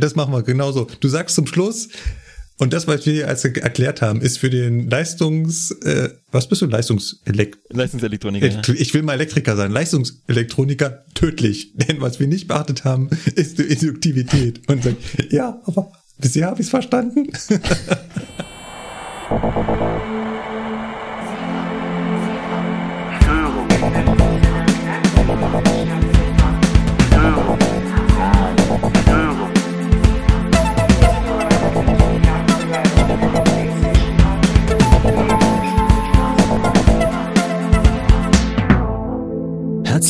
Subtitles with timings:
[0.00, 0.86] Das machen wir genauso.
[1.00, 1.88] Du sagst zum Schluss,
[2.60, 6.60] und das, was wir hier als erklärt haben, ist für den Leistungs, äh, was bist
[6.60, 6.66] du?
[6.66, 8.48] Leistungselekt Leistungselektroniker.
[8.48, 8.62] ja.
[8.74, 9.70] Ich will mal Elektriker sein.
[9.70, 11.72] Leistungselektroniker tödlich.
[11.74, 14.68] Denn was wir nicht beachtet haben, ist die Induktivität.
[14.68, 14.96] Und sagt,
[15.30, 17.28] ja, aber bisher habe ich es verstanden.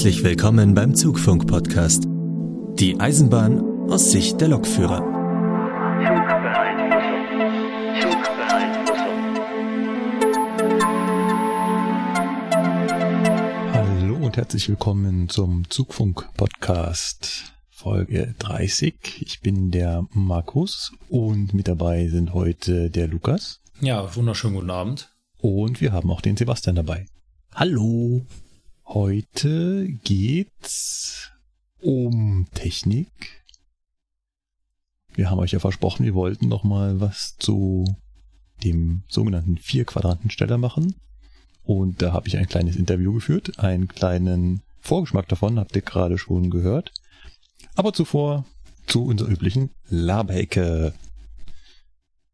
[0.08, 2.04] Herzlich willkommen beim Zugfunk-Podcast.
[2.78, 5.02] Die Eisenbahn aus Sicht der Lokführer.
[13.74, 17.52] Hallo und herzlich willkommen zum Zugfunk-Podcast.
[17.68, 19.20] Folge 30.
[19.20, 23.60] Ich bin der Markus und mit dabei sind heute der Lukas.
[23.83, 25.12] Ja, wunderschönen guten Abend.
[25.36, 27.05] Und wir haben auch den Sebastian dabei.
[27.55, 28.22] Hallo.
[28.91, 31.31] Heute geht's
[31.83, 33.45] um Technik.
[35.12, 37.84] Wir haben euch ja versprochen, wir wollten noch mal was zu
[38.64, 40.95] dem sogenannten Vier-Quadranten-Steller machen.
[41.64, 43.58] Und da habe ich ein kleines Interview geführt.
[43.58, 46.95] Einen kleinen Vorgeschmack davon habt ihr gerade schon gehört.
[47.75, 48.47] Aber zuvor
[48.86, 50.95] zu unserer üblichen Laberecke.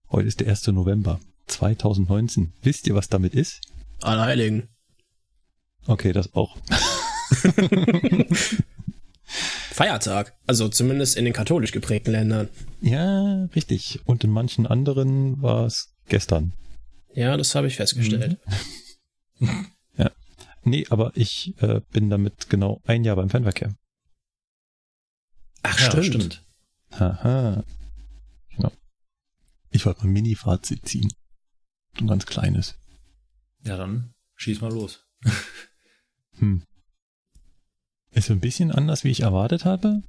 [0.08, 0.68] Heute ist der 1.
[0.68, 1.18] November
[1.48, 2.52] 2019.
[2.62, 3.61] Wisst ihr, was damit ist?
[4.00, 4.68] Allerheiligen.
[5.86, 6.56] Okay, das auch.
[9.24, 10.36] Feiertag.
[10.46, 12.48] Also zumindest in den katholisch geprägten Ländern.
[12.80, 14.00] Ja, richtig.
[14.05, 16.52] Und in manchen anderen war es gestern.
[17.14, 18.38] Ja, das habe ich festgestellt.
[19.98, 20.10] Ja.
[20.62, 23.74] Nee, aber ich äh, bin damit genau ein Jahr beim Fernverkehr.
[25.62, 26.06] Ach, Ja, stimmt.
[26.06, 26.42] stimmt.
[26.92, 27.64] Haha.
[28.56, 28.72] Genau.
[29.70, 31.12] Ich wollte mal ein Mini-Fazit ziehen.
[31.98, 32.77] So ein ganz kleines.
[33.64, 35.05] Ja, dann schieß mal los.
[36.39, 36.62] Hm.
[38.12, 40.02] Ist so ein bisschen anders, wie ich erwartet habe,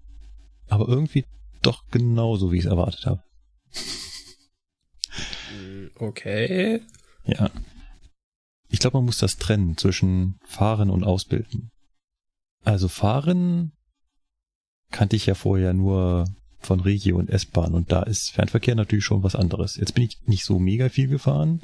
[0.67, 1.25] aber irgendwie
[1.61, 3.23] doch genauso, wie ich es erwartet habe.
[5.49, 6.81] Hm, Okay.
[7.25, 7.49] Ja.
[8.69, 11.71] Ich glaube, man muss das trennen zwischen Fahren und Ausbilden.
[12.63, 13.71] Also Fahren
[14.91, 16.25] kannte ich ja vorher nur
[16.59, 19.75] von Regio und S-Bahn und da ist Fernverkehr natürlich schon was anderes.
[19.75, 21.63] Jetzt bin ich nicht so mega viel gefahren.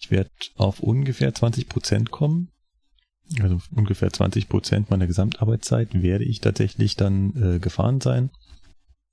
[0.00, 2.50] Ich werde auf ungefähr 20 Prozent kommen.
[3.40, 8.30] Also ungefähr 20 Prozent meiner Gesamtarbeitszeit werde ich tatsächlich dann äh, gefahren sein.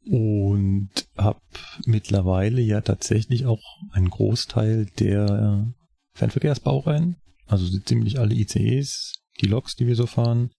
[0.05, 1.41] Und habe
[1.85, 5.67] mittlerweile ja tatsächlich auch einen Großteil der
[6.13, 10.51] Fernverkehrsbaureihen, also so ziemlich alle ICEs, die Loks, die wir so fahren.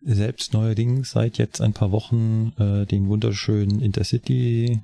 [0.00, 4.82] Selbst neuerdings seit jetzt ein paar Wochen äh, den wunderschönen Intercity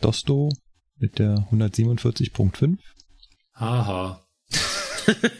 [0.00, 0.50] Dosto
[0.96, 2.78] mit der 147.5.
[3.54, 4.22] Haha.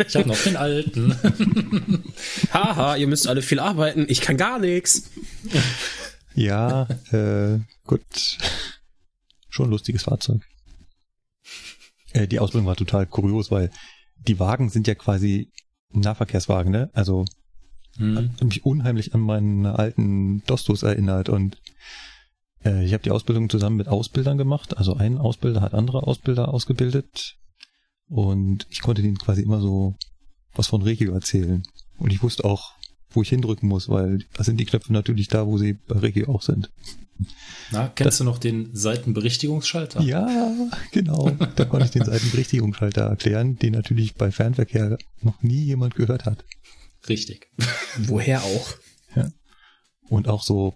[0.06, 1.14] Ich habe noch den alten.
[2.52, 4.06] Haha, ihr müsst alle viel arbeiten.
[4.08, 5.10] Ich kann gar nichts.
[6.34, 8.02] Ja, äh, gut.
[9.48, 10.40] Schon ein lustiges Fahrzeug.
[12.12, 13.70] Äh, die Ausbildung war total kurios, weil
[14.26, 15.50] die Wagen sind ja quasi
[15.90, 16.90] Nahverkehrswagen, ne?
[16.92, 17.24] Also
[17.98, 18.16] Hm.
[18.16, 21.58] hat mich unheimlich an meinen alten Dostos erinnert und
[22.64, 24.76] äh, ich habe die Ausbildung zusammen mit Ausbildern gemacht.
[24.78, 27.36] Also ein Ausbilder hat andere Ausbilder ausgebildet
[28.12, 29.96] und ich konnte denen quasi immer so
[30.54, 31.62] was von Regio erzählen.
[31.96, 32.74] Und ich wusste auch,
[33.08, 36.28] wo ich hindrücken muss, weil da sind die Knöpfe natürlich da, wo sie bei Regio
[36.28, 36.70] auch sind.
[37.70, 40.02] Na, kennst du noch den Seitenberichtigungsschalter?
[40.02, 40.50] Ja,
[40.90, 41.30] genau.
[41.56, 46.44] Da konnte ich den Seitenberichtigungsschalter erklären, den natürlich bei Fernverkehr noch nie jemand gehört hat.
[47.08, 47.48] Richtig.
[47.96, 48.74] Woher auch?
[50.10, 50.74] Und auch so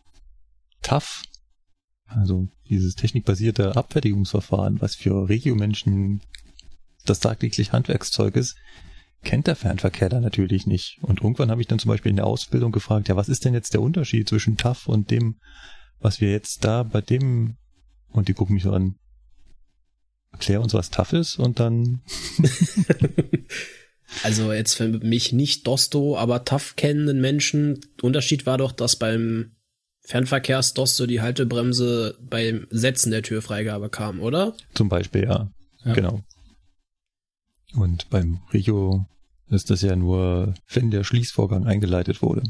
[0.80, 1.24] TAF,
[2.06, 6.22] also dieses technikbasierte Abfertigungsverfahren, was für Regiomenschen
[7.06, 8.56] das tagtäglich Handwerkszeug ist,
[9.24, 10.98] kennt der Fernverkehr da natürlich nicht.
[11.02, 13.54] Und irgendwann habe ich dann zum Beispiel in der Ausbildung gefragt, ja, was ist denn
[13.54, 15.36] jetzt der Unterschied zwischen TAF und dem,
[16.00, 17.56] was wir jetzt da bei dem,
[18.10, 18.96] und die gucken mich so an,
[20.32, 22.02] erklär uns, was TAF ist, und dann,
[24.22, 27.80] Also jetzt für mich nicht Dosto, aber TAF kennenden Menschen.
[28.02, 29.52] Unterschied war doch, dass beim
[30.02, 34.54] Fernverkehrs-Dosto die Haltebremse beim Setzen der Türfreigabe kam, oder?
[34.74, 35.50] zum Beispiel, ja,
[35.84, 35.92] Ja.
[35.94, 36.22] genau.
[37.76, 39.06] Und beim Regio
[39.48, 42.42] ist das ja nur, wenn der Schließvorgang eingeleitet wurde.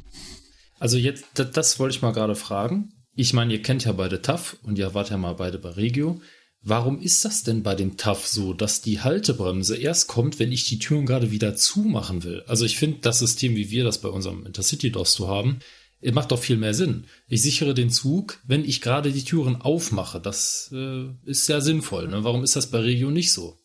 [0.79, 2.93] Also jetzt, das, das wollte ich mal gerade fragen.
[3.15, 6.21] Ich meine, ihr kennt ja beide TAF und ihr wart ja mal beide bei Regio.
[6.63, 10.65] Warum ist das denn bei dem TAF so, dass die Haltebremse erst kommt, wenn ich
[10.65, 12.43] die Türen gerade wieder zumachen will?
[12.47, 15.61] Also ich finde, das System, wie wir das bei unserem Intercity Dosto haben,
[16.01, 17.07] Es macht doch viel mehr Sinn.
[17.27, 20.21] Ich sichere den Zug, wenn ich gerade die Türen aufmache.
[20.21, 22.09] Das äh, ist ja sinnvoll.
[22.09, 22.23] Ne?
[22.23, 23.57] Warum ist das bei Regio nicht so?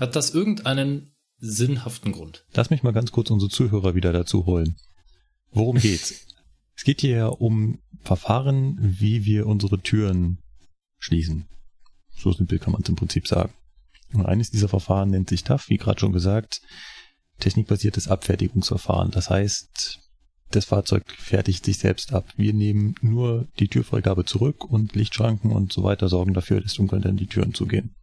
[0.00, 2.46] Hat das irgendeinen sinnhaften Grund?
[2.54, 4.76] Lass mich mal ganz kurz unsere Zuhörer wieder dazu holen.
[5.52, 6.26] Worum geht's?
[6.74, 10.38] es geht hier ja um Verfahren, wie wir unsere Türen
[10.98, 11.46] schließen.
[12.16, 13.52] So simpel kann man es im Prinzip sagen.
[14.14, 16.62] Und eines dieser Verfahren nennt sich TAF, wie gerade schon gesagt,
[17.38, 19.10] technikbasiertes Abfertigungsverfahren.
[19.10, 19.98] Das heißt,
[20.50, 22.26] das Fahrzeug fertigt sich selbst ab.
[22.36, 27.02] Wir nehmen nur die Türfreigabe zurück und Lichtschranken und so weiter sorgen dafür, dass dunkel
[27.02, 27.94] dann die Türen zugehen.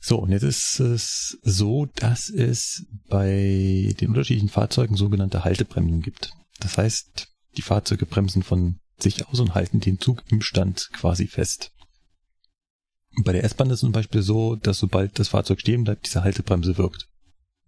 [0.00, 6.32] So, und jetzt ist es so, dass es bei den unterschiedlichen Fahrzeugen sogenannte Haltebremsen gibt.
[6.58, 11.26] Das heißt, die Fahrzeuge bremsen von sich aus und halten den Zug im Stand quasi
[11.26, 11.72] fest.
[13.24, 16.22] Bei der S-Bahn ist es zum Beispiel so, dass sobald das Fahrzeug stehen bleibt, diese
[16.22, 17.08] Haltebremse wirkt.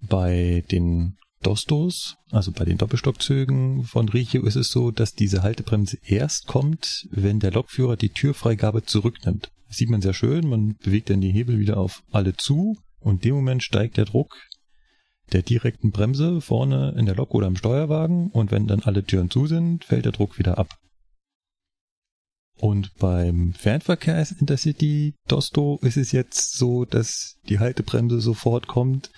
[0.00, 5.98] Bei den Dostos, also bei den Doppelstockzügen von Regio ist es so, dass diese Haltebremse
[6.04, 9.50] erst kommt, wenn der Lokführer die Türfreigabe zurücknimmt.
[9.72, 13.14] Das sieht man sehr schön, man bewegt dann die Hebel wieder auf alle zu und
[13.14, 14.36] in dem Moment steigt der Druck
[15.32, 19.30] der direkten Bremse vorne in der Lok oder im Steuerwagen und wenn dann alle Türen
[19.30, 20.76] zu sind, fällt der Druck wieder ab.
[22.58, 29.10] Und beim Fernverkehr Intercity Dosto ist es jetzt so, dass die Haltebremse sofort kommt,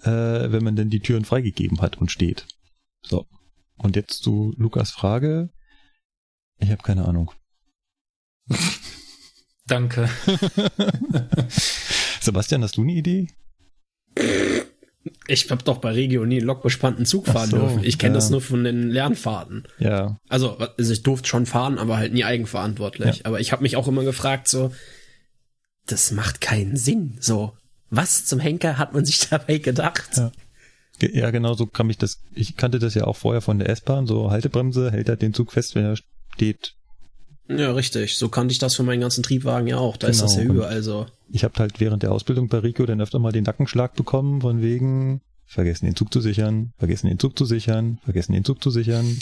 [0.00, 0.10] äh,
[0.50, 2.46] wenn man denn die Türen freigegeben hat und steht.
[3.02, 3.26] So.
[3.76, 5.50] Und jetzt zu Lukas Frage.
[6.58, 7.32] Ich habe keine Ahnung.
[9.70, 10.08] Danke.
[12.20, 13.28] Sebastian, hast du eine Idee?
[15.28, 17.84] Ich habe doch bei Regio nie einen lokbespannten Zug fahren so, dürfen.
[17.84, 18.16] Ich kenne ja.
[18.16, 19.68] das nur von den Lernfahrten.
[19.78, 20.18] Ja.
[20.28, 23.18] Also, also ich durfte schon fahren, aber halt nie eigenverantwortlich.
[23.18, 23.24] Ja.
[23.24, 24.72] Aber ich habe mich auch immer gefragt, so,
[25.86, 27.16] das macht keinen Sinn.
[27.20, 27.52] So,
[27.90, 30.16] was zum Henker hat man sich dabei gedacht?
[30.16, 30.32] Ja.
[31.00, 32.20] Ja, genau so kann mich das.
[32.34, 35.52] Ich kannte das ja auch vorher von der S-Bahn, so Haltebremse hält halt den Zug
[35.52, 35.96] fest, wenn er
[36.34, 36.74] steht.
[37.56, 38.16] Ja, richtig.
[38.16, 39.96] So kannte ich das von meinen ganzen Triebwagen ja auch.
[39.96, 40.16] Da genau.
[40.16, 40.54] ist das ja genau.
[40.54, 41.06] überall so.
[41.30, 44.62] Ich habe halt während der Ausbildung bei Rico dann öfter mal den Nackenschlag bekommen, von
[44.62, 48.70] wegen, vergessen den Zug zu sichern, vergessen den Zug zu sichern, vergessen den Zug zu
[48.70, 49.18] sichern.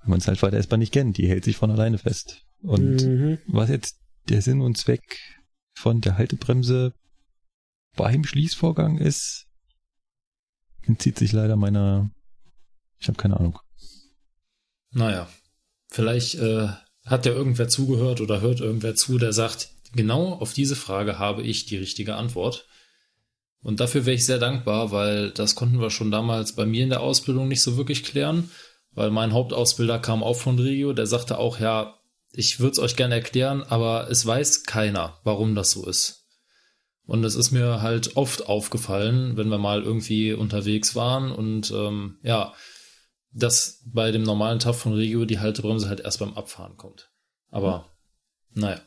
[0.00, 2.42] Wenn man es halt bei der S-Bahn nicht kennt, die hält sich von alleine fest.
[2.62, 3.38] Und mhm.
[3.46, 3.98] was jetzt
[4.28, 5.18] der Sinn und Zweck
[5.74, 6.94] von der Haltebremse
[7.94, 9.46] beim Schließvorgang ist,
[10.82, 12.10] entzieht sich leider meiner.
[12.98, 13.58] Ich habe keine Ahnung.
[14.92, 15.28] Naja,
[15.90, 16.68] vielleicht äh,
[17.04, 21.42] hat ja irgendwer zugehört oder hört irgendwer zu, der sagt, genau auf diese Frage habe
[21.42, 22.66] ich die richtige Antwort.
[23.62, 26.90] Und dafür wäre ich sehr dankbar, weil das konnten wir schon damals bei mir in
[26.90, 28.50] der Ausbildung nicht so wirklich klären,
[28.92, 31.98] weil mein Hauptausbilder kam auch von Regio, der sagte auch, ja,
[32.32, 36.26] ich würde es euch gerne erklären, aber es weiß keiner, warum das so ist.
[37.04, 42.18] Und es ist mir halt oft aufgefallen, wenn wir mal irgendwie unterwegs waren und ähm,
[42.22, 42.54] ja,
[43.32, 47.10] dass bei dem normalen TAF von Regio die Haltebremse halt erst beim Abfahren kommt.
[47.50, 47.90] Aber
[48.54, 48.62] mhm.
[48.62, 48.80] naja.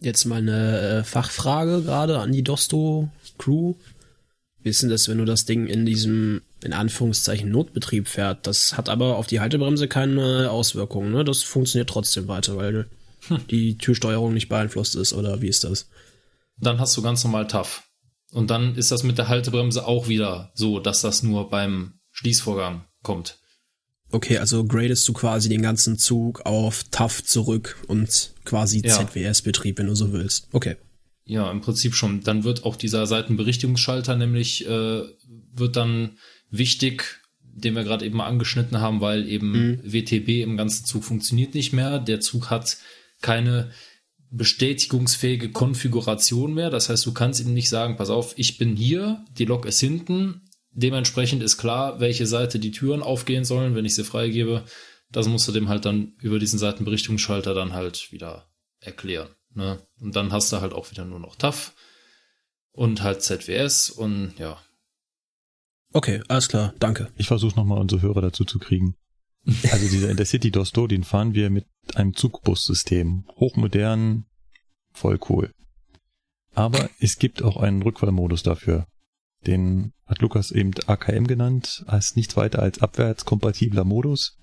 [0.00, 3.74] Jetzt mal eine äh, Fachfrage gerade an die Dosto-Crew.
[4.62, 8.46] Wissen das, wenn du das Ding in diesem, in Anführungszeichen, Notbetrieb fährt?
[8.46, 11.24] Das hat aber auf die Haltebremse keine Auswirkungen, ne?
[11.24, 12.88] Das funktioniert trotzdem weiter, weil
[13.28, 13.46] hm.
[13.48, 15.88] die Türsteuerung nicht beeinflusst ist, oder wie ist das?
[16.58, 17.84] Dann hast du ganz normal TAF.
[18.32, 22.84] Und dann ist das mit der Haltebremse auch wieder so, dass das nur beim Schließvorgang
[23.02, 23.38] kommt.
[24.12, 28.94] Okay, also gradest du quasi den ganzen Zug auf TAF zurück und quasi ja.
[28.94, 30.48] ZWS-Betrieb, wenn du so willst.
[30.52, 30.76] Okay.
[31.24, 32.22] Ja, im Prinzip schon.
[32.22, 35.02] Dann wird auch dieser Seitenberichtigungsschalter nämlich, äh,
[35.54, 36.18] wird dann
[36.50, 39.80] wichtig, den wir gerade eben mal angeschnitten haben, weil eben mhm.
[39.82, 41.98] WTB im ganzen Zug funktioniert nicht mehr.
[41.98, 42.76] Der Zug hat
[43.22, 43.70] keine
[44.30, 46.70] bestätigungsfähige Konfiguration mehr.
[46.70, 49.80] Das heißt, du kannst ihm nicht sagen, pass auf, ich bin hier, die Lok ist
[49.80, 50.42] hinten,
[50.74, 54.64] Dementsprechend ist klar, welche Seite die Türen aufgehen sollen, wenn ich sie freigebe.
[55.10, 58.48] Das musst du dem halt dann über diesen Seitenberichtungsschalter dann halt wieder
[58.80, 59.28] erklären.
[59.54, 59.78] Ne?
[60.00, 61.74] Und dann hast du halt auch wieder nur noch TAF
[62.72, 64.58] und halt ZWS und ja.
[65.92, 67.12] Okay, alles klar, danke.
[67.16, 68.96] Ich versuche nochmal unsere Hörer dazu zu kriegen.
[69.72, 73.24] Also dieser Intercity Dosto, den fahren wir mit einem Zugbussystem.
[73.36, 74.24] Hochmodern,
[74.92, 75.50] voll cool.
[76.54, 78.86] Aber es gibt auch einen Rückfallmodus dafür.
[79.46, 84.38] Den hat Lukas eben AKM genannt, als nichts weiter als abwärtskompatibler Modus.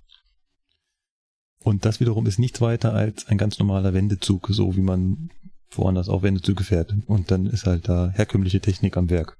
[1.64, 5.30] Und das wiederum ist nichts weiter als ein ganz normaler Wendezug, so wie man
[5.72, 6.94] woanders auch Wendezüge fährt.
[7.06, 9.38] Und dann ist halt da herkömmliche Technik am Werk.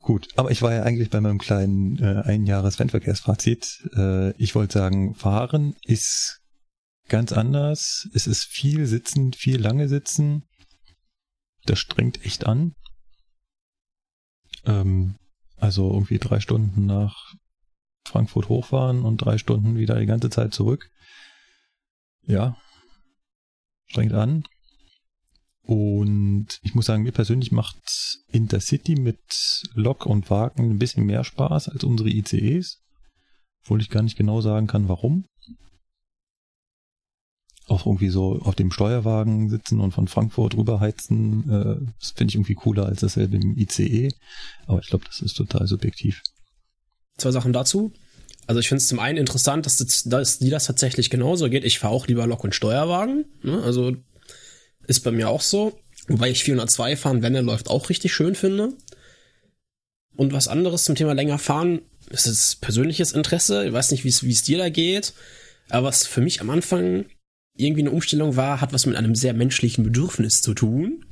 [0.00, 3.90] Gut, aber ich war ja eigentlich bei meinem kleinen äh, Einjahres-Fernverkehrsfazit.
[3.94, 6.40] Äh, ich wollte sagen, fahren ist
[7.08, 8.08] ganz anders.
[8.14, 10.44] Es ist viel sitzen, viel lange sitzen.
[11.66, 12.72] Das strengt echt an.
[14.68, 15.16] Ähm,
[15.56, 17.34] also irgendwie drei Stunden nach
[18.06, 20.90] Frankfurt hochfahren und drei Stunden wieder die ganze Zeit zurück.
[22.22, 22.56] Ja,
[23.86, 24.44] strengt an.
[25.62, 27.76] Und ich muss sagen, mir persönlich macht
[28.28, 29.20] Intercity mit
[29.74, 32.82] Lok und Wagen ein bisschen mehr Spaß als unsere ICEs.
[33.62, 35.26] Obwohl ich gar nicht genau sagen kann, warum.
[37.68, 42.34] Auch irgendwie so auf dem Steuerwagen sitzen und von Frankfurt rüberheizen, äh, das finde ich
[42.36, 44.10] irgendwie cooler als dasselbe im ICE.
[44.66, 46.22] Aber ich glaube, das ist total subjektiv.
[47.18, 47.92] Zwei Sachen dazu.
[48.46, 51.64] Also ich finde es zum einen interessant, dass, das, dass die das tatsächlich genauso geht.
[51.64, 53.26] Ich fahre auch lieber Lok- und Steuerwagen.
[53.42, 53.62] Ne?
[53.62, 53.94] Also
[54.86, 55.78] ist bei mir auch so.
[56.08, 58.72] Wobei ich 402 fahren, wenn er läuft, auch richtig schön finde.
[60.16, 63.66] Und was anderes zum Thema länger fahren, ist persönliches Interesse.
[63.66, 65.12] Ich weiß nicht, wie es dir da geht.
[65.68, 67.04] Aber was für mich am Anfang
[67.58, 71.04] irgendwie eine Umstellung war, hat was mit einem sehr menschlichen Bedürfnis zu tun.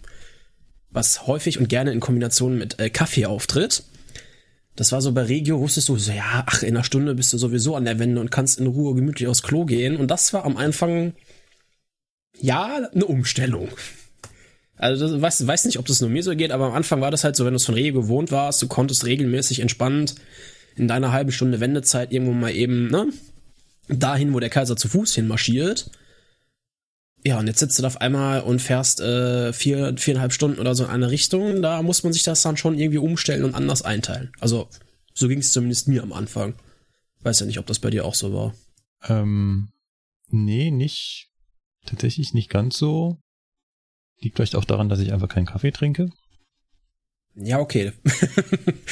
[0.90, 3.82] Was häufig und gerne in Kombination mit äh, Kaffee auftritt.
[4.76, 7.38] Das war so bei Regio, wusstest du so, ja, ach, in einer Stunde bist du
[7.38, 9.96] sowieso an der Wende und kannst in Ruhe gemütlich aufs Klo gehen.
[9.96, 11.14] Und das war am Anfang,
[12.40, 13.68] ja, eine Umstellung.
[14.76, 17.10] Also, du weißt, weiß nicht, ob das nur mir so geht, aber am Anfang war
[17.10, 20.16] das halt so, wenn du es von Regio gewohnt warst, du konntest regelmäßig entspannt
[20.76, 23.08] in deiner halben Stunde Wendezeit irgendwo mal eben, ne,
[23.88, 25.90] dahin, wo der Kaiser zu Fuß hinmarschiert.
[27.26, 30.76] Ja, und jetzt sitzt du da auf einmal und fährst äh, vier, viereinhalb Stunden oder
[30.76, 31.61] so in eine Richtung.
[31.61, 34.30] Da muss man sich das dann schon irgendwie umstellen und anders einteilen.
[34.38, 34.68] Also,
[35.12, 36.54] so ging es zumindest mir am Anfang.
[37.23, 38.54] Weiß ja nicht, ob das bei dir auch so war.
[39.09, 39.71] Ähm,
[40.28, 41.33] nee, nicht.
[41.85, 43.18] Tatsächlich nicht ganz so.
[44.21, 46.11] Liegt vielleicht auch daran, dass ich einfach keinen Kaffee trinke.
[47.35, 47.90] Ja, okay.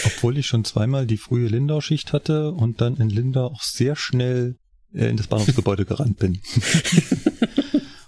[0.07, 4.57] Obwohl ich schon zweimal die frühe Lindau-Schicht hatte und dann in Lindau auch sehr schnell
[4.93, 6.41] äh, in das Bahnhofsgebäude gerannt bin.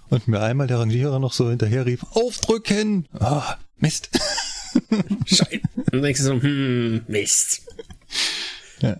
[0.09, 3.07] und mir einmal der Rangierer noch so hinterher rief, aufdrücken!
[3.19, 4.09] Ah, Mist.
[5.25, 5.61] Scheiße.
[5.91, 7.61] Und denkst du so, hm, Mist.
[8.81, 8.97] Ja.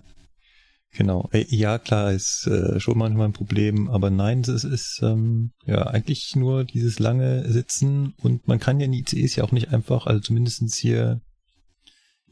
[0.92, 1.28] Genau.
[1.32, 5.86] Äh, Ja, klar, ist äh, schon manchmal ein Problem, aber nein, es ist ähm, ja
[5.86, 10.06] eigentlich nur dieses lange Sitzen und man kann ja in ICEs ja auch nicht einfach,
[10.06, 11.20] also zumindestens hier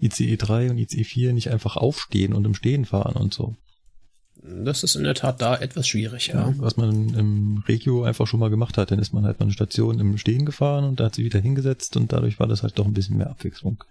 [0.01, 3.55] ICE 3 und ICE 4 nicht einfach aufstehen und im Stehen fahren und so.
[4.49, 6.49] Das ist in der Tat da etwas schwierig, ja.
[6.49, 9.47] Ja, was man im Regio einfach schon mal gemacht hat, dann ist man halt mal
[9.47, 12.63] eine Station im Stehen gefahren und da hat sie wieder hingesetzt und dadurch war das
[12.63, 13.83] halt doch ein bisschen mehr Abwechslung.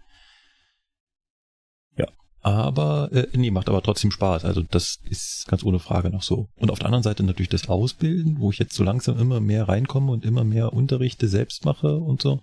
[1.97, 2.07] Ja,
[2.41, 4.45] aber, äh, nee, macht aber trotzdem Spaß.
[4.45, 6.47] Also das ist ganz ohne Frage noch so.
[6.55, 9.67] Und auf der anderen Seite natürlich das Ausbilden, wo ich jetzt so langsam immer mehr
[9.67, 12.41] reinkomme und immer mehr Unterrichte selbst mache und so.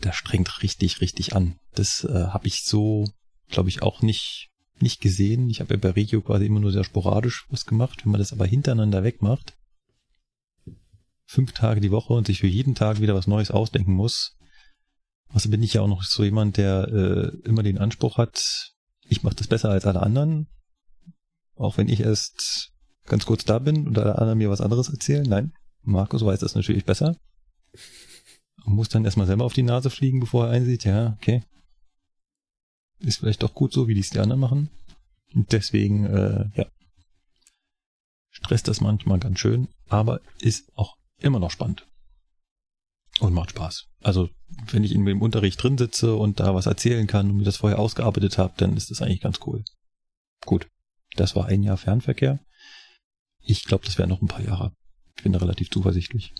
[0.00, 1.58] Das strengt richtig, richtig an.
[1.74, 3.04] Das äh, habe ich so,
[3.48, 4.50] glaube ich, auch nicht
[4.82, 5.48] nicht gesehen.
[5.48, 8.04] Ich habe ja bei Regio quasi immer nur sehr sporadisch was gemacht.
[8.04, 9.56] Wenn man das aber hintereinander wegmacht,
[11.26, 14.36] fünf Tage die Woche und sich für jeden Tag wieder was Neues ausdenken muss.
[15.28, 18.72] Also bin ich ja auch noch so jemand, der äh, immer den Anspruch hat,
[19.08, 20.48] ich mache das besser als alle anderen.
[21.56, 22.72] Auch wenn ich erst
[23.06, 25.26] ganz kurz da bin und alle anderen mir was anderes erzählen.
[25.26, 25.52] Nein,
[25.82, 27.16] Markus weiß das natürlich besser.
[28.64, 31.42] Man muss dann erstmal selber auf die Nase fliegen, bevor er einsieht, ja, okay,
[33.00, 34.70] ist vielleicht doch gut so, wie die es die anderen machen.
[35.34, 36.66] Und deswegen, äh, ja,
[38.30, 41.86] stresst das manchmal ganz schön, aber ist auch immer noch spannend.
[43.18, 43.86] Und macht Spaß.
[44.02, 44.28] Also,
[44.70, 47.56] wenn ich in dem Unterricht drin sitze und da was erzählen kann und mir das
[47.56, 49.64] vorher ausgearbeitet habe, dann ist das eigentlich ganz cool.
[50.44, 50.68] Gut,
[51.16, 52.40] das war ein Jahr Fernverkehr.
[53.40, 54.72] Ich glaube, das wären noch ein paar Jahre.
[55.16, 56.34] Ich bin da relativ zuversichtlich.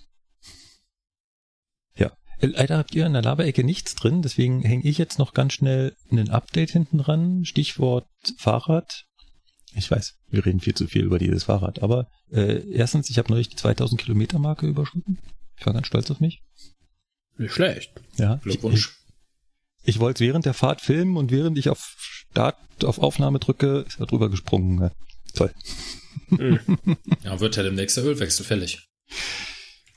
[2.39, 5.95] Leider habt ihr in der Laberecke nichts drin, deswegen hänge ich jetzt noch ganz schnell
[6.11, 7.45] ein Update hinten dran.
[7.45, 9.05] Stichwort Fahrrad.
[9.73, 13.31] Ich weiß, wir reden viel zu viel über dieses Fahrrad, aber äh, erstens, ich habe
[13.31, 15.19] neulich die 2000 Kilometer Marke überschritten.
[15.57, 16.41] Ich war ganz stolz auf mich.
[17.37, 17.91] Nicht schlecht.
[18.17, 18.95] Ja, Glückwunsch.
[19.83, 23.39] Ich, ich wollte es während der Fahrt filmen und während ich auf Start, auf Aufnahme
[23.39, 24.79] drücke, ist er drüber gesprungen.
[24.79, 24.91] Ja,
[25.33, 25.53] toll.
[27.23, 28.87] Ja, wird ja demnächst der Ölwechsel fällig.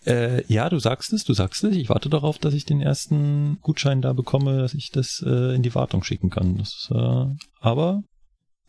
[0.06, 1.76] Äh, ja, du sagst es, du sagst es.
[1.76, 5.62] Ich warte darauf, dass ich den ersten Gutschein da bekomme, dass ich das äh, in
[5.62, 6.56] die Wartung schicken kann.
[6.56, 7.26] Das, äh,
[7.60, 8.02] aber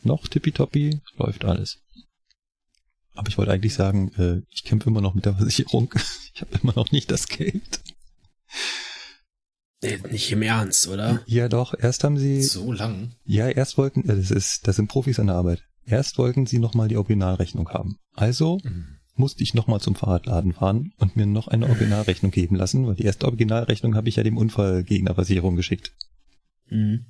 [0.04, 1.80] noch tippitoppi, läuft alles.
[3.14, 5.94] Aber ich wollte eigentlich sagen, äh, ich kämpfe immer noch mit der Versicherung.
[6.34, 7.82] Ich habe immer noch nicht das Geld.
[9.84, 11.22] Nee, nicht im Ernst, oder?
[11.26, 11.74] Ja, doch.
[11.78, 13.16] Erst haben sie, So lang.
[13.26, 15.64] ja, erst wollten, äh, das ist, das sind Profis an der Arbeit.
[15.86, 17.98] Erst wollten sie nochmal die Originalrechnung haben.
[18.14, 18.98] Also Mhm.
[19.22, 23.06] Musste ich nochmal zum Fahrradladen fahren und mir noch eine Originalrechnung geben lassen, weil die
[23.06, 25.94] erste Originalrechnung habe ich ja dem Unfallgegnerversicherung geschickt.
[26.70, 27.06] Mhm.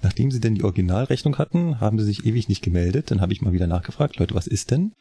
[0.00, 3.10] Nachdem sie denn die Originalrechnung hatten, haben sie sich ewig nicht gemeldet.
[3.10, 4.94] Dann habe ich mal wieder nachgefragt, Leute, was ist denn?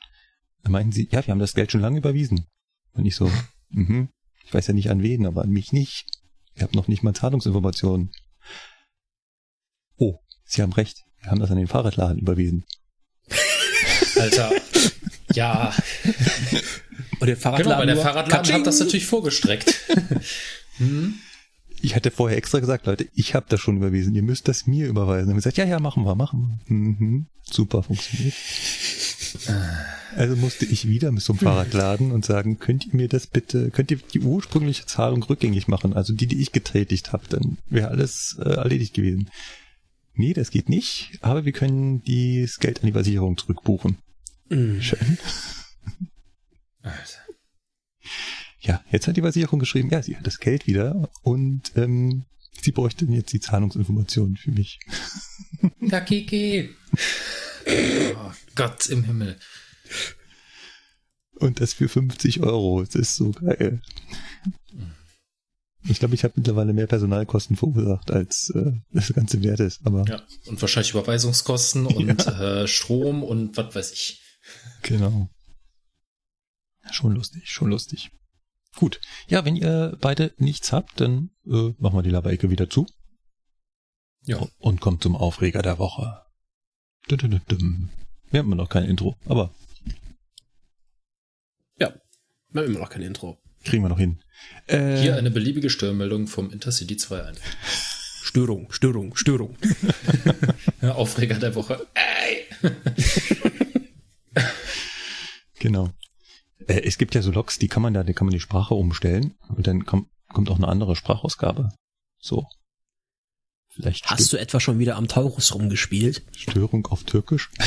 [0.63, 2.47] Dann meinten sie, ja, wir haben das Geld schon lange überwiesen.
[2.93, 3.31] Und ich so,
[3.69, 4.09] mhm,
[4.43, 6.05] ich weiß ja nicht an wen, aber an mich nicht.
[6.55, 8.11] Ihr habt noch nicht mal Zahlungsinformationen.
[9.95, 12.65] Oh, Sie haben recht, wir haben das an den Fahrradladen überwiesen.
[14.19, 14.51] Alter.
[15.33, 15.73] Ja.
[17.19, 18.55] Und der Fahrradladen Genau, weil der Fahrradladen Katsching.
[18.55, 19.73] hat das natürlich vorgestreckt.
[21.81, 24.87] Ich hatte vorher extra gesagt, Leute, ich habe das schon überwiesen, ihr müsst das mir
[24.87, 25.27] überweisen.
[25.27, 26.75] Dann haben wir gesagt, ja, ja, machen wir, machen wir.
[26.75, 27.25] Mhm.
[27.43, 28.33] Super funktioniert.
[30.15, 33.69] Also musste ich wieder mit so einem Fahrradladen und sagen, könnt ihr mir das bitte,
[33.71, 37.89] könnt ihr die ursprüngliche Zahlung rückgängig machen, also die, die ich getätigt habe, dann wäre
[37.89, 39.29] alles äh, erledigt gewesen.
[40.15, 43.97] Nee, das geht nicht, aber wir können das Geld an die Versicherung zurückbuchen.
[44.49, 44.81] Mhm.
[44.81, 45.17] Schön.
[46.81, 47.25] Alter.
[48.61, 52.25] Ja, jetzt hat die Versicherung geschrieben, ja, sie hat das Geld wieder und ähm,
[52.61, 54.79] sie bräuchten jetzt die Zahlungsinformationen für mich.
[55.81, 56.69] Ja, Kiki.
[57.67, 59.37] Oh Gott im Himmel.
[61.35, 62.83] Und das für 50 Euro.
[62.83, 63.81] Das ist so geil.
[65.87, 69.81] Ich glaube, ich habe mittlerweile mehr Personalkosten verursacht, als äh, das Ganze wert ist.
[69.83, 70.21] Aber Ja.
[70.45, 74.21] Und wahrscheinlich Überweisungskosten und äh, Strom und was weiß ich.
[74.81, 75.29] Genau.
[76.91, 78.11] Schon lustig, schon lustig.
[78.75, 78.99] Gut.
[79.27, 82.87] Ja, wenn ihr beide nichts habt, dann äh, machen wir die Laberecke wieder zu
[84.25, 84.37] Ja.
[84.59, 86.21] und kommt zum Aufreger der Woche.
[87.07, 87.91] Wir haben
[88.31, 89.51] immer noch kein Intro, aber
[91.79, 91.93] Ja,
[92.51, 93.39] wir haben immer noch kein Intro.
[93.63, 94.21] kriegen wir noch hin.
[94.67, 97.37] Äh, Hier eine beliebige Störmeldung vom Intercity 2 ein.
[98.23, 99.57] Störung, Störung, Störung.
[100.81, 101.87] Aufreger der Woche.
[101.95, 102.45] Ey!
[105.59, 105.89] Genau.
[106.67, 108.73] Äh, es gibt ja so Logs, die kann man da, die kann man die Sprache
[108.73, 111.71] umstellen und dann kommt, kommt auch eine andere Sprachausgabe.
[112.19, 112.45] So.
[113.69, 116.23] Vielleicht Hast du etwa schon wieder am Taurus rumgespielt?
[116.35, 117.49] Störung auf Türkisch?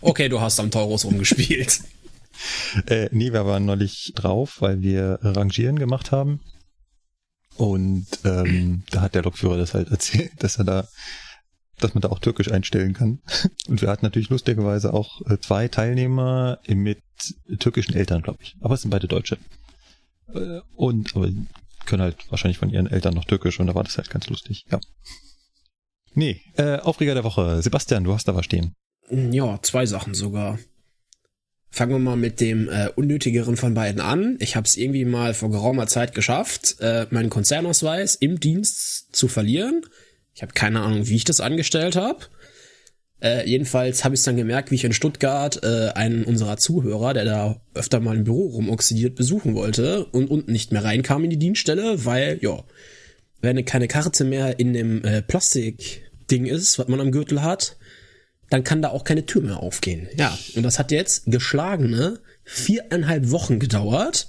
[0.00, 1.80] Okay, du hast am Taurus rumgespielt.
[2.86, 6.40] Äh, nee, wir waren neulich drauf, weil wir Rangieren gemacht haben.
[7.56, 10.88] Und ähm, da hat der Lokführer das halt erzählt, dass er da,
[11.80, 13.20] dass man da auch Türkisch einstellen kann.
[13.68, 17.02] Und wir hatten natürlich lustigerweise auch äh, zwei Teilnehmer mit
[17.58, 18.56] türkischen Eltern, glaube ich.
[18.60, 19.38] Aber es sind beide Deutsche.
[20.34, 21.28] Äh, und aber
[21.86, 24.64] können halt wahrscheinlich von ihren Eltern noch Türkisch und da war das halt ganz lustig.
[24.70, 24.80] Ja.
[26.14, 27.62] Nee, äh, Aufreger der Woche.
[27.62, 28.74] Sebastian, du hast da was stehen.
[29.10, 30.58] Ja, zwei Sachen sogar.
[31.72, 34.36] Fangen wir mal mit dem äh, unnötigeren von beiden an.
[34.40, 39.28] Ich habe es irgendwie mal vor geraumer Zeit geschafft, äh, meinen Konzernausweis im Dienst zu
[39.28, 39.82] verlieren.
[40.34, 42.26] Ich habe keine Ahnung, wie ich das angestellt habe.
[43.22, 47.24] Äh, jedenfalls habe ich dann gemerkt, wie ich in Stuttgart äh, einen unserer Zuhörer, der
[47.24, 51.38] da öfter mal im Büro rumoxidiert, besuchen wollte und unten nicht mehr reinkam in die
[51.38, 52.64] Dienststelle, weil, ja,
[53.42, 57.76] wenn keine Karte mehr in dem äh, Plastikding ist, was man am Gürtel hat,
[58.48, 60.08] dann kann da auch keine Tür mehr aufgehen.
[60.16, 64.28] Ja, und das hat jetzt geschlagene viereinhalb Wochen gedauert,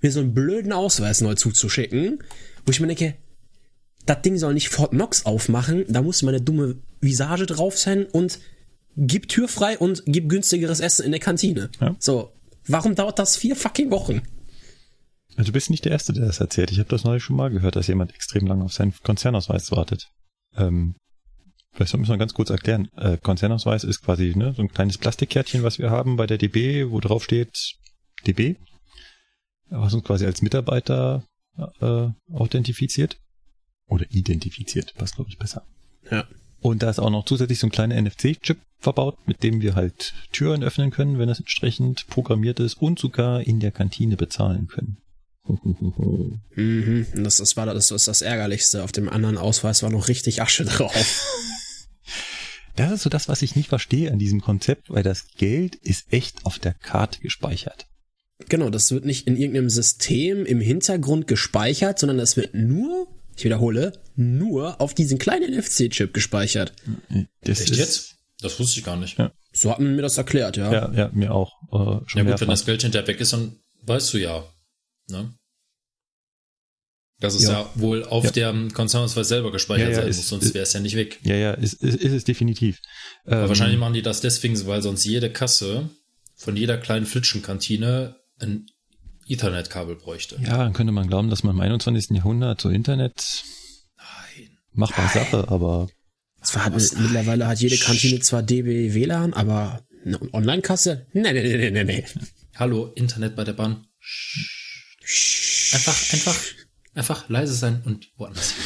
[0.00, 2.22] mir so einen blöden Ausweis neu zuzuschicken,
[2.64, 3.14] wo ich mir denke,
[4.06, 8.38] das Ding soll nicht Fort Knox aufmachen, da muss meine dumme Visage drauf sein und
[8.96, 11.70] gib Tür frei und gib günstigeres Essen in der Kantine.
[11.80, 11.96] Ja.
[11.98, 12.32] So,
[12.66, 14.22] warum dauert das vier fucking Wochen?
[15.36, 16.70] Also du bist nicht der Erste, der das erzählt.
[16.70, 20.08] Ich habe das neulich schon mal gehört, dass jemand extrem lange auf seinen Konzernausweis wartet.
[20.56, 20.94] Ähm,
[21.72, 22.88] vielleicht müssen wir ganz kurz erklären.
[22.96, 26.88] Äh, Konzernausweis ist quasi ne, so ein kleines Plastikkärtchen, was wir haben bei der DB,
[26.90, 27.74] wo drauf steht
[28.26, 28.56] DB,
[29.70, 31.24] was uns quasi als Mitarbeiter
[31.80, 33.18] äh, authentifiziert.
[33.88, 35.64] Oder identifiziert, passt glaube ich besser.
[36.10, 36.26] Ja.
[36.60, 40.14] Und da ist auch noch zusätzlich so ein kleiner NFC-Chip verbaut, mit dem wir halt
[40.32, 44.96] Türen öffnen können, wenn das entsprechend programmiert ist und sogar in der Kantine bezahlen können.
[46.54, 47.06] Mhm.
[47.16, 48.82] Das, das war das, das, ist das Ärgerlichste.
[48.82, 51.22] Auf dem anderen Ausweis war noch richtig Asche drauf.
[52.76, 56.12] Das ist so das, was ich nicht verstehe an diesem Konzept, weil das Geld ist
[56.12, 57.86] echt auf der Karte gespeichert.
[58.48, 63.44] Genau, das wird nicht in irgendeinem System im Hintergrund gespeichert, sondern das wird nur, ich
[63.44, 66.72] wiederhole, nur auf diesen kleinen NFC-Chip gespeichert.
[67.42, 68.14] Das Echt ist, jetzt?
[68.40, 69.18] Das wusste ich gar nicht.
[69.18, 69.32] Ja.
[69.52, 70.72] So hat man mir das erklärt, ja.
[70.72, 71.52] Ja, ja, mir auch.
[71.72, 74.44] Äh, schon Ja gut, wenn das Geld hinterher weg ist, dann weißt du ja.
[75.08, 75.34] Ne?
[77.20, 77.52] Dass es Ja.
[77.52, 78.30] ja, wohl auf Ja.
[78.32, 81.20] dem Konzernausweis selber gespeichert Ja, ja, sein ist- muss, sonst wäre es ja nicht weg.
[81.22, 82.80] ja, ja, ist, ist, ist es definitiv.
[83.24, 85.88] Aber Ähm, wahrscheinlich machen die das deswegen, so, weil sonst jede Kasse
[86.36, 88.66] von jeder kleinen Flitschenkantine ein
[89.26, 90.36] Ethernet-Kabel bräuchte.
[90.42, 92.10] Ja, dann könnte man glauben, dass man im 21.
[92.10, 93.44] Jahrhundert so Internet
[93.96, 94.58] Nein.
[94.72, 95.88] machbar Sache, aber
[96.42, 96.96] Zwar hat, Was?
[96.96, 97.76] mittlerweile hat jede.
[97.78, 101.06] Kantine zwar DB WLAN, aber eine Online-Kasse?
[101.12, 102.04] Nee, nee, nee, nee, nee.
[102.56, 103.86] Hallo, Internet bei der Bahn.
[105.72, 106.36] Einfach, einfach,
[106.94, 108.64] einfach leise sein und woanders hin.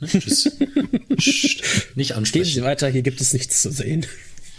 [0.00, 0.08] Ne?
[0.08, 0.44] Tschüss.
[1.94, 2.44] Nicht Gehen ansprechen.
[2.54, 4.06] Sie weiter, hier gibt es nichts zu sehen.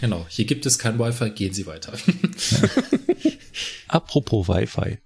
[0.00, 1.92] Genau, hier gibt es kein Wi-Fi, gehen Sie weiter.
[3.88, 4.98] Apropos Wi-Fi.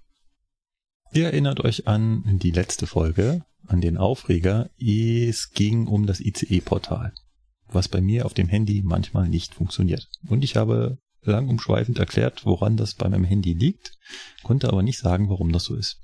[1.13, 4.71] Ihr erinnert euch an die letzte Folge, an den Aufreger.
[4.79, 7.13] Es ging um das ICE-Portal.
[7.73, 10.09] was bei mir auf dem Handy manchmal nicht funktioniert.
[10.27, 13.93] Und ich habe lang umschweifend erklärt, woran das bei meinem Handy liegt,
[14.43, 16.01] konnte aber nicht sagen, warum das so ist.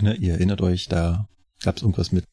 [0.00, 1.28] Ne, ihr erinnert euch, da
[1.62, 2.24] gab es irgendwas mit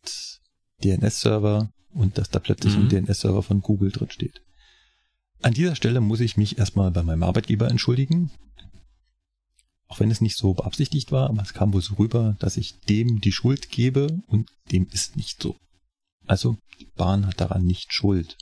[0.83, 2.83] DNS-Server und dass da plötzlich mhm.
[2.83, 4.41] ein DNS-Server von Google drin steht.
[5.41, 8.31] An dieser Stelle muss ich mich erstmal bei meinem Arbeitgeber entschuldigen.
[9.87, 12.79] Auch wenn es nicht so beabsichtigt war, aber es kam wohl so rüber, dass ich
[12.89, 15.55] dem die Schuld gebe und dem ist nicht so.
[16.25, 18.37] Also die Bahn hat daran nicht Schuld.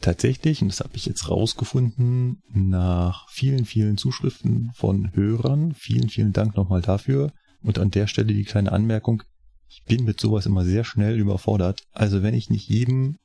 [0.00, 6.32] Tatsächlich, und das habe ich jetzt rausgefunden, nach vielen, vielen Zuschriften von Hörern, vielen, vielen
[6.32, 7.32] Dank nochmal dafür.
[7.62, 9.22] Und an der Stelle die kleine Anmerkung,
[9.68, 11.82] ich bin mit sowas immer sehr schnell überfordert.
[11.92, 13.16] Also wenn ich nicht jedem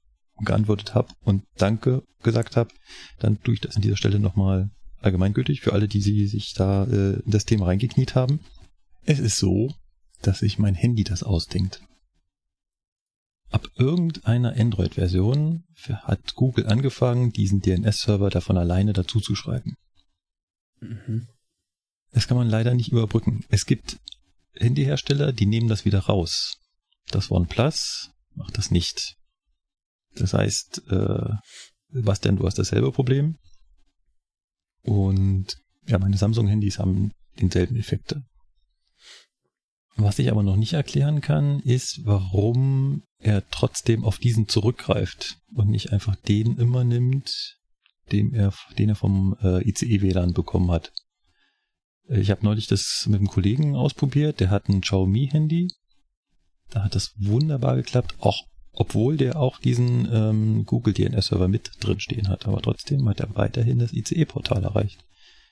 [0.45, 2.69] geantwortet habe und Danke gesagt habe,
[3.17, 4.69] dann tue ich das an dieser Stelle nochmal
[5.07, 8.39] allgemeingültig für alle, die sich da äh, in das Thema reingekniet haben.
[9.03, 9.73] Es ist so,
[10.21, 11.81] dass sich mein Handy das ausdenkt.
[13.49, 15.63] Ab irgendeiner Android-Version
[16.03, 19.75] hat Google angefangen, diesen DNS-Server davon alleine dazu zu schreiben.
[20.81, 21.27] Mhm.
[22.11, 23.45] Das kann man leider nicht überbrücken.
[23.49, 23.99] Es gibt
[24.55, 26.57] Handyhersteller, die nehmen das wieder raus.
[27.09, 29.15] Das OnePlus macht das nicht.
[30.15, 31.33] Das heißt, äh,
[31.89, 33.37] Sebastian, du hast dasselbe Problem.
[34.87, 38.23] Und ja, meine Samsung-Handys haben denselben Effekte.
[39.97, 45.69] Was ich aber noch nicht erklären kann, ist, warum er trotzdem auf diesen zurückgreift und
[45.69, 47.57] nicht einfach den immer nimmt,
[48.11, 50.93] den er, den er vom äh, ICE-WLAN bekommen hat.
[52.07, 55.67] Äh, ich habe neulich das mit einem Kollegen ausprobiert, der hat ein Xiaomi-Handy.
[56.69, 58.45] Da hat das wunderbar geklappt, auch
[58.79, 62.45] obwohl der auch diesen ähm, Google DNS-Server mit drin stehen hat.
[62.45, 65.03] Aber trotzdem hat er weiterhin das ICE-Portal erreicht.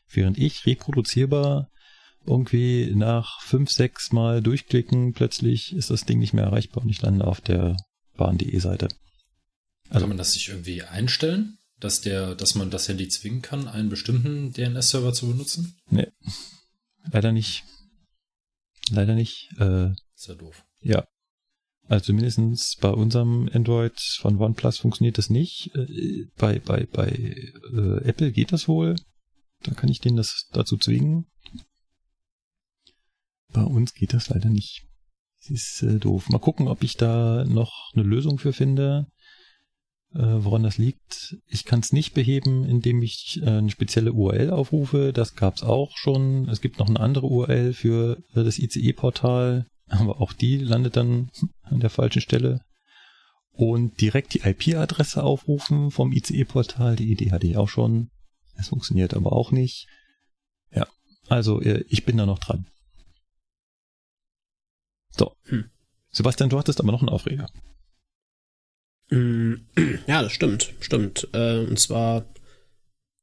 [0.07, 1.71] Während ich reproduzierbar
[2.27, 7.01] irgendwie nach fünf, sechs Mal durchklicken, plötzlich ist das Ding nicht mehr erreichbar und ich
[7.01, 7.75] lande auf der
[8.15, 8.89] bahn.de Seite.
[9.89, 13.67] Also, kann man das sich irgendwie einstellen, dass der, dass man das Handy zwingen kann,
[13.67, 15.75] einen bestimmten DNS-Server zu benutzen?
[15.89, 16.07] Nee.
[17.11, 17.63] Leider nicht.
[18.91, 19.49] Leider nicht.
[19.57, 20.63] Äh, ist ja doof.
[20.81, 21.07] Ja.
[21.87, 25.75] Also mindestens bei unserem Android von OnePlus funktioniert das nicht.
[25.75, 28.95] Äh, bei bei bei äh, Apple geht das wohl.
[29.63, 31.27] Da kann ich den das dazu zwingen.
[33.53, 34.85] Bei uns geht das leider nicht.
[35.39, 36.29] Das ist äh, doof.
[36.29, 39.07] Mal gucken, ob ich da noch eine Lösung für finde,
[40.13, 41.37] äh, woran das liegt.
[41.47, 45.13] Ich kann es nicht beheben, indem ich äh, eine spezielle URL aufrufe.
[45.13, 46.49] Das gab es auch schon.
[46.49, 51.29] Es gibt noch eine andere URL für äh, das ICE-Portal, aber auch die landet dann
[51.63, 52.61] an der falschen Stelle.
[53.51, 56.97] Und direkt die IP-Adresse aufrufen vom ICE-Portal.
[56.97, 58.09] Die Idee hatte ich auch schon.
[58.57, 59.87] Es funktioniert aber auch nicht.
[60.71, 60.87] Ja,
[61.29, 62.67] also äh, ich bin da noch dran.
[65.11, 65.35] So.
[65.43, 65.69] Hm.
[66.11, 67.49] Sebastian, du hattest aber noch einen Aufreger.
[69.09, 69.53] Mm,
[70.07, 71.27] ja, das stimmt, stimmt.
[71.33, 72.25] Äh, und zwar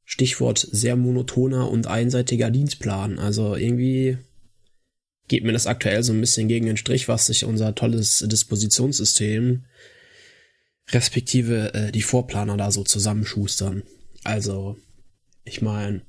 [0.05, 3.19] Stichwort sehr monotoner und einseitiger Dienstplan.
[3.19, 4.19] Also irgendwie
[5.33, 9.65] geht mir das aktuell so ein bisschen gegen den Strich, was sich unser tolles Dispositionssystem
[10.91, 13.83] respektive äh, die Vorplaner da so zusammenschustern.
[14.25, 14.77] Also,
[15.45, 16.03] ich meine,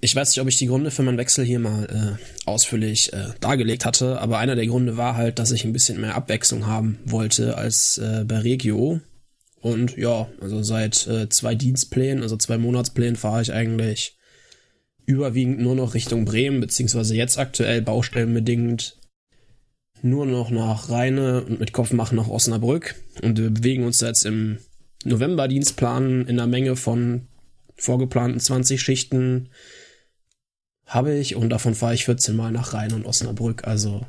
[0.00, 3.34] ich weiß nicht, ob ich die Gründe für meinen Wechsel hier mal äh, ausführlich äh,
[3.40, 7.00] dargelegt hatte, aber einer der Gründe war halt, dass ich ein bisschen mehr Abwechslung haben
[7.04, 9.02] wollte als äh, bei Regio.
[9.60, 14.17] Und ja, also seit äh, zwei Dienstplänen, also zwei Monatsplänen fahre ich eigentlich
[15.08, 18.98] überwiegend nur noch Richtung Bremen, beziehungsweise jetzt aktuell baustellenbedingt
[20.02, 22.94] nur noch nach Rheine und mit Kopfmachen nach Osnabrück.
[23.22, 24.58] Und wir bewegen uns jetzt im
[25.04, 27.26] November-Dienstplan in einer Menge von
[27.74, 29.48] vorgeplanten 20 Schichten
[30.84, 33.66] habe ich und davon fahre ich 14 Mal nach Rhein und Osnabrück.
[33.66, 34.06] Also,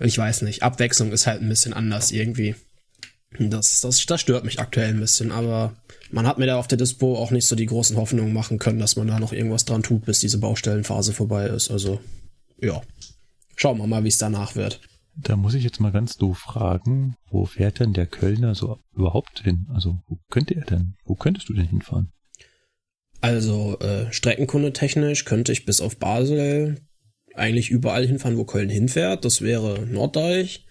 [0.00, 0.64] ich weiß nicht.
[0.64, 2.56] Abwechslung ist halt ein bisschen anders irgendwie.
[3.38, 5.76] Das, das, das stört mich aktuell ein bisschen, aber
[6.12, 8.78] man hat mir da auf der Dispo auch nicht so die großen Hoffnungen machen können,
[8.78, 11.70] dass man da noch irgendwas dran tut, bis diese Baustellenphase vorbei ist.
[11.70, 12.00] Also,
[12.60, 12.80] ja.
[13.56, 14.80] Schauen wir mal, wie es danach wird.
[15.16, 19.40] Da muss ich jetzt mal ganz doof fragen, wo fährt denn der Kölner so überhaupt
[19.40, 19.66] hin?
[19.74, 20.94] Also, wo könnte er denn?
[21.04, 22.12] Wo könntest du denn hinfahren?
[23.20, 26.80] Also äh, streckenkundetechnisch könnte ich bis auf Basel
[27.34, 29.24] eigentlich überall hinfahren, wo Köln hinfährt.
[29.24, 30.66] Das wäre Norddeich.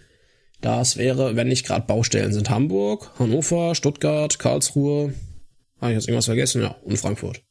[0.60, 5.14] Das wäre, wenn nicht gerade Baustellen sind, Hamburg, Hannover, Stuttgart, Karlsruhe.
[5.82, 6.62] Habe ich jetzt irgendwas vergessen?
[6.62, 7.44] Ja, und Frankfurt.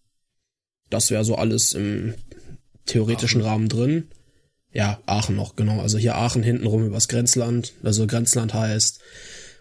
[0.89, 2.15] Das wäre so alles im
[2.87, 3.51] theoretischen Aachen.
[3.51, 4.09] Rahmen drin.
[4.73, 5.81] Ja, Aachen noch, genau.
[5.81, 7.75] Also hier Aachen hintenrum übers Grenzland.
[7.83, 9.01] Also Grenzland heißt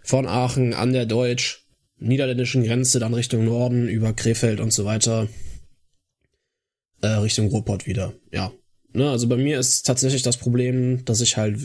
[0.03, 1.65] von Aachen an der Deutsch
[1.97, 5.27] niederländischen Grenze, dann Richtung Norden, über Krefeld und so weiter,
[7.01, 8.51] äh, Richtung Ruhrpott wieder, ja.
[8.93, 11.59] Ne, also bei mir ist tatsächlich das Problem, dass ich halt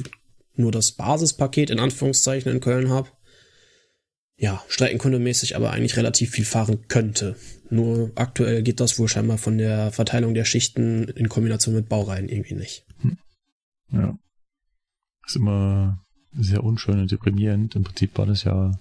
[0.57, 3.09] nur das Basispaket in Anführungszeichen in Köln habe.
[4.37, 7.37] Ja, streckenkundemäßig aber eigentlich relativ viel fahren könnte.
[7.71, 12.29] Nur aktuell geht das wohl scheinbar von der Verteilung der Schichten in Kombination mit Baureihen
[12.29, 12.85] irgendwie nicht.
[13.93, 14.19] Ja.
[15.27, 17.77] Ist immer sehr unschön und deprimierend.
[17.77, 18.73] Im Prinzip war das ja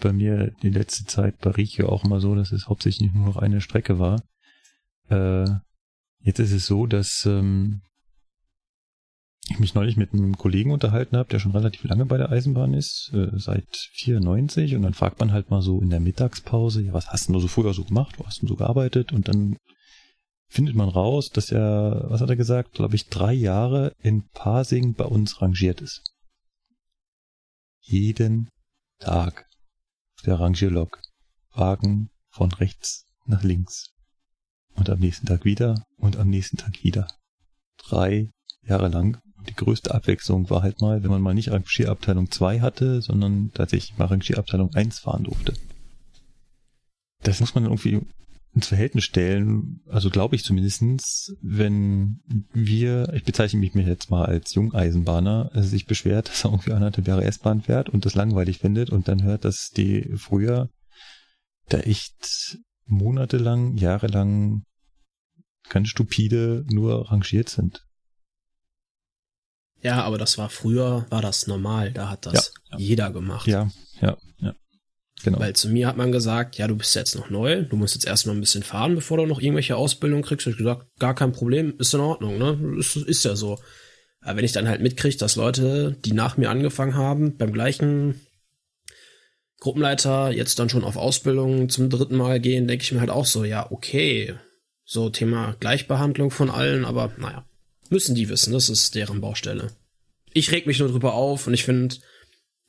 [0.00, 3.36] bei mir die letzte Zeit bei Rieche auch immer so, dass es hauptsächlich nur noch
[3.36, 4.22] eine Strecke war.
[5.08, 5.46] Äh,
[6.20, 7.80] jetzt ist es so, dass ähm,
[9.50, 12.72] ich mich neulich mit einem Kollegen unterhalten habe, der schon relativ lange bei der Eisenbahn
[12.72, 16.92] ist, äh, seit 94 und dann fragt man halt mal so in der Mittagspause, ja,
[16.92, 19.56] was hast du so früher so gemacht, wo hast du so gearbeitet und dann
[20.48, 24.94] findet man raus, dass er, was hat er gesagt, glaube ich, drei Jahre in Pasing
[24.94, 26.02] bei uns rangiert ist.
[27.80, 28.48] Jeden
[28.98, 29.46] Tag
[30.24, 31.00] der Rangierlok.
[31.52, 33.90] Wagen von rechts nach links.
[34.74, 37.08] Und am nächsten Tag wieder und am nächsten Tag wieder.
[37.76, 38.30] Drei
[38.62, 39.20] Jahre lang.
[39.48, 43.98] Die größte Abwechslung war halt mal, wenn man mal nicht Rangierabteilung 2 hatte, sondern tatsächlich
[43.98, 45.54] mal Rangierabteilung 1 fahren durfte.
[47.22, 48.00] Das muss man irgendwie
[48.54, 52.20] ins Verhältnis stellen, also glaube ich zumindestens, wenn
[52.52, 57.24] wir, ich bezeichne mich jetzt mal als Jungeisenbahner, sich beschwert, dass er irgendwie anderthalb Jahre
[57.24, 60.68] S-Bahn fährt und das langweilig findet und dann hört, dass die früher
[61.68, 64.62] da echt monatelang, jahrelang
[65.68, 67.84] ganz stupide nur rangiert sind.
[69.84, 73.46] Ja, aber das war früher, war das normal, da hat das ja, jeder gemacht.
[73.46, 73.70] Ja,
[74.00, 74.54] ja, ja.
[75.22, 75.38] Genau.
[75.38, 78.06] Weil zu mir hat man gesagt, ja, du bist jetzt noch neu, du musst jetzt
[78.06, 80.46] erstmal ein bisschen fahren, bevor du noch irgendwelche Ausbildung kriegst.
[80.46, 82.78] Ich gesagt, gar kein Problem, ist in Ordnung, ne?
[82.78, 83.58] Ist, ist ja so.
[84.22, 88.22] Aber wenn ich dann halt mitkriege, dass Leute, die nach mir angefangen haben, beim gleichen
[89.60, 93.26] Gruppenleiter jetzt dann schon auf Ausbildung zum dritten Mal gehen, denke ich mir halt auch
[93.26, 94.34] so, ja, okay.
[94.86, 97.44] So Thema Gleichbehandlung von allen, aber naja,
[97.90, 99.72] müssen die wissen, das ist deren Baustelle.
[100.32, 101.96] Ich reg mich nur drüber auf und ich finde,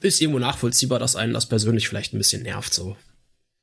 [0.02, 2.96] ist irgendwo nachvollziehbar, dass einen das persönlich vielleicht ein bisschen nervt so.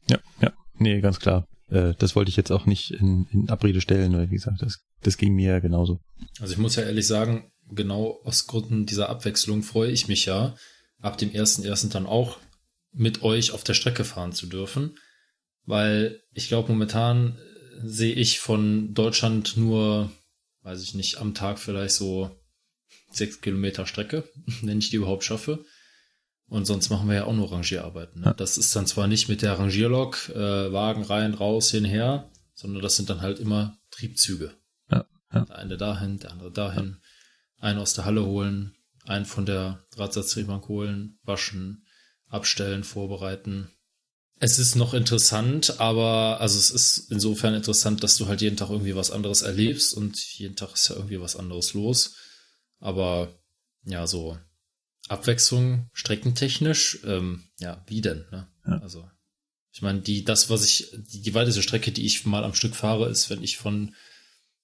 [0.08, 1.46] Ja, ja, nee, ganz klar.
[1.68, 4.80] Äh, das wollte ich jetzt auch nicht in, in Abrede stellen, oder wie gesagt, das,
[5.02, 6.00] das ging mir genauso.
[6.40, 10.56] Also ich muss ja ehrlich sagen, genau aus Gründen dieser Abwechslung freue ich mich ja,
[11.00, 12.38] ab dem ersten ersten dann auch
[12.92, 14.96] mit euch auf der Strecke fahren zu dürfen,
[15.64, 17.38] weil ich glaube momentan
[17.82, 20.10] sehe ich von Deutschland nur,
[20.62, 22.30] weiß ich nicht, am Tag vielleicht so
[23.10, 24.24] sechs Kilometer Strecke,
[24.62, 25.64] wenn ich die überhaupt schaffe.
[26.46, 28.20] Und sonst machen wir ja auch nur Rangierarbeiten.
[28.20, 28.26] Ne?
[28.26, 28.34] Ja.
[28.34, 32.96] Das ist dann zwar nicht mit der Rangierlok, äh, Wagen rein, raus, hinher, sondern das
[32.96, 34.52] sind dann halt immer Triebzüge.
[34.90, 35.44] Ja, ja.
[35.46, 36.98] Der eine dahin, der andere dahin.
[37.58, 38.74] Einen aus der Halle holen,
[39.06, 41.86] einen von der Drahtsatztriebbank holen, waschen,
[42.28, 43.70] abstellen, vorbereiten.
[44.44, 48.70] Es ist noch interessant, aber also es ist insofern interessant, dass du halt jeden Tag
[48.70, 52.16] irgendwie was anderes erlebst und jeden Tag ist ja irgendwie was anderes los.
[52.80, 53.38] Aber
[53.84, 54.36] ja, so
[55.06, 58.24] Abwechslung streckentechnisch, ähm, ja, wie denn?
[58.32, 58.48] Ne?
[58.66, 58.78] Ja.
[58.78, 59.08] Also,
[59.70, 62.74] ich meine, die, das, was ich, die, die weiteste Strecke, die ich mal am Stück
[62.74, 63.94] fahre, ist, wenn ich von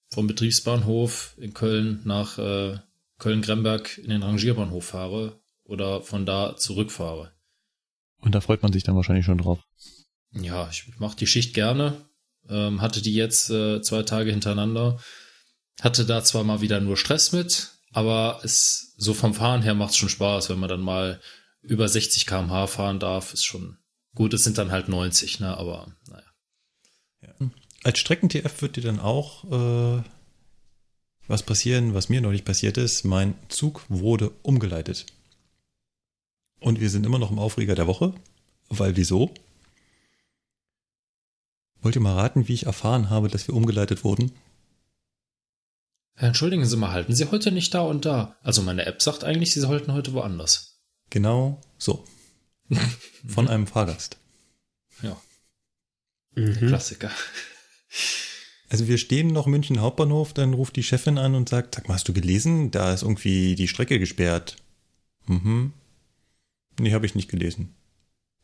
[0.09, 2.79] vom Betriebsbahnhof in Köln nach äh,
[3.17, 7.31] Köln-Gremberg in den Rangierbahnhof fahre oder von da zurückfahre.
[8.19, 9.59] Und da freut man sich dann wahrscheinlich schon drauf.
[10.31, 12.05] Ja, ich mache die Schicht gerne.
[12.47, 14.99] Ähm, hatte die jetzt äh, zwei Tage hintereinander.
[15.81, 19.91] Hatte da zwar mal wieder nur Stress mit, aber es, so vom Fahren her macht
[19.91, 21.21] es schon Spaß, wenn man dann mal
[21.61, 23.77] über 60 km/h fahren darf, ist schon
[24.15, 24.33] gut.
[24.33, 26.23] Es sind dann halt 90, ne, aber naja.
[27.21, 27.49] Ja.
[27.83, 30.03] Als Strecken-TF wird dir dann auch äh,
[31.27, 33.05] was passieren, was mir neulich passiert ist.
[33.05, 35.05] Mein Zug wurde umgeleitet.
[36.59, 38.13] Und wir sind immer noch im Aufreger der Woche.
[38.69, 39.33] Weil wieso?
[41.81, 44.31] Wollt ihr mal raten, wie ich erfahren habe, dass wir umgeleitet wurden?
[46.15, 48.35] Entschuldigen Sie mal, halten Sie heute nicht da und da?
[48.43, 50.81] Also meine App sagt eigentlich, Sie sollten heute woanders.
[51.09, 52.03] Genau so.
[53.27, 54.17] Von einem Fahrgast.
[55.01, 55.19] Ja.
[56.35, 56.55] Mhm.
[56.55, 57.09] Klassiker.
[58.67, 61.95] Also wir stehen noch München Hauptbahnhof, dann ruft die Chefin an und sagt, sag mal,
[61.95, 62.69] hast du gelesen?
[62.69, 64.57] Da ist irgendwie die Strecke gesperrt.
[65.25, 65.73] Mhm.
[66.79, 67.75] Nee, habe ich nicht gelesen.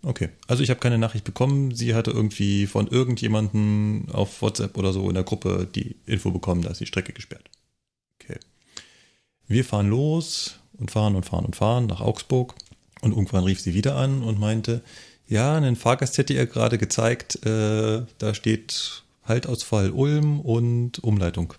[0.04, 0.30] Okay.
[0.48, 1.74] Also ich habe keine Nachricht bekommen.
[1.74, 6.62] Sie hatte irgendwie von irgendjemanden auf WhatsApp oder so in der Gruppe die Info bekommen,
[6.62, 7.50] da ist die Strecke gesperrt.
[8.22, 8.38] Okay.
[9.48, 12.56] Wir fahren los und fahren und fahren und fahren nach Augsburg.
[13.02, 14.84] Und irgendwann rief sie wieder an und meinte,
[15.28, 21.56] ja, einen Fahrgast hätte ihr gerade gezeigt, äh, da steht Haltausfall Ulm und Umleitung.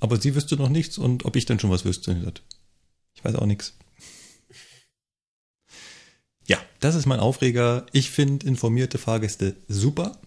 [0.00, 2.32] Aber sie wüsste noch nichts und ob ich denn schon was wüsste.
[3.14, 3.74] Ich weiß auch nichts.
[6.46, 7.86] Ja, das ist mein Aufreger.
[7.92, 10.18] Ich finde informierte Fahrgäste super.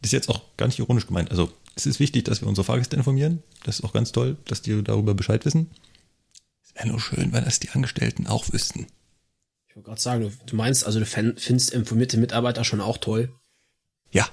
[0.00, 1.30] Das ist jetzt auch gar nicht ironisch gemeint.
[1.30, 3.42] Also es ist wichtig, dass wir unsere Fahrgäste informieren.
[3.64, 5.70] Das ist auch ganz toll, dass die darüber Bescheid wissen.
[6.64, 8.86] Es wäre nur schön, wenn das die Angestellten auch wüssten.
[9.68, 13.30] Ich wollte gerade sagen, du, du meinst, also du findest informierte Mitarbeiter schon auch toll.
[14.10, 14.26] Ja.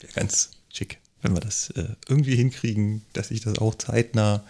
[0.00, 4.44] Wäre ganz schick, wenn wir das äh, irgendwie hinkriegen, dass ich das auch zeitnah.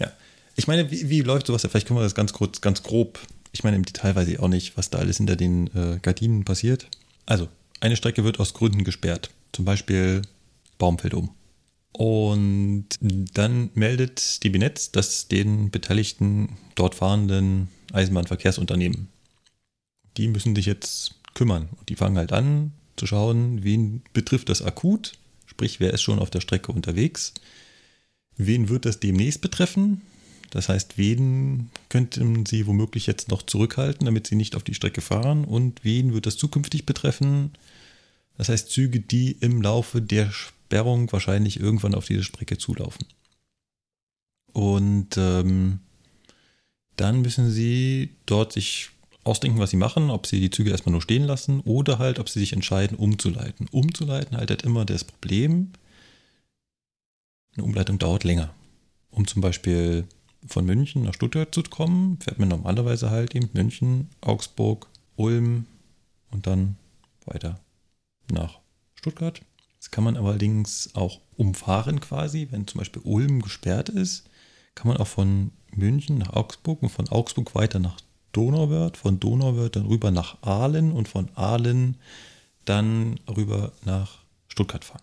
[0.00, 0.12] Ja.
[0.56, 1.62] Ich meine, wie, wie läuft sowas?
[1.62, 3.20] Vielleicht können wir das ganz kurz, ganz grob.
[3.56, 6.44] Ich meine, im Detail weiß ich auch nicht, was da alles hinter den äh, Gardinen
[6.44, 6.88] passiert.
[7.24, 7.48] Also,
[7.80, 9.30] eine Strecke wird aus Gründen gesperrt.
[9.52, 10.20] Zum Beispiel
[10.76, 11.30] Baum fällt um.
[11.92, 19.08] Und dann meldet die Binetz das den beteiligten dort fahrenden Eisenbahnverkehrsunternehmen.
[20.18, 21.70] Die müssen sich jetzt kümmern.
[21.78, 25.14] Und die fangen halt an zu schauen, wen betrifft das akut,
[25.46, 27.32] sprich, wer ist schon auf der Strecke unterwegs,
[28.36, 30.02] wen wird das demnächst betreffen,
[30.50, 35.00] das heißt, wen könnten Sie womöglich jetzt noch zurückhalten, damit Sie nicht auf die Strecke
[35.00, 37.52] fahren und wen wird das zukünftig betreffen,
[38.38, 43.06] das heißt Züge, die im Laufe der Sperrung wahrscheinlich irgendwann auf diese Strecke zulaufen.
[44.52, 45.80] Und ähm,
[46.96, 48.90] dann müssen Sie dort sich
[49.24, 52.28] ausdenken, was Sie machen, ob Sie die Züge erstmal nur stehen lassen oder halt, ob
[52.28, 53.68] Sie sich entscheiden, umzuleiten.
[53.70, 55.72] Umzuleiten halt, halt immer das Problem,
[57.54, 58.54] eine Umleitung dauert länger.
[59.10, 60.06] Um zum Beispiel
[60.46, 65.66] von München nach Stuttgart zu kommen, fährt man normalerweise halt eben München, Augsburg, Ulm
[66.30, 66.76] und dann
[67.24, 67.60] weiter
[68.30, 68.60] nach
[68.94, 69.40] Stuttgart.
[69.78, 74.28] Das kann man allerdings auch umfahren quasi, wenn zum Beispiel Ulm gesperrt ist,
[74.74, 78.00] kann man auch von München nach Augsburg und von Augsburg weiter nach
[78.32, 81.96] Donauwörth, von Donauwörth dann rüber nach Aalen und von Aalen
[82.64, 84.18] dann rüber nach
[84.48, 85.02] Stuttgart fahren.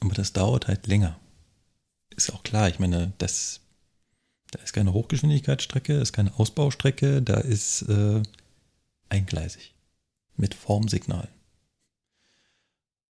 [0.00, 1.18] Aber das dauert halt länger.
[2.16, 3.60] Ist auch klar, ich meine, das,
[4.54, 8.22] da ist keine Hochgeschwindigkeitsstrecke, ist keine Ausbaustrecke, da ist äh,
[9.08, 9.74] eingleisig
[10.36, 11.28] mit Formsignalen.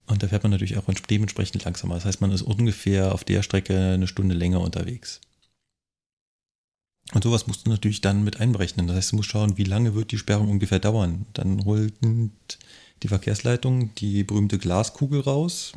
[0.06, 1.94] Und da fährt man natürlich auch dementsprechend langsamer.
[1.94, 5.20] Das heißt, man ist ungefähr auf der Strecke eine Stunde länger unterwegs.
[7.12, 8.86] Und sowas musst du natürlich dann mit einberechnen.
[8.86, 11.26] Das heißt, du musst schauen, wie lange wird die Sperrung ungefähr dauern.
[11.32, 11.94] Dann holt
[13.02, 15.72] die Verkehrsleitung die berühmte Glaskugel raus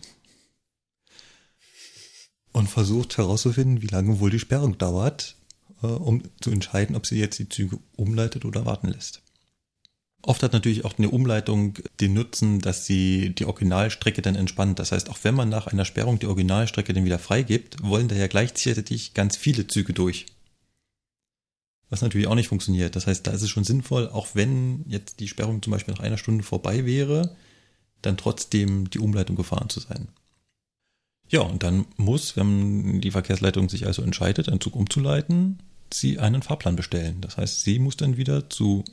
[2.51, 5.36] und versucht herauszufinden, wie lange wohl die Sperrung dauert,
[5.81, 9.21] um zu entscheiden, ob sie jetzt die Züge umleitet oder warten lässt.
[10.23, 14.79] Oft hat natürlich auch eine Umleitung den Nutzen, dass sie die Originalstrecke dann entspannt.
[14.79, 18.15] Das heißt, auch wenn man nach einer Sperrung die Originalstrecke dann wieder freigibt, wollen da
[18.15, 20.25] ja gleichzeitig ganz viele Züge durch.
[21.89, 22.95] Was natürlich auch nicht funktioniert.
[22.95, 26.03] Das heißt, da ist es schon sinnvoll, auch wenn jetzt die Sperrung zum Beispiel nach
[26.03, 27.35] einer Stunde vorbei wäre,
[28.01, 30.09] dann trotzdem die Umleitung gefahren zu sein.
[31.29, 35.59] Ja, und dann muss, wenn die Verkehrsleitung sich also entscheidet, einen Zug umzuleiten,
[35.93, 37.21] sie einen Fahrplan bestellen.
[37.21, 38.83] Das heißt, sie muss dann wieder zu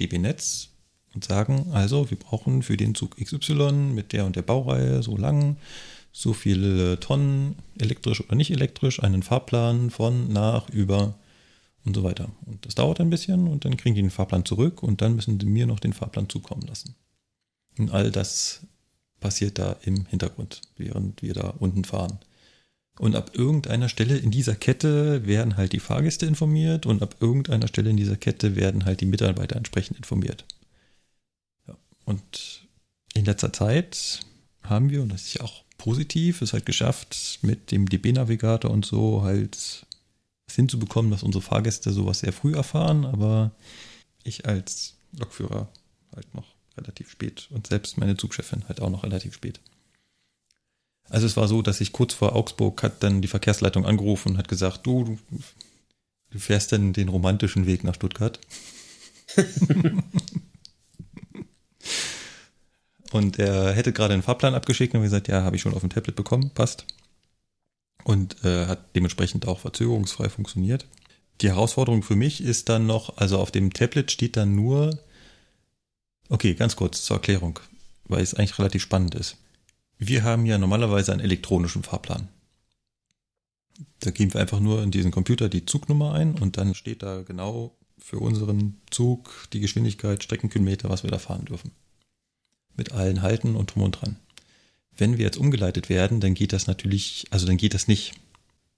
[0.00, 0.70] DB Netz
[1.14, 5.16] und sagen, also wir brauchen für den Zug XY mit der und der Baureihe so
[5.16, 5.56] lang,
[6.12, 11.14] so viele Tonnen elektrisch oder nicht elektrisch, einen Fahrplan von nach über
[11.84, 12.30] und so weiter.
[12.44, 15.38] Und das dauert ein bisschen und dann kriegen die den Fahrplan zurück und dann müssen
[15.40, 16.94] sie mir noch den Fahrplan zukommen lassen.
[17.78, 18.62] Und all das
[19.20, 22.18] passiert da im Hintergrund, während wir da unten fahren.
[22.98, 27.68] Und ab irgendeiner Stelle in dieser Kette werden halt die Fahrgäste informiert und ab irgendeiner
[27.68, 30.46] Stelle in dieser Kette werden halt die Mitarbeiter entsprechend informiert.
[31.68, 31.76] Ja.
[32.06, 32.66] Und
[33.14, 34.20] in letzter Zeit
[34.62, 38.86] haben wir, und das ist ja auch positiv, es halt geschafft, mit dem DB-Navigator und
[38.86, 39.86] so halt
[40.50, 43.50] hinzubekommen, dass unsere Fahrgäste sowas sehr früh erfahren, aber
[44.24, 45.68] ich als Lokführer
[46.14, 49.60] halt noch relativ spät und selbst meine Zugchefin halt auch noch relativ spät.
[51.08, 54.38] Also es war so, dass ich kurz vor Augsburg hat dann die Verkehrsleitung angerufen und
[54.38, 55.18] hat gesagt, du,
[56.30, 58.40] du, fährst dann den romantischen Weg nach Stuttgart.
[63.12, 65.90] und er hätte gerade einen Fahrplan abgeschickt und gesagt, ja, habe ich schon auf dem
[65.90, 66.86] Tablet bekommen, passt
[68.06, 70.86] und äh, hat dementsprechend auch verzögerungsfrei funktioniert.
[71.40, 74.98] Die Herausforderung für mich ist dann noch, also auf dem Tablet steht dann nur,
[76.28, 77.58] okay, ganz kurz zur Erklärung,
[78.04, 79.36] weil es eigentlich relativ spannend ist.
[79.98, 82.28] Wir haben ja normalerweise einen elektronischen Fahrplan.
[84.00, 87.22] Da geben wir einfach nur in diesen Computer die Zugnummer ein und dann steht da
[87.22, 91.72] genau für unseren Zug die Geschwindigkeit, Streckenkilometer, was wir da fahren dürfen.
[92.76, 94.16] Mit allen Halten und drum und dran.
[94.96, 98.14] Wenn wir jetzt umgeleitet werden, dann geht das natürlich, also dann geht das nicht.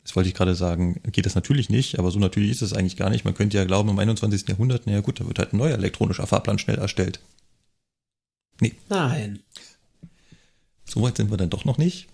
[0.02, 2.96] Das wollte ich gerade sagen, geht das natürlich nicht, aber so natürlich ist es eigentlich
[2.96, 3.24] gar nicht.
[3.24, 4.48] Man könnte ja glauben, im 21.
[4.48, 7.20] Jahrhundert, naja gut, da wird halt ein neuer elektronischer Fahrplan schnell erstellt.
[8.60, 8.74] Nee.
[8.88, 9.40] Nein.
[10.88, 12.08] So weit sind wir dann doch noch nicht.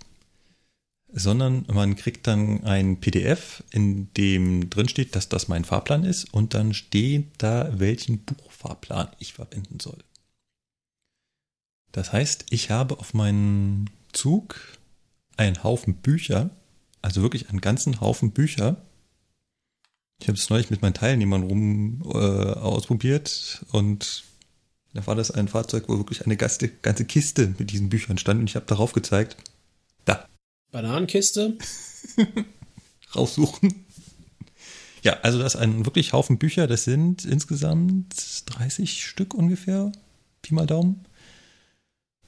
[1.12, 6.34] Sondern man kriegt dann ein PDF, in dem drin steht, dass das mein Fahrplan ist
[6.34, 9.98] und dann steht da, welchen Buchfahrplan ich verwenden soll.
[11.92, 14.56] Das heißt, ich habe auf meinen Zug
[15.36, 16.50] einen Haufen Bücher,
[17.00, 18.76] also wirklich einen ganzen Haufen Bücher,
[20.20, 24.24] Ich habe es neulich mit meinen Teilnehmern rum äh, ausprobiert und
[24.94, 28.40] da war das ein Fahrzeug, wo wirklich eine ganze, ganze Kiste mit diesen Büchern stand
[28.40, 29.36] und ich habe darauf gezeigt.
[30.04, 30.26] Da.
[30.70, 31.58] Bananenkiste?
[33.14, 33.84] Raussuchen.
[35.02, 36.66] Ja, also das ist ein wirklich Haufen Bücher.
[36.66, 38.14] Das sind insgesamt
[38.46, 39.92] 30 Stück ungefähr.
[40.42, 41.04] Pi mal Daumen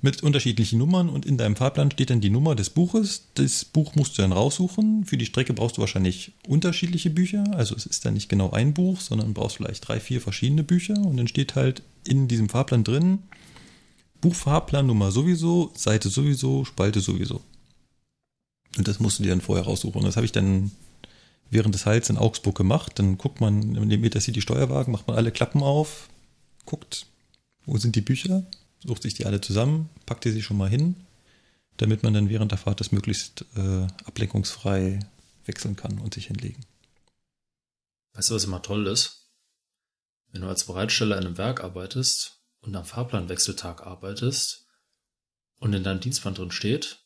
[0.03, 3.29] mit unterschiedlichen Nummern und in deinem Fahrplan steht dann die Nummer des Buches.
[3.35, 5.05] Das Buch musst du dann raussuchen.
[5.05, 7.45] Für die Strecke brauchst du wahrscheinlich unterschiedliche Bücher.
[7.55, 10.99] Also es ist dann nicht genau ein Buch, sondern brauchst vielleicht drei, vier verschiedene Bücher
[10.99, 13.21] und dann steht halt in diesem Fahrplan drin
[14.21, 17.43] Buchfahrplan Nummer sowieso, Seite sowieso, Spalte sowieso.
[18.77, 20.01] Und das musst du dir dann vorher raussuchen.
[20.01, 20.71] Und das habe ich dann
[21.51, 22.99] während des Heils in Augsburg gemacht.
[22.99, 26.09] Dann guckt man in dem die Steuerwagen, macht man alle Klappen auf,
[26.65, 27.07] guckt,
[27.65, 28.45] wo sind die Bücher
[28.87, 30.97] sucht sich die alle zusammen, packt die sich schon mal hin,
[31.77, 35.01] damit man dann während der Fahrt das möglichst äh, ablenkungsfrei
[35.45, 36.65] wechseln kann und sich hinlegen.
[38.15, 39.31] Weißt du, was immer toll ist?
[40.33, 44.67] Wenn du als Bereitsteller in einem Werk arbeitest und am Fahrplanwechseltag arbeitest
[45.59, 46.99] und in deinem Dienstplan drin steht,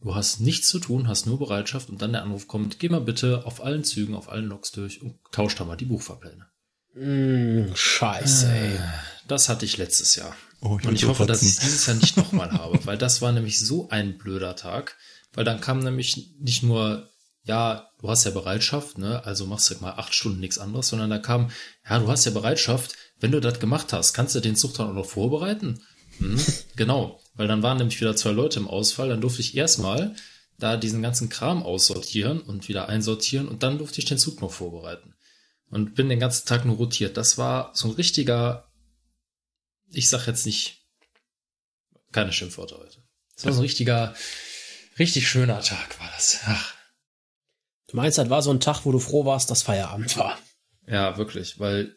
[0.00, 3.00] du hast nichts zu tun, hast nur Bereitschaft und dann der Anruf kommt, geh mal
[3.00, 6.46] bitte auf allen Zügen, auf allen Loks durch und tauscht da mal die Buchfahrpläne.
[6.94, 8.80] Mm, scheiße, ey.
[9.26, 10.36] Das hatte ich letztes Jahr.
[10.64, 13.20] Oh, ich und ich hoffe, dass ich es dieses Jahr nicht nochmal habe, weil das
[13.20, 14.96] war nämlich so ein blöder Tag,
[15.34, 17.10] weil dann kam nämlich nicht nur,
[17.42, 21.10] ja, du hast ja Bereitschaft, ne, also machst du mal acht Stunden nichts anderes, sondern
[21.10, 21.50] da kam,
[21.88, 24.88] ja, du hast ja Bereitschaft, wenn du das gemacht hast, kannst du den Zug dann
[24.88, 25.82] auch noch vorbereiten?
[26.18, 26.40] Mhm,
[26.76, 30.16] genau, weil dann waren nämlich wieder zwei Leute im Ausfall, dann durfte ich erstmal
[30.58, 34.52] da diesen ganzen Kram aussortieren und wieder einsortieren und dann durfte ich den Zug noch
[34.52, 35.14] vorbereiten.
[35.68, 37.16] Und bin den ganzen Tag nur rotiert.
[37.16, 38.63] Das war so ein richtiger
[39.94, 40.84] ich sag jetzt nicht
[42.12, 43.02] keine Schimpfworte heute.
[43.34, 44.14] Das war so ein richtiger,
[44.98, 46.40] richtig schöner Tag war das.
[46.44, 46.74] Ach.
[47.88, 50.38] Du meinst, das war so ein Tag, wo du froh warst, dass Feierabend war.
[50.86, 51.96] Ja, wirklich, weil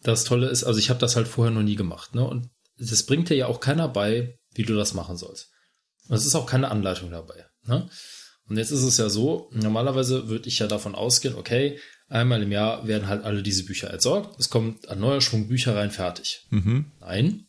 [0.00, 2.26] das Tolle ist, also ich habe das halt vorher noch nie gemacht, ne?
[2.26, 5.50] Und das bringt dir ja auch keiner bei, wie du das machen sollst.
[6.08, 7.88] Und es ist auch keine Anleitung dabei, ne?
[8.48, 12.52] Und jetzt ist es ja so, normalerweise würde ich ja davon ausgehen, okay, Einmal im
[12.52, 14.38] Jahr werden halt alle diese Bücher entsorgt.
[14.38, 16.46] Es kommt ein neuer Schwung Bücher rein, fertig.
[16.50, 16.92] Mhm.
[17.00, 17.46] Nein.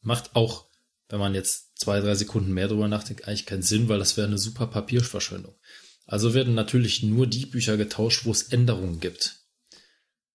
[0.00, 0.66] Macht auch,
[1.08, 4.28] wenn man jetzt zwei, drei Sekunden mehr drüber nachdenkt, eigentlich keinen Sinn, weil das wäre
[4.28, 5.54] eine super Papierverschwendung.
[6.06, 9.36] Also werden natürlich nur die Bücher getauscht, wo es Änderungen gibt.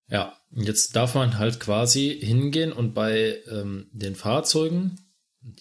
[0.08, 5.00] Ja, jetzt darf man halt quasi hingehen und bei ähm, den Fahrzeugen,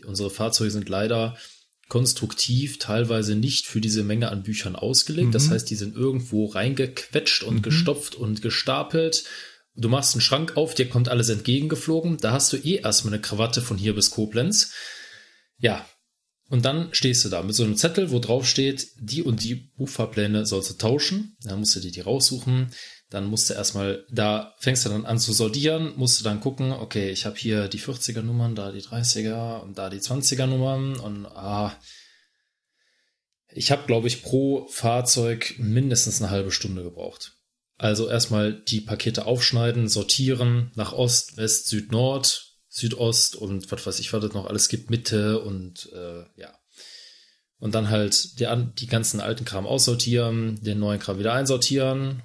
[0.06, 1.36] unsere Fahrzeuge sind leider
[1.88, 5.28] konstruktiv teilweise nicht für diese Menge an Büchern ausgelegt.
[5.28, 5.32] Mhm.
[5.32, 7.62] Das heißt, die sind irgendwo reingequetscht und mhm.
[7.62, 9.24] gestopft und gestapelt.
[9.74, 12.18] Du machst einen Schrank auf, dir kommt alles entgegengeflogen.
[12.18, 14.72] Da hast du eh erstmal eine Krawatte von hier bis Koblenz.
[15.58, 15.86] Ja.
[16.50, 19.54] Und dann stehst du da mit so einem Zettel, wo drauf steht, die und die
[19.54, 21.36] Buchfahrpläne sollst du tauschen.
[21.42, 22.72] Dann musst du dir die raussuchen.
[23.10, 26.72] Dann musst du erstmal, da fängst du dann an zu sortieren, musst du dann gucken,
[26.72, 30.96] okay, ich habe hier die 40er Nummern, da die 30er und da die 20er Nummern
[30.96, 31.74] und ah,
[33.50, 37.32] ich habe, glaube ich, pro Fahrzeug mindestens eine halbe Stunde gebraucht.
[37.78, 44.00] Also erstmal die Pakete aufschneiden, sortieren nach Ost, West, Süd, Nord, Südost und was weiß
[44.00, 46.58] ich, was das noch alles gibt, Mitte und äh, ja.
[47.58, 48.46] Und dann halt die,
[48.78, 52.22] die ganzen alten Kram aussortieren, den neuen Kram wieder einsortieren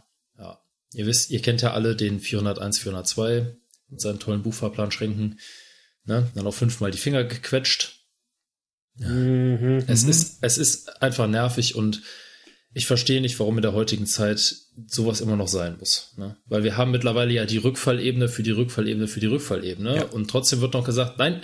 [0.94, 3.56] Ihr wisst, ihr kennt ja alle den 401, 402
[3.90, 5.40] mit seinen tollen Buchfahrplanschränken.
[6.06, 6.32] Ne?
[6.36, 8.00] Dann auch fünfmal die Finger gequetscht.
[8.98, 9.10] Ja.
[9.10, 12.02] Mhm, es, ist, es ist einfach nervig und
[12.76, 14.56] ich verstehe nicht, warum in der heutigen Zeit
[14.88, 16.14] sowas immer noch sein muss.
[16.18, 16.38] Ne?
[16.46, 19.96] Weil wir haben mittlerweile ja die Rückfallebene für die Rückfallebene für die Rückfallebene.
[19.96, 20.04] Ja.
[20.06, 21.42] Und trotzdem wird noch gesagt, nein,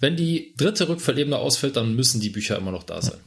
[0.00, 3.20] wenn die dritte Rückfallebene ausfällt, dann müssen die Bücher immer noch da sein.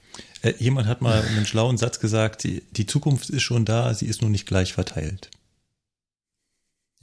[0.43, 0.49] Ja.
[0.49, 4.07] Äh, jemand hat mal einen schlauen Satz gesagt, die, die Zukunft ist schon da, sie
[4.07, 5.30] ist nur nicht gleich verteilt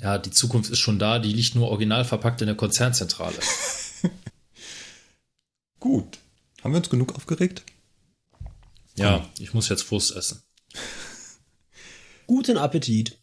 [0.03, 3.39] ja, die Zukunft ist schon da, die liegt nur original verpackt in der Konzernzentrale.
[5.81, 6.19] Gut.
[6.63, 7.63] Haben wir uns genug aufgeregt?
[8.97, 10.43] Ja, ich muss jetzt Frust essen.
[12.27, 13.19] Guten Appetit.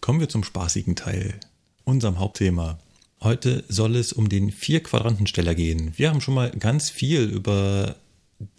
[0.00, 1.40] Kommen wir zum spaßigen Teil,
[1.84, 2.78] unserem Hauptthema.
[3.20, 5.92] Heute soll es um den Vier-Quadrantensteller gehen.
[5.96, 7.96] Wir haben schon mal ganz viel über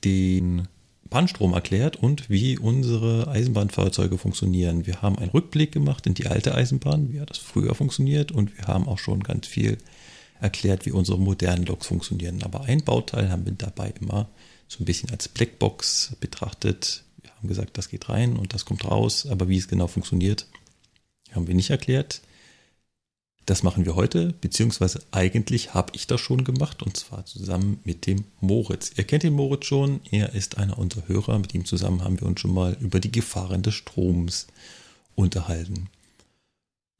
[0.04, 0.68] den
[1.10, 4.86] Bahnstrom erklärt und wie unsere Eisenbahnfahrzeuge funktionieren.
[4.86, 8.68] Wir haben einen Rückblick gemacht in die alte Eisenbahn, wie das früher funktioniert und wir
[8.68, 9.78] haben auch schon ganz viel
[10.40, 12.44] erklärt, wie unsere modernen Loks funktionieren.
[12.44, 14.30] Aber ein Bauteil haben wir dabei immer
[14.68, 17.04] so ein bisschen als Blackbox betrachtet.
[17.22, 20.46] Wir haben gesagt, das geht rein und das kommt raus, aber wie es genau funktioniert,
[21.32, 22.22] haben wir nicht erklärt.
[23.50, 28.06] Das machen wir heute, beziehungsweise eigentlich habe ich das schon gemacht und zwar zusammen mit
[28.06, 28.92] dem Moritz.
[28.96, 31.40] Ihr kennt den Moritz schon, er ist einer unserer Hörer.
[31.40, 34.46] Mit ihm zusammen haben wir uns schon mal über die Gefahren des Stroms
[35.16, 35.90] unterhalten.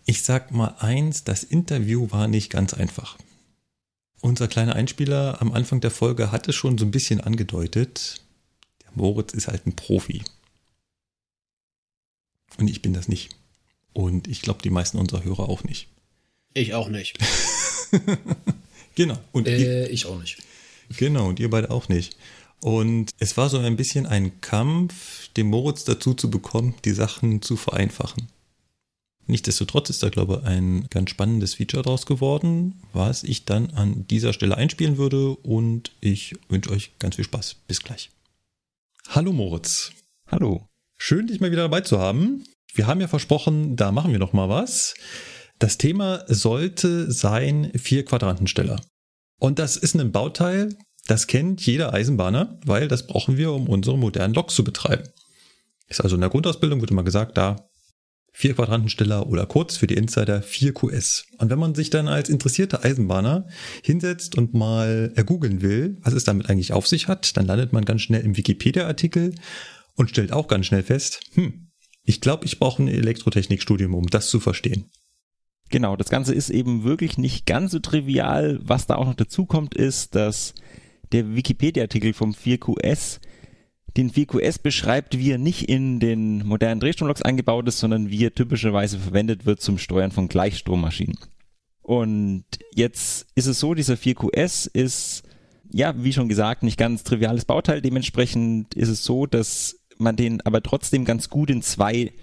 [0.06, 3.20] Ich sag mal eins, das Interview war nicht ganz einfach.
[4.20, 8.24] Unser kleiner Einspieler am Anfang der Folge hatte schon so ein bisschen angedeutet,
[8.82, 10.24] der Moritz ist halt ein Profi.
[12.58, 13.36] Und ich bin das nicht.
[13.94, 15.90] Und ich glaube, die meisten unserer Hörer auch nicht.
[16.54, 17.18] Ich auch nicht.
[18.96, 19.18] genau.
[19.32, 20.38] Und äh, ich auch nicht.
[20.98, 22.18] Genau, und ihr beide auch nicht.
[22.62, 27.42] Und es war so ein bisschen ein Kampf, den Moritz dazu zu bekommen, die Sachen
[27.42, 28.28] zu vereinfachen.
[29.28, 34.08] Nichtsdestotrotz ist da, glaube ich, ein ganz spannendes Feature draus geworden, was ich dann an
[34.08, 37.58] dieser Stelle einspielen würde und ich wünsche euch ganz viel Spaß.
[37.68, 38.10] Bis gleich.
[39.08, 39.92] Hallo Moritz.
[40.28, 40.66] Hallo.
[40.98, 42.44] Schön, dich mal wieder dabei zu haben.
[42.74, 44.96] Wir haben ja versprochen, da machen wir noch mal was.
[45.60, 48.80] Das Thema sollte sein vier Quadrantensteller.
[49.40, 50.70] Und das ist ein Bauteil,
[51.06, 55.04] das kennt jeder Eisenbahner, weil das brauchen wir, um unsere modernen Loks zu betreiben.
[55.88, 57.68] Ist also in der Grundausbildung, wird immer gesagt, da
[58.32, 61.26] vier Quadrantensteller oder kurz für die Insider 4QS.
[61.40, 63.48] Und wenn man sich dann als interessierter Eisenbahner
[63.84, 67.84] hinsetzt und mal ergoogeln will, was es damit eigentlich auf sich hat, dann landet man
[67.84, 69.36] ganz schnell im Wikipedia-Artikel
[69.96, 71.70] und stellt auch ganz schnell fest, hm,
[72.04, 74.90] ich glaube, ich brauche ein Elektrotechnikstudium, um das zu verstehen.
[75.70, 78.60] Genau, das Ganze ist eben wirklich nicht ganz so trivial.
[78.64, 80.56] Was da auch noch dazu kommt, ist, dass
[81.12, 83.20] der Wikipedia-Artikel vom 4QS
[83.98, 88.34] den 4QS beschreibt, wie er nicht in den modernen Drehstromloks eingebaut ist, sondern wie er
[88.34, 91.18] typischerweise verwendet wird zum Steuern von Gleichstrommaschinen.
[91.82, 92.46] Und
[92.76, 95.24] jetzt ist es so, dieser 4QS ist,
[95.72, 97.82] ja, wie schon gesagt, nicht ganz triviales Bauteil.
[97.82, 102.14] Dementsprechend ist es so, dass man den aber trotzdem ganz gut in zwei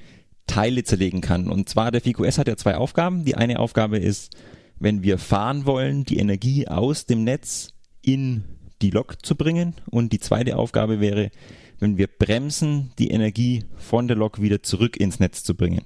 [0.47, 1.49] Teile zerlegen kann.
[1.49, 3.25] Und zwar der 4QS hat ja zwei Aufgaben.
[3.25, 4.35] Die eine Aufgabe ist,
[4.79, 7.69] wenn wir fahren wollen, die Energie aus dem Netz
[8.03, 8.45] in
[8.83, 9.75] die Lok zu bringen.
[9.91, 11.31] Und die zweite Aufgabe wäre,
[11.79, 15.83] wenn wir bremsen, die Energie von der Lok wieder zurück ins Netz zu bringen.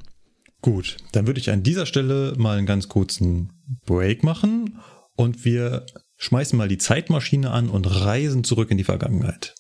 [0.62, 3.52] Gut, dann würde ich an dieser Stelle mal einen ganz kurzen
[3.86, 4.78] Break machen
[5.16, 5.86] und wir
[6.16, 9.54] schmeißen mal die Zeitmaschine an und reisen zurück in die Vergangenheit.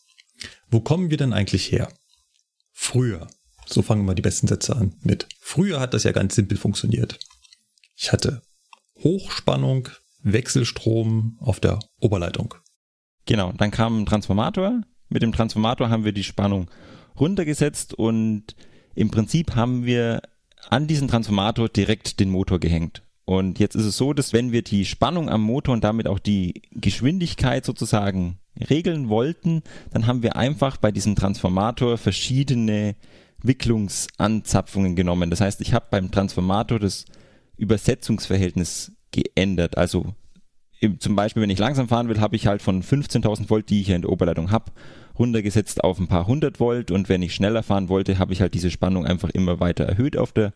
[0.70, 1.88] Wo kommen wir denn eigentlich her?
[2.72, 3.28] Früher.
[3.72, 5.28] So fangen wir die besten Sätze an mit.
[5.40, 7.20] Früher hat das ja ganz simpel funktioniert.
[7.96, 8.42] Ich hatte
[8.98, 9.88] Hochspannung,
[10.22, 12.54] Wechselstrom auf der Oberleitung.
[13.26, 14.80] Genau, dann kam ein Transformator.
[15.08, 16.70] Mit dem Transformator haben wir die Spannung
[17.18, 18.56] runtergesetzt und
[18.94, 20.22] im Prinzip haben wir
[20.68, 23.02] an diesen Transformator direkt den Motor gehängt.
[23.24, 26.18] Und jetzt ist es so, dass wenn wir die Spannung am Motor und damit auch
[26.18, 29.62] die Geschwindigkeit sozusagen regeln wollten,
[29.92, 32.96] dann haben wir einfach bei diesem Transformator verschiedene
[33.42, 35.30] Wicklungsanzapfungen genommen.
[35.30, 37.04] Das heißt, ich habe beim Transformator das
[37.56, 39.76] Übersetzungsverhältnis geändert.
[39.76, 40.14] Also
[40.98, 43.86] zum Beispiel, wenn ich langsam fahren will, habe ich halt von 15.000 Volt, die ich
[43.86, 44.72] hier in der Oberleitung habe,
[45.18, 48.54] runtergesetzt auf ein paar hundert Volt und wenn ich schneller fahren wollte, habe ich halt
[48.54, 50.54] diese Spannung einfach immer weiter erhöht auf der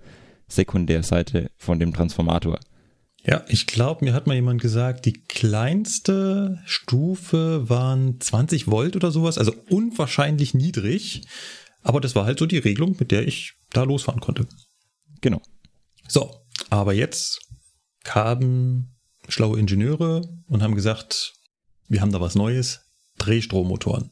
[0.48, 2.58] Sekundärseite von dem Transformator.
[3.26, 9.10] Ja, ich glaube, mir hat mal jemand gesagt, die kleinste Stufe waren 20 Volt oder
[9.10, 11.22] sowas, also unwahrscheinlich niedrig.
[11.84, 14.48] Aber das war halt so die Regelung, mit der ich da losfahren konnte.
[15.20, 15.40] Genau.
[16.08, 17.40] So, aber jetzt
[18.02, 18.96] kamen
[19.28, 21.34] schlaue Ingenieure und haben gesagt,
[21.88, 22.80] wir haben da was Neues,
[23.18, 24.10] Drehstrommotoren.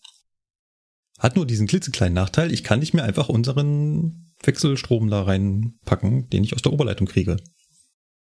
[1.18, 6.44] Hat nur diesen klitzekleinen Nachteil, ich kann nicht mehr einfach unseren Wechselstrom da reinpacken, den
[6.44, 7.36] ich aus der Oberleitung kriege.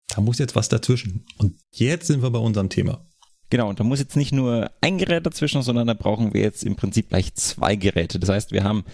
[0.09, 1.25] Da muss jetzt was dazwischen.
[1.39, 3.07] Und jetzt sind wir bei unserem Thema.
[3.49, 6.63] Genau, und da muss jetzt nicht nur ein Gerät dazwischen, sondern da brauchen wir jetzt
[6.63, 8.21] im Prinzip gleich zwei Geräte.
[8.21, 8.85] Das heißt, wir haben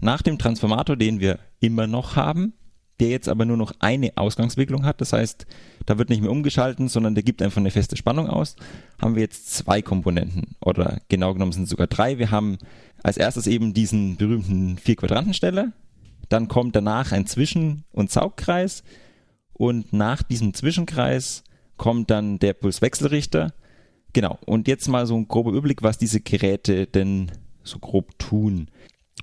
[0.00, 2.54] nach dem Transformator, den wir immer noch haben,
[3.00, 5.00] der jetzt aber nur noch eine Ausgangswicklung hat.
[5.00, 5.46] Das heißt,
[5.86, 8.56] da wird nicht mehr umgeschalten, sondern der gibt einfach eine feste Spannung aus.
[9.00, 12.18] Haben wir jetzt zwei Komponenten oder genau genommen sind es sogar drei.
[12.18, 12.58] Wir haben
[13.02, 15.72] als erstes eben diesen berühmten Vier-Quadrantensteller.
[16.28, 18.84] Dann kommt danach ein Zwischen- und Saugkreis.
[19.54, 21.42] Und nach diesem Zwischenkreis
[21.76, 23.52] kommt dann der Pulswechselrichter.
[24.12, 24.38] Genau.
[24.44, 27.32] Und jetzt mal so ein grober Überblick, was diese Geräte denn
[27.62, 28.68] so grob tun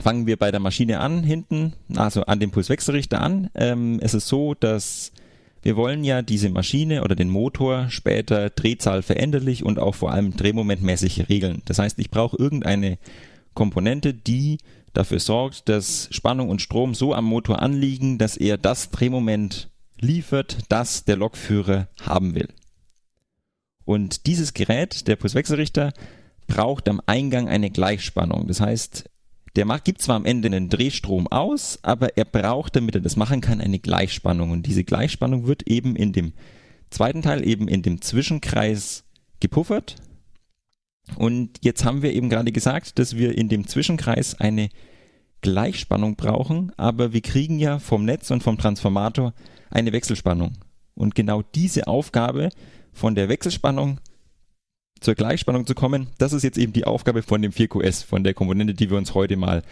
[0.01, 3.49] fangen wir bei der Maschine an, hinten, also an dem Pulswechselrichter an.
[3.55, 5.11] Ähm, es ist so, dass
[5.61, 10.37] wir wollen ja diese Maschine oder den Motor später Drehzahl veränderlich und auch vor allem
[10.37, 11.61] drehmomentmäßig regeln.
[11.65, 12.97] Das heißt, ich brauche irgendeine
[13.53, 14.59] Komponente, die
[14.93, 19.69] dafür sorgt, dass Spannung und Strom so am Motor anliegen, dass er das Drehmoment
[19.99, 22.47] liefert, das der Lokführer haben will.
[23.83, 25.91] Und dieses Gerät, der Pulswechselrichter,
[26.47, 28.47] braucht am Eingang eine Gleichspannung.
[28.47, 29.09] Das heißt,
[29.57, 33.15] der macht, gibt zwar am Ende einen Drehstrom aus, aber er braucht, damit er das
[33.15, 34.51] machen kann, eine Gleichspannung.
[34.51, 36.33] Und diese Gleichspannung wird eben in dem
[36.91, 39.03] zweiten Teil, eben in dem Zwischenkreis
[39.39, 39.95] gepuffert.
[41.15, 44.69] Und jetzt haben wir eben gerade gesagt, dass wir in dem Zwischenkreis eine
[45.41, 49.33] Gleichspannung brauchen, aber wir kriegen ja vom Netz und vom Transformator
[49.69, 50.53] eine Wechselspannung.
[50.93, 52.49] Und genau diese Aufgabe
[52.93, 53.99] von der Wechselspannung
[54.99, 58.33] zur Gleichspannung zu kommen, das ist jetzt eben die Aufgabe von dem 4QS, von der
[58.33, 59.63] Komponente, die wir uns heute mal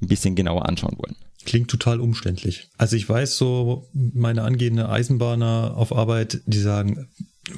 [0.00, 1.16] ein bisschen genauer anschauen wollen.
[1.44, 2.68] Klingt total umständlich.
[2.78, 7.08] Also ich weiß so, meine angehende Eisenbahner auf Arbeit, die sagen,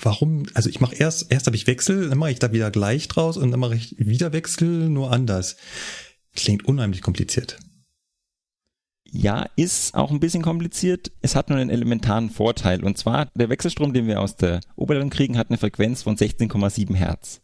[0.01, 3.07] warum, also ich mache erst, erst habe ich Wechsel, dann mache ich da wieder gleich
[3.09, 5.57] draus und dann mache ich wieder Wechsel, nur anders.
[6.35, 7.59] Klingt unheimlich kompliziert.
[9.13, 11.13] Ja, ist auch ein bisschen kompliziert.
[11.23, 12.85] Es hat nur einen elementaren Vorteil.
[12.85, 16.95] Und zwar, der Wechselstrom, den wir aus der Oberleitung kriegen, hat eine Frequenz von 16,7
[16.95, 17.41] Hertz.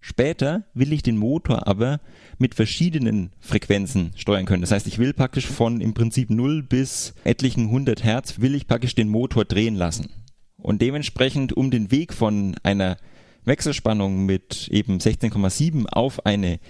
[0.00, 2.00] Später will ich den Motor aber
[2.38, 4.62] mit verschiedenen Frequenzen steuern können.
[4.62, 8.66] Das heißt, ich will praktisch von im Prinzip 0 bis etlichen 100 Hertz will ich
[8.66, 10.08] praktisch den Motor drehen lassen.
[10.56, 12.96] Und dementsprechend, um den Weg von einer
[13.44, 16.60] Wechselspannung mit eben 16,7 auf eine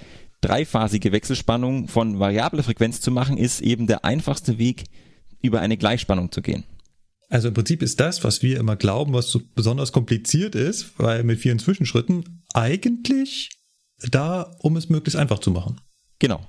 [0.41, 4.84] dreiphasige Wechselspannung von variabler Frequenz zu machen, ist eben der einfachste Weg,
[5.43, 6.64] über eine Gleichspannung zu gehen.
[7.28, 11.22] Also im Prinzip ist das, was wir immer glauben, was so besonders kompliziert ist, weil
[11.22, 13.51] mit vielen Zwischenschritten, eigentlich
[14.11, 15.80] da, um es möglichst einfach zu machen.
[16.18, 16.47] Genau.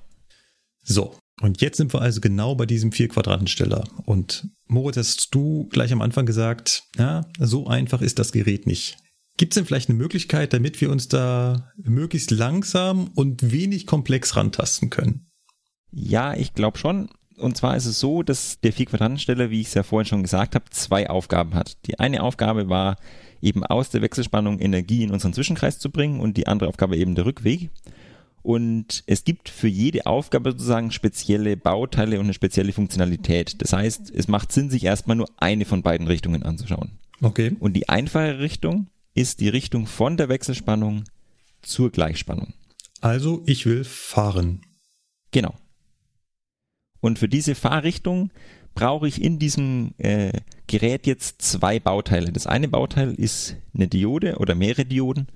[0.81, 3.83] So, und jetzt sind wir also genau bei diesem Vier-Quadrantensteller.
[4.05, 8.97] Und Moritz, hast du gleich am Anfang gesagt, ja, so einfach ist das Gerät nicht.
[9.37, 14.35] Gibt es denn vielleicht eine Möglichkeit, damit wir uns da möglichst langsam und wenig komplex
[14.35, 15.31] rantasten können?
[15.91, 17.09] Ja, ich glaube schon.
[17.37, 20.53] Und zwar ist es so, dass der Vier-Quadrantensteller, wie ich es ja vorhin schon gesagt
[20.53, 21.77] habe, zwei Aufgaben hat.
[21.87, 22.97] Die eine Aufgabe war,
[23.41, 27.15] eben aus der Wechselspannung Energie in unseren Zwischenkreis zu bringen und die andere Aufgabe eben
[27.15, 27.71] der Rückweg.
[28.43, 33.61] Und es gibt für jede Aufgabe sozusagen spezielle Bauteile und eine spezielle Funktionalität.
[33.61, 36.91] Das heißt, es macht Sinn, sich erstmal nur eine von beiden Richtungen anzuschauen.
[37.21, 37.55] Okay.
[37.59, 41.03] Und die einfache Richtung ist die Richtung von der Wechselspannung
[41.61, 42.53] zur Gleichspannung.
[43.01, 44.61] Also ich will fahren.
[45.31, 45.55] Genau.
[46.99, 48.31] Und für diese Fahrrichtung
[48.75, 50.31] brauche ich in diesem äh,
[50.67, 52.31] Gerät jetzt zwei Bauteile.
[52.31, 55.27] Das eine Bauteil ist eine Diode oder mehrere Dioden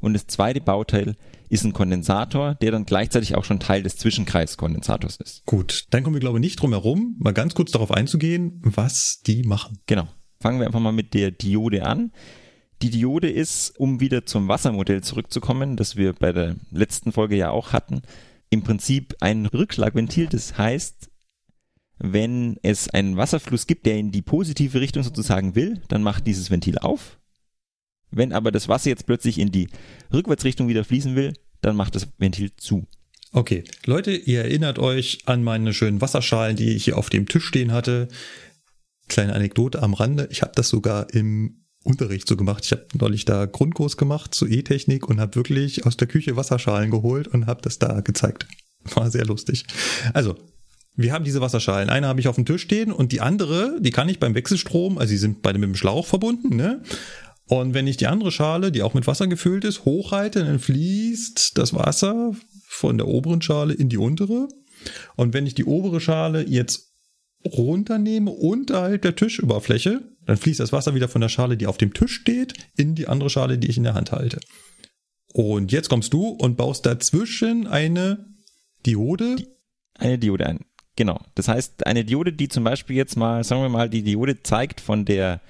[0.00, 1.16] und das zweite Bauteil
[1.48, 5.44] ist ein Kondensator, der dann gleichzeitig auch schon Teil des Zwischenkreiskondensators ist.
[5.46, 9.20] Gut, dann kommen wir glaube ich nicht drum herum, mal ganz kurz darauf einzugehen, was
[9.26, 9.78] die machen.
[9.86, 10.08] Genau.
[10.40, 12.12] Fangen wir einfach mal mit der Diode an.
[12.80, 17.50] Die Diode ist, um wieder zum Wassermodell zurückzukommen, das wir bei der letzten Folge ja
[17.50, 18.02] auch hatten,
[18.50, 20.28] im Prinzip ein Rückschlagventil.
[20.28, 21.10] Das heißt,
[21.98, 26.50] wenn es einen Wasserfluss gibt, der in die positive Richtung sozusagen will, dann macht dieses
[26.50, 27.18] Ventil auf.
[28.10, 29.68] Wenn aber das Wasser jetzt plötzlich in die
[30.12, 32.86] Rückwärtsrichtung wieder fließen will, dann macht das Ventil zu.
[33.32, 37.44] Okay, Leute, ihr erinnert euch an meine schönen Wasserschalen, die ich hier auf dem Tisch
[37.44, 38.08] stehen hatte.
[39.08, 40.28] Kleine Anekdote am Rande.
[40.30, 42.64] Ich habe das sogar im Unterricht so gemacht.
[42.64, 46.90] Ich habe neulich da Grundkurs gemacht zu E-Technik und habe wirklich aus der Küche Wasserschalen
[46.90, 48.46] geholt und habe das da gezeigt.
[48.94, 49.64] War sehr lustig.
[50.12, 50.36] Also,
[50.96, 51.90] wir haben diese Wasserschalen.
[51.90, 54.98] Eine habe ich auf dem Tisch stehen und die andere, die kann ich beim Wechselstrom,
[54.98, 56.82] also die sind beide mit dem Schlauch verbunden, ne?
[57.46, 61.56] Und wenn ich die andere Schale, die auch mit Wasser gefüllt ist, hochreite, dann fließt
[61.56, 62.32] das Wasser
[62.66, 64.48] von der oberen Schale in die untere.
[65.16, 66.87] Und wenn ich die obere Schale jetzt
[67.44, 71.94] runternehme unterhalb der Tischoberfläche, dann fließt das Wasser wieder von der Schale, die auf dem
[71.94, 74.40] Tisch steht, in die andere Schale, die ich in der Hand halte.
[75.32, 78.26] Und jetzt kommst du und baust dazwischen eine
[78.84, 79.36] Diode.
[79.94, 80.60] Eine Diode ein.
[80.96, 81.20] Genau.
[81.34, 84.80] Das heißt, eine Diode, die zum Beispiel jetzt mal, sagen wir mal, die Diode zeigt
[84.80, 85.40] von der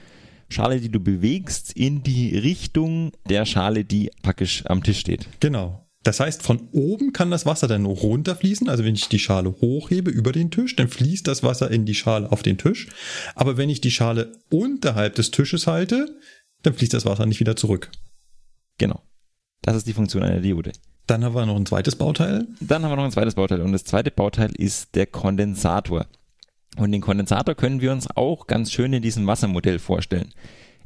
[0.51, 5.27] Schale, die du bewegst, in die Richtung der Schale, die praktisch am Tisch steht.
[5.41, 5.88] Genau.
[6.09, 8.71] Das heißt, von oben kann das Wasser dann runterfließen.
[8.71, 11.95] Also wenn ich die Schale hochhebe über den Tisch, dann fließt das Wasser in die
[11.95, 12.89] Schale auf den Tisch.
[13.35, 16.17] Aber wenn ich die Schale unterhalb des Tisches halte,
[16.63, 17.91] dann fließt das Wasser nicht wieder zurück.
[18.79, 19.03] Genau.
[19.61, 20.73] Das ist die Funktion einer Diode.
[21.07, 22.47] Dann haben wir noch ein zweites Bauteil.
[22.59, 23.61] Dann haben wir noch ein zweites Bauteil.
[23.61, 26.07] Und das zweite Bauteil ist der Kondensator.
[26.79, 30.33] Und den Kondensator können wir uns auch ganz schön in diesem Wassermodell vorstellen.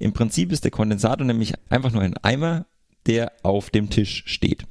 [0.01, 2.67] Im Prinzip ist der Kondensator nämlich einfach nur ein Eimer,
[3.07, 4.67] der auf dem Tisch steht.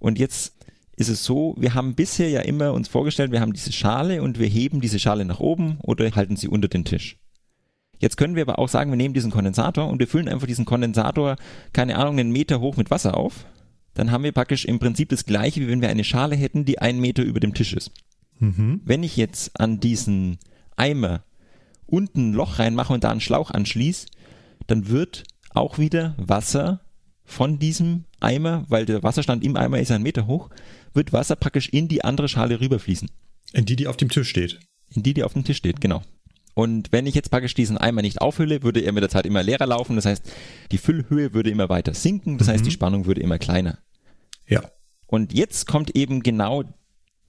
[0.00, 0.56] Und jetzt
[0.96, 4.38] ist es so, wir haben bisher ja immer uns vorgestellt, wir haben diese Schale und
[4.38, 7.16] wir heben diese Schale nach oben oder halten sie unter den Tisch.
[8.00, 10.64] Jetzt können wir aber auch sagen, wir nehmen diesen Kondensator und wir füllen einfach diesen
[10.64, 11.36] Kondensator,
[11.72, 13.46] keine Ahnung, einen Meter hoch mit Wasser auf.
[13.94, 16.78] Dann haben wir praktisch im Prinzip das gleiche, wie wenn wir eine Schale hätten, die
[16.78, 17.92] einen Meter über dem Tisch ist.
[18.38, 18.80] Mhm.
[18.84, 20.38] Wenn ich jetzt an diesen
[20.76, 21.24] Eimer
[21.86, 24.06] unten ein Loch reinmache und da einen Schlauch anschließe,
[24.66, 26.80] dann wird auch wieder Wasser
[27.24, 30.50] von diesem Eimer, weil der Wasserstand im Eimer ist ein Meter hoch,
[30.94, 33.10] wird Wasser praktisch in die andere Schale rüberfließen.
[33.52, 34.60] In die, die auf dem Tisch steht.
[34.94, 36.02] In die, die auf dem Tisch steht, genau.
[36.54, 39.42] Und wenn ich jetzt praktisch diesen Eimer nicht aufhülle, würde er mit der Zeit immer
[39.42, 39.96] leerer laufen.
[39.96, 40.30] Das heißt,
[40.72, 42.38] die Füllhöhe würde immer weiter sinken.
[42.38, 42.68] Das heißt, Mhm.
[42.68, 43.78] die Spannung würde immer kleiner.
[44.46, 44.62] Ja.
[45.06, 46.64] Und jetzt kommt eben genau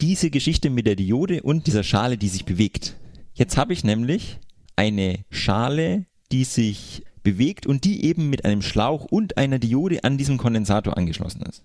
[0.02, 2.96] diese Geschichte mit der Diode und dieser Schale, die sich bewegt.
[3.34, 4.39] Jetzt habe ich nämlich
[4.76, 10.18] eine Schale, die sich bewegt und die eben mit einem Schlauch und einer Diode an
[10.18, 11.64] diesem Kondensator angeschlossen ist.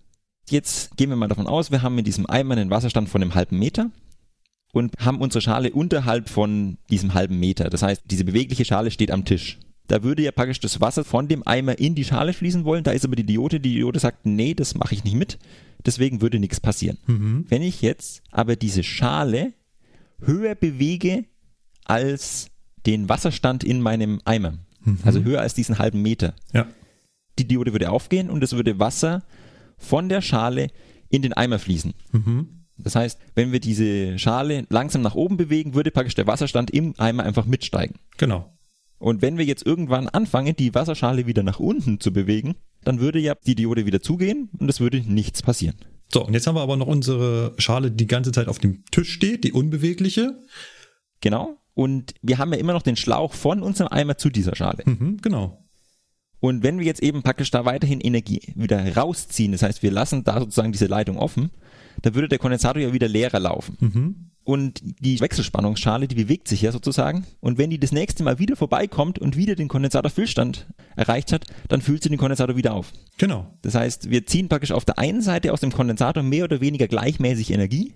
[0.49, 3.35] Jetzt gehen wir mal davon aus, wir haben in diesem Eimer einen Wasserstand von einem
[3.35, 3.91] halben Meter
[4.73, 7.71] und haben unsere Schale unterhalb von diesem halben Meter.
[7.71, 9.59] Das heißt, diese bewegliche Schale steht am Tisch.
[9.89, 12.85] Da würde ja praktisch das Wasser von dem Eimer in die Schale fließen wollen.
[12.85, 13.61] Da ist aber die Diode.
[13.61, 15.39] Die Diode sagt, nee, das mache ich nicht mit.
[15.85, 16.99] Deswegen würde nichts passieren.
[17.07, 17.47] Mhm.
[17.49, 19.53] Wenn ich jetzt aber diese Schale
[20.21, 21.25] höher bewege
[21.85, 22.49] als
[22.85, 24.59] den Wasserstand in meinem Eimer,
[25.05, 26.67] also höher als diesen halben Meter, Ja.
[27.39, 29.23] die Diode würde aufgehen und es würde Wasser
[29.79, 30.69] von der Schale
[31.09, 31.95] in den Eimer fließen.
[32.13, 32.49] Mhm.
[32.79, 36.95] Das heißt, wenn wir diese Schale langsam nach oben bewegen, würde praktisch der Wasserstand im
[36.99, 37.97] Eimer einfach mitsteigen.
[38.19, 38.53] Genau.
[38.99, 43.19] Und wenn wir jetzt irgendwann anfangen, die Wasserschale wieder nach unten zu bewegen, dann würde
[43.19, 45.77] ja die Diode wieder zugehen und es würde nichts passieren.
[46.13, 48.85] So, und jetzt haben wir aber noch unsere Schale, die die ganze Zeit auf dem
[48.91, 50.41] Tisch steht, die unbewegliche.
[51.21, 51.57] Genau.
[51.77, 54.83] Und wir haben ja immer noch den Schlauch von unserem Eimer zu dieser Schale.
[54.87, 55.63] Mhm, genau.
[56.41, 60.25] Und wenn wir jetzt eben praktisch da weiterhin Energie wieder rausziehen, das heißt, wir lassen
[60.25, 61.51] da sozusagen diese Leitung offen,
[62.01, 63.77] dann würde der Kondensator ja wieder leerer laufen.
[63.81, 64.31] Mhm.
[64.43, 67.27] Und die Wechselspannungsschale, die bewegt sich ja sozusagen.
[67.41, 71.83] Und wenn die das nächste Mal wieder vorbeikommt und wieder den Kondensatorfüllstand erreicht hat, dann
[71.83, 72.91] füllt sie den Kondensator wieder auf.
[73.19, 73.53] Genau.
[73.61, 76.89] Das heißt, wir ziehen praktisch auf der einen Seite aus dem Kondensator mehr oder weniger
[76.89, 77.93] gleichmäßig Energie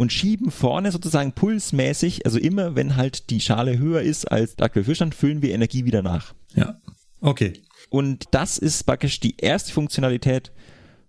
[0.00, 4.64] und schieben vorne sozusagen pulsmäßig, also immer wenn halt die Schale höher ist als der
[4.64, 6.32] aktuelle Füllstand, füllen wir Energie wieder nach.
[6.54, 6.80] Ja.
[7.20, 7.52] Okay.
[7.90, 10.52] Und das ist praktisch die erste Funktionalität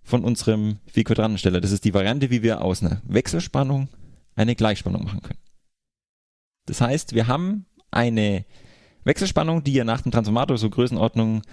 [0.03, 1.61] von unserem Vier-Quadrantensteller.
[1.61, 3.87] Das ist die Variante, wie wir aus einer Wechselspannung
[4.35, 5.39] eine Gleichspannung machen können.
[6.65, 8.43] Das heißt, wir haben eine
[9.05, 11.43] Wechselspannung, die ja nach dem Transformator so Größenordnung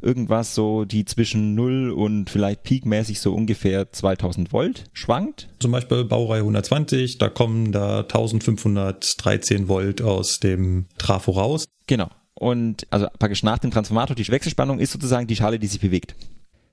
[0.00, 5.48] irgendwas so, die zwischen 0 und vielleicht peakmäßig so ungefähr 2000 Volt schwankt.
[5.60, 11.64] Zum Beispiel Baureihe 120, da kommen da 1513 Volt aus dem Trafo raus.
[11.86, 12.08] Genau.
[12.34, 16.14] Und also praktisch nach dem Transformator, die Wechselspannung ist sozusagen die Schale, die sich bewegt.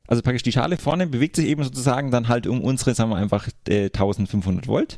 [0.08, 3.18] Also praktisch die Schale vorne bewegt sich eben sozusagen dann halt um unsere, sagen wir
[3.18, 4.98] einfach, äh, 1500 Volt.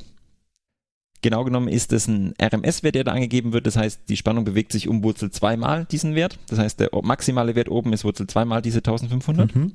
[1.21, 3.65] Genau genommen ist das ein RMS-Wert, der da angegeben wird.
[3.65, 6.37] Das heißt, die Spannung bewegt sich um Wurzel 2 mal diesen Wert.
[6.47, 9.55] Das heißt, der maximale Wert oben ist Wurzel 2 mal diese 1500.
[9.55, 9.71] Mhm.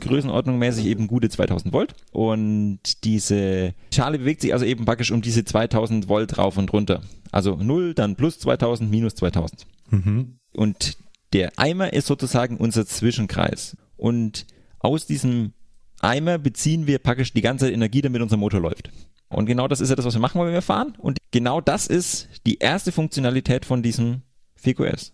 [0.00, 1.94] Größenordnung mäßig eben gute 2000 Volt.
[2.12, 7.02] Und diese Schale bewegt sich also eben praktisch um diese 2000 Volt rauf und runter.
[7.30, 9.66] Also 0, dann plus 2000, minus 2000.
[9.90, 10.38] Mhm.
[10.52, 10.96] Und
[11.32, 13.76] der Eimer ist sozusagen unser Zwischenkreis.
[13.96, 14.46] Und
[14.78, 15.52] aus diesem
[16.00, 18.90] Eimer beziehen wir praktisch die ganze Energie, damit unser Motor läuft.
[19.34, 20.94] Und genau das ist ja das, was wir machen, wenn wir fahren.
[20.98, 24.22] Und genau das ist die erste Funktionalität von diesem
[24.56, 25.12] VQS.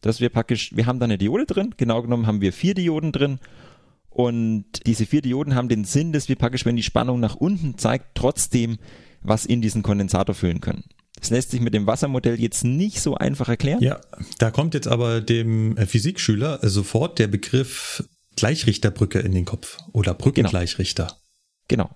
[0.00, 3.12] Dass wir praktisch, wir haben da eine Diode drin, genau genommen haben wir vier Dioden
[3.12, 3.40] drin.
[4.10, 7.78] Und diese vier Dioden haben den Sinn, dass wir praktisch, wenn die Spannung nach unten
[7.78, 8.78] zeigt, trotzdem
[9.20, 10.84] was in diesen Kondensator füllen können.
[11.18, 13.82] Das lässt sich mit dem Wassermodell jetzt nicht so einfach erklären.
[13.82, 14.00] Ja,
[14.38, 18.04] da kommt jetzt aber dem äh, Physikschüler sofort der Begriff
[18.36, 21.06] Gleichrichterbrücke in den Kopf oder Brückengleichrichter.
[21.06, 21.18] Genau.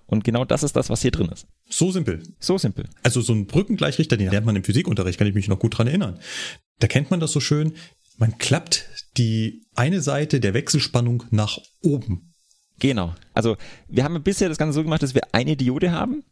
[0.05, 1.47] Und genau das ist das, was hier drin ist.
[1.69, 2.23] So simpel.
[2.39, 2.85] So simpel.
[3.01, 5.87] Also so ein Brückengleichrichter, den lernt man im Physikunterricht, kann ich mich noch gut dran
[5.87, 6.19] erinnern.
[6.79, 7.73] Da kennt man das so schön.
[8.17, 12.33] Man klappt die eine Seite der Wechselspannung nach oben.
[12.79, 13.15] Genau.
[13.33, 13.57] Also
[13.87, 16.23] wir haben bisher das Ganze so gemacht, dass wir eine Diode haben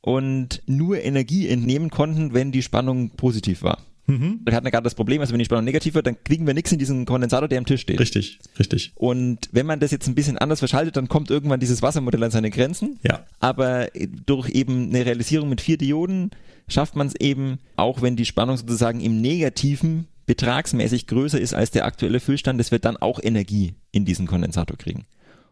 [0.00, 3.78] und nur Energie entnehmen konnten, wenn die Spannung positiv war.
[4.06, 4.40] Mhm.
[4.50, 6.72] Hatten ja gerade das Problem, also wenn die Spannung negativ wird, dann kriegen wir nichts
[6.72, 8.00] in diesen Kondensator, der am Tisch steht.
[8.00, 8.92] Richtig, richtig.
[8.94, 12.30] Und wenn man das jetzt ein bisschen anders verschaltet, dann kommt irgendwann dieses Wassermodell an
[12.30, 12.98] seine Grenzen.
[13.02, 13.24] Ja.
[13.40, 13.88] Aber
[14.26, 16.30] durch eben eine Realisierung mit vier Dioden
[16.68, 21.70] schafft man es eben, auch wenn die Spannung sozusagen im negativen betragsmäßig größer ist als
[21.70, 25.04] der aktuelle Füllstand, dass wir dann auch Energie in diesen Kondensator kriegen.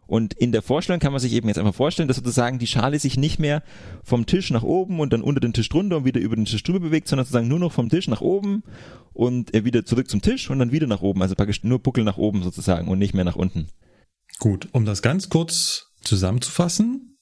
[0.06, 2.98] Und in der Vorstellung kann man sich eben jetzt einfach vorstellen, dass sozusagen die Schale
[2.98, 3.62] sich nicht mehr
[4.02, 6.62] vom Tisch nach oben und dann unter den Tisch drunter und wieder über den Tisch
[6.62, 8.62] drüber bewegt, sondern sozusagen nur noch vom Tisch nach oben
[9.12, 11.22] und äh, wieder zurück zum Tisch und dann wieder nach oben.
[11.22, 13.68] Also praktisch nur Buckel nach oben sozusagen und nicht mehr nach unten.
[14.38, 17.18] Gut, um das ganz kurz zusammenzufassen.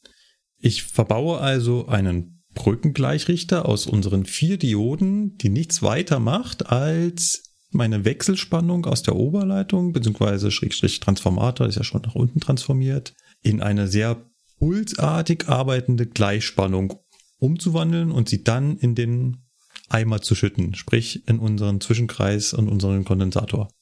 [0.59, 8.05] Ich verbaue also einen Brückengleichrichter aus unseren vier Dioden, die nichts weiter macht als meine
[8.05, 13.89] Wechselspannung aus der Oberleitung, beziehungsweise Schrägstrich Transformator, ist ja schon nach unten transformiert, in eine
[13.89, 16.95] sehr pulsartig arbeitende Gleichspannung
[17.39, 19.45] umzuwandeln und sie dann in den
[19.89, 23.73] Eimer zu schütten, sprich in unseren Zwischenkreis und unseren Kondensator.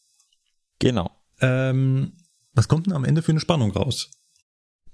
[0.78, 1.10] Genau.
[1.40, 2.12] Ähm,
[2.54, 4.10] was kommt denn am Ende für eine Spannung raus?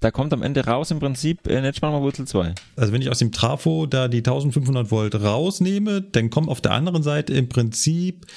[0.05, 2.53] Da kommt am Ende raus im Prinzip äh, Netzspannung mal Wurzel 2.
[2.75, 6.73] Also wenn ich aus dem Trafo da die 1500 Volt rausnehme, dann kommt auf der
[6.73, 8.27] anderen Seite im Prinzip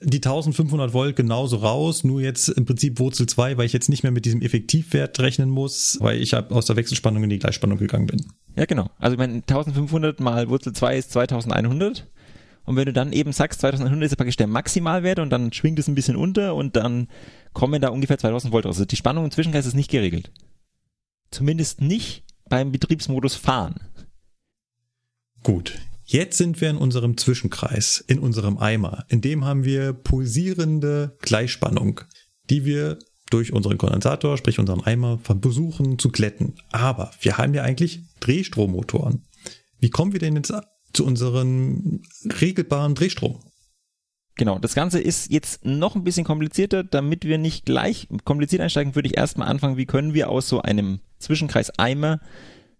[0.00, 4.02] die 1500 Volt genauso raus, nur jetzt im Prinzip Wurzel 2, weil ich jetzt nicht
[4.02, 8.06] mehr mit diesem Effektivwert rechnen muss, weil ich aus der Wechselspannung in die Gleichspannung gegangen
[8.06, 8.24] bin.
[8.56, 8.88] Ja, genau.
[8.98, 12.06] Also ich meine, 1500 mal Wurzel 2 ist 2100.
[12.64, 15.86] Und wenn du dann eben sagst, 2100 ist praktisch der Maximalwert und dann schwingt es
[15.86, 17.08] ein bisschen unter und dann
[17.52, 18.76] kommen da ungefähr 2000 Volt raus.
[18.76, 20.30] Also die Spannung im Zwischenkreis ist nicht geregelt.
[21.30, 23.76] Zumindest nicht beim Betriebsmodus fahren.
[25.42, 25.78] Gut.
[26.04, 29.04] Jetzt sind wir in unserem Zwischenkreis, in unserem Eimer.
[29.08, 32.00] In dem haben wir pulsierende Gleichspannung,
[32.50, 32.98] die wir
[33.30, 36.56] durch unseren Kondensator, sprich unseren Eimer, versuchen zu glätten.
[36.72, 39.22] Aber wir haben ja eigentlich Drehstrommotoren.
[39.78, 40.52] Wie kommen wir denn jetzt
[40.92, 42.02] zu unserem
[42.40, 43.40] regelbaren Drehstrom?
[44.36, 46.82] Genau, das Ganze ist jetzt noch ein bisschen komplizierter.
[46.82, 50.62] Damit wir nicht gleich kompliziert einsteigen, würde ich erstmal anfangen, wie können wir aus so
[50.62, 52.20] einem Zwischenkreis Eimer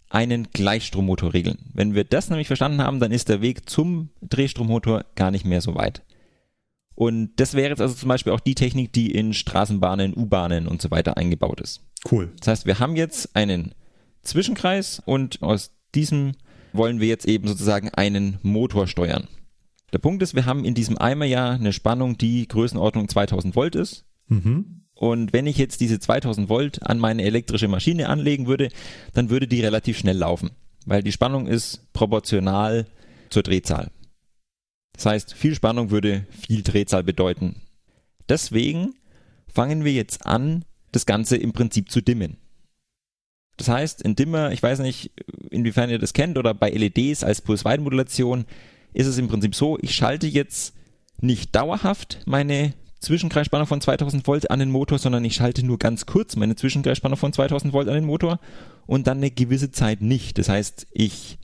[0.09, 1.59] einen Gleichstrommotor regeln.
[1.73, 5.61] Wenn wir das nämlich verstanden haben, dann ist der Weg zum Drehstrommotor gar nicht mehr
[5.61, 6.03] so weit.
[6.95, 10.83] Und das wäre jetzt also zum Beispiel auch die Technik, die in Straßenbahnen, U-Bahnen und
[10.83, 11.81] so weiter eingebaut ist.
[12.11, 12.33] Cool.
[12.41, 13.75] Das heißt, wir haben jetzt einen
[14.23, 16.33] Zwischenkreis und aus diesem
[16.73, 19.29] wollen wir jetzt eben sozusagen einen Motor steuern.
[19.93, 23.75] Der Punkt ist, wir haben in diesem Eimer ja eine Spannung, die Größenordnung 2000 Volt
[23.75, 24.05] ist.
[24.29, 24.83] Mhm.
[24.95, 28.69] Und wenn ich jetzt diese 2000 Volt an meine elektrische Maschine anlegen würde,
[29.15, 30.51] dann würde die relativ schnell laufen,
[30.85, 32.87] weil die Spannung ist proportional
[33.31, 33.91] zur Drehzahl.
[34.93, 37.57] Das heißt, viel Spannung würde viel Drehzahl bedeuten.
[38.29, 38.95] Deswegen
[39.49, 42.37] fangen wir jetzt an, das Ganze im Prinzip zu dimmen.
[43.57, 45.13] Das heißt, in Dimmer, ich weiß nicht,
[45.51, 48.45] inwiefern ihr das kennt, oder bei LEDs als Pulsweitenmodulation
[48.93, 50.75] ist es im Prinzip so, ich schalte jetzt
[51.21, 56.07] nicht dauerhaft meine Zwischenkreisspannung von 2000 Volt an den Motor, sondern ich schalte nur ganz
[56.07, 58.39] kurz meine Zwischenkreisspannung von 2000 Volt an den Motor
[58.87, 60.39] und dann eine gewisse Zeit nicht.
[60.39, 61.39] Das heißt, ich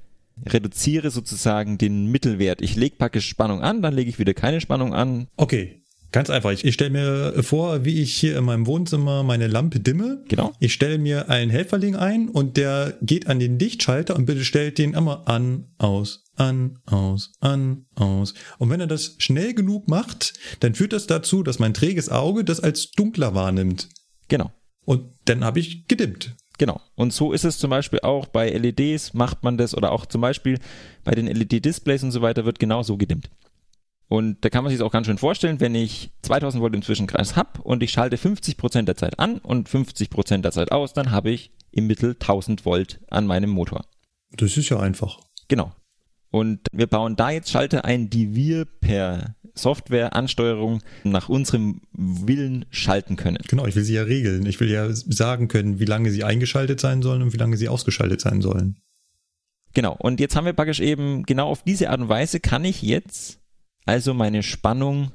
[0.44, 2.60] reduziere sozusagen den Mittelwert.
[2.60, 5.28] Ich lege praktisch Spannung an, dann lege ich wieder keine Spannung an.
[5.36, 5.82] Okay,
[6.12, 6.50] Ganz einfach.
[6.50, 10.22] Ich, ich stelle mir vor, wie ich hier in meinem Wohnzimmer meine Lampe dimme.
[10.28, 10.52] Genau.
[10.60, 14.78] Ich stelle mir einen Helferling ein und der geht an den Lichtschalter und bitte stellt
[14.78, 18.34] den immer an, aus, an, aus, an, aus.
[18.58, 22.44] Und wenn er das schnell genug macht, dann führt das dazu, dass mein träges Auge
[22.44, 23.88] das als dunkler wahrnimmt.
[24.28, 24.52] Genau.
[24.84, 26.36] Und dann habe ich gedimmt.
[26.58, 26.80] Genau.
[26.94, 30.20] Und so ist es zum Beispiel auch bei LEDs, macht man das oder auch zum
[30.20, 30.58] Beispiel
[31.04, 33.28] bei den LED-Displays und so weiter wird genauso gedimmt.
[34.08, 36.82] Und da kann man sich das auch ganz schön vorstellen, wenn ich 2000 Volt im
[36.82, 41.10] Zwischenkreis habe und ich schalte 50% der Zeit an und 50% der Zeit aus, dann
[41.10, 43.84] habe ich im Mittel 1000 Volt an meinem Motor.
[44.30, 45.18] Das ist ja einfach.
[45.48, 45.72] Genau.
[46.30, 53.16] Und wir bauen da jetzt Schalter ein, die wir per Softwareansteuerung nach unserem Willen schalten
[53.16, 53.38] können.
[53.48, 54.44] Genau, ich will sie ja regeln.
[54.46, 57.68] Ich will ja sagen können, wie lange sie eingeschaltet sein sollen und wie lange sie
[57.68, 58.76] ausgeschaltet sein sollen.
[59.72, 59.96] Genau.
[59.98, 63.40] Und jetzt haben wir praktisch eben genau auf diese Art und Weise kann ich jetzt
[63.86, 65.12] also meine Spannung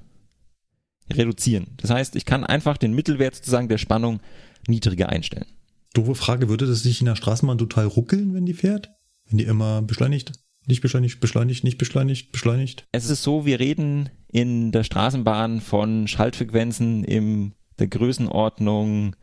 [1.12, 1.68] reduzieren.
[1.78, 4.22] Das heißt, ich kann einfach den Mittelwert sozusagen der Spannung
[4.68, 5.48] niedriger einstellen.
[5.94, 8.92] Doofe Frage, würde das nicht in der Straßenbahn total ruckeln, wenn die fährt?
[9.30, 10.32] Wenn die immer beschleunigt?
[10.68, 12.88] Nicht beschleunigt, beschleunigt, nicht beschleunigt, beschleunigt?
[12.92, 19.16] Es ist so, wir reden in der Straßenbahn von Schaltfrequenzen in der Größenordnung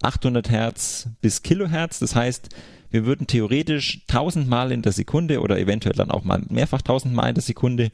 [0.00, 1.98] 800 Hertz bis Kilohertz.
[1.98, 2.48] Das heißt,
[2.90, 7.14] wir würden theoretisch 1000 Mal in der Sekunde oder eventuell dann auch mal mehrfach 1000
[7.14, 7.90] Mal in der Sekunde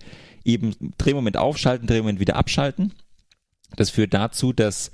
[0.47, 2.93] eben Drehmoment aufschalten, Drehmoment wieder abschalten.
[3.77, 4.91] Das führt dazu, dass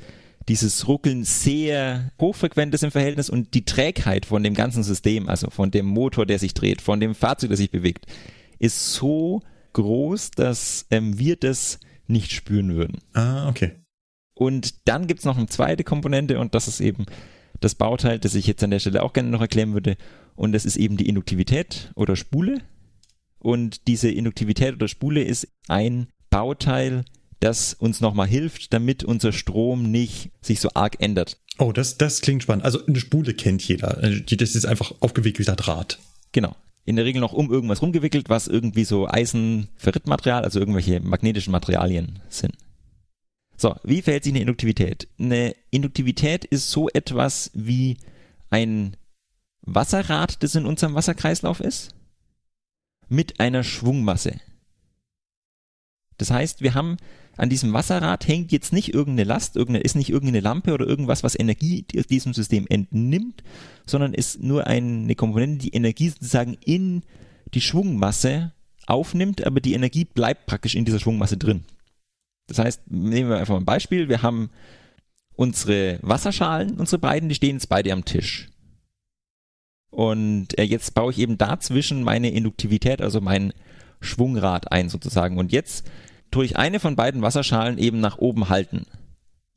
[0.48, 5.50] dieses Ruckeln sehr hochfrequent ist im Verhältnis und die Trägheit von dem ganzen System, also
[5.50, 8.06] von dem Motor, der sich dreht, von dem Fahrzeug, das sich bewegt,
[8.58, 9.42] ist so
[9.74, 12.98] groß, dass ähm, wir das nicht spüren würden.
[13.12, 13.72] Ah, okay.
[14.34, 17.06] Und dann gibt's noch eine zweite Komponente und das ist eben
[17.60, 19.96] das Bauteil, das ich jetzt an der Stelle auch gerne noch erklären würde.
[20.34, 22.58] Und das ist eben die Induktivität oder Spule.
[23.42, 27.04] Und diese Induktivität oder Spule ist ein Bauteil,
[27.40, 31.40] das uns nochmal hilft, damit unser Strom nicht sich so arg ändert.
[31.58, 32.64] Oh, das, das klingt spannend.
[32.64, 34.00] Also eine Spule kennt jeder.
[34.00, 35.98] Das ist einfach aufgewickelter Draht.
[36.30, 36.54] Genau.
[36.84, 42.20] In der Regel noch um irgendwas rumgewickelt, was irgendwie so Eisenferritmaterial, also irgendwelche magnetischen Materialien
[42.28, 42.54] sind.
[43.56, 45.08] So, wie verhält sich eine Induktivität?
[45.18, 47.96] Eine Induktivität ist so etwas wie
[48.50, 48.96] ein
[49.62, 51.94] Wasserrad, das in unserem Wasserkreislauf ist,
[53.12, 54.40] mit einer Schwungmasse.
[56.16, 56.96] Das heißt, wir haben
[57.36, 61.22] an diesem Wasserrad hängt jetzt nicht irgendeine Last, irgendeine, ist nicht irgendeine Lampe oder irgendwas,
[61.22, 63.42] was Energie diesem System entnimmt,
[63.86, 67.02] sondern ist nur eine Komponente, die Energie sozusagen in
[67.54, 68.52] die Schwungmasse
[68.86, 71.64] aufnimmt, aber die Energie bleibt praktisch in dieser Schwungmasse drin.
[72.48, 74.08] Das heißt, nehmen wir einfach mal ein Beispiel.
[74.08, 74.50] Wir haben
[75.34, 78.51] unsere Wasserschalen, unsere beiden, die stehen jetzt beide am Tisch.
[79.92, 83.52] Und äh, jetzt baue ich eben dazwischen meine Induktivität, also mein
[84.00, 85.38] Schwungrad ein sozusagen.
[85.38, 85.86] Und jetzt
[86.30, 88.86] tue ich eine von beiden Wasserschalen eben nach oben halten.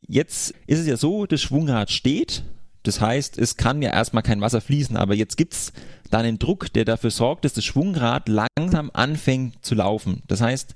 [0.06, 2.44] Jetzt ist es ja so, das Schwungrad steht.
[2.84, 5.72] Das heißt, es kann ja erstmal kein Wasser fließen, aber jetzt gibt's
[6.12, 10.22] da einen Druck, der dafür sorgt, dass das Schwungrad langsam anfängt zu laufen.
[10.28, 10.76] Das heißt,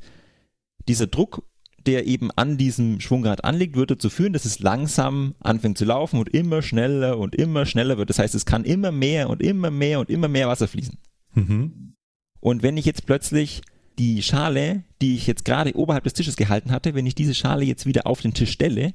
[0.87, 1.43] dieser Druck,
[1.89, 6.19] der eben an diesem Schwungrad anliegt, wird dazu führen, dass es langsam anfängt zu laufen
[6.19, 8.11] und immer schneller und immer schneller wird.
[8.11, 10.99] Das heißt, es kann immer mehr und immer mehr und immer mehr Wasser fließen.
[11.33, 11.95] Mhm.
[12.41, 13.63] Und wenn ich jetzt plötzlich
[13.97, 17.65] die Schale, die ich jetzt gerade oberhalb des Tisches gehalten hatte, wenn ich diese Schale
[17.65, 18.93] jetzt wieder auf den Tisch stelle,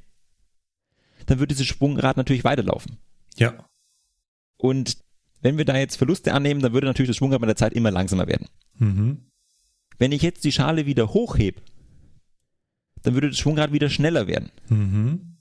[1.27, 2.99] dann wird dieses Schwungrad natürlich weiterlaufen.
[3.37, 3.67] Ja.
[4.57, 4.99] Und
[5.41, 7.91] wenn wir da jetzt Verluste annehmen, dann würde natürlich das Schwungrad mit der Zeit immer
[7.91, 8.47] langsamer werden.
[8.79, 9.33] Mhm.
[9.99, 11.61] Wenn ich jetzt die Schale wieder hochhebe,
[13.05, 14.51] dann würde das Schwungrad wieder schneller werden.
[14.69, 15.37] Mhm.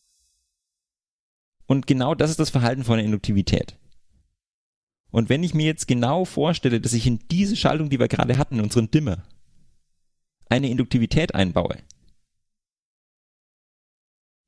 [1.66, 3.78] Und genau das ist das Verhalten von der Induktivität.
[5.09, 8.38] Und wenn ich mir jetzt genau vorstelle, dass ich in diese Schaltung, die wir gerade
[8.38, 9.24] hatten, in unseren Dimmer,
[10.49, 11.78] eine Induktivität einbaue,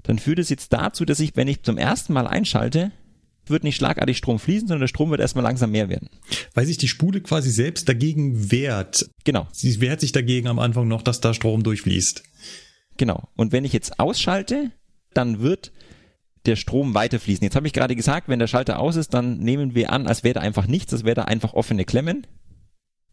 [0.03, 2.91] dann führt es jetzt dazu, dass ich, wenn ich zum ersten Mal einschalte,
[3.47, 6.09] wird nicht schlagartig Strom fließen, sondern der Strom wird erstmal langsam mehr werden.
[6.53, 9.09] Weil sich die Spule quasi selbst dagegen wehrt.
[9.23, 12.23] Genau, Sie wehrt sich dagegen am Anfang noch, dass da Strom durchfließt.
[12.97, 13.29] Genau.
[13.35, 14.71] Und wenn ich jetzt ausschalte,
[15.13, 15.71] dann wird
[16.45, 17.43] der Strom weiterfließen.
[17.43, 20.23] Jetzt habe ich gerade gesagt, wenn der Schalter aus ist, dann nehmen wir an, als
[20.23, 22.27] wäre da einfach nichts, als wäre da einfach offene Klemmen.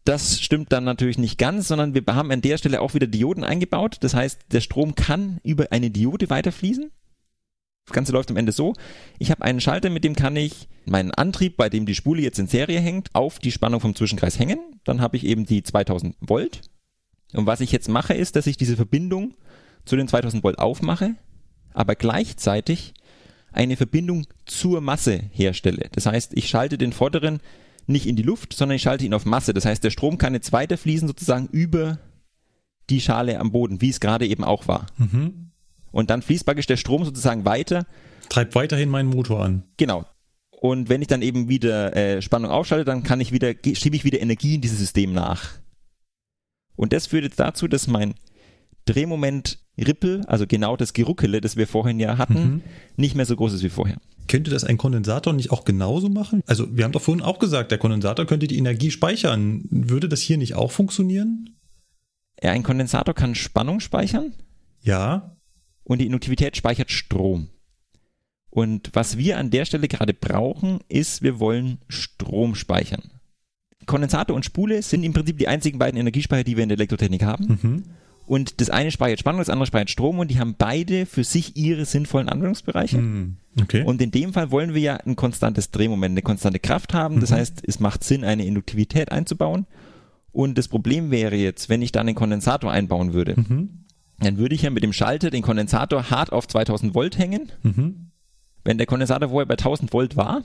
[0.05, 3.43] Das stimmt dann natürlich nicht ganz, sondern wir haben an der Stelle auch wieder Dioden
[3.43, 3.97] eingebaut.
[4.01, 6.91] Das heißt, der Strom kann über eine Diode weiterfließen.
[7.85, 8.73] Das Ganze läuft am Ende so.
[9.19, 12.39] Ich habe einen Schalter, mit dem kann ich meinen Antrieb, bei dem die Spule jetzt
[12.39, 14.59] in Serie hängt, auf die Spannung vom Zwischenkreis hängen.
[14.83, 16.61] Dann habe ich eben die 2000 Volt.
[17.33, 19.35] Und was ich jetzt mache, ist, dass ich diese Verbindung
[19.85, 21.15] zu den 2000 Volt aufmache,
[21.73, 22.93] aber gleichzeitig
[23.51, 25.89] eine Verbindung zur Masse herstelle.
[25.91, 27.39] Das heißt, ich schalte den vorderen
[27.85, 29.53] nicht in die Luft, sondern ich schalte ihn auf Masse.
[29.53, 31.99] Das heißt, der Strom kann jetzt weiterfließen sozusagen über
[32.89, 34.87] die Schale am Boden, wie es gerade eben auch war.
[34.97, 35.51] Mhm.
[35.91, 37.85] Und dann fließt praktisch der Strom sozusagen weiter.
[38.29, 39.63] Treibt weiterhin meinen Motor an.
[39.77, 40.05] Genau.
[40.49, 44.05] Und wenn ich dann eben wieder äh, Spannung aufschalte, dann kann ich wieder, schiebe ich
[44.05, 45.59] wieder Energie in dieses System nach.
[46.75, 48.15] Und das führt jetzt dazu, dass mein
[48.85, 52.61] Drehmoment Ripple, also genau das Geruckele, das wir vorhin ja hatten, Mhm.
[52.95, 53.97] nicht mehr so groß ist wie vorher.
[54.27, 56.41] Könnte das ein Kondensator nicht auch genauso machen?
[56.45, 59.63] Also, wir haben doch vorhin auch gesagt, der Kondensator könnte die Energie speichern.
[59.69, 61.49] Würde das hier nicht auch funktionieren?
[62.41, 64.33] Ja, ein Kondensator kann Spannung speichern
[64.81, 65.35] Ja.
[65.83, 67.49] und die Induktivität speichert Strom.
[68.49, 73.01] Und was wir an der Stelle gerade brauchen, ist, wir wollen Strom speichern.
[73.87, 77.23] Kondensator und Spule sind im Prinzip die einzigen beiden Energiespeicher, die wir in der Elektrotechnik
[77.23, 77.59] haben.
[77.61, 77.83] Mhm.
[78.25, 81.57] Und das eine speichert Spannung, das andere speichert Strom und die haben beide für sich
[81.57, 82.97] ihre sinnvollen Anwendungsbereiche.
[82.97, 83.37] Hm.
[83.61, 83.83] Okay.
[83.83, 87.19] Und in dem Fall wollen wir ja ein konstantes Drehmoment, eine konstante Kraft haben.
[87.19, 87.35] Das Mhm.
[87.35, 89.65] heißt, es macht Sinn, eine Induktivität einzubauen.
[90.31, 93.85] Und das Problem wäre jetzt, wenn ich da einen Kondensator einbauen würde, mhm.
[94.19, 97.51] dann würde ich ja mit dem Schalter den Kondensator hart auf 2000 Volt hängen.
[97.61, 98.11] Mhm.
[98.63, 100.43] Wenn der Kondensator vorher bei 1000 Volt war,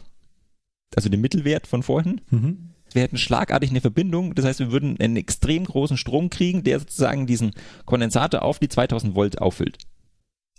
[0.96, 2.70] also den Mittelwert von vorhin, Mhm.
[2.92, 4.34] Wir hätten schlagartig eine Verbindung.
[4.34, 7.52] Das heißt, wir würden einen extrem großen Strom kriegen, der sozusagen diesen
[7.84, 9.78] Kondensator auf die 2000 Volt auffüllt.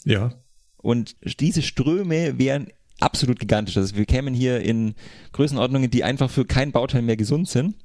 [0.05, 0.33] Ja.
[0.77, 2.67] Und diese Ströme wären
[2.99, 3.77] absolut gigantisch.
[3.77, 4.95] Also wir kämen hier in
[5.33, 7.75] Größenordnungen, die einfach für kein Bauteil mehr gesund sind.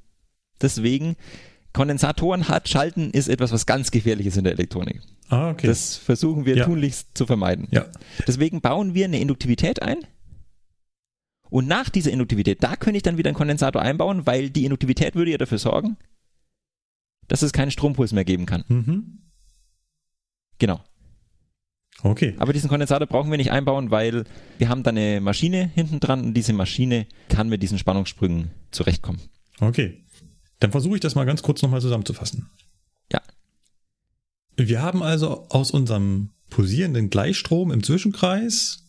[0.61, 1.15] Deswegen,
[1.73, 5.01] Kondensatoren hart schalten ist etwas, was ganz gefährlich ist in der Elektronik.
[5.27, 5.67] Ah, okay.
[5.67, 6.65] Das versuchen wir Ja.
[6.65, 7.67] tunlichst zu vermeiden.
[7.71, 7.85] ja.
[8.27, 9.97] Deswegen bauen wir eine Induktivität ein.
[11.49, 15.15] Und nach dieser Induktivität, da könnte ich dann wieder einen Kondensator einbauen, weil die Induktivität
[15.15, 15.97] würde ja dafür sorgen,
[17.27, 18.63] dass es keinen Strompuls mehr geben kann.
[18.67, 19.19] Mhm.
[20.59, 20.81] Genau.
[22.03, 22.35] Okay.
[22.37, 24.25] Aber diesen Kondensator brauchen wir nicht einbauen, weil
[24.57, 29.21] wir haben da eine Maschine hinten dran und diese Maschine kann mit diesen Spannungssprüngen zurechtkommen.
[29.59, 30.03] Okay.
[30.59, 32.49] Dann versuche ich das mal ganz kurz nochmal zusammenzufassen.
[33.11, 33.21] Ja.
[34.57, 38.84] Wir haben also aus unserem pulsierenden Gleichstrom im Zwischenkreis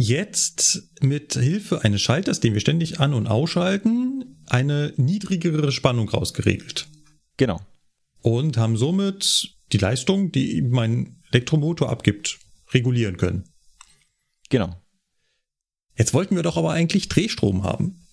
[0.00, 6.86] jetzt mit Hilfe eines Schalters, den wir ständig an- und ausschalten, eine niedrigere Spannung rausgeregelt.
[7.36, 7.60] Genau.
[8.22, 12.38] Und haben somit die Leistung, die mein Elektromotor abgibt,
[12.72, 13.48] regulieren können.
[14.50, 14.80] Genau.
[15.96, 18.06] Jetzt wollten wir doch aber eigentlich Drehstrom haben.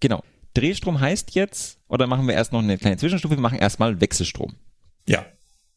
[0.00, 0.22] Genau.
[0.52, 4.56] Drehstrom heißt jetzt, oder machen wir erst noch eine kleine Zwischenstufe, wir machen erstmal Wechselstrom.
[5.08, 5.24] Ja.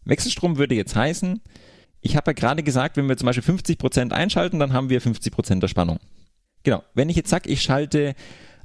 [0.03, 1.41] Wechselstrom würde jetzt heißen,
[2.03, 5.59] ich habe ja gerade gesagt, wenn wir zum Beispiel 50% einschalten, dann haben wir 50%
[5.59, 5.99] der Spannung.
[6.63, 6.83] Genau.
[6.93, 8.13] Wenn ich jetzt sage, ich schalte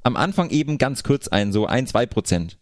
[0.03, 2.59] am Anfang eben ganz kurz ein, so ein, zwei Prozent,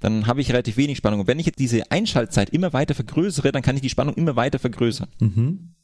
[0.00, 1.20] dann habe ich relativ wenig Spannung.
[1.20, 4.34] Und wenn ich jetzt diese Einschaltzeit immer weiter vergrößere, dann kann ich die Spannung immer
[4.34, 5.08] weiter vergrößern.
[5.20, 5.74] Mhm.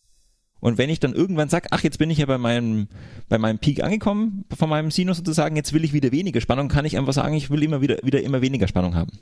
[0.61, 2.89] Und wenn ich dann irgendwann sage, ach, jetzt bin ich ja bei meinem,
[3.28, 6.87] bei meinem Peak angekommen, von meinem Sinus sozusagen, jetzt will ich wieder weniger Spannung, kann
[6.87, 9.12] ich einfach sagen, ich will immer wieder, wieder immer weniger Spannung haben.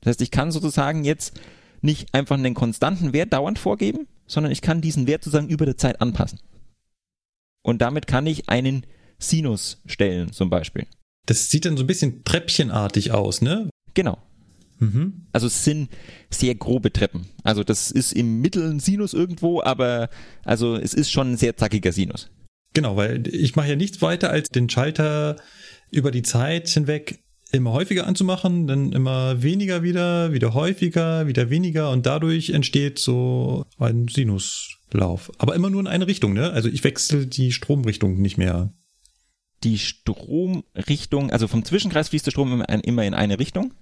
[0.00, 1.40] Das heißt, ich kann sozusagen jetzt
[1.82, 5.76] nicht einfach einen konstanten Wert dauernd vorgeben, sondern ich kann diesen Wert sozusagen über der
[5.76, 6.38] Zeit anpassen.
[7.62, 8.86] Und damit kann ich einen
[9.18, 10.86] Sinus stellen, zum Beispiel.
[11.26, 13.70] Das sieht dann so ein bisschen treppchenartig aus, ne?
[13.94, 14.18] Genau.
[14.78, 15.26] Mhm.
[15.32, 15.90] Also es sind
[16.28, 17.26] sehr grobe Treppen.
[17.44, 20.08] Also das ist im Mittel ein Sinus irgendwo, aber
[20.44, 22.30] also es ist schon ein sehr zackiger Sinus.
[22.74, 25.36] Genau, weil ich mache ja nichts weiter, als den Schalter
[25.90, 27.21] über die Zeit hinweg
[27.52, 33.66] immer häufiger anzumachen, dann immer weniger wieder, wieder häufiger, wieder weniger und dadurch entsteht so
[33.78, 35.30] ein Sinuslauf.
[35.38, 36.50] Aber immer nur in eine Richtung, ne?
[36.50, 38.72] Also ich wechsle die Stromrichtung nicht mehr.
[39.62, 43.74] Die Stromrichtung, also vom Zwischenkreis fließt der Strom immer in eine Richtung.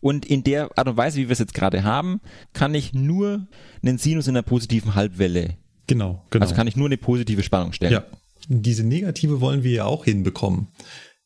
[0.00, 2.22] Und in der Art und Weise, wie wir es jetzt gerade haben,
[2.54, 3.48] kann ich nur
[3.82, 5.58] einen Sinus in einer positiven Halbwelle.
[5.86, 6.42] Genau, genau.
[6.42, 7.92] Also kann ich nur eine positive Spannung stellen.
[7.92, 8.06] Ja.
[8.48, 10.68] Diese negative wollen wir ja auch hinbekommen.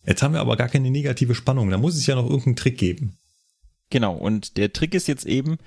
[0.06, 1.70] Jetzt haben wir aber gar keine negative Spannung.
[1.70, 3.16] Da muss es ja noch irgendeinen Trick geben.
[3.90, 4.14] Genau.
[4.14, 5.58] Und der Trick ist jetzt eben,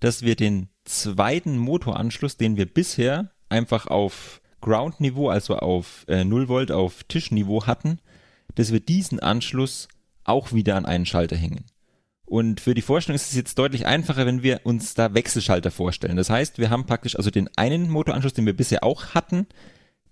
[0.00, 6.48] dass wir den zweiten Motoranschluss, den wir bisher einfach auf Ground-Niveau, also auf äh, 0
[6.48, 7.98] Volt auf Tischniveau hatten,
[8.54, 9.88] dass wir diesen Anschluss
[10.24, 11.64] auch wieder an einen Schalter hängen.
[12.24, 16.16] Und für die Vorstellung ist es jetzt deutlich einfacher, wenn wir uns da Wechselschalter vorstellen.
[16.16, 19.46] Das heißt, wir haben praktisch also den einen Motoranschluss, den wir bisher auch hatten,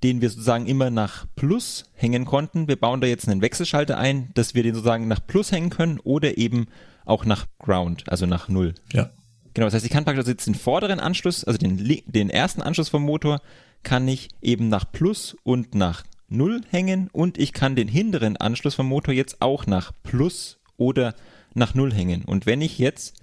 [0.02, 2.68] den wir sozusagen immer nach Plus hängen konnten.
[2.68, 5.98] Wir bauen da jetzt einen Wechselschalter ein, dass wir den sozusagen nach Plus hängen können
[6.00, 6.66] oder eben
[7.04, 8.74] auch nach Ground, also nach Null.
[8.92, 9.10] Ja.
[9.54, 12.90] Genau, das heißt, ich kann praktisch jetzt den vorderen Anschluss, also den, den ersten Anschluss
[12.90, 13.40] vom Motor,
[13.82, 18.74] kann ich eben nach Plus und nach Null hängen und ich kann den hinteren Anschluss
[18.74, 21.14] vom Motor jetzt auch nach Plus oder
[21.54, 22.24] nach Null hängen.
[22.24, 23.16] Und wenn ich jetzt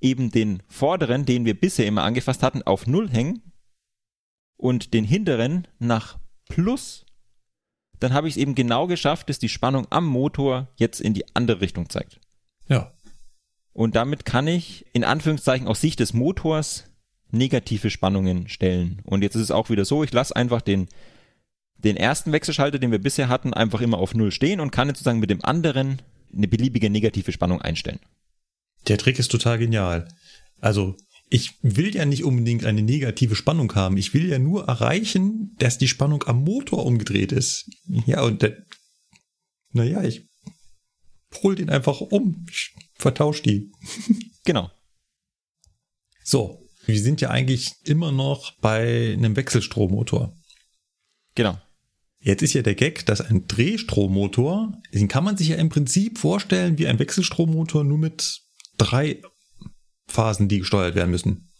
[0.00, 3.42] eben den vorderen, den wir bisher immer angefasst hatten, auf Null hängen
[4.60, 7.06] und den hinteren nach Plus,
[7.98, 11.24] dann habe ich es eben genau geschafft, dass die Spannung am Motor jetzt in die
[11.34, 12.20] andere Richtung zeigt.
[12.68, 12.92] Ja.
[13.72, 16.84] Und damit kann ich in Anführungszeichen aus Sicht des Motors
[17.30, 19.00] negative Spannungen stellen.
[19.04, 20.88] Und jetzt ist es auch wieder so, ich lasse einfach den,
[21.78, 24.98] den ersten Wechselschalter, den wir bisher hatten, einfach immer auf Null stehen und kann jetzt
[24.98, 26.02] sozusagen mit dem anderen
[26.34, 28.00] eine beliebige negative Spannung einstellen.
[28.88, 30.08] Der Trick ist total genial.
[30.60, 30.96] Also
[31.30, 33.96] ich will ja nicht unbedingt eine negative Spannung haben.
[33.96, 37.70] Ich will ja nur erreichen, dass die Spannung am Motor umgedreht ist.
[38.04, 38.56] Ja, und der,
[39.72, 40.28] naja, ich
[41.42, 42.44] hol den einfach um.
[42.50, 43.70] Ich vertausche die.
[44.44, 44.70] Genau.
[46.24, 50.34] So, wir sind ja eigentlich immer noch bei einem Wechselstrommotor.
[51.34, 51.60] Genau.
[52.20, 56.18] Jetzt ist ja der Gag, dass ein Drehstrommotor, den kann man sich ja im Prinzip
[56.18, 58.40] vorstellen wie ein Wechselstrommotor nur mit
[58.78, 59.20] drei
[60.10, 61.52] Phasen, die gesteuert werden müssen.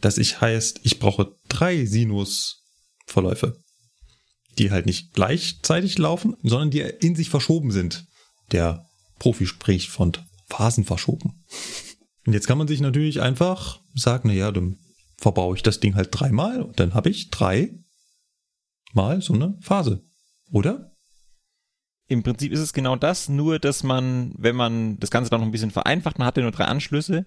[0.00, 3.62] Das ich heißt, ich brauche drei Sinusverläufe,
[4.58, 8.06] die halt nicht gleichzeitig laufen, sondern die in sich verschoben sind.
[8.52, 8.86] Der
[9.18, 10.12] Profi spricht von
[10.48, 11.44] Phasen verschoben.
[12.26, 14.78] Und jetzt kann man sich natürlich einfach sagen, naja, dann
[15.16, 17.72] verbaue ich das Ding halt dreimal und dann habe ich drei
[18.92, 20.04] mal so eine Phase,
[20.50, 20.92] oder?
[22.08, 25.46] Im Prinzip ist es genau das, nur dass man, wenn man das Ganze dann noch
[25.46, 27.26] ein bisschen vereinfacht, man hat ja nur drei Anschlüsse,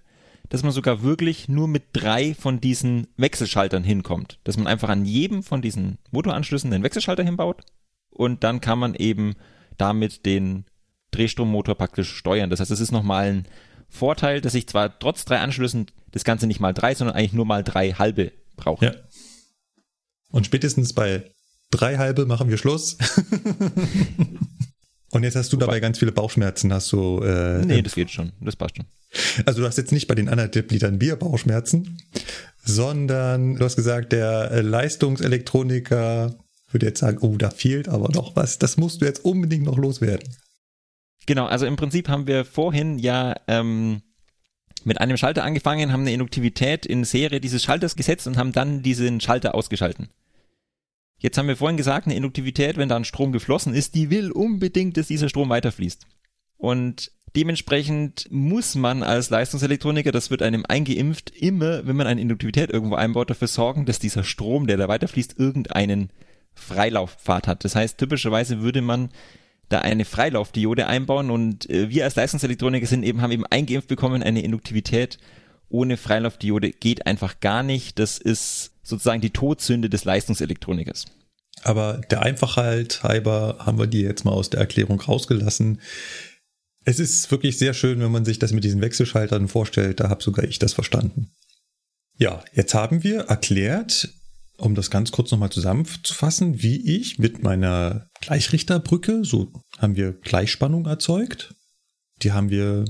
[0.50, 4.39] dass man sogar wirklich nur mit drei von diesen Wechselschaltern hinkommt.
[4.43, 7.64] Dass man einfach an jedem von diesen Motoranschlüssen den Wechselschalter hinbaut
[8.10, 9.36] und dann kann man eben
[9.78, 10.66] damit den
[11.12, 12.50] Drehstrommotor praktisch steuern.
[12.50, 13.47] Das heißt, es ist nochmal ein
[13.88, 17.45] Vorteil, dass ich zwar trotz drei Anschlüssen das Ganze nicht mal drei, sondern eigentlich nur
[17.45, 18.86] mal drei halbe brauche.
[18.86, 18.93] Ja.
[20.32, 21.32] Und spätestens bei
[21.72, 22.97] drei halbe machen wir Schluss.
[25.12, 27.20] Und jetzt hast du dabei ganz viele Bauchschmerzen, hast du.
[27.24, 28.86] Äh, nee, das geht schon, das passt schon.
[29.45, 31.97] Also du hast jetzt nicht bei den anderthalb Litern Bier Bauchschmerzen,
[32.63, 36.36] sondern du hast gesagt, der Leistungselektroniker
[36.71, 38.59] würde jetzt sagen, oh, da fehlt aber noch was.
[38.59, 40.29] Das musst du jetzt unbedingt noch loswerden.
[41.25, 44.01] Genau, also im Prinzip haben wir vorhin ja ähm,
[44.84, 48.82] mit einem Schalter angefangen, haben eine Induktivität in Serie dieses Schalters gesetzt und haben dann
[48.82, 50.09] diesen Schalter ausgeschalten.
[51.20, 54.32] Jetzt haben wir vorhin gesagt, eine Induktivität, wenn da ein Strom geflossen ist, die will
[54.32, 56.08] unbedingt, dass dieser Strom weiterfließt.
[56.58, 62.70] Und dementsprechend muss man als Leistungselektroniker, das wird einem eingeimpft, immer, wenn man eine Induktivität
[62.71, 66.09] irgendwo einbaut, dafür sorgen, dass dieser Strom, der da weiterfließt, irgendeinen
[66.55, 67.66] Freilauffahrt hat.
[67.66, 69.09] Das heißt, typischerweise würde man
[69.67, 74.24] da eine Freilaufdiode einbauen und äh, wir als Leistungselektroniker sind eben, haben eben eingeimpft bekommen,
[74.24, 75.20] eine Induktivität
[75.70, 78.00] ohne Freilaufdiode geht einfach gar nicht.
[78.00, 81.05] Das ist sozusagen die Todsünde des Leistungselektronikers.
[81.63, 85.82] Aber der Einfachheit halber haben wir die jetzt mal aus der Erklärung rausgelassen.
[86.86, 89.99] Es ist wirklich sehr schön, wenn man sich das mit diesen Wechselschaltern vorstellt.
[89.99, 91.32] Da habe sogar ich das verstanden.
[92.17, 94.09] Ja, jetzt haben wir erklärt,
[94.57, 100.86] um das ganz kurz nochmal zusammenzufassen, wie ich mit meiner Gleichrichterbrücke, so haben wir Gleichspannung
[100.86, 101.55] erzeugt.
[102.21, 102.86] Die haben wir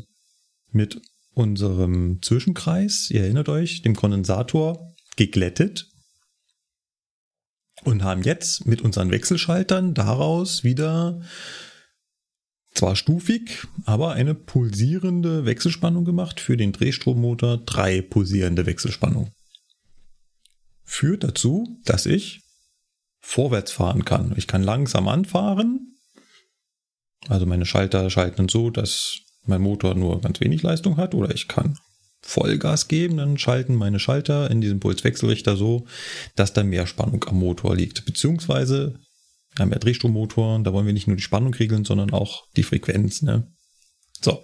[0.72, 1.02] mit
[1.34, 4.89] unserem Zwischenkreis, ihr erinnert euch, dem Kondensator
[5.20, 5.86] geglättet
[7.84, 11.22] und haben jetzt mit unseren Wechselschaltern daraus wieder
[12.74, 19.32] zwar stufig, aber eine pulsierende Wechselspannung gemacht für den Drehstrommotor, drei pulsierende Wechselspannung.
[20.84, 22.42] Führt dazu, dass ich
[23.20, 24.34] vorwärts fahren kann.
[24.38, 25.98] Ich kann langsam anfahren.
[27.28, 31.50] Also meine Schalter schalten so, dass mein Motor nur ganz wenig Leistung hat oder ich
[31.50, 31.78] kann
[32.22, 35.86] Vollgas geben, dann schalten meine Schalter in diesem Pulswechselrichter so,
[36.36, 38.06] dass da mehr Spannung am Motor liegt.
[38.06, 39.00] Beziehungsweise,
[39.56, 42.64] wir haben ja Drehstrommotoren, da wollen wir nicht nur die Spannung regeln, sondern auch die
[42.64, 43.22] Frequenz.
[43.22, 43.52] Ne?
[44.22, 44.44] So.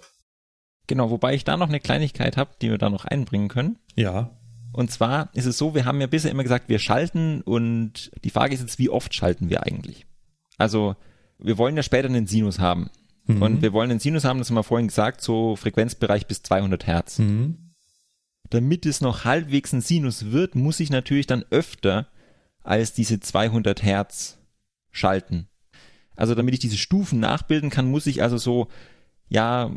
[0.86, 3.78] Genau, wobei ich da noch eine Kleinigkeit habe, die wir da noch einbringen können.
[3.94, 4.38] Ja.
[4.72, 8.30] Und zwar ist es so, wir haben ja bisher immer gesagt, wir schalten und die
[8.30, 10.06] Frage ist jetzt, wie oft schalten wir eigentlich?
[10.58, 10.96] Also,
[11.38, 12.90] wir wollen ja später einen Sinus haben.
[13.26, 13.42] Mhm.
[13.42, 16.86] Und wir wollen einen Sinus haben, das haben wir vorhin gesagt, so Frequenzbereich bis 200
[16.86, 17.18] Hertz.
[17.18, 17.65] Mhm.
[18.50, 22.08] Damit es noch halbwegs ein Sinus wird, muss ich natürlich dann öfter
[22.62, 24.38] als diese 200 Hertz
[24.90, 25.48] schalten.
[26.16, 28.68] Also damit ich diese Stufen nachbilden kann, muss ich also so,
[29.28, 29.70] ja,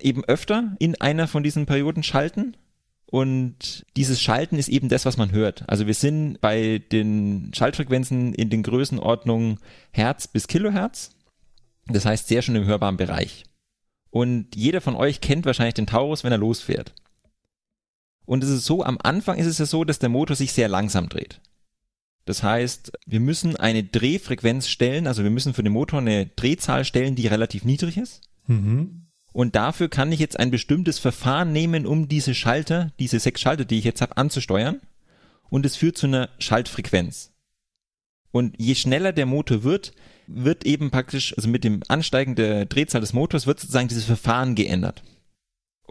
[0.00, 2.56] eben öfter in einer von diesen Perioden schalten.
[3.06, 5.68] Und dieses Schalten ist eben das, was man hört.
[5.68, 9.58] Also wir sind bei den Schaltfrequenzen in den Größenordnungen
[9.90, 11.10] Hertz bis Kilohertz.
[11.86, 13.44] Das heißt sehr schon im hörbaren Bereich.
[14.08, 16.94] Und jeder von euch kennt wahrscheinlich den Taurus, wenn er losfährt.
[18.24, 20.68] Und es ist so, am Anfang ist es ja so, dass der Motor sich sehr
[20.68, 21.40] langsam dreht.
[22.24, 26.84] Das heißt, wir müssen eine Drehfrequenz stellen, also wir müssen für den Motor eine Drehzahl
[26.84, 28.20] stellen, die relativ niedrig ist.
[28.46, 29.06] Mhm.
[29.32, 33.64] Und dafür kann ich jetzt ein bestimmtes Verfahren nehmen, um diese Schalter, diese sechs Schalter,
[33.64, 34.80] die ich jetzt habe, anzusteuern.
[35.48, 37.32] Und es führt zu einer Schaltfrequenz.
[38.30, 39.92] Und je schneller der Motor wird,
[40.26, 44.54] wird eben praktisch, also mit dem Ansteigen der Drehzahl des Motors, wird sozusagen dieses Verfahren
[44.54, 45.02] geändert.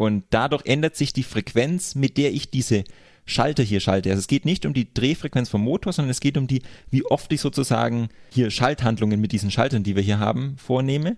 [0.02, 2.86] Und dadurch ändert sich die Frequenz, mit der ich diese
[3.28, 4.10] Schalter hier schalte.
[4.10, 7.06] Also es geht nicht um die Drehfrequenz vom Motor, sondern es geht um die, wie
[7.06, 11.18] oft ich sozusagen hier Schalthandlungen mit diesen Schaltern, die wir hier haben, vornehme.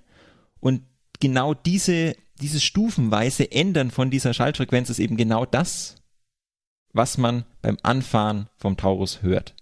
[0.59, 0.81] Und
[1.21, 5.95] genau diese, dieses stufenweise Ändern von dieser Schaltfrequenz ist eben genau das,
[6.91, 9.55] was man beim Anfahren vom Taurus hört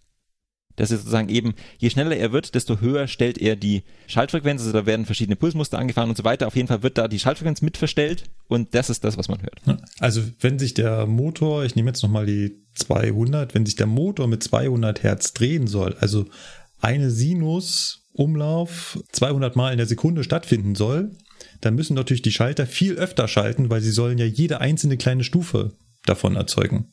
[0.81, 4.73] dass er sozusagen eben, je schneller er wird, desto höher stellt er die Schaltfrequenz, also
[4.73, 6.47] da werden verschiedene Pulsmuster angefahren und so weiter.
[6.47, 9.43] Auf jeden Fall wird da die Schaltfrequenz mit verstellt und das ist das, was man
[9.43, 9.61] hört.
[9.99, 14.27] Also wenn sich der Motor, ich nehme jetzt nochmal die 200, wenn sich der Motor
[14.27, 16.25] mit 200 Hertz drehen soll, also
[16.79, 21.11] eine Sinus-Umlauf 200 Mal in der Sekunde stattfinden soll,
[21.61, 25.23] dann müssen natürlich die Schalter viel öfter schalten, weil sie sollen ja jede einzelne kleine
[25.23, 25.73] Stufe
[26.07, 26.91] davon erzeugen.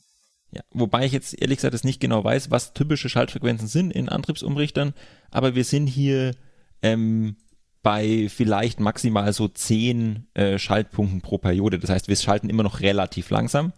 [0.51, 4.95] Ja, wobei ich jetzt ehrlich gesagt nicht genau weiß, was typische Schaltfrequenzen sind in Antriebsumrichtern,
[5.31, 6.35] aber wir sind hier
[6.81, 7.37] ähm,
[7.83, 11.79] bei vielleicht maximal so zehn äh, Schaltpunkten pro Periode.
[11.79, 13.73] Das heißt, wir schalten immer noch relativ langsam,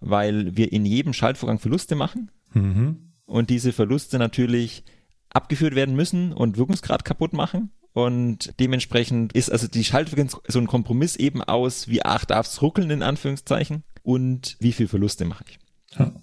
[0.00, 3.12] weil wir in jedem Schaltvorgang Verluste machen mhm.
[3.26, 4.84] und diese Verluste natürlich
[5.30, 7.70] abgeführt werden müssen und Wirkungsgrad kaputt machen.
[7.94, 12.62] Und dementsprechend ist also die Schaltfrequenz so ein Kompromiss eben aus, wie arg darf es
[12.62, 15.58] ruckeln in Anführungszeichen und wie viel Verluste mache ich.
[15.98, 16.14] Ja.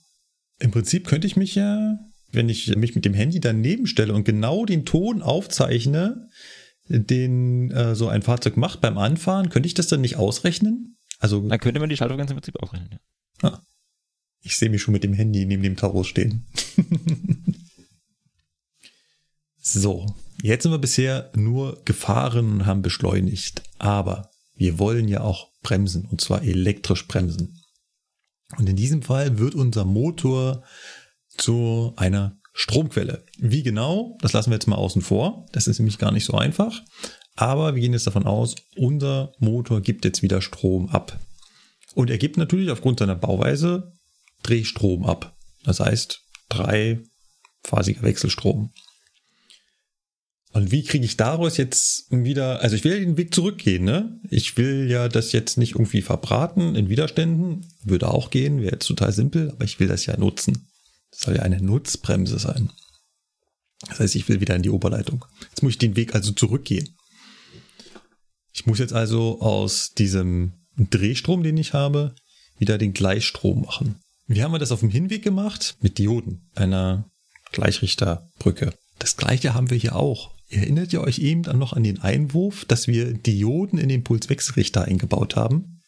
[0.59, 1.97] Im Prinzip könnte ich mich ja,
[2.31, 6.27] wenn ich mich mit dem Handy daneben stelle und genau den Ton aufzeichne,
[6.89, 10.97] den äh, so ein Fahrzeug macht beim Anfahren, könnte ich das dann nicht ausrechnen?
[11.19, 12.99] Also dann könnte man die Schaltfrequenz im Prinzip ausrechnen.
[13.43, 13.49] Ja.
[13.49, 13.61] Ah,
[14.41, 16.47] ich sehe mich schon mit dem Handy neben dem Taurus stehen.
[19.57, 25.51] so, jetzt sind wir bisher nur gefahren und haben beschleunigt, aber wir wollen ja auch
[25.61, 27.58] bremsen und zwar elektrisch bremsen.
[28.57, 30.63] Und in diesem Fall wird unser Motor
[31.37, 33.25] zu einer Stromquelle.
[33.37, 35.45] Wie genau, das lassen wir jetzt mal außen vor.
[35.53, 36.81] Das ist nämlich gar nicht so einfach.
[37.35, 41.17] Aber wir gehen jetzt davon aus, unser Motor gibt jetzt wieder Strom ab.
[41.95, 43.93] Und er gibt natürlich aufgrund seiner Bauweise
[44.43, 45.37] Drehstrom ab.
[45.63, 46.19] Das heißt,
[46.49, 48.71] dreiphasiger Wechselstrom.
[50.59, 54.19] Und wie kriege ich daraus jetzt wieder, also ich will den Weg zurückgehen, ne?
[54.29, 58.87] Ich will ja das jetzt nicht irgendwie verbraten in Widerständen, würde auch gehen, wäre jetzt
[58.87, 60.67] total simpel, aber ich will das ja nutzen.
[61.11, 62.73] Das soll ja eine Nutzbremse sein.
[63.87, 65.23] Das heißt, ich will wieder in die Oberleitung.
[65.49, 66.93] Jetzt muss ich den Weg also zurückgehen.
[68.51, 72.15] Ich muss jetzt also aus diesem Drehstrom, den ich habe,
[72.57, 74.01] wieder den Gleichstrom machen.
[74.27, 75.77] Wie haben wir das auf dem Hinweg gemacht?
[75.79, 77.09] Mit Dioden, einer
[77.53, 78.73] Gleichrichterbrücke.
[78.97, 80.37] Das gleiche haben wir hier auch.
[80.49, 84.85] Erinnert ihr euch eben dann noch an den Einwurf, dass wir Dioden in den Pulswechselrichter
[84.85, 85.81] eingebaut haben?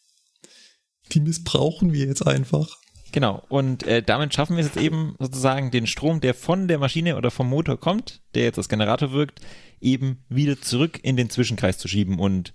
[1.11, 2.77] Die missbrauchen wir jetzt einfach.
[3.11, 6.77] Genau, und äh, damit schaffen wir es jetzt eben sozusagen den Strom, der von der
[6.77, 9.41] Maschine oder vom Motor kommt, der jetzt als Generator wirkt,
[9.81, 12.19] eben wieder zurück in den Zwischenkreis zu schieben.
[12.19, 12.53] Und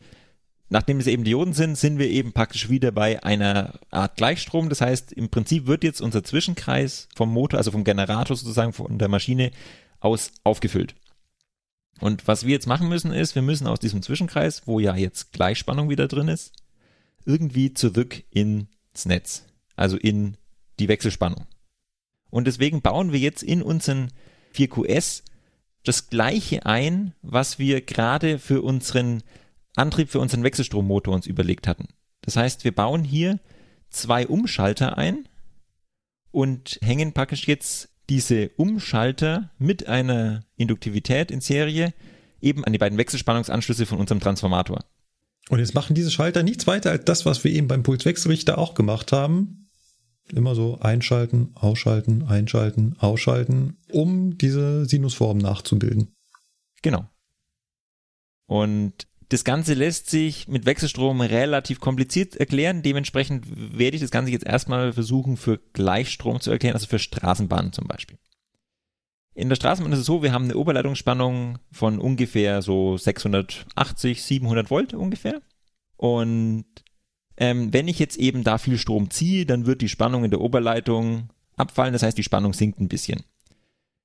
[0.70, 4.68] nachdem es eben Dioden sind, sind wir eben praktisch wieder bei einer Art Gleichstrom.
[4.70, 8.96] Das heißt, im Prinzip wird jetzt unser Zwischenkreis vom Motor, also vom Generator sozusagen von
[8.98, 9.50] der Maschine
[10.00, 10.94] aus aufgefüllt.
[12.01, 15.32] Und was wir jetzt machen müssen ist, wir müssen aus diesem Zwischenkreis, wo ja jetzt
[15.32, 16.52] Gleichspannung wieder drin ist,
[17.24, 19.44] irgendwie zurück ins Netz,
[19.77, 20.36] also in
[20.78, 21.47] die Wechselspannung.
[22.31, 24.12] Und deswegen bauen wir jetzt in unseren
[24.55, 25.23] 4QS
[25.85, 29.23] das gleiche ein, was wir gerade für unseren
[29.77, 31.89] Antrieb für unseren Wechselstrommotor uns überlegt hatten.
[32.23, 33.39] Das heißt, wir bauen hier
[33.90, 35.28] zwei Umschalter ein
[36.31, 41.94] und hängen praktisch jetzt diese Umschalter mit einer Induktivität in Serie
[42.40, 44.84] eben an die beiden Wechselspannungsanschlüsse von unserem Transformator.
[45.48, 48.74] Und jetzt machen diese Schalter nichts weiter als das, was wir eben beim Pulswechselrichter auch
[48.74, 49.70] gemacht haben.
[50.32, 56.16] Immer so einschalten, ausschalten, einschalten, ausschalten, um diese Sinusform nachzubilden.
[56.82, 57.08] Genau.
[58.46, 62.82] Und das Ganze lässt sich mit Wechselstrom relativ kompliziert erklären.
[62.82, 63.46] Dementsprechend
[63.76, 67.86] werde ich das Ganze jetzt erstmal versuchen für Gleichstrom zu erklären, also für Straßenbahnen zum
[67.86, 68.18] Beispiel.
[69.34, 74.70] In der Straßenbahn ist es so, wir haben eine Oberleitungsspannung von ungefähr so 680, 700
[74.70, 75.42] Volt ungefähr.
[75.96, 76.64] Und
[77.36, 80.40] ähm, wenn ich jetzt eben da viel Strom ziehe, dann wird die Spannung in der
[80.40, 81.92] Oberleitung abfallen.
[81.92, 83.24] Das heißt, die Spannung sinkt ein bisschen.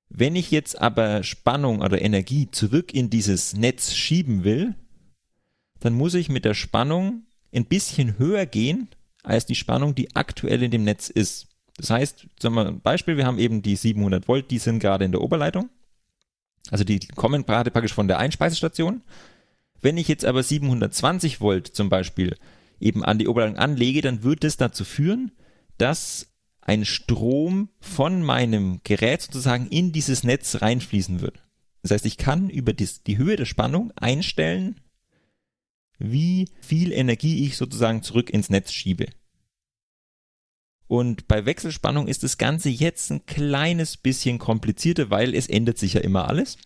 [0.10, 4.76] Wenn ich jetzt aber Spannung oder Energie zurück in dieses Netz schieben will,
[5.82, 8.88] dann muss ich mit der Spannung ein bisschen höher gehen
[9.24, 11.48] als die Spannung, die aktuell in dem Netz ist.
[11.78, 15.06] Das heißt, sagen wir ein Beispiel, wir haben eben die 700 Volt, die sind gerade
[15.06, 15.70] in der Oberleitung.
[16.70, 19.02] Also die kommen gerade praktisch von der Einspeisestation.
[19.82, 22.38] Wenn ich jetzt aber 720 Volt zum Beispiel
[22.80, 25.32] eben an die Oberleitung anlege, dann wird das dazu führen,
[25.78, 26.28] dass
[26.62, 31.42] ein Strom von meinem Gerät sozusagen in dieses Netz reinfließen wird.
[31.82, 34.80] Das heißt, ich kann über die Höhe der Spannung einstellen,
[36.04, 39.08] wie viel Energie ich sozusagen zurück ins Netz schiebe.
[40.88, 45.94] Und bei Wechselspannung ist das Ganze jetzt ein kleines bisschen komplizierter, weil es ändert sich
[45.94, 46.58] ja immer alles.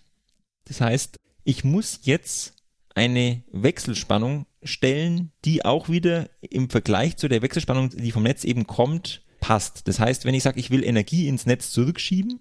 [0.64, 2.56] Das heißt, ich muss jetzt
[2.95, 8.66] eine Wechselspannung stellen, die auch wieder im Vergleich zu der Wechselspannung, die vom Netz eben
[8.66, 9.88] kommt, passt.
[9.88, 12.40] Das heißt, wenn ich sage, ich will Energie ins Netz zurückschieben,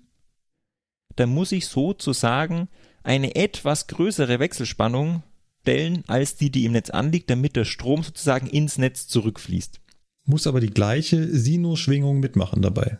[1.16, 2.68] dann muss ich sozusagen
[3.02, 5.22] eine etwas größere Wechselspannung
[5.64, 9.80] stellen als die, die im Netz anliegt, damit der Strom sozusagen ins Netz zurückfließt.
[10.26, 12.98] Muss aber die gleiche Sinusschwingung mitmachen dabei.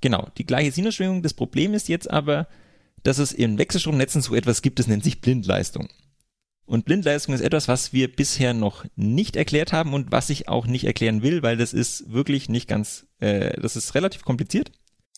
[0.00, 1.22] Genau, die gleiche Sinusschwingung.
[1.22, 2.46] Das Problem ist jetzt aber,
[3.02, 5.88] dass es in Wechselstromnetzen so etwas gibt, das nennt sich Blindleistung.
[6.64, 10.66] Und Blindleistung ist etwas, was wir bisher noch nicht erklärt haben und was ich auch
[10.66, 14.70] nicht erklären will, weil das ist wirklich nicht ganz, äh, das ist relativ kompliziert.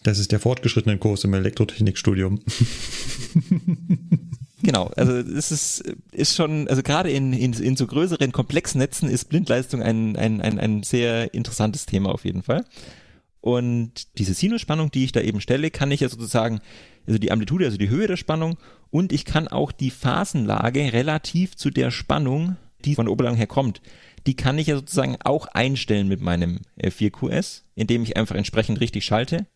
[0.03, 2.41] Das ist der fortgeschrittene Kurs im Elektrotechnikstudium.
[4.63, 9.27] Genau, also es ist, ist schon, also gerade in, in, in so größeren Komplexnetzen ist
[9.29, 12.65] Blindleistung ein, ein, ein, ein sehr interessantes Thema auf jeden Fall.
[13.41, 16.61] Und diese Sinusspannung, die ich da eben stelle, kann ich ja sozusagen,
[17.07, 18.59] also die Amplitude, also die Höhe der Spannung
[18.91, 23.47] und ich kann auch die Phasenlage relativ zu der Spannung, die von der Oberleitung her
[23.47, 23.81] kommt,
[24.27, 29.05] die kann ich ja sozusagen auch einstellen mit meinem 4QS, indem ich einfach entsprechend richtig
[29.05, 29.47] schalte.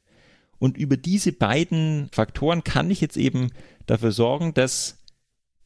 [0.62, 3.50] Und über diese beiden Faktoren kann ich jetzt eben
[3.86, 5.02] dafür sorgen, dass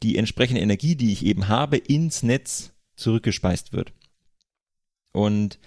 [0.03, 3.93] die entsprechende Energie, die ich eben habe, ins Netz zurückgespeist wird.
[5.13, 5.59] Und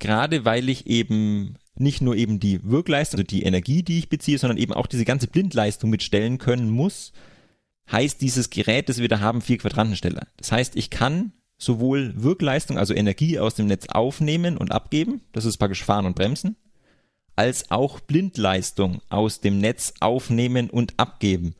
[0.00, 4.36] gerade weil ich eben nicht nur eben die Wirkleistung, also die Energie, die ich beziehe,
[4.36, 7.14] sondern eben auch diese ganze Blindleistung mitstellen können muss,
[7.90, 10.26] heißt dieses Gerät, das wir da haben, vier Quadrantensteller.
[10.36, 15.46] Das heißt, ich kann sowohl Wirkleistung, also Energie aus dem Netz aufnehmen und abgeben, das
[15.46, 16.58] ist praktisch Fahren und Bremsen,
[17.36, 21.54] als auch Blindleistung aus dem Netz aufnehmen und abgeben.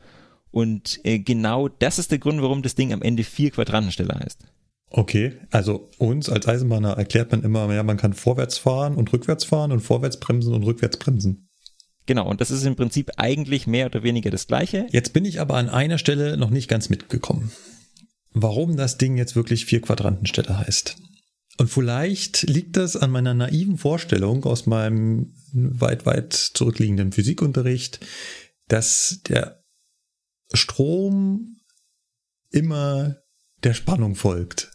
[0.51, 4.41] Und äh, genau das ist der Grund, warum das Ding am Ende vier Quadrantensteller heißt.
[4.91, 9.45] Okay, also uns als Eisenbahner erklärt man immer, ja, man kann vorwärts fahren und rückwärts
[9.45, 11.49] fahren und vorwärts bremsen und rückwärts bremsen.
[12.07, 14.87] Genau, und das ist im Prinzip eigentlich mehr oder weniger das Gleiche.
[14.93, 17.51] Jetzt bin ich aber an einer Stelle noch nicht ganz mitgekommen.
[18.33, 20.97] Warum das Ding jetzt wirklich vier Quadrantensteller heißt.
[21.59, 28.05] Und vielleicht liegt das an meiner naiven Vorstellung aus meinem weit, weit zurückliegenden Physikunterricht,
[28.69, 29.65] dass der
[30.53, 31.61] Strom
[32.51, 33.17] immer
[33.63, 34.71] der Spannung folgt.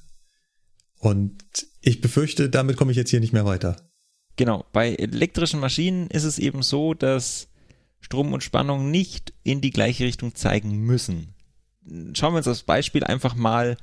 [0.97, 1.37] Und
[1.81, 3.89] ich befürchte, damit komme ich jetzt hier nicht mehr weiter.
[4.35, 7.49] Genau, bei elektrischen Maschinen ist es eben so, dass
[7.99, 11.35] Strom und Spannung nicht in die gleiche Richtung zeigen müssen.
[12.13, 13.77] Schauen wir uns das Beispiel einfach mal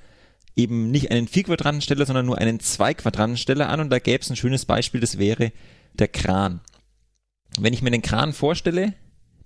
[0.55, 4.65] eben nicht einen Vier-Quadrantensteller, sondern nur einen Zwei-Quadrantensteller an und da gäbe es ein schönes
[4.65, 5.53] Beispiel, das wäre
[5.93, 6.61] der Kran.
[7.59, 8.95] Wenn ich mir den Kran vorstelle,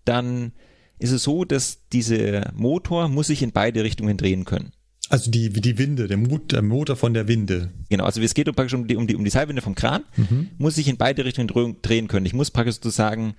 [0.04, 0.52] dann
[0.98, 4.72] ist es so, dass dieser Motor muss sich in beide Richtungen drehen können.
[5.08, 7.72] Also die, die Winde, der, Mut, der Motor von der Winde.
[7.88, 10.04] Genau, also es geht praktisch um die, um die, um die Seilwinde vom Kran,
[10.58, 12.26] muss sich in beide Richtungen drehen können.
[12.26, 13.34] Ich muss praktisch sozusagen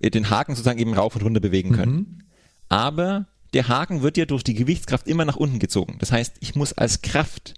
[0.00, 2.22] äh, den Haken sozusagen eben rauf und runter bewegen können.
[2.68, 5.96] Aber der Haken wird ja durch die Gewichtskraft immer nach unten gezogen.
[5.98, 7.54] Das heißt, ich muss als Kraft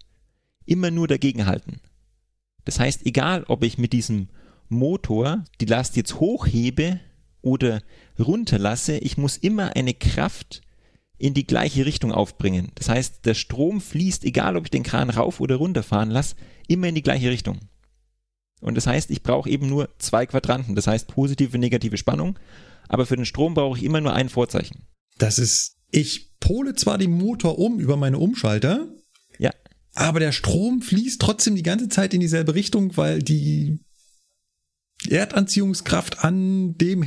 [0.64, 1.80] immer nur dagegen halten.
[2.64, 4.28] Das heißt, egal ob ich mit diesem
[4.69, 7.01] Motor die Last jetzt hochhebe
[7.40, 7.82] oder
[8.19, 10.62] runterlasse, ich muss immer eine Kraft
[11.19, 12.70] in die gleiche Richtung aufbringen.
[12.77, 16.36] Das heißt, der Strom fließt, egal ob ich den Kran rauf oder runter fahren lasse,
[16.69, 17.59] immer in die gleiche Richtung.
[18.61, 22.39] Und das heißt, ich brauche eben nur zwei Quadranten, das heißt positive und negative Spannung,
[22.89, 24.86] aber für den Strom brauche ich immer nur ein Vorzeichen.
[25.19, 28.89] Das ist, ich pole zwar den Motor um über meine Umschalter,
[29.39, 29.51] Ja,
[29.95, 33.81] aber der Strom fließt trotzdem die ganze Zeit in dieselbe Richtung, weil die
[35.10, 37.05] Erdanziehungskraft an dem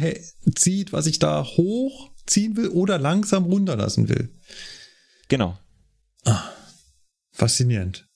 [0.55, 4.29] zieht, was ich da hochziehen will oder langsam runterlassen will.
[5.27, 5.57] genau.
[7.31, 8.07] Faszinierend.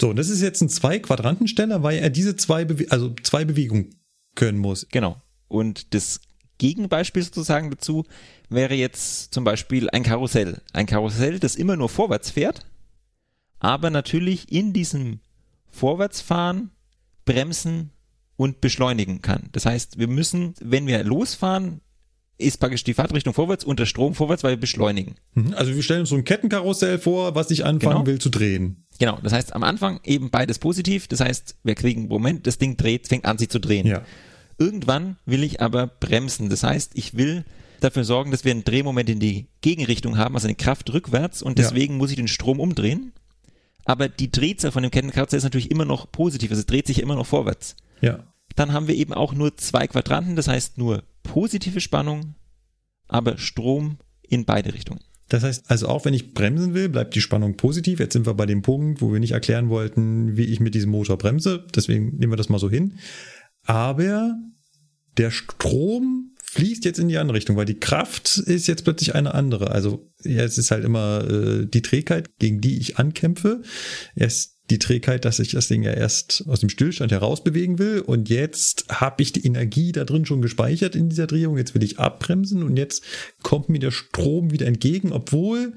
[0.00, 3.94] So, und das ist jetzt ein Zwei-Quadrantensteller, weil er diese zwei, Bewe also zwei Bewegungen
[4.34, 4.86] können muss.
[4.90, 5.22] Genau.
[5.48, 6.20] Und das
[6.58, 8.04] Gegenbeispiel sozusagen dazu
[8.48, 10.60] wäre jetzt zum Beispiel ein Karussell.
[10.72, 12.66] Ein Karussell, das immer nur vorwärts fährt,
[13.58, 15.20] aber natürlich in diesem
[15.70, 16.70] Vorwärtsfahren
[17.24, 17.90] bremsen
[18.36, 19.48] und beschleunigen kann.
[19.52, 21.80] Das heißt, wir müssen, wenn wir losfahren,
[22.38, 25.14] ist praktisch die Fahrtrichtung vorwärts und der Strom vorwärts, weil wir beschleunigen.
[25.32, 25.54] Mhm.
[25.54, 28.06] Also wir stellen uns so ein Kettenkarussell vor, was ich anfangen Genau.
[28.06, 28.84] will zu drehen.
[28.98, 32.58] Genau, das heißt am Anfang eben beides positiv, das heißt, wir kriegen einen Moment, das
[32.58, 33.86] Ding dreht, fängt an sich zu drehen.
[33.86, 34.02] Ja.
[34.58, 36.50] Irgendwann will ich aber bremsen.
[36.50, 37.44] Das heißt, ich will
[37.80, 41.58] dafür sorgen, dass wir einen Drehmoment in die Gegenrichtung haben, also eine Kraft rückwärts und
[41.58, 41.64] Ja.
[41.64, 43.12] deswegen muss ich den Strom umdrehen.
[43.86, 47.00] Aber die Drehzahl von dem Kettenkarussell ist natürlich immer noch positiv, also es dreht sich
[47.00, 47.76] immer noch vorwärts.
[48.00, 48.32] Ja.
[48.54, 52.34] Dann haben wir eben auch nur zwei Quadranten, das heißt nur positive Spannung,
[53.08, 55.00] aber Strom in beide Richtungen.
[55.28, 57.98] Das heißt, also auch wenn ich bremsen will, bleibt die Spannung positiv.
[57.98, 60.90] Jetzt sind wir bei dem Punkt, wo wir nicht erklären wollten, wie ich mit diesem
[60.90, 61.66] Motor bremse.
[61.74, 62.98] Deswegen nehmen wir das mal so hin.
[63.64, 64.36] Aber
[65.16, 69.34] der Strom fließt jetzt in die andere Richtung, weil die Kraft ist jetzt plötzlich eine
[69.34, 69.72] andere.
[69.72, 73.62] Also ja, es ist halt immer äh, die Trägheit, gegen die ich ankämpfe.
[74.14, 78.00] Erst die Trägheit, dass ich das Ding ja erst aus dem Stillstand heraus bewegen will.
[78.00, 81.56] Und jetzt habe ich die Energie da drin schon gespeichert in dieser Drehung.
[81.56, 83.04] Jetzt will ich abbremsen und jetzt
[83.42, 85.74] kommt mir der Strom wieder entgegen, obwohl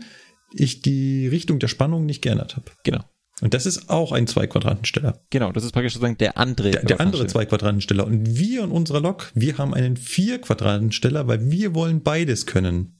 [0.53, 2.71] ich die Richtung der Spannung nicht geändert habe.
[2.83, 3.03] Genau.
[3.41, 5.21] Und das ist auch ein Zwei-Quadrantensteller.
[5.29, 6.71] Genau, das ist praktisch sozusagen der andere.
[6.71, 8.05] Der, der andere Zwei-Quadrantensteller.
[8.05, 12.99] Und wir in unserer Lok, wir haben einen Vier-Quadrantensteller, weil wir wollen beides können.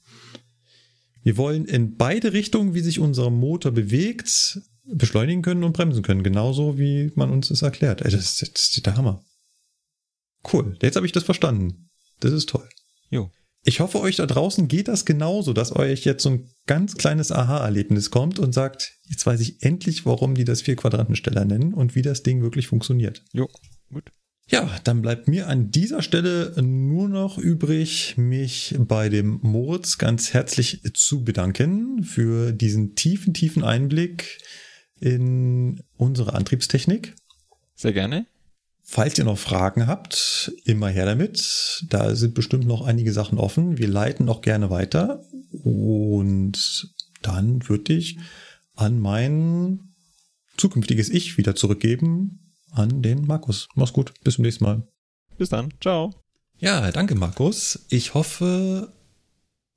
[1.24, 4.62] Wir wollen in beide Richtungen, wie sich unser Motor bewegt,
[4.94, 6.24] beschleunigen können und bremsen können.
[6.24, 8.02] Genauso wie man uns das erklärt.
[8.02, 9.24] Ey, das, ist- das ist der Hammer.
[10.52, 10.78] Cool.
[10.82, 11.90] Jetzt habe ich das verstanden.
[12.20, 12.68] Das ist toll.
[13.10, 13.30] Jo.
[13.66, 17.32] Ich hoffe, euch da draußen geht das genauso, dass euch jetzt so ein ganz kleines
[17.32, 22.02] Aha-Erlebnis kommt und sagt, jetzt weiß ich endlich, warum die das Vier-Quadrantensteller nennen und wie
[22.02, 23.26] das Ding wirklich funktioniert.
[23.34, 23.50] Jo,
[23.92, 24.12] gut.
[24.48, 30.34] Ja, dann bleibt mir an dieser Stelle nur noch übrig, mich bei dem Moritz ganz
[30.34, 34.40] herzlich zu bedanken für diesen tiefen, tiefen Einblick
[35.00, 37.16] in unsere Antriebstechnik.
[37.76, 38.26] Sehr gerne.
[38.84, 41.86] Falls ihr noch Fragen habt, immer her damit.
[41.90, 43.78] Da sind bestimmt noch einige Sachen offen.
[43.78, 45.24] Wir leiten noch gerne weiter.
[45.64, 48.18] Und dann würde ich
[48.76, 49.94] an mein
[50.58, 53.68] zukünftiges Ich wieder zurückgeben, an den Markus.
[53.76, 54.14] Mach's gut.
[54.24, 54.88] Bis zum nächsten Mal.
[55.38, 55.74] Bis dann.
[55.82, 56.14] Ciao.
[56.58, 57.86] Ja, danke Markus.
[57.90, 58.92] Ich hoffe,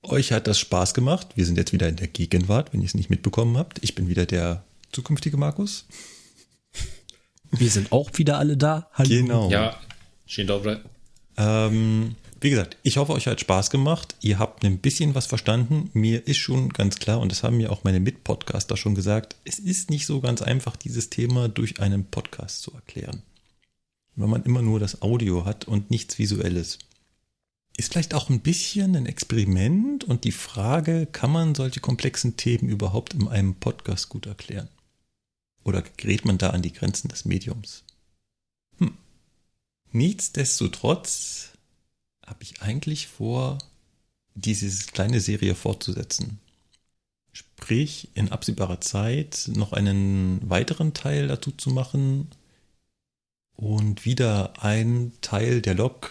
[0.02, 1.28] euch hat das Spaß gemacht.
[1.36, 3.82] Wir sind jetzt wieder in der Gegenwart, wenn ihr es nicht mitbekommen habt.
[3.82, 5.86] Ich bin wieder der zukünftige Markus.
[7.50, 8.88] Wir sind auch wieder alle da.
[8.92, 9.08] Hallo.
[9.08, 9.50] Genau.
[9.50, 9.76] Ja,
[10.26, 10.78] Dzień dobry.
[11.36, 14.16] Ähm, wie gesagt, ich hoffe, euch hat Spaß gemacht.
[14.20, 15.90] Ihr habt ein bisschen was verstanden.
[15.92, 19.58] Mir ist schon ganz klar, und das haben mir auch meine Mitpodcaster schon gesagt, es
[19.58, 23.22] ist nicht so ganz einfach, dieses Thema durch einen Podcast zu erklären.
[24.16, 26.78] Wenn man immer nur das Audio hat und nichts Visuelles.
[27.76, 32.68] Ist vielleicht auch ein bisschen ein Experiment und die Frage, kann man solche komplexen Themen
[32.68, 34.68] überhaupt in einem Podcast gut erklären?
[35.64, 37.84] Oder gerät man da an die Grenzen des Mediums?
[38.78, 38.96] Hm.
[39.92, 41.50] Nichtsdestotrotz
[42.26, 43.58] habe ich eigentlich vor,
[44.34, 46.40] diese kleine Serie fortzusetzen.
[47.32, 52.28] Sprich, in absehbarer Zeit noch einen weiteren Teil dazu zu machen
[53.54, 56.10] und wieder einen Teil der Lok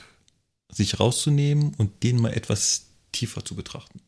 [0.72, 4.02] sich rauszunehmen und den mal etwas tiefer zu betrachten.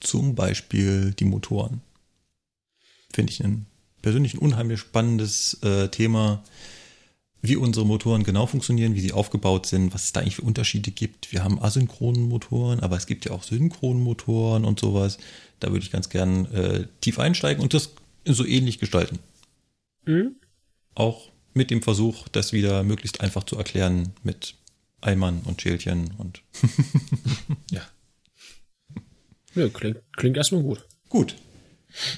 [0.00, 1.80] Zum Beispiel die Motoren.
[3.12, 3.66] Finde ich ein
[4.02, 6.42] persönlich ein unheimlich spannendes äh, Thema.
[7.40, 10.90] wie unsere Motoren genau funktionieren, wie sie aufgebaut sind, was es da eigentlich für Unterschiede
[10.90, 11.30] gibt.
[11.30, 15.18] Wir haben asynchronen Motoren, aber es gibt ja auch synchronen Motoren und sowas.
[15.60, 17.90] Da würde ich ganz gern äh, tief einsteigen und das
[18.24, 19.20] so ähnlich gestalten.
[20.04, 20.34] Mhm.
[20.96, 24.54] Auch mit dem Versuch, das wieder möglichst einfach zu erklären mit
[25.00, 26.42] Eimern und Schälchen und
[27.70, 27.82] Ja.
[29.54, 30.84] Ja, klingt, klingt erstmal gut.
[31.08, 31.36] Gut.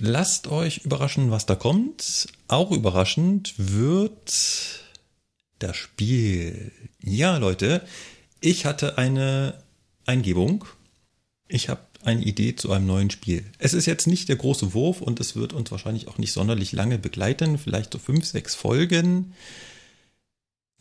[0.00, 2.28] Lasst euch überraschen, was da kommt.
[2.48, 4.84] Auch überraschend wird
[5.58, 6.72] das Spiel.
[7.02, 7.86] Ja, Leute,
[8.40, 9.62] ich hatte eine
[10.06, 10.64] Eingebung.
[11.48, 13.44] Ich habe eine Idee zu einem neuen Spiel.
[13.58, 16.72] Es ist jetzt nicht der große Wurf und es wird uns wahrscheinlich auch nicht sonderlich
[16.72, 19.34] lange begleiten, vielleicht so fünf, sechs Folgen.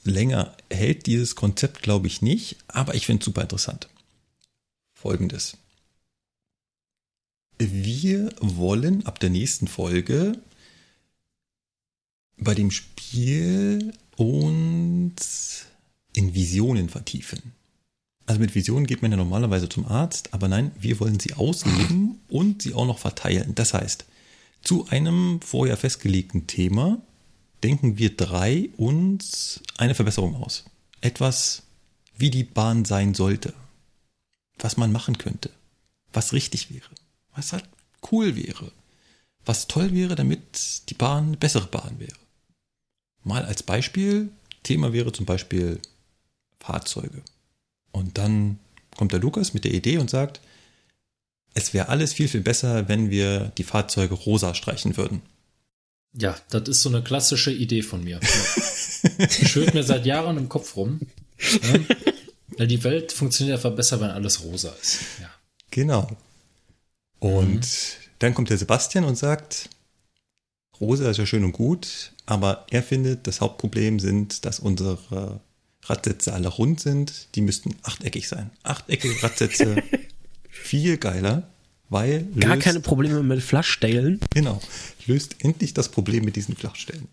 [0.04, 3.90] Länger hält dieses Konzept, glaube ich, nicht, aber ich finde es super interessant.
[4.94, 5.58] Folgendes.
[7.60, 10.40] Wir wollen ab der nächsten Folge
[12.38, 15.66] bei dem Spiel uns
[16.14, 17.54] in Visionen vertiefen.
[18.26, 22.20] Also mit Visionen geht man ja normalerweise zum Arzt, aber nein, wir wollen sie ausleben
[22.30, 23.56] und sie auch noch verteilen.
[23.56, 24.06] Das heißt,
[24.62, 27.02] zu einem vorher festgelegten Thema
[27.64, 30.66] denken wir drei uns eine Verbesserung aus.
[31.02, 31.64] Etwas,
[32.16, 33.54] wie die Bahn sein sollte.
[34.60, 35.50] Was man machen könnte.
[36.14, 36.99] Was richtig wäre.
[37.40, 37.64] Was halt
[38.12, 38.70] cool wäre.
[39.46, 42.18] Was toll wäre, damit die Bahn eine bessere Bahn wäre.
[43.24, 44.30] Mal als Beispiel,
[44.64, 45.80] Thema wäre zum Beispiel
[46.60, 47.22] Fahrzeuge.
[47.94, 48.60] Und dann
[48.98, 50.42] kommt der Lukas mit der Idee und sagt,
[51.54, 55.22] es wäre alles viel, viel besser, wenn wir die Fahrzeuge rosa streichen würden.
[56.12, 58.20] Ja, das ist so eine klassische Idee von mir.
[59.30, 61.00] Schwirrt mir seit Jahren im Kopf rum.
[62.58, 62.66] Ja?
[62.66, 65.00] Die Welt funktioniert einfach besser, wenn alles rosa ist.
[65.22, 65.30] Ja.
[65.72, 66.18] Genau.
[67.20, 67.68] Und
[68.20, 69.70] dann kommt der Sebastian und sagt,
[70.80, 75.40] rosa ist ja schön und gut, aber er findet, das Hauptproblem sind, dass unsere
[75.84, 77.28] Radsätze alle rund sind.
[77.36, 78.50] Die müssten achteckig sein.
[78.64, 79.82] Achteckige Radsätze
[80.50, 81.50] viel geiler,
[81.90, 84.20] weil Gar löst- keine Probleme mit Flaschstellen.
[84.34, 84.62] Genau.
[85.08, 87.08] Löst endlich das Problem mit diesen Flachstellen.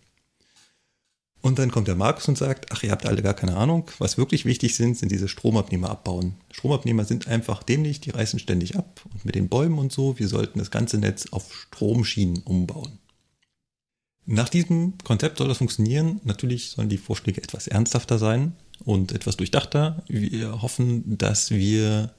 [1.47, 3.89] Und dann kommt der Markus und sagt, ach, ihr habt alle gar keine Ahnung.
[3.99, 6.33] Was wirklich wichtig sind, sind diese Stromabnehmer abbauen.
[6.51, 8.99] Stromabnehmer sind einfach dämlich, die reißen ständig ab.
[9.13, 12.99] Und mit den Bäumen und so, wir sollten das ganze Netz auf Stromschienen umbauen.
[14.25, 16.19] Nach diesem Konzept soll das funktionieren.
[16.25, 18.51] Natürlich sollen die Vorschläge etwas ernsthafter sein
[18.83, 20.03] und etwas durchdachter.
[20.09, 22.13] Wir hoffen, dass wir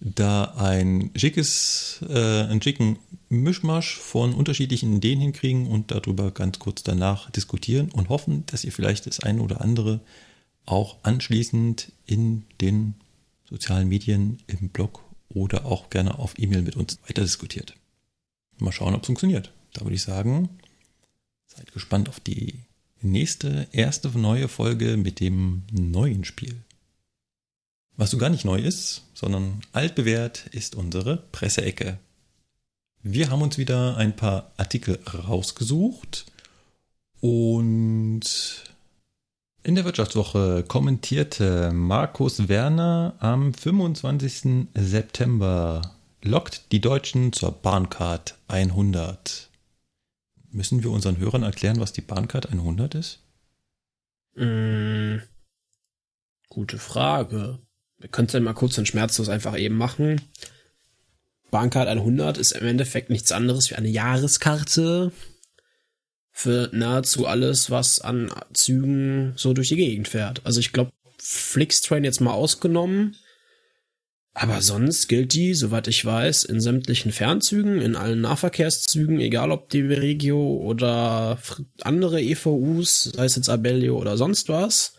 [0.00, 2.98] da ein schickes, äh, einen schicken
[3.28, 8.72] Mischmasch von unterschiedlichen Ideen hinkriegen und darüber ganz kurz danach diskutieren und hoffen, dass ihr
[8.72, 10.00] vielleicht das eine oder andere
[10.66, 12.94] auch anschließend in den
[13.48, 17.74] sozialen Medien, im Blog oder auch gerne auf E-Mail mit uns weiter diskutiert.
[18.58, 19.52] Mal schauen, ob es funktioniert.
[19.72, 20.48] Da würde ich sagen,
[21.46, 22.54] seid gespannt auf die
[23.00, 26.56] nächste, erste neue Folge mit dem neuen Spiel.
[27.96, 31.98] Was so gar nicht neu ist, sondern altbewährt, ist unsere Presseecke.
[33.02, 36.26] Wir haben uns wieder ein paar Artikel rausgesucht
[37.20, 38.64] und
[39.62, 44.68] in der Wirtschaftswoche kommentierte Markus Werner am 25.
[44.74, 49.50] September lockt die Deutschen zur Bahncard 100.
[50.50, 53.22] Müssen wir unseren Hörern erklären, was die Bahncard 100 ist?
[54.34, 55.16] Mm,
[56.48, 57.58] gute Frage.
[57.98, 60.20] Wir können es ja mal kurz und schmerzlos einfach eben machen.
[61.50, 65.12] Bahncard 100 ist im Endeffekt nichts anderes wie eine Jahreskarte
[66.32, 70.44] für nahezu alles, was an Zügen so durch die Gegend fährt.
[70.44, 73.16] Also ich glaube, Flixtrain jetzt mal ausgenommen.
[74.34, 79.70] Aber sonst gilt die, soweit ich weiß, in sämtlichen Fernzügen, in allen Nahverkehrszügen, egal ob
[79.70, 81.38] die Regio oder
[81.80, 84.95] andere EVUs, sei es jetzt Abellio oder sonst was.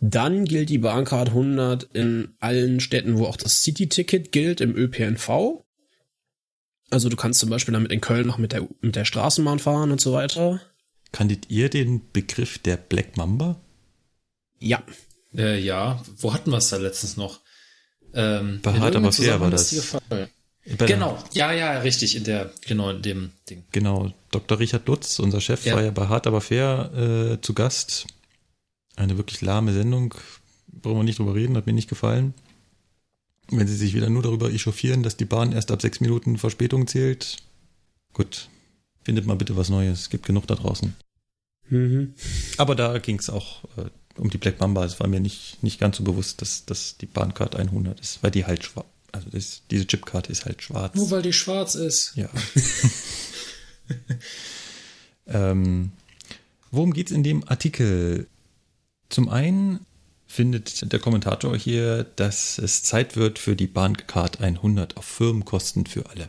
[0.00, 5.62] Dann gilt die Bahncard 100 in allen Städten, wo auch das City-Ticket gilt, im ÖPNV.
[6.90, 9.92] Also du kannst zum Beispiel damit in Köln noch mit der, mit der Straßenbahn fahren
[9.92, 10.60] und so weiter.
[11.12, 13.60] Kanntet ihr den Begriff der Black Mamba?
[14.58, 14.82] Ja,
[15.36, 17.40] Äh, ja, wo hatten wir es da letztens noch?
[18.14, 19.96] Ähm, Bei Hard aber fair war das.
[20.64, 23.64] Genau, ja, ja, richtig, in der, genau, in dem Ding.
[23.70, 24.58] Genau, Dr.
[24.58, 25.74] Richard Lutz, unser Chef, Ja.
[25.76, 28.06] war ja bei Hart aber fair äh, zu Gast.
[28.96, 30.14] Eine wirklich lahme Sendung,
[30.68, 32.34] brauchen wir nicht drüber reden, hat mir nicht gefallen.
[33.50, 36.86] Wenn Sie sich wieder nur darüber echauffieren, dass die Bahn erst ab sechs Minuten Verspätung
[36.86, 37.38] zählt,
[38.12, 38.48] gut,
[39.02, 40.94] findet mal bitte was Neues, es gibt genug da draußen.
[41.68, 42.14] mhm.
[42.58, 45.80] Aber da ging es auch äh, um die Black Mamba, es war mir nicht, nicht
[45.80, 49.62] ganz so bewusst, dass, dass die Bahncard 100 ist, weil die halt schwarz, also das,
[49.70, 50.94] diese Chipkarte ist halt schwarz.
[50.94, 52.12] Nur weil die schwarz ist.
[52.14, 52.28] Ja.
[55.26, 55.92] ähm,
[56.70, 58.28] worum geht's in dem Artikel?
[59.10, 59.84] Zum einen
[60.26, 66.08] findet der Kommentator hier, dass es Zeit wird für die Bahncard 100 auf Firmenkosten für
[66.08, 66.28] alle.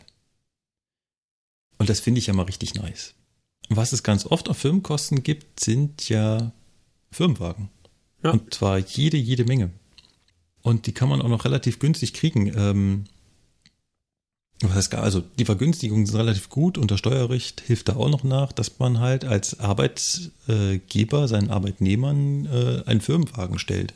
[1.78, 3.14] Und das finde ich ja mal richtig nice.
[3.68, 6.52] Was es ganz oft auf Firmenkosten gibt, sind ja
[7.12, 7.70] Firmenwagen.
[8.22, 8.32] Ja.
[8.32, 9.70] Und zwar jede, jede Menge.
[10.62, 12.52] Und die kann man auch noch relativ günstig kriegen.
[12.56, 13.04] Ähm,
[14.62, 18.24] was heißt also die Vergünstigungen sind relativ gut und das Steuerrecht hilft da auch noch
[18.24, 23.94] nach, dass man halt als Arbeitgeber seinen Arbeitnehmern äh, einen Firmenwagen stellt.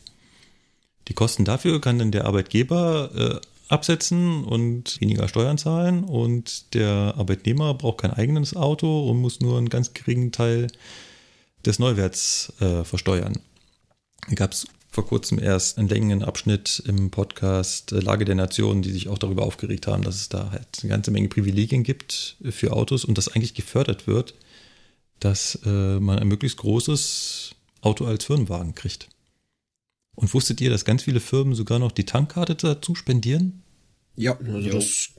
[1.08, 7.14] Die Kosten dafür kann dann der Arbeitgeber äh, absetzen und weniger Steuern zahlen und der
[7.16, 10.68] Arbeitnehmer braucht kein eigenes Auto und muss nur einen ganz geringen Teil
[11.64, 13.40] des Neuwerts äh, versteuern.
[14.28, 18.80] Da gab es vor kurzem erst einen längeren Abschnitt im Podcast äh, Lage der Nationen,
[18.80, 22.38] die sich auch darüber aufgeregt haben, dass es da halt eine ganze Menge Privilegien gibt
[22.48, 24.34] für Autos und das eigentlich gefördert wird,
[25.20, 29.10] dass äh, man ein möglichst großes Auto als Firmenwagen kriegt.
[30.14, 33.62] Und wusstet ihr, dass ganz viele Firmen sogar noch die Tankkarte dazu spendieren?
[34.14, 34.76] Ja, also Jo.
[34.76, 35.10] das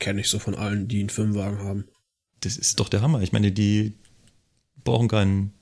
[0.00, 1.84] kenne ich so von allen, die einen Firmenwagen haben.
[2.40, 3.22] Das ist doch der Hammer.
[3.22, 3.94] Ich meine, die
[4.82, 5.52] brauchen keinen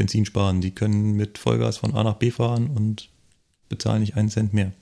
[0.00, 0.62] Benzin sparen.
[0.62, 3.10] Die können mit Vollgas von A nach B fahren und
[3.68, 4.72] bezahlen nicht einen Cent mehr.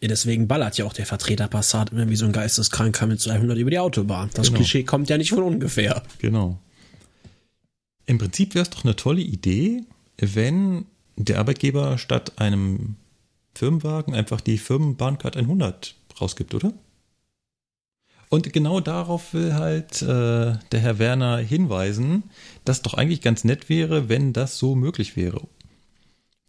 [0.00, 3.58] Ja, deswegen ballert ja auch der Vertreter Passat immer wie so ein Geisteskranker mit 200
[3.58, 4.30] über die Autobahn.
[4.32, 4.56] Das Genau.
[4.56, 6.02] Klischee kommt ja nicht von ungefähr.
[6.18, 6.58] Genau.
[8.06, 9.82] Im Prinzip wäre es doch eine tolle Idee,
[10.16, 10.86] wenn
[11.16, 12.96] der Arbeitgeber statt einem
[13.54, 16.72] Firmenwagen einfach die Firmenbahncard 100 rausgibt, oder?
[18.30, 22.22] Und genau darauf will halt äh, der Herr Werner hinweisen,
[22.64, 25.46] dass doch eigentlich ganz nett wäre, wenn das so möglich wäre.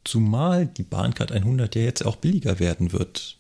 [0.03, 3.38] Zumal die Bahncard 100 ja jetzt auch billiger werden wird.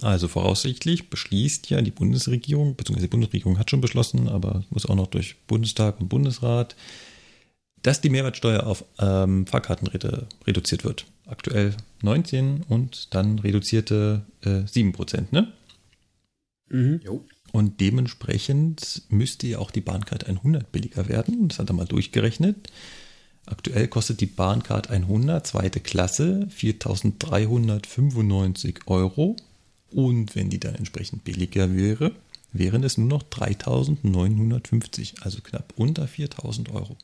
[0.00, 4.94] Also voraussichtlich beschließt ja die Bundesregierung, beziehungsweise die Bundesregierung hat schon beschlossen, aber muss auch
[4.94, 6.76] noch durch Bundestag und Bundesrat,
[7.82, 11.06] dass die Mehrwertsteuer auf ähm, Fahrkartenräte reduziert wird.
[11.26, 15.52] Aktuell 19 und dann reduzierte äh, 7%, ne?
[16.68, 17.00] Mhm.
[17.04, 17.24] Jo.
[17.52, 21.48] Und dementsprechend müsste ja auch die Bahncard 100 billiger werden.
[21.48, 22.70] Das hat er mal durchgerechnet.
[23.46, 29.36] Aktuell kostet die Bahncard 100 zweite Klasse 4.395 Euro.
[29.90, 32.12] Und wenn die dann entsprechend billiger wäre,
[32.52, 36.98] wären es nur noch 3.950, also knapp unter 4.000 Euro.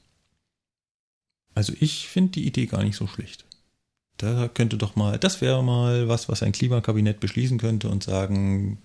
[1.55, 3.47] Also ich finde die Idee gar nicht so schlecht.
[4.19, 8.77] Da könnte doch mal, das wäre mal was, was ein Klimakabinett beschließen könnte und sagen,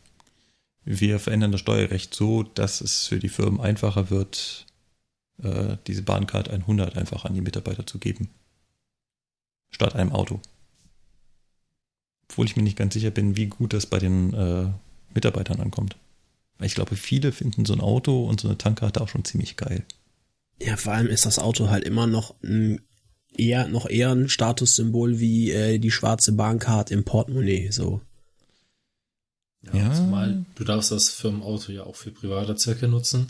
[0.92, 4.66] wir verändern das Steuerrecht so, dass es für die Firmen einfacher wird,
[5.40, 8.30] äh, diese Bahncard 100 einfach an die Mitarbeiter zu geben.
[9.70, 10.42] Statt einem Auto.
[12.28, 14.72] Obwohl ich mir nicht ganz sicher bin, wie gut das bei den äh,
[15.14, 15.96] Mitarbeitern ankommt.
[16.58, 19.58] Weil ich glaube, viele finden so ein Auto und so eine Tankkarte auch schon ziemlich
[19.58, 19.86] geil.
[20.60, 22.82] Ja, vor allem ist das Auto halt immer noch ein,
[23.38, 28.02] eher, noch eher ein Statussymbol wie äh, die schwarze Bahncard im Portemonnaie, so.
[29.62, 29.94] Ja, Ja.
[29.94, 33.30] Zumal du darfst das Firmenauto ja auch für private Zwecke nutzen.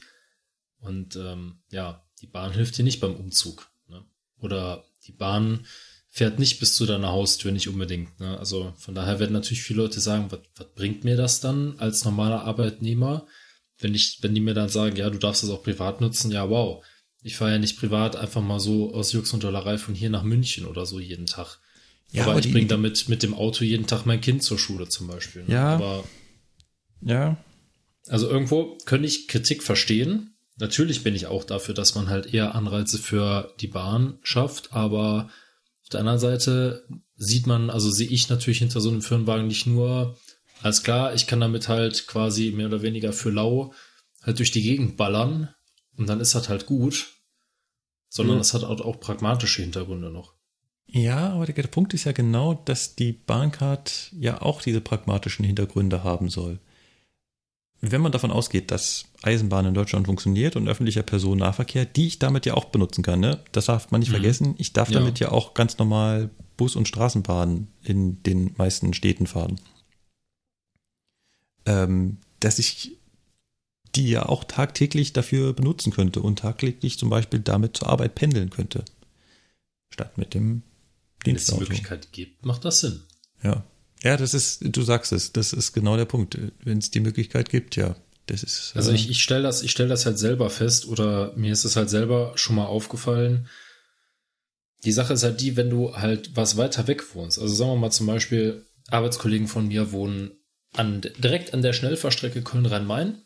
[0.79, 3.69] Und ähm, ja, die Bahn hilft dir nicht beim Umzug.
[3.87, 4.03] Ne?
[4.37, 5.65] Oder die Bahn
[6.09, 8.19] fährt nicht bis zu deiner Haustür, nicht unbedingt.
[8.19, 8.37] Ne?
[8.37, 12.03] Also von daher werden natürlich viele Leute sagen, was, was bringt mir das dann als
[12.05, 13.27] normaler Arbeitnehmer,
[13.77, 16.49] wenn ich, wenn die mir dann sagen, ja, du darfst das auch privat nutzen, ja,
[16.49, 16.83] wow.
[17.21, 20.23] Ich fahre ja nicht privat einfach mal so aus Jux und Dollerei von hier nach
[20.23, 21.59] München oder so jeden Tag.
[22.11, 24.87] Ja, aber, aber ich bringe damit mit dem Auto jeden Tag mein Kind zur Schule
[24.87, 25.43] zum Beispiel.
[25.43, 25.53] Ne?
[25.53, 25.75] Ja.
[25.75, 26.03] Aber
[27.01, 27.37] Ja,
[28.07, 30.33] also irgendwo könnte ich Kritik verstehen.
[30.57, 35.29] Natürlich bin ich auch dafür, dass man halt eher Anreize für die Bahn schafft, aber
[35.83, 36.85] auf der anderen Seite
[37.15, 40.17] sieht man, also sehe ich natürlich hinter so einem Firmenwagen nicht nur,
[40.61, 43.73] alles klar, ich kann damit halt quasi mehr oder weniger für lau
[44.23, 45.53] halt durch die Gegend ballern
[45.95, 47.07] und dann ist das halt gut,
[48.09, 48.41] sondern Mhm.
[48.41, 50.33] es hat auch, auch pragmatische Hintergründe noch.
[50.87, 55.45] Ja, aber der, der Punkt ist ja genau, dass die Bahncard ja auch diese pragmatischen
[55.45, 56.59] Hintergründe haben soll.
[57.81, 62.45] Wenn man davon ausgeht, dass Eisenbahn in Deutschland funktioniert und öffentlicher Personennahverkehr, die ich damit
[62.45, 63.43] ja auch benutzen kann, ne?
[63.53, 64.15] das darf man nicht Mhm.
[64.15, 64.99] vergessen, ich darf Ja.
[64.99, 69.61] damit ja auch ganz normal Bus- und Straßenbahn in den meisten Städten fahren.
[71.65, 72.97] Ähm, dass ich
[73.95, 78.49] die ja auch tagtäglich dafür benutzen könnte und tagtäglich zum Beispiel damit zur Arbeit pendeln
[78.49, 78.85] könnte.
[79.93, 80.61] Statt mit dem
[81.23, 81.59] Wenn es die Dienstauto.
[81.61, 83.01] Möglichkeit gibt, macht das Sinn.
[83.43, 83.63] Ja.
[84.03, 86.37] Ja, das ist, du sagst es, das ist genau der Punkt.
[86.63, 87.95] Wenn es die Möglichkeit gibt, ja.
[88.27, 88.73] Das ist.
[88.75, 91.65] Also äh, ich, ich stelle das, ich stell das halt selber fest oder mir ist
[91.65, 93.47] es halt selber schon mal aufgefallen.
[94.85, 97.39] Die Sache ist halt die, wenn du halt was weiter weg wohnst.
[97.39, 100.31] Also sagen wir mal zum Beispiel, Arbeitskollegen von mir wohnen
[100.73, 103.21] an, direkt an der Schnellfahrstrecke Köln-Rhein-Main.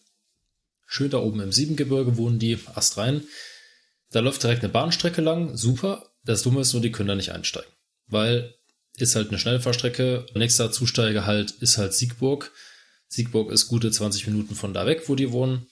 [0.88, 3.24] Schön da oben im Siebengebirge wohnen die, astrein.
[4.12, 6.12] Da läuft direkt eine Bahnstrecke lang, super.
[6.24, 7.72] Das Dumme ist nur, die können da nicht einsteigen.
[8.08, 8.56] weil
[8.98, 10.26] ist halt eine Schnellfahrstrecke.
[10.36, 12.52] Nächster Zusteiger halt ist halt Siegburg.
[13.08, 15.68] Siegburg ist gute 20 Minuten von da weg, wo die wohnen.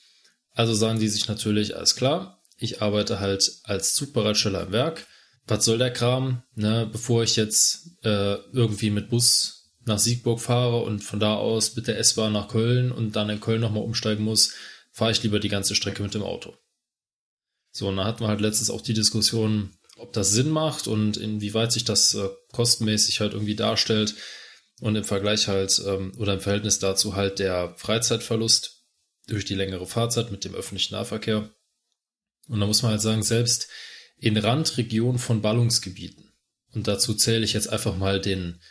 [0.54, 5.08] Also sagen die sich natürlich, alles klar, ich arbeite halt als Zugbereitsteller im Werk.
[5.48, 6.44] Was soll der Kram?
[6.56, 11.76] Ne, bevor ich jetzt äh, irgendwie mit Bus nach Siegburg fahre und von da aus
[11.76, 14.54] mit der S-Bahn nach Köln und dann in Köln nochmal umsteigen muss,
[14.92, 16.54] fahre ich lieber die ganze Strecke mit dem Auto.
[17.72, 19.72] So, und da hatten wir halt letztens auch die Diskussion,
[20.02, 24.16] ob das Sinn macht und inwieweit sich das äh, kostenmäßig halt irgendwie darstellt
[24.80, 28.84] und im Vergleich halt ähm, oder im Verhältnis dazu halt der Freizeitverlust
[29.28, 31.50] durch die längere Fahrzeit mit dem öffentlichen Nahverkehr.
[32.48, 33.70] Und da muss man halt sagen, selbst
[34.18, 36.32] in Randregionen von Ballungsgebieten,
[36.74, 38.62] und dazu zähle ich jetzt einfach mal den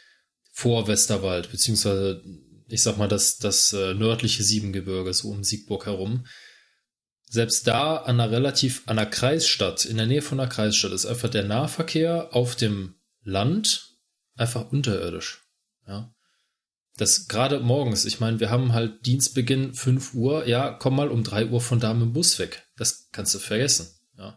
[0.52, 2.22] Vorwesterwald, beziehungsweise
[2.68, 6.26] ich sag mal das, das äh, nördliche Siebengebirge, so um Siegburg herum,
[7.30, 11.06] selbst da an einer relativ, an einer Kreisstadt, in der Nähe von einer Kreisstadt, ist
[11.06, 13.96] einfach der Nahverkehr auf dem Land
[14.36, 15.40] einfach unterirdisch.
[15.86, 16.12] Ja.
[16.96, 21.22] Das gerade morgens, ich meine, wir haben halt Dienstbeginn 5 Uhr, ja, komm mal um
[21.22, 22.66] 3 Uhr von da mit dem Bus weg.
[22.76, 23.88] Das kannst du vergessen.
[24.18, 24.36] Ja.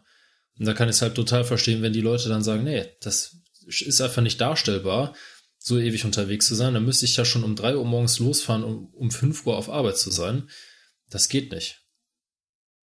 [0.56, 3.38] Und da kann ich es halt total verstehen, wenn die Leute dann sagen, nee, das
[3.66, 5.16] ist einfach nicht darstellbar,
[5.58, 6.74] so ewig unterwegs zu sein.
[6.74, 9.68] Dann müsste ich ja schon um 3 Uhr morgens losfahren, um um 5 Uhr auf
[9.68, 10.48] Arbeit zu sein.
[11.10, 11.83] Das geht nicht.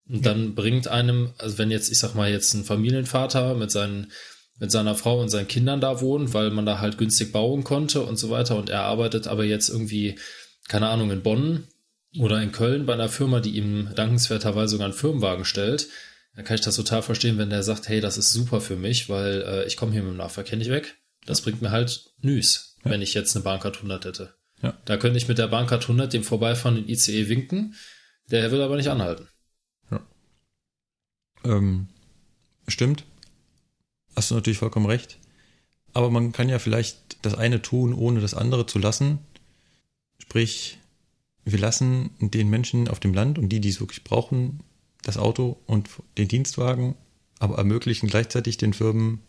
[0.08, 4.12] Und dann bringt einem, also wenn jetzt, ich sag mal, jetzt ein Familienvater mit seinen,
[4.58, 8.02] mit seiner Frau und seinen Kindern da wohnt, weil man da halt günstig bauen konnte
[8.02, 10.18] und so weiter und er arbeitet aber jetzt irgendwie,
[10.68, 11.68] keine Ahnung, in Bonn
[12.18, 15.88] oder in Köln bei einer Firma, die ihm dankenswerterweise sogar einen Firmenwagen stellt,
[16.34, 19.08] dann kann ich das total verstehen, wenn der sagt, hey, das ist super für mich,
[19.08, 20.96] weil äh, ich komme hier mit dem Nahverkehr nicht weg.
[21.26, 22.90] Das bringt mir halt Nüs, ja.
[22.90, 24.34] wenn ich jetzt eine Bahncard 100 hätte.
[24.62, 24.78] Ja.
[24.84, 27.74] Da könnte ich mit der Bahncard 100 dem vorbeifahrenden ICE winken,
[28.30, 29.28] der will aber nicht anhalten.
[31.44, 31.88] Ähm,
[32.68, 33.04] stimmt.
[34.14, 35.18] Hast du natürlich vollkommen recht.
[35.94, 39.18] Aber man kann ja vielleicht das eine tun, ohne das andere zu lassen.
[40.18, 40.78] Sprich,
[41.44, 44.60] wir lassen den Menschen auf dem Land und die, die es wirklich brauchen,
[45.02, 46.94] das Auto und den Dienstwagen,
[47.38, 49.20] aber ermöglichen gleichzeitig den Firmen,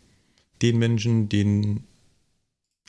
[0.61, 1.85] den Menschen, denen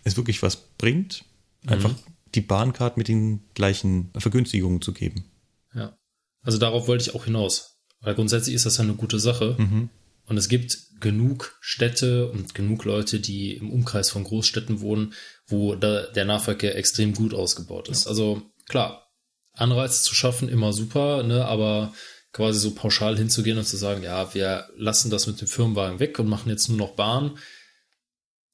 [0.04, 1.24] es wirklich was bringt,
[1.66, 2.12] einfach mhm.
[2.34, 5.24] die Bahncard mit den gleichen Vergünstigungen zu geben.
[5.74, 5.96] Ja.
[6.42, 7.73] Also darauf wollte ich auch hinaus.
[8.04, 9.56] Weil grundsätzlich ist das ja eine gute Sache.
[9.58, 9.88] Mhm.
[10.26, 15.12] Und es gibt genug Städte und genug Leute, die im Umkreis von Großstädten wohnen,
[15.46, 18.04] wo der Nahverkehr extrem gut ausgebaut ist.
[18.04, 18.10] Ja.
[18.10, 19.10] Also klar,
[19.52, 21.92] Anreize zu schaffen, immer super, ne, aber
[22.32, 26.18] quasi so pauschal hinzugehen und zu sagen, ja, wir lassen das mit dem Firmenwagen weg
[26.18, 27.38] und machen jetzt nur noch Bahn.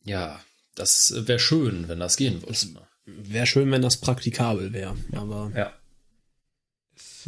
[0.05, 0.41] Ja,
[0.75, 2.87] das wäre schön, wenn das gehen würde.
[3.07, 5.80] Wäre schön, wenn das praktikabel wäre, aber ja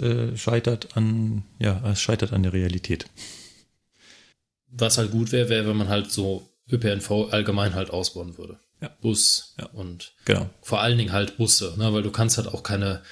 [0.02, 3.06] äh, scheitert an, ja, es scheitert an der Realität.
[4.68, 8.58] Was halt gut wäre, wäre, wenn man halt so ÖPNV allgemein halt ausbauen würde.
[8.80, 8.90] Ja.
[9.00, 9.66] Bus ja.
[9.66, 10.50] und genau.
[10.60, 13.02] vor allen Dingen halt Busse, ne, weil du kannst halt auch keine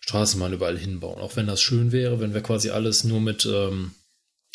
[0.00, 1.20] Straßenbahn überall hinbauen.
[1.20, 3.92] Auch wenn das schön wäre, wenn wir quasi alles nur mit ähm,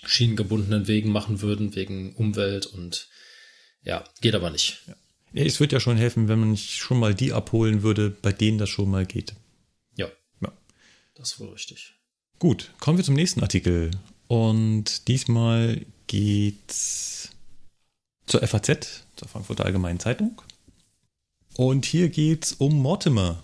[0.06, 3.08] schienengebundenen Wegen machen würden, wegen Umwelt und
[3.84, 4.84] ja, geht aber nicht.
[4.88, 4.94] Ja.
[5.34, 8.70] Es wird ja schon helfen, wenn man schon mal die abholen würde, bei denen das
[8.70, 9.34] schon mal geht.
[11.20, 11.96] Das ist wohl richtig.
[12.40, 13.92] Gut, kommen wir zum nächsten Artikel.
[14.30, 17.32] Und diesmal geht's
[18.26, 20.42] zur FAZ, zur Frankfurter Allgemeinen Zeitung.
[21.58, 23.44] Und hier geht's um Mortimer.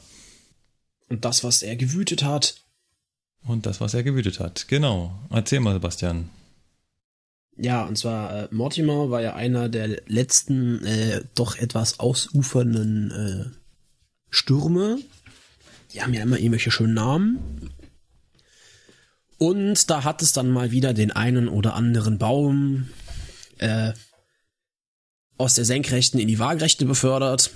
[1.10, 2.64] Und das, was er gewütet hat.
[3.46, 4.70] Und das, was er gewütet hat.
[4.70, 5.12] Genau.
[5.30, 6.30] Erzähl mal, Sebastian.
[7.58, 13.58] Ja, und zwar äh, Mortimer war ja einer der letzten äh, doch etwas ausufernden äh,
[14.30, 15.00] Stürme
[15.96, 17.72] die haben ja immer irgendwelche schönen Namen.
[19.38, 22.90] Und da hat es dann mal wieder den einen oder anderen Baum
[23.58, 23.94] äh,
[25.38, 27.52] aus der Senkrechten in die Waagrechte befördert.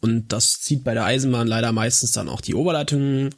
[0.00, 3.34] Und das zieht bei der Eisenbahn leider meistens dann auch die Oberleitungen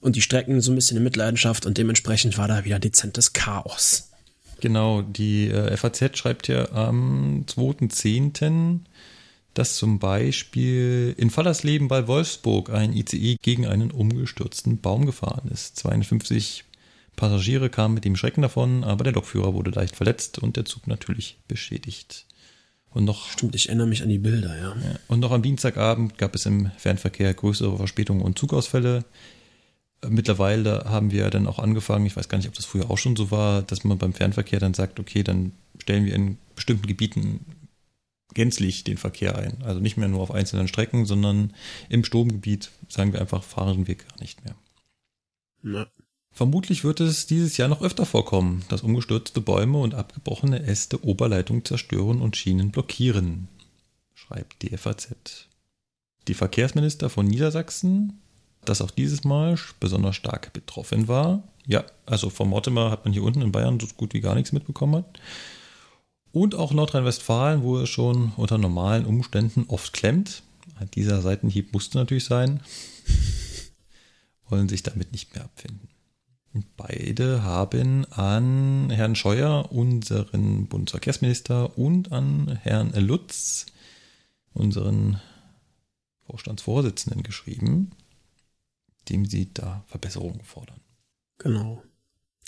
[0.00, 4.10] und die Strecken so ein bisschen in Mitleidenschaft und dementsprechend war da wieder dezentes Chaos.
[4.60, 8.80] Genau, die äh, FAZ schreibt ja am 2.10
[9.58, 15.76] dass zum Beispiel in Fallersleben bei Wolfsburg ein ICE gegen einen umgestürzten Baum gefahren ist.
[15.78, 16.64] 52
[17.16, 20.86] Passagiere kamen mit dem Schrecken davon, aber der Lokführer wurde leicht verletzt und der Zug
[20.86, 22.26] natürlich beschädigt.
[22.90, 24.76] Und noch, Stimmt, ich erinnere mich an die Bilder, ja.
[24.76, 24.98] ja.
[25.08, 29.04] Und noch am Dienstagabend gab es im Fernverkehr größere Verspätungen und Zugausfälle.
[30.08, 33.16] Mittlerweile haben wir dann auch angefangen, ich weiß gar nicht, ob das früher auch schon
[33.16, 37.40] so war, dass man beim Fernverkehr dann sagt, okay, dann stellen wir in bestimmten Gebieten
[38.38, 39.64] gänzlich den Verkehr ein.
[39.64, 41.52] Also nicht mehr nur auf einzelnen Strecken, sondern
[41.88, 44.54] im Sturmgebiet sagen wir einfach, fahren wir gar nicht mehr.
[45.60, 45.88] Na.
[46.30, 51.64] Vermutlich wird es dieses Jahr noch öfter vorkommen, dass umgestürzte Bäume und abgebrochene Äste Oberleitungen
[51.64, 53.48] zerstören und Schienen blockieren.
[54.14, 55.48] schreibt die FAZ.
[56.28, 58.20] Die Verkehrsminister von Niedersachsen,
[58.64, 61.42] das auch dieses Mal besonders stark betroffen war.
[61.66, 64.52] Ja, also vom Mortimer hat man hier unten in Bayern so gut wie gar nichts
[64.52, 65.18] mitbekommen hat.
[66.38, 70.44] Und auch Nordrhein-Westfalen, wo es schon unter normalen Umständen oft klemmt.
[70.94, 72.60] Dieser Seitenhieb musste natürlich sein.
[74.48, 75.88] Wollen sich damit nicht mehr abfinden.
[76.76, 83.66] Beide haben an Herrn Scheuer, unseren Bundesverkehrsminister, und an Herrn Lutz,
[84.54, 85.20] unseren
[86.24, 87.90] Vorstandsvorsitzenden, geschrieben,
[89.08, 90.78] dem sie da Verbesserungen fordern.
[91.38, 91.82] Genau.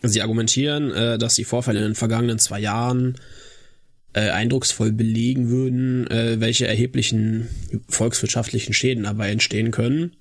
[0.01, 3.17] Sie argumentieren, äh, dass die Vorfälle in den vergangenen zwei Jahren
[4.13, 7.49] äh, eindrucksvoll belegen würden, äh, welche erheblichen
[7.89, 10.17] volkswirtschaftlichen Schäden dabei entstehen können.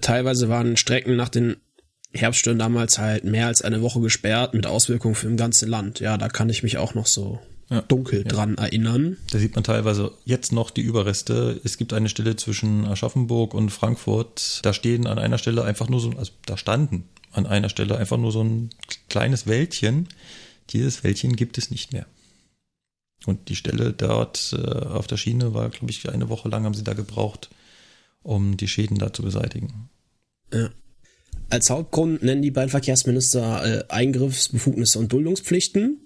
[0.00, 1.56] Teilweise waren Strecken nach den
[2.14, 6.00] Herbststürmen damals halt mehr als eine Woche gesperrt mit Auswirkungen für ein ganze Land.
[6.00, 8.28] Ja, da kann ich mich auch noch so ja, dunkel ja.
[8.28, 9.16] dran erinnern.
[9.30, 11.60] Da sieht man teilweise jetzt noch die Überreste.
[11.64, 14.60] Es gibt eine Stelle zwischen Aschaffenburg und Frankfurt.
[14.62, 18.18] Da stehen an einer Stelle einfach nur so, also da standen an einer Stelle einfach
[18.18, 18.70] nur so ein
[19.08, 20.08] kleines Wäldchen.
[20.70, 22.06] Dieses Wäldchen gibt es nicht mehr.
[23.26, 26.74] Und die Stelle dort äh, auf der Schiene war, glaube ich, eine Woche lang haben
[26.74, 27.50] sie da gebraucht,
[28.22, 29.90] um die Schäden da zu beseitigen.
[30.52, 30.70] Ja.
[31.50, 36.00] Als Hauptgrund nennen die beiden Verkehrsminister äh, Eingriffsbefugnisse und Duldungspflichten.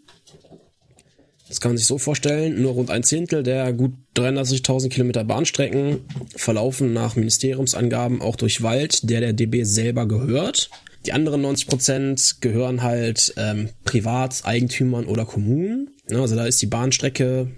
[1.48, 6.00] Das kann man sich so vorstellen, nur rund ein Zehntel der gut 360.000 Kilometer Bahnstrecken
[6.34, 10.70] verlaufen nach Ministeriumsangaben auch durch Wald, der der DB selber gehört.
[11.06, 15.90] Die anderen 90 Prozent gehören halt ähm, Privateigentümern oder Kommunen.
[16.08, 17.50] Ja, also da ist die Bahnstrecke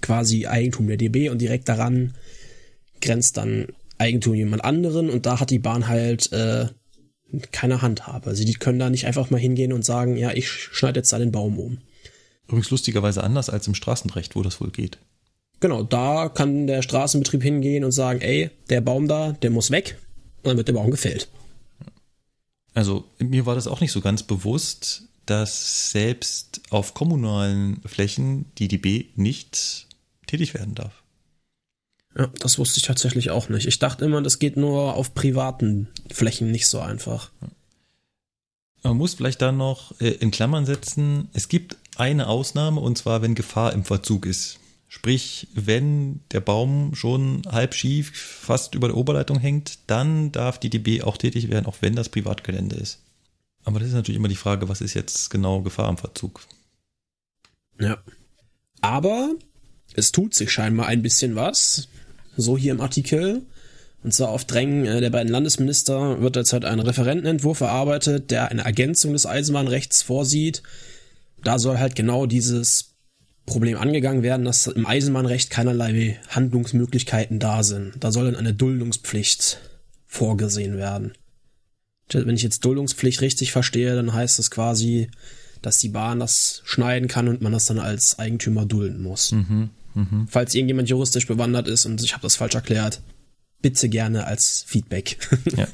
[0.00, 2.14] quasi Eigentum der DB und direkt daran
[3.00, 3.68] grenzt dann
[3.98, 6.66] Eigentum jemand anderen und da hat die Bahn halt äh,
[7.52, 8.30] keine Handhabe.
[8.30, 11.18] Also die können da nicht einfach mal hingehen und sagen, ja, ich schneide jetzt da
[11.18, 11.78] den Baum um.
[12.46, 14.98] Übrigens lustigerweise anders als im Straßenrecht, wo das wohl geht.
[15.60, 19.96] Genau, da kann der Straßenbetrieb hingehen und sagen, ey, der Baum da, der muss weg.
[20.38, 21.28] Und dann wird der Baum gefällt.
[22.74, 28.68] Also mir war das auch nicht so ganz bewusst, dass selbst auf kommunalen Flächen die
[28.68, 29.86] DB nicht
[30.26, 31.02] tätig werden darf.
[32.16, 33.66] Ja, das wusste ich tatsächlich auch nicht.
[33.66, 37.30] Ich dachte immer, das geht nur auf privaten Flächen nicht so einfach.
[38.82, 43.22] Man muss vielleicht da noch äh, in Klammern setzen, es gibt eine Ausnahme und zwar,
[43.22, 44.58] wenn Gefahr im Verzug ist.
[44.88, 50.68] Sprich, wenn der Baum schon halb schief fast über der Oberleitung hängt, dann darf die
[50.68, 52.98] DB auch tätig werden, auch wenn das Privatgelände ist.
[53.64, 56.40] Aber das ist natürlich immer die Frage, was ist jetzt genau Gefahr im Verzug?
[57.80, 57.98] Ja.
[58.80, 59.34] Aber
[59.94, 61.88] es tut sich scheinbar ein bisschen was.
[62.36, 63.46] So hier im Artikel.
[64.02, 68.64] Und zwar auf Drängen äh, der beiden Landesminister wird derzeit ein Referentenentwurf erarbeitet, der eine
[68.64, 70.62] Ergänzung des Eisenbahnrechts vorsieht.
[71.44, 72.94] Da soll halt genau dieses
[73.46, 77.94] Problem angegangen werden, dass im Eisenbahnrecht keinerlei Handlungsmöglichkeiten da sind.
[78.00, 79.58] Da soll dann eine Duldungspflicht
[80.06, 81.12] vorgesehen werden.
[82.08, 85.08] Wenn ich jetzt Duldungspflicht richtig verstehe, dann heißt das quasi,
[85.62, 89.32] dass die Bahn das schneiden kann und man das dann als Eigentümer dulden muss.
[89.32, 90.26] Mhm, mh.
[90.28, 93.00] Falls irgendjemand juristisch bewandert ist und ich habe das falsch erklärt,
[93.62, 95.16] bitte gerne als Feedback.
[95.56, 95.68] Ja.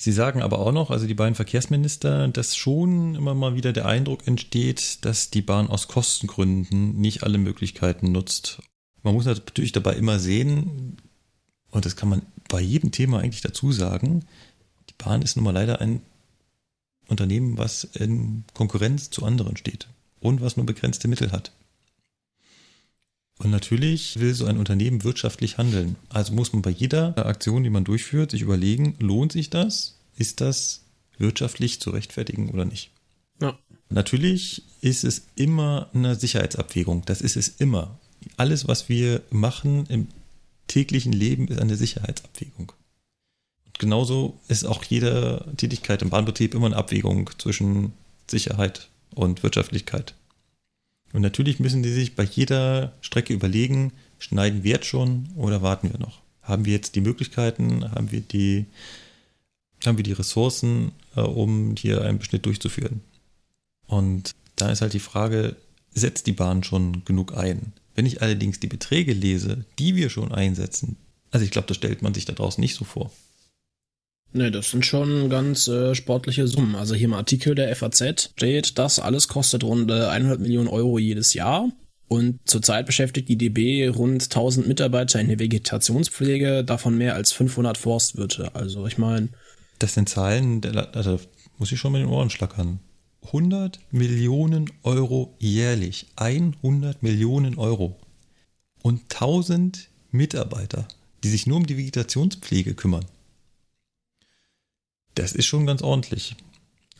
[0.00, 3.86] Sie sagen aber auch noch, also die beiden Verkehrsminister, dass schon immer mal wieder der
[3.86, 8.62] Eindruck entsteht, dass die Bahn aus Kostengründen nicht alle Möglichkeiten nutzt.
[9.02, 10.98] Man muss natürlich dabei immer sehen,
[11.72, 14.24] und das kann man bei jedem Thema eigentlich dazu sagen,
[14.88, 16.00] die Bahn ist nun mal leider ein
[17.06, 19.88] Unternehmen, was in Konkurrenz zu anderen steht
[20.20, 21.52] und was nur begrenzte Mittel hat.
[23.38, 25.96] Und natürlich will so ein Unternehmen wirtschaftlich handeln.
[26.08, 29.96] Also muss man bei jeder Aktion, die man durchführt, sich überlegen, lohnt sich das?
[30.16, 30.82] Ist das
[31.18, 32.90] wirtschaftlich zu rechtfertigen oder nicht?
[33.40, 33.56] Ja.
[33.90, 37.04] Natürlich ist es immer eine Sicherheitsabwägung.
[37.06, 37.98] Das ist es immer.
[38.36, 40.08] Alles, was wir machen im
[40.68, 42.72] täglichen Leben, ist eine Sicherheitsabwägung.
[43.66, 47.92] Und genauso ist auch jede Tätigkeit im Bahnbetrieb immer eine Abwägung zwischen
[48.28, 50.14] Sicherheit und Wirtschaftlichkeit.
[51.12, 55.90] Und natürlich müssen die sich bei jeder Strecke überlegen, schneiden wir jetzt schon oder warten
[55.90, 56.20] wir noch?
[56.42, 58.66] Haben wir jetzt die Möglichkeiten, haben wir die,
[59.84, 63.00] haben wir die Ressourcen, äh, um hier einen Beschnitt durchzuführen?
[63.86, 65.56] Und da ist halt die Frage,
[65.92, 67.72] setzt die Bahn schon genug ein?
[67.98, 70.98] Wenn ich allerdings die Beträge lese, die wir schon einsetzen,
[71.32, 73.10] also ich glaube, das stellt man sich da draußen nicht so vor.
[74.32, 76.76] Ne, das sind schon ganz äh, sportliche Summen.
[76.76, 81.34] Also hier im Artikel der FAZ steht, das alles kostet rund 100 Millionen Euro jedes
[81.34, 81.72] Jahr.
[82.06, 87.76] Und zurzeit beschäftigt die DB rund 1000 Mitarbeiter in der Vegetationspflege, davon mehr als 500
[87.78, 88.54] Forstwirte.
[88.54, 89.30] Also ich meine...
[89.80, 91.18] Das sind Zahlen, da
[91.58, 92.78] muss ich schon mit den Ohren schlackern.
[93.26, 96.06] 100 Millionen Euro jährlich.
[96.16, 97.96] 100 Millionen Euro.
[98.82, 100.86] und 1000 Mitarbeiter,
[101.22, 103.04] die sich nur um die Vegetationspflege kümmern.
[105.14, 106.36] Das ist schon ganz ordentlich.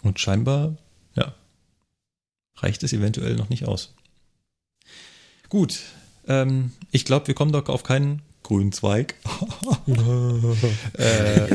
[0.02, 0.76] Und scheinbar,
[1.14, 1.34] ja,
[2.56, 3.94] reicht es eventuell noch nicht aus.
[5.48, 5.80] Gut,
[6.26, 9.14] ähm, ich glaube, wir kommen doch auf keinen grünen Zweig.
[10.94, 11.48] äh,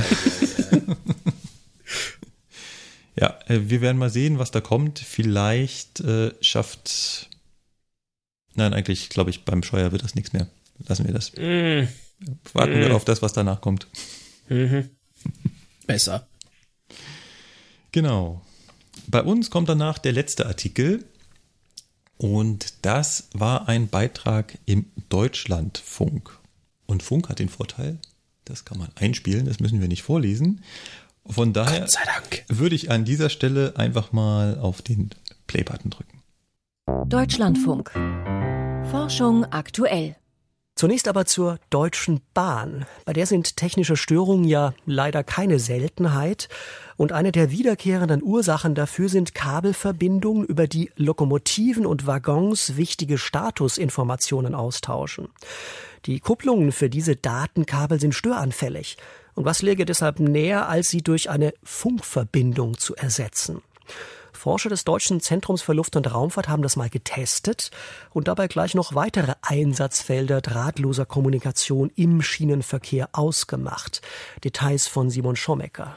[3.15, 4.99] ja, äh, wir werden mal sehen, was da kommt.
[4.99, 7.29] Vielleicht äh, schafft.
[8.55, 10.47] Nein, eigentlich glaube ich, beim Scheuer wird das nichts mehr.
[10.87, 11.33] Lassen wir das.
[11.33, 11.87] Mm.
[12.53, 12.81] Warten mm.
[12.81, 13.87] wir auf das, was danach kommt.
[14.49, 14.89] Mhm.
[15.85, 16.27] Besser.
[17.91, 18.41] Genau.
[19.07, 21.05] Bei uns kommt danach der letzte Artikel.
[22.17, 26.39] Und das war ein Beitrag im Deutschlandfunk.
[26.85, 27.97] Und Funk hat den Vorteil,
[28.45, 30.63] das kann man einspielen, das müssen wir nicht vorlesen.
[31.25, 31.87] Von daher
[32.49, 35.11] würde ich an dieser Stelle einfach mal auf den
[35.47, 36.21] Play-Button drücken.
[37.07, 37.91] Deutschlandfunk.
[38.91, 40.15] Forschung aktuell.
[40.75, 42.85] Zunächst aber zur Deutschen Bahn.
[43.05, 46.49] Bei der sind technische Störungen ja leider keine Seltenheit.
[46.97, 54.55] Und eine der wiederkehrenden Ursachen dafür sind Kabelverbindungen, über die Lokomotiven und Waggons wichtige Statusinformationen
[54.55, 55.29] austauschen.
[56.05, 58.97] Die Kupplungen für diese Datenkabel sind störanfällig.
[59.35, 63.61] Und was läge deshalb näher, als sie durch eine Funkverbindung zu ersetzen?
[64.43, 67.71] Forscher des Deutschen Zentrums für Luft- und Raumfahrt haben das mal getestet
[68.11, 74.01] und dabei gleich noch weitere Einsatzfelder drahtloser Kommunikation im Schienenverkehr ausgemacht.
[74.43, 75.95] Details von Simon Schommecker.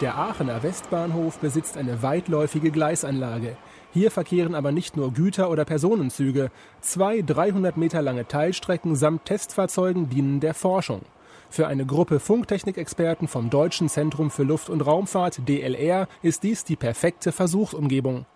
[0.00, 3.56] Der Aachener Westbahnhof besitzt eine weitläufige Gleisanlage.
[3.94, 6.50] Hier verkehren aber nicht nur Güter- oder Personenzüge.
[6.80, 11.02] Zwei 300 Meter lange Teilstrecken samt Testfahrzeugen dienen der Forschung.
[11.48, 16.74] Für eine Gruppe Funktechnikexperten vom Deutschen Zentrum für Luft- und Raumfahrt DLR ist dies die
[16.74, 18.26] perfekte Versuchsumgebung.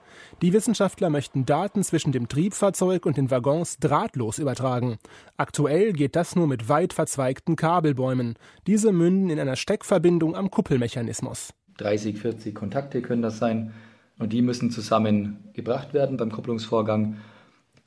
[0.42, 4.98] Die Wissenschaftler möchten Daten zwischen dem Triebfahrzeug und den Waggons drahtlos übertragen.
[5.38, 8.36] Aktuell geht das nur mit weit verzweigten Kabelbäumen.
[8.68, 11.52] Diese münden in einer Steckverbindung am Kuppelmechanismus.
[11.78, 13.72] 30, 40 Kontakte können das sein.
[14.18, 17.18] Und die müssen zusammengebracht werden beim Kopplungsvorgang.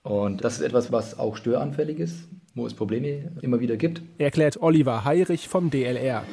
[0.03, 4.01] Und das ist etwas, was auch störanfällig ist, wo es Probleme immer wieder gibt.
[4.17, 6.23] Erklärt Oliver Heirich vom DLR.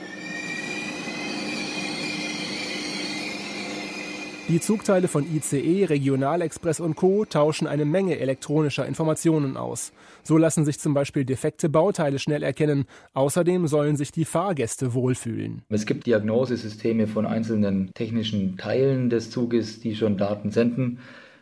[4.48, 7.26] Die Zugteile von ICE, Regionalexpress und Co.
[7.26, 9.92] tauschen eine Menge elektronischer Informationen aus.
[10.22, 12.86] So lassen sich zum Beispiel defekte Bauteile schnell erkennen.
[13.12, 15.64] Außerdem sollen sich die Fahrgäste wohlfühlen.
[15.68, 21.00] Es gibt Diagnosesysteme von einzelnen technischen Teilen des Zuges, die schon Daten senden.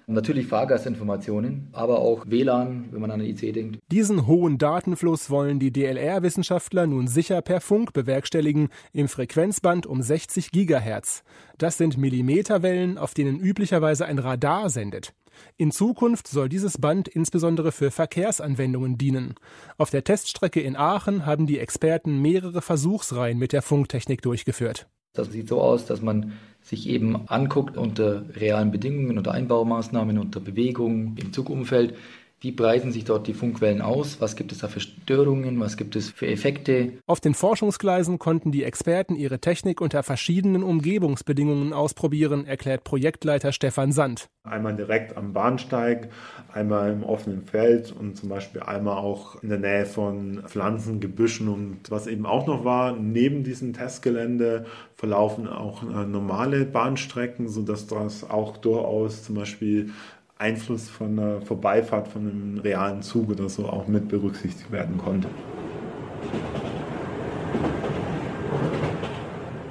[0.09, 3.79] Natürlich Fahrgastinformationen, aber auch WLAN, wenn man an den IC denkt.
[3.91, 10.53] Diesen hohen Datenfluss wollen die DLR-Wissenschaftler nun sicher per Funk bewerkstelligen im Frequenzband um 60
[10.53, 11.25] Gigahertz.
[11.59, 15.13] Das sind Millimeterwellen, auf denen üblicherweise ein Radar sendet.
[15.57, 19.35] In Zukunft soll dieses Band insbesondere für Verkehrsanwendungen dienen.
[19.77, 24.87] Auf der Teststrecke in Aachen haben die Experten mehrere Versuchsreihen mit der Funktechnik durchgeführt.
[25.15, 26.33] Das sieht so aus, dass man
[26.67, 31.95] sich eben anguckt unter realen Bedingungen, unter Einbaumaßnahmen, unter Bewegungen im Zugumfeld,
[32.41, 34.21] wie breiten sich dort die Funkwellen aus?
[34.21, 35.59] Was gibt es da für Störungen?
[35.59, 36.93] Was gibt es für Effekte?
[37.07, 43.91] Auf den Forschungsgleisen konnten die Experten ihre Technik unter verschiedenen Umgebungsbedingungen ausprobieren, erklärt Projektleiter Stefan
[43.91, 44.29] Sand.
[44.45, 46.11] Einmal direkt am Bahnsteig,
[46.53, 51.49] einmal im offenen Feld und zum Beispiel einmal auch in der Nähe von Pflanzen, Gebüschen
[51.49, 57.87] und was eben auch noch war, neben diesem Testgelände verlaufen auch äh, normale Bahnstrecken, sodass
[57.87, 59.91] das auch durchaus zum Beispiel
[60.39, 65.29] Einfluss von der Vorbeifahrt von einem realen Zug oder so auch mit berücksichtigt werden konnte.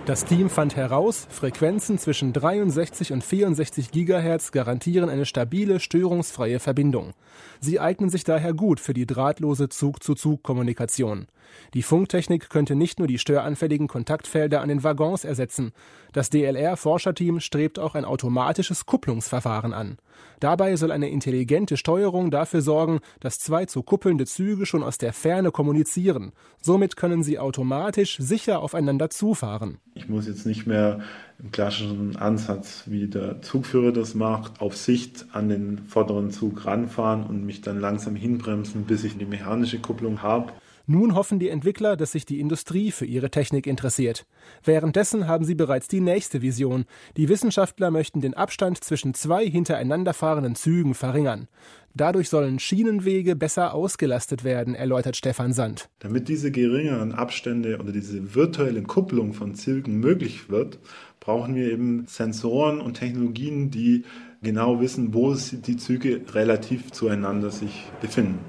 [0.06, 7.14] Das Team fand heraus, Frequenzen zwischen 63 und 64 Gigahertz garantieren eine stabile, störungsfreie Verbindung.
[7.60, 11.26] Sie eignen sich daher gut für die drahtlose Zug-zu-Zug-Kommunikation.
[11.74, 15.72] Die Funktechnik könnte nicht nur die störanfälligen Kontaktfelder an den Waggons ersetzen.
[16.14, 19.98] Das DLR-Forscherteam strebt auch ein automatisches Kupplungsverfahren an.
[20.40, 25.14] Dabei soll eine intelligente Steuerung dafür sorgen, dass zwei zu kuppelnde Züge schon aus der
[25.14, 26.32] Ferne kommunizieren.
[26.62, 29.80] Somit können sie automatisch sicher aufeinander zufahren.
[29.94, 31.02] Ich muss jetzt nicht mehr
[31.40, 37.26] im klassischen Ansatz, wie der Zugführer das macht, auf Sicht an den vorderen Zug ranfahren
[37.26, 40.54] und mich dann langsam hinbremsen, bis ich die mechanische Kupplung habe.
[40.88, 44.26] Nun hoffen die Entwickler, dass sich die Industrie für ihre Technik interessiert.
[44.64, 46.86] Währenddessen haben sie bereits die nächste Vision.
[47.18, 51.48] Die Wissenschaftler möchten den Abstand zwischen zwei hintereinander fahrenden Zügen verringern.
[51.96, 55.90] Dadurch sollen Schienenwege besser ausgelastet werden, erläutert Stefan Sand.
[56.00, 60.78] Damit diese geringeren Abstände oder diese virtuelle Kupplung von Zügen möglich wird,
[61.20, 64.04] brauchen wir eben Sensoren und Technologien, die
[64.44, 68.40] genau wissen, wo die Züge relativ zueinander sich befinden.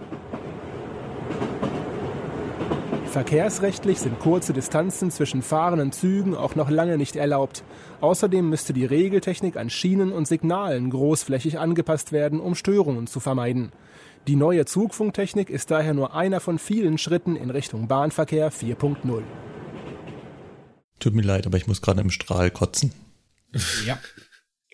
[3.17, 7.65] Verkehrsrechtlich sind kurze Distanzen zwischen fahrenden Zügen auch noch lange nicht erlaubt.
[8.03, 13.73] Außerdem müsste die Regeltechnik an Schienen und Signalen großflächig angepasst werden, um Störungen zu vermeiden.
[14.27, 19.23] Die neue Zugfunktechnik ist daher nur einer von vielen Schritten in Richtung Bahnverkehr 4.0.
[20.99, 22.93] Tut mir leid, aber ich muss gerade im Strahl kotzen.
[23.87, 23.99] Ja.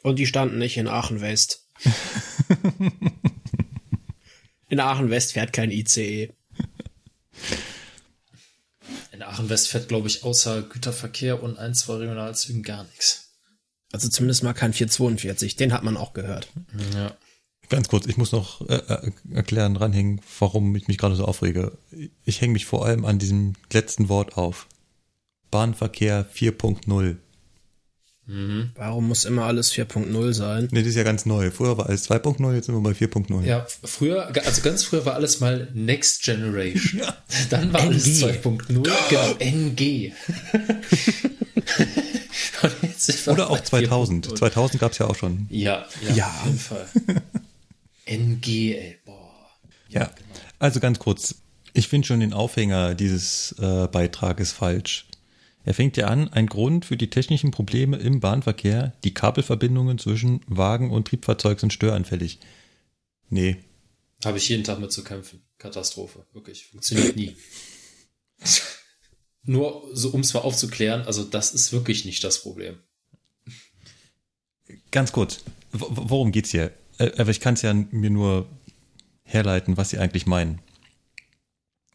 [0.03, 1.69] Und die standen nicht in Aachen West.
[4.69, 6.35] in Aachen West fährt kein ICE.
[9.13, 13.33] In Aachen West fährt, glaube ich, außer Güterverkehr und ein, zwei Regionalzügen gar nichts.
[13.93, 16.49] Also zumindest mal kein 442, den hat man auch gehört.
[16.95, 17.15] Ja.
[17.69, 21.77] Ganz kurz, ich muss noch äh, äh erklären, dranhängen, warum ich mich gerade so aufrege.
[22.25, 24.67] Ich hänge mich vor allem an diesem letzten Wort auf.
[25.51, 27.17] Bahnverkehr 4.0.
[28.33, 28.71] Mhm.
[28.77, 30.69] Warum muss immer alles 4.0 sein?
[30.71, 31.51] Nee, das ist ja ganz neu.
[31.51, 33.45] Früher war alles 2.0, jetzt sind wir bei 4.0.
[33.45, 37.01] Ja, früher, also ganz früher war alles mal Next Generation.
[37.03, 37.15] ja.
[37.51, 37.89] Dann war NG.
[37.89, 38.67] alles 2.0.
[38.69, 40.13] Genau, NG.
[43.27, 44.39] Oder auch 2000.
[44.39, 45.47] 2000 gab es ja auch schon.
[45.51, 46.87] Ja, ja, ja, auf jeden Fall.
[48.07, 49.31] NG, ey, boah.
[49.91, 50.11] Ja,
[50.59, 51.35] also ganz kurz.
[51.75, 55.07] Ich finde schon den Aufhänger dieses äh, Beitrages falsch.
[55.65, 60.41] Er fängt ja an, ein Grund für die technischen Probleme im Bahnverkehr, die Kabelverbindungen zwischen
[60.47, 62.41] Wagen und Triebfahrzeug sind störanfällig.
[63.29, 63.57] Nee.
[64.25, 65.43] Habe ich jeden Tag mit zu kämpfen.
[65.59, 66.27] Katastrophe.
[66.33, 66.67] Wirklich.
[66.67, 67.37] Funktioniert nie.
[69.45, 72.79] Nur so, um es mal aufzuklären, also das ist wirklich nicht das Problem.
[74.93, 75.39] Ganz kurz.
[75.73, 76.73] W worum geht's hier?
[76.99, 78.47] Äh, aber ich kann es ja mir nur
[79.25, 80.61] herleiten, was sie eigentlich meinen.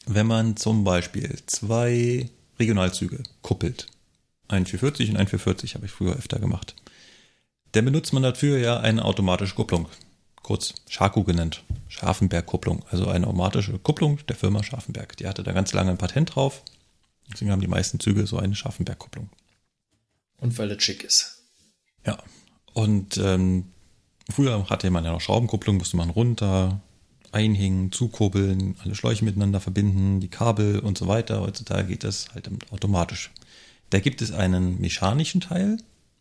[0.05, 2.29] Wenn man zum Beispiel zwei
[2.59, 3.87] Regionalzüge kuppelt.
[4.47, 6.75] Ein 440 und ein 440 habe ich früher öfter gemacht.
[7.73, 9.87] Dann benutzt man dafür ja eine automatische Kupplung.
[10.41, 11.63] Kurz Schaku genannt.
[11.89, 12.85] Scharfenberg-Kupplung.
[12.89, 15.17] Also eine automatische Kupplung der Firma Scharfenberg.
[15.17, 16.63] Die hatte da ganz lange ein Patent drauf.
[17.31, 19.29] Deswegen haben die meisten Züge so eine Scharfenberg-Kupplung.
[20.37, 21.43] Und weil es schick ist.
[22.05, 22.17] Ja.
[22.73, 23.65] Und ähm,
[24.31, 26.79] früher hatte man ja noch Schraubenkupplung, musste man runter,
[27.31, 31.41] einhängen, zukurbeln, alle Schläuche miteinander verbinden, die Kabel und so weiter.
[31.41, 33.31] Heutzutage geht das halt automatisch.
[33.89, 35.77] Da gibt es einen mechanischen Teil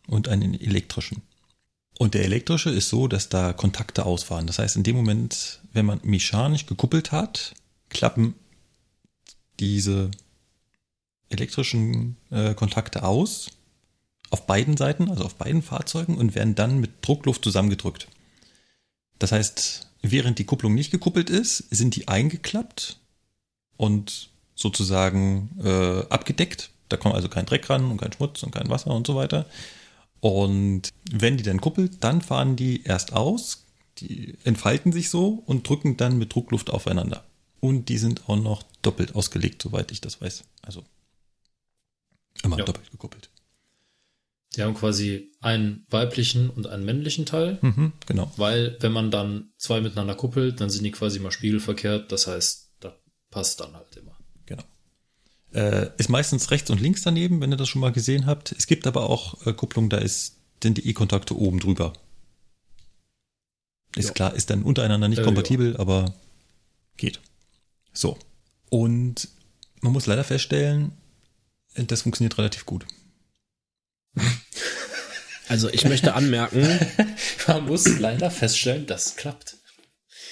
[0.07, 1.21] und einen elektrischen.
[1.97, 4.47] Und der elektrische ist so, dass da Kontakte ausfahren.
[4.47, 7.55] Das heißt, in dem Moment, wenn man mechanisch gekuppelt hat,
[7.89, 8.35] klappen
[9.59, 10.11] diese
[11.29, 13.49] elektrischen äh, Kontakte aus
[14.29, 18.07] auf beiden Seiten, also auf beiden Fahrzeugen und werden dann mit Druckluft zusammengedrückt.
[19.19, 22.99] Das heißt, Während die Kupplung nicht gekuppelt ist, sind die eingeklappt
[23.77, 26.71] und sozusagen äh, abgedeckt.
[26.89, 29.45] Da kommt also kein Dreck ran und kein Schmutz und kein Wasser und so weiter.
[30.19, 33.63] Und wenn die dann kuppelt, dann fahren die erst aus,
[33.99, 37.23] die entfalten sich so und drücken dann mit Druckluft aufeinander.
[37.59, 40.43] Und die sind auch noch doppelt ausgelegt, soweit ich das weiß.
[40.61, 40.83] Also
[42.43, 42.65] immer ja.
[42.65, 43.29] doppelt gekuppelt.
[44.57, 47.59] Die haben quasi einen weiblichen und einen männlichen Teil.
[47.61, 48.31] Mhm, genau.
[48.37, 52.11] Weil, wenn man dann zwei miteinander kuppelt, dann sind die quasi mal spiegelverkehrt.
[52.11, 52.93] Das heißt, das
[53.29, 54.17] passt dann halt immer.
[54.47, 54.63] Genau.
[55.53, 58.51] Äh, ist meistens rechts und links daneben, wenn ihr das schon mal gesehen habt.
[58.51, 61.93] Es gibt aber auch äh, Kupplungen, da ist, sind die E-Kontakte oben drüber.
[63.95, 64.13] Ist ja.
[64.13, 65.79] klar, ist dann untereinander nicht äh, kompatibel, ja.
[65.79, 66.15] aber
[66.97, 67.19] geht.
[67.93, 68.17] So.
[68.69, 69.29] Und
[69.81, 70.93] man muss leider feststellen,
[71.75, 72.87] das funktioniert relativ gut.
[75.49, 76.67] Also ich möchte anmerken.
[77.47, 79.55] Man muss leider feststellen, das klappt.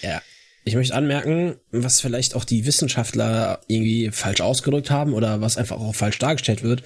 [0.01, 0.21] Ja.
[0.65, 5.77] Ich möchte anmerken, was vielleicht auch die Wissenschaftler irgendwie falsch ausgedrückt haben oder was einfach
[5.77, 6.83] auch falsch dargestellt wird.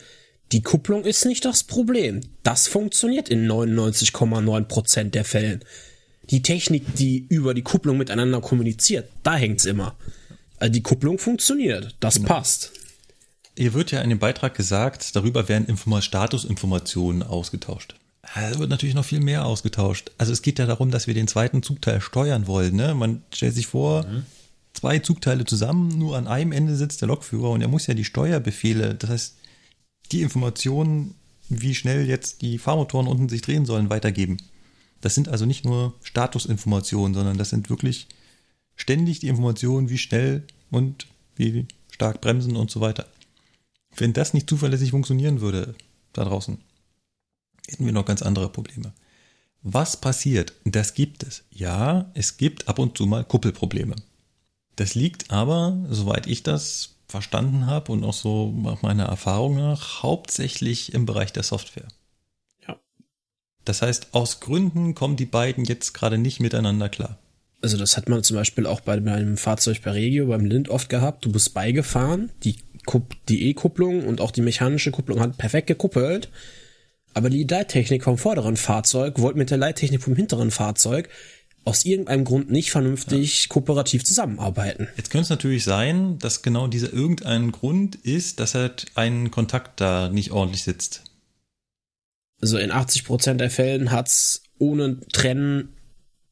[0.52, 2.22] Die Kupplung ist nicht das Problem.
[2.44, 5.64] Das funktioniert in 99,9 Prozent der Fällen.
[6.30, 9.96] Die Technik, die über die Kupplung miteinander kommuniziert, da hängt's immer.
[10.58, 11.96] Also die Kupplung funktioniert.
[12.00, 12.28] Das genau.
[12.28, 12.72] passt.
[13.60, 17.94] Hier wird ja in dem Beitrag gesagt, darüber werden Inform Statusinformationen ausgetauscht.
[18.34, 20.12] Da wird natürlich noch viel mehr ausgetauscht.
[20.18, 22.78] Also es geht ja darum, dass wir den zweiten Zugteil steuern wollen.
[22.78, 22.96] Ne?
[22.96, 24.26] Man stellt sich vor, mhm.
[24.72, 28.06] zwei Zugteile zusammen, nur an einem Ende sitzt der Lokführer und er muss ja die
[28.06, 29.36] Steuerbefehle, das heißt,
[30.14, 31.16] die Informationen,
[31.50, 34.38] wie schnell jetzt die Fahrmotoren unten sich drehen sollen, weitergeben.
[35.02, 38.08] Das sind also nicht nur Statusinformationen, sondern das sind wirklich
[38.78, 43.06] ständig die Informationen, wie schnell und wie stark bremsen und so weiter.
[43.96, 45.76] Wenn das nicht zuverlässig funktionieren würde
[46.14, 46.60] da draußen,
[47.68, 48.94] hätten wir noch ganz andere Probleme.
[49.62, 50.54] Was passiert?
[50.64, 51.44] Das gibt es.
[51.52, 53.96] Ja, es gibt ab und zu mal Kuppelprobleme.
[54.78, 60.04] Das liegt aber, soweit ich das verstanden habe und auch so nach meiner Erfahrung nach,
[60.04, 61.88] hauptsächlich im Bereich der Software.
[62.66, 62.80] Ja.
[63.66, 67.18] Das heißt, aus Gründen kommen die beiden jetzt gerade nicht miteinander klar.
[67.62, 70.88] Also das hat man zum Beispiel auch bei meinem Fahrzeug bei Regio, beim Lind oft
[70.88, 71.26] gehabt.
[71.26, 72.56] Du bist beigefahren, die
[73.28, 76.30] die E-Kupplung und auch die mechanische Kupplung hat perfekt gekuppelt.
[77.14, 81.10] Aber die Leittechnik vom vorderen Fahrzeug wollte mit der Leittechnik vom hinteren Fahrzeug
[81.66, 83.50] aus irgendeinem Grund nicht vernünftig ja.
[83.50, 84.88] kooperativ zusammenarbeiten.
[84.98, 89.82] Jetzt könnte es natürlich sein, dass genau dieser irgendein Grund ist, dass halt ein Kontakt
[89.82, 91.04] da nicht ordentlich sitzt.
[92.42, 95.76] Also in 80 Prozent der Fällen hat's ohne Trennen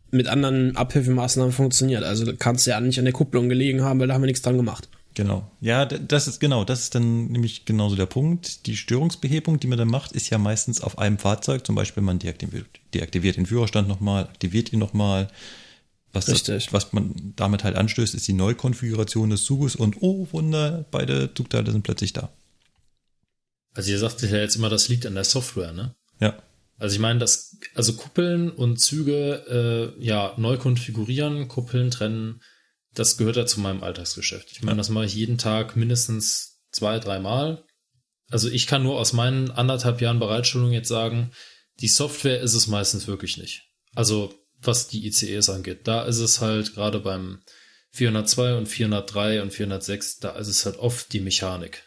[0.10, 2.04] mit anderen Abhilfemaßnahmen funktioniert.
[2.04, 4.42] Also kannst du ja nicht an der Kupplung gelegen haben, weil da haben wir nichts
[4.42, 4.90] dran gemacht.
[5.18, 5.49] Genau.
[5.61, 8.68] Ja, das ist genau, das ist dann nämlich genauso der Punkt.
[8.68, 11.65] Die Störungsbehebung, die man dann macht, ist ja meistens auf einem Fahrzeug.
[11.65, 15.30] Zum Beispiel man deaktiviert, deaktiviert den Führerstand nochmal, aktiviert ihn nochmal.
[16.14, 16.65] Was, Richtig.
[16.65, 21.34] Das, was man damit halt anstößt, ist die Neukonfiguration des Zuges und oh Wunder, beide
[21.34, 22.30] Zugteile sind plötzlich da.
[23.73, 25.95] Also ihr sagt ja jetzt immer, das liegt an der Software, ne?
[26.19, 26.38] Ja.
[26.77, 32.39] Also ich meine, das, also Kuppeln und Züge, äh, ja, neu konfigurieren, Kuppeln, trennen,
[32.98, 34.52] das gehört ja zu meinem Alltagsgeschäft.
[34.52, 37.64] Ich meine, das mache ich jeden Tag mindestens zwei, dreimal.
[38.30, 41.32] Also ich kann nur aus meinen anderthalb Jahren Bereitstellung jetzt sagen,
[41.80, 43.69] die Software ist es meistens wirklich nicht.
[43.94, 45.88] Also was die ICEs angeht.
[45.88, 47.44] Da ist es halt gerade beim
[47.91, 51.84] 402 und 403 und 406, da ist es halt oft die Mechanik.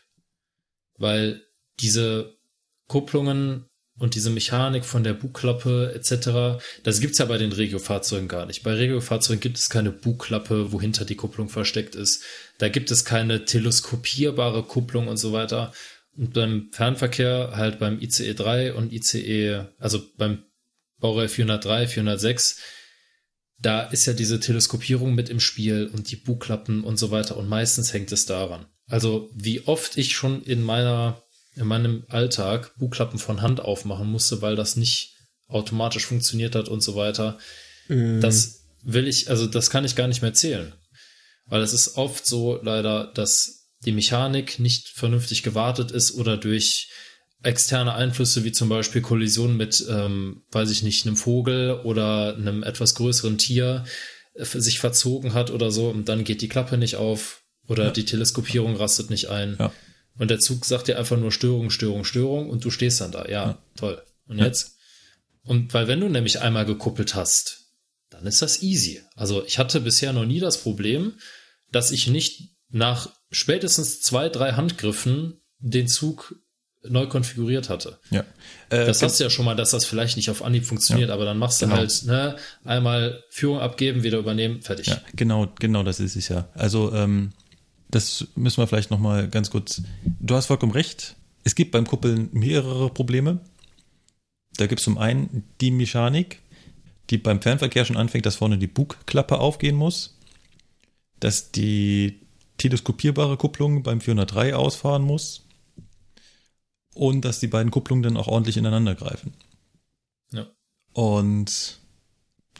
[0.96, 1.44] Weil
[1.80, 2.36] diese
[2.86, 3.66] Kupplungen
[4.00, 8.62] und diese Mechanik von der Bugklappe etc., das gibt's ja bei den Regio-Fahrzeugen gar nicht.
[8.62, 12.24] Bei Regio-Fahrzeugen gibt es keine Bugklappe, wohinter die Kupplung versteckt ist.
[12.56, 15.72] Da gibt es keine teleskopierbare Kupplung und so weiter.
[16.16, 20.44] Und beim Fernverkehr, halt beim ICE 3 und ICE, also beim
[20.98, 22.58] Baureihe 403, 406,
[23.58, 27.36] da ist ja diese Teleskopierung mit im Spiel und die Bugklappen und so weiter.
[27.36, 28.64] Und meistens hängt es daran.
[28.86, 31.22] Also wie oft ich schon in meiner
[31.60, 35.16] in meinem Alltag Buchklappen von Hand aufmachen musste, weil das nicht
[35.46, 37.38] automatisch funktioniert hat und so weiter.
[37.88, 38.20] Mm.
[38.20, 40.72] Das will ich, also das kann ich gar nicht mehr zählen.
[41.46, 46.88] Weil es ist oft so leider, dass die Mechanik nicht vernünftig gewartet ist oder durch
[47.42, 52.62] externe Einflüsse wie zum Beispiel Kollisionen mit, ähm, weiß ich nicht, einem Vogel oder einem
[52.62, 53.84] etwas größeren Tier
[54.34, 57.90] äh, sich verzogen hat oder so und dann geht die Klappe nicht auf oder ja.
[57.90, 59.56] die Teleskopierung rastet nicht ein.
[59.58, 59.72] Ja.
[60.20, 63.24] Und der Zug sagt dir einfach nur Störung, Störung, Störung und du stehst dann da.
[63.24, 63.58] Ja, ja.
[63.74, 64.02] toll.
[64.26, 64.44] Und ja.
[64.44, 64.76] jetzt?
[65.44, 67.70] Und weil wenn du nämlich einmal gekuppelt hast,
[68.10, 69.00] dann ist das easy.
[69.16, 71.14] Also ich hatte bisher noch nie das Problem,
[71.72, 76.34] dass ich nicht nach spätestens zwei, drei Handgriffen den Zug
[76.82, 77.98] neu konfiguriert hatte.
[78.10, 78.20] Ja.
[78.68, 81.14] Äh, das hast du ja schon mal, dass das vielleicht nicht auf Anhieb funktioniert, ja,
[81.14, 81.78] aber dann machst du genau.
[81.78, 84.88] halt ne, einmal Führung abgeben, wieder übernehmen, fertig.
[84.88, 86.50] Ja, genau, genau, das ist es ja.
[86.52, 87.32] Also ähm,
[87.90, 89.82] das müssen wir vielleicht nochmal ganz kurz.
[90.20, 91.16] Du hast vollkommen recht.
[91.44, 93.40] Es gibt beim Kuppeln mehrere Probleme.
[94.56, 96.40] Da gibt es zum einen die Mechanik,
[97.08, 100.16] die beim Fernverkehr schon anfängt, dass vorne die Bugklappe aufgehen muss,
[101.18, 102.20] dass die
[102.58, 105.46] teleskopierbare Kupplung beim 403 ausfahren muss
[106.94, 109.32] und dass die beiden Kupplungen dann auch ordentlich ineinander greifen.
[110.32, 110.46] Ja.
[110.92, 111.79] Und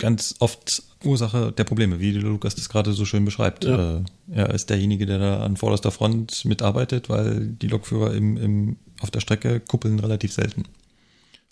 [0.01, 3.65] ganz oft Ursache der Probleme, wie Lukas das gerade so schön beschreibt.
[3.65, 3.99] Ja.
[3.99, 8.77] Äh, er ist derjenige, der da an vorderster Front mitarbeitet, weil die Lokführer im, im,
[9.01, 10.65] auf der Strecke kuppeln relativ selten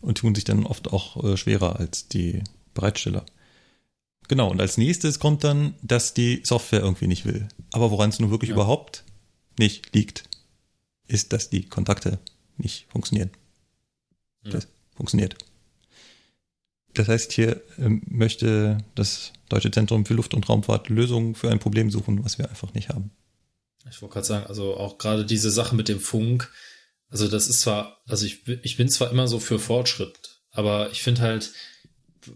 [0.00, 2.42] und tun sich dann oft auch äh, schwerer als die
[2.74, 3.24] Bereitsteller.
[4.28, 7.48] Genau, und als nächstes kommt dann, dass die Software irgendwie nicht will.
[7.72, 8.56] Aber woran es nun wirklich ja.
[8.56, 9.04] überhaupt
[9.58, 10.24] nicht liegt,
[11.06, 12.18] ist, dass die Kontakte
[12.58, 13.30] nicht funktionieren.
[14.44, 14.52] Ja.
[14.52, 15.36] Das funktioniert.
[16.98, 21.60] Das heißt, hier ähm, möchte das Deutsche Zentrum für Luft- und Raumfahrt Lösungen für ein
[21.60, 23.12] Problem suchen, was wir einfach nicht haben.
[23.88, 26.50] Ich wollte gerade sagen, also auch gerade diese Sache mit dem Funk,
[27.08, 31.02] also das ist zwar, also ich, ich bin zwar immer so für Fortschritt, aber ich
[31.02, 31.52] finde halt,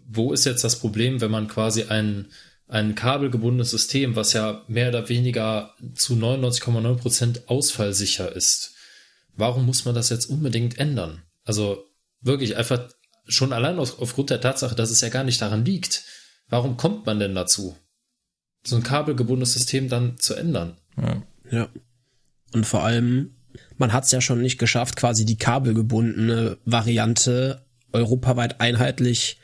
[0.07, 2.29] wo ist jetzt das Problem, wenn man quasi ein,
[2.69, 8.75] ein kabelgebundenes System, was ja mehr oder weniger zu 99,9 Prozent ausfallsicher ist,
[9.35, 11.23] warum muss man das jetzt unbedingt ändern?
[11.45, 11.85] Also
[12.21, 12.89] wirklich einfach
[13.27, 16.05] schon allein aus, aufgrund der Tatsache, dass es ja gar nicht daran liegt.
[16.49, 17.77] Warum kommt man denn dazu,
[18.65, 20.77] so ein kabelgebundenes System dann zu ändern?
[20.97, 21.23] Ja.
[21.51, 21.69] ja.
[22.53, 23.37] Und vor allem,
[23.79, 29.39] man hat es ja schon nicht geschafft, quasi die kabelgebundene Variante europaweit einheitlich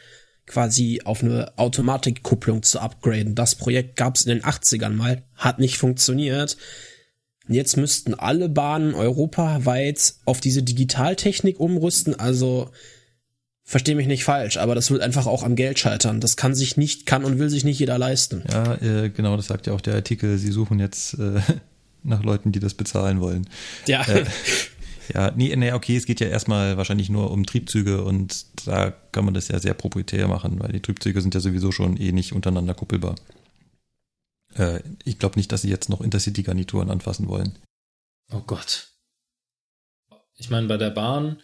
[0.49, 3.35] quasi auf eine Automatikkupplung zu upgraden.
[3.35, 6.57] Das Projekt gab es in den 80ern mal, hat nicht funktioniert.
[7.49, 12.19] Jetzt müssten alle Bahnen europaweit auf diese Digitaltechnik umrüsten.
[12.19, 12.71] Also
[13.69, 16.21] Verstehe mich nicht falsch, aber das wird einfach auch am Geld scheitern.
[16.23, 18.43] Das kann sich nicht, kann und will sich nicht jeder leisten.
[18.51, 20.39] Ja, äh, genau, das sagt ja auch der Artikel.
[20.39, 21.43] Sie suchen jetzt äh,
[22.03, 23.47] nach Leuten, die das bezahlen wollen.
[23.87, 24.09] Ja.
[24.09, 24.25] Äh,
[25.15, 29.25] Ja, nee, nee, okay, es geht ja erstmal wahrscheinlich nur um Triebzüge und da kann
[29.25, 32.35] man das ja sehr proprietär machen, weil die Triebzüge sind ja sowieso schon eh nicht
[32.35, 33.15] untereinander kuppelbar.
[34.55, 37.59] Äh, ich glaube nicht, dass sie jetzt noch Intercity-Garnituren anfassen wollen.
[38.31, 38.89] Oh Gott.
[40.37, 41.41] Ich meine, bei der Bahn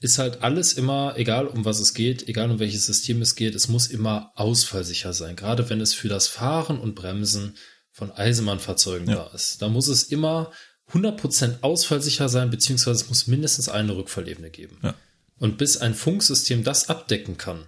[0.00, 3.54] ist halt alles immer, egal um was es geht, egal um welches System es geht,
[3.54, 5.36] es muss immer ausfallsicher sein.
[5.36, 7.56] Gerade wenn es für das Fahren und Bremsen
[7.92, 9.16] von Eisenbahnfahrzeugen ja.
[9.16, 9.60] da ist.
[9.60, 10.52] Da muss es immer
[10.92, 14.78] 100% ausfallsicher sein, beziehungsweise es muss mindestens eine Rückfallebene geben.
[14.82, 14.94] Ja.
[15.38, 17.66] Und bis ein Funksystem das abdecken kann,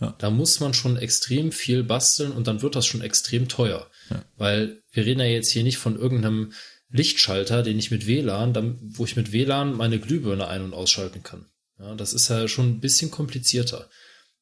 [0.00, 0.14] ja.
[0.18, 3.90] da muss man schon extrem viel basteln und dann wird das schon extrem teuer.
[4.36, 6.52] Weil wir reden ja jetzt hier nicht von irgendeinem
[6.90, 11.46] Lichtschalter, den ich mit WLAN, wo ich mit WLAN meine Glühbirne ein- und ausschalten kann.
[11.78, 13.88] Ja, das ist ja schon ein bisschen komplizierter.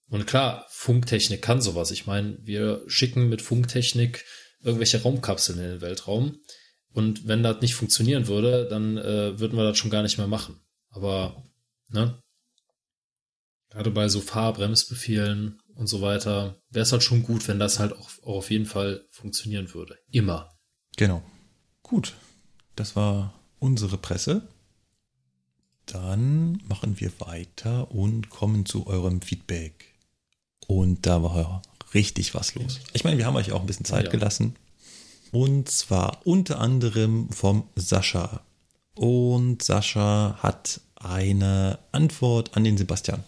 [0.09, 1.91] Und klar, Funktechnik kann sowas.
[1.91, 4.25] Ich meine, wir schicken mit Funktechnik
[4.63, 6.41] irgendwelche Raumkapseln in den Weltraum.
[6.93, 10.27] Und wenn das nicht funktionieren würde, dann äh, würden wir das schon gar nicht mehr
[10.27, 10.61] machen.
[10.89, 11.45] Aber,
[11.89, 12.21] ne?
[13.71, 17.93] Gerade bei so Fahrbremsbefehlen und so weiter, wäre es halt schon gut, wenn das halt
[17.93, 19.97] auch, auch auf jeden Fall funktionieren würde.
[20.11, 20.59] Immer.
[20.97, 21.23] Genau.
[21.85, 22.15] Gut.
[22.75, 24.49] Das war unsere Presse.
[25.93, 29.97] Dann machen wir weiter und kommen zu eurem Feedback.
[30.67, 31.63] Und da war
[31.95, 32.81] richtig was los.
[32.93, 34.11] Ich meine, wir haben euch auch ein bisschen Zeit ja.
[34.11, 34.55] gelassen.
[35.33, 38.43] Und zwar unter anderem vom Sascha.
[38.95, 43.25] Und Sascha hat eine Antwort an den Sebastian.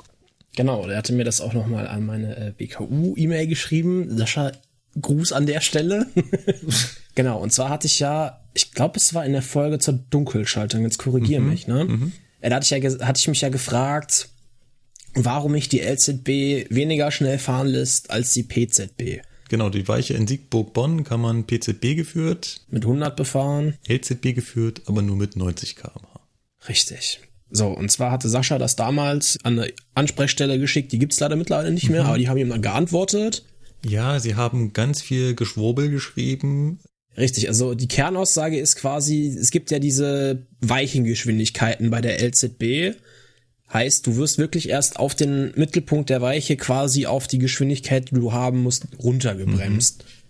[0.54, 4.16] Genau, der hatte mir das auch nochmal an meine äh, BKU-E-Mail geschrieben.
[4.16, 4.52] Sascha,
[5.00, 6.06] Gruß an der Stelle.
[7.14, 10.82] genau, und zwar hatte ich ja, ich glaube, es war in der Folge zur Dunkelschaltung,
[10.82, 11.84] jetzt korrigiere mhm, mich, ne?
[11.86, 12.12] Mhm.
[12.42, 14.28] Da hatte ich, ja, hatte ich mich ja gefragt,
[15.14, 19.22] warum mich die LZB weniger schnell fahren lässt als die PZB.
[19.48, 22.62] Genau, die Weiche in Siegburg-Bonn kann man PZB geführt.
[22.70, 23.74] Mit 100 befahren.
[23.86, 26.20] LZB geführt, aber nur mit 90 km/h.
[26.68, 27.20] Richtig.
[27.50, 31.70] So, und zwar hatte Sascha das damals an eine Ansprechstelle geschickt, die gibt's leider mittlerweile
[31.70, 32.08] nicht mehr, mhm.
[32.08, 33.44] aber die haben ihm dann geantwortet.
[33.84, 36.80] Ja, sie haben ganz viel Geschwurbel geschrieben.
[37.16, 42.96] Richtig, also die Kernaussage ist quasi, es gibt ja diese Weichengeschwindigkeiten bei der LZB.
[43.72, 48.14] Heißt, du wirst wirklich erst auf den Mittelpunkt der Weiche quasi auf die Geschwindigkeit, die
[48.14, 50.04] du haben musst, runtergebremst.
[50.04, 50.22] Mhm.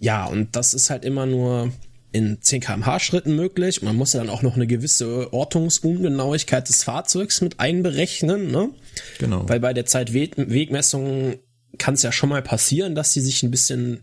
[0.00, 1.72] Ja, und das ist halt immer nur
[2.12, 3.82] in 10 kmh Schritten möglich.
[3.82, 8.70] Man muss ja dann auch noch eine gewisse Ortungsungenauigkeit des Fahrzeugs mit einberechnen, ne?
[9.18, 9.48] Genau.
[9.48, 11.36] Weil bei der Zeitwegmessung
[11.78, 14.00] kann es ja schon mal passieren, dass sie sich ein bisschen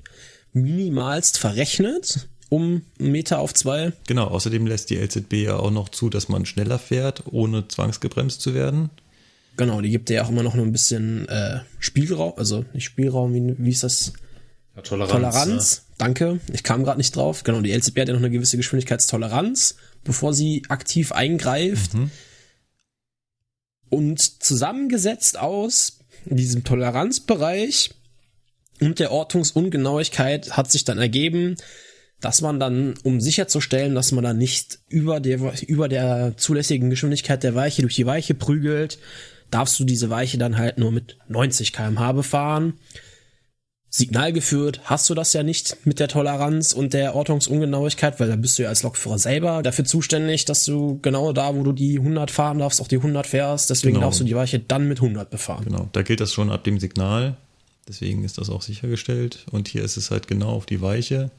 [0.54, 3.94] minimalst verrechnet um einen Meter auf zwei.
[4.08, 8.42] Genau, außerdem lässt die LZB ja auch noch zu, dass man schneller fährt, ohne zwangsgebremst
[8.42, 8.90] zu werden.
[9.56, 13.56] Genau, die gibt ja auch immer noch ein bisschen äh, Spielraum, also nicht Spielraum, wie,
[13.58, 14.14] wie ist das?
[14.76, 15.12] Ja, Toleranz.
[15.12, 15.96] Toleranz, ja.
[15.98, 16.40] danke.
[16.52, 17.44] Ich kam gerade nicht drauf.
[17.44, 21.94] Genau, die LZB hat ja noch eine gewisse Geschwindigkeitstoleranz, bevor sie aktiv eingreift.
[21.94, 22.10] Mhm.
[23.90, 27.92] Und zusammengesetzt aus diesem Toleranzbereich
[28.82, 31.56] und der Ortungsungenauigkeit hat sich dann ergeben,
[32.22, 37.44] dass man dann, um sicherzustellen, dass man dann nicht über der, über der zulässigen Geschwindigkeit
[37.44, 39.00] der Weiche durch die Weiche prügelt,
[39.52, 42.74] darfst du diese Weiche dann halt nur mit 90 kmh befahren.
[43.92, 48.36] Signal geführt hast du das ja nicht mit der Toleranz und der Ortungsungenauigkeit, weil da
[48.36, 51.98] bist du ja als Lokführer selber dafür zuständig, dass du genau da, wo du die
[51.98, 53.72] 100 fahren darfst, auch die 100 fährst.
[53.72, 54.08] Deswegen genau.
[54.08, 55.66] darfst du die Weiche dann mit 100 befahren.
[55.66, 57.38] Genau, da gilt das schon ab dem Signal.
[57.90, 59.48] Deswegen ist das auch sichergestellt.
[59.52, 61.32] Und hier ist es halt genau auf die Weiche.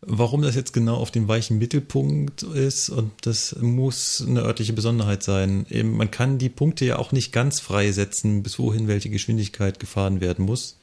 [0.00, 5.22] Warum das jetzt genau auf dem weichen Mittelpunkt ist und das muss eine örtliche Besonderheit
[5.22, 5.64] sein.
[5.70, 10.44] Man kann die Punkte ja auch nicht ganz freisetzen, bis wohin welche Geschwindigkeit gefahren werden
[10.44, 10.78] muss.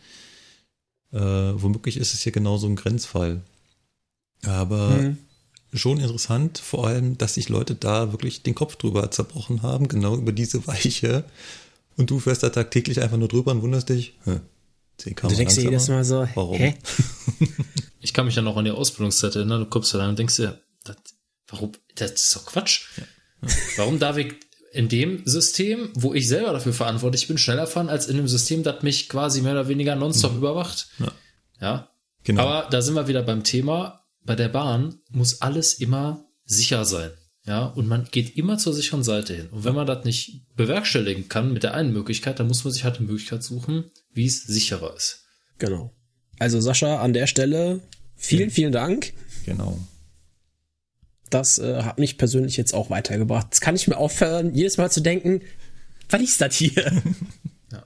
[1.12, 3.42] Äh, womöglich ist es hier genauso ein Grenzfall.
[4.44, 5.18] Aber mhm.
[5.74, 10.16] schon interessant, vor allem, dass sich Leute da wirklich den Kopf drüber zerbrochen haben, genau
[10.16, 11.26] über diese Weiche.
[11.98, 14.40] Und du fährst da tagtäglich einfach nur drüber und wunderst dich, hä,
[15.00, 16.58] 10 km Du denkst dir jedes Mal so, warum?
[16.58, 16.76] Hä?
[18.00, 20.36] ich kann mich ja noch an die Ausbildungszeit erinnern, du kommst da rein und denkst
[20.36, 20.98] dir, das,
[21.48, 22.88] warum, das ist doch Quatsch.
[22.98, 23.04] Ja.
[23.78, 24.36] Warum darf ich
[24.72, 28.64] in dem System, wo ich selber dafür verantwortlich bin, schneller fahren, als in einem System,
[28.64, 30.38] das mich quasi mehr oder weniger nonstop mhm.
[30.40, 30.90] überwacht?
[31.00, 31.12] Ja.
[31.62, 31.90] ja.
[32.24, 32.44] Genau.
[32.44, 37.12] Aber da sind wir wieder beim Thema, bei der Bahn muss alles immer sicher sein.
[37.50, 39.48] Ja, und man geht immer zur sicheren Seite hin.
[39.50, 42.84] Und wenn man das nicht bewerkstelligen kann mit der einen Möglichkeit, dann muss man sich
[42.84, 45.26] halt eine Möglichkeit suchen, wie es sicherer ist.
[45.58, 45.92] Genau.
[46.38, 47.82] Also Sascha, an der Stelle
[48.16, 49.14] vielen, vielen Dank.
[49.48, 49.80] Genau.
[51.32, 53.48] Das äh, hat mich persönlich jetzt auch weitergebracht.
[53.50, 55.42] Das kann ich mir aufhören, jedes Mal zu denken,
[56.08, 57.02] was ist das hier?
[57.72, 57.84] ja.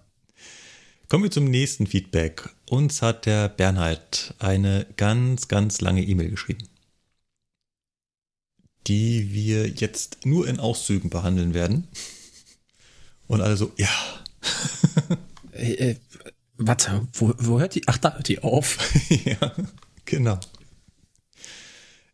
[1.08, 2.50] Kommen wir zum nächsten Feedback.
[2.70, 6.68] Uns hat der Bernhard eine ganz, ganz lange E-Mail geschrieben.
[8.88, 11.88] Die wir jetzt nur in Auszügen behandeln werden.
[13.28, 13.90] Und alle so, ja.
[15.56, 15.96] Äh, äh,
[16.58, 17.84] warte, wo, wo hört die?
[17.86, 18.80] Ach, da hört die auf.
[19.24, 19.54] ja,
[20.04, 20.40] genau.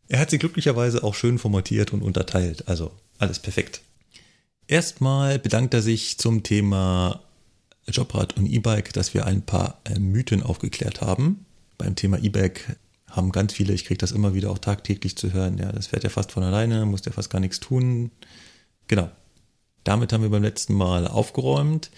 [0.09, 3.81] Er hat sie glücklicherweise auch schön formatiert und unterteilt, also alles perfekt.
[4.67, 7.23] Erstmal bedankt er sich zum Thema
[7.87, 11.45] Jobrad und E-Bike, dass wir ein paar Mythen aufgeklärt haben.
[11.77, 12.77] Beim Thema E-Bike
[13.09, 16.03] haben ganz viele, ich kriege das immer wieder auch tagtäglich zu hören, ja, das fährt
[16.03, 18.11] ja fast von alleine, muss ja fast gar nichts tun.
[18.87, 19.09] Genau.
[19.83, 21.89] Damit haben wir beim letzten Mal aufgeräumt.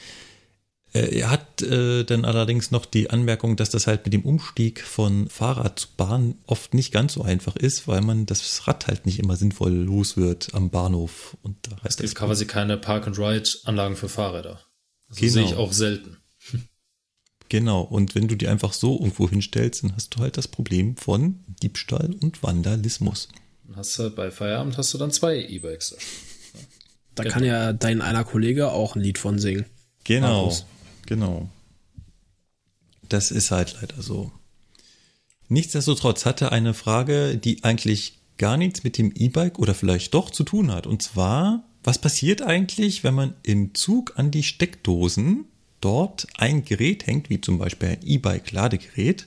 [0.94, 4.82] Äh, er hat äh, dann allerdings noch die Anmerkung, dass das halt mit dem Umstieg
[4.82, 9.06] von Fahrrad zu Bahn oft nicht ganz so einfach ist, weil man das Rad halt
[9.06, 11.38] nicht immer sinnvoll los wird am Bahnhof.
[11.44, 14.62] Und da es gibt quasi keine Park-and-Ride-Anlagen für Fahrräder.
[15.08, 15.32] Das Genau.
[15.32, 16.18] sehe ich auch selten.
[17.52, 20.96] Genau, und wenn du die einfach so irgendwo hinstellst, dann hast du halt das Problem
[20.96, 23.28] von Diebstahl und Vandalismus.
[23.68, 25.98] Dann hast du bei Feierabend hast du dann zwei E-Bikes.
[27.14, 29.66] Da kann ja dein einer Kollege auch ein Lied von singen.
[30.06, 30.56] Genau,
[31.06, 31.50] genau.
[33.10, 34.32] Das ist halt leider so.
[35.50, 40.46] Nichtsdestotrotz hatte eine Frage, die eigentlich gar nichts mit dem E-Bike oder vielleicht doch zu
[40.46, 40.88] tun hat.
[40.88, 45.51] Und zwar, was passiert eigentlich, wenn man im Zug an die Steckdosen
[45.82, 49.26] dort ein Gerät hängt, wie zum Beispiel ein E-Bike-Ladegerät,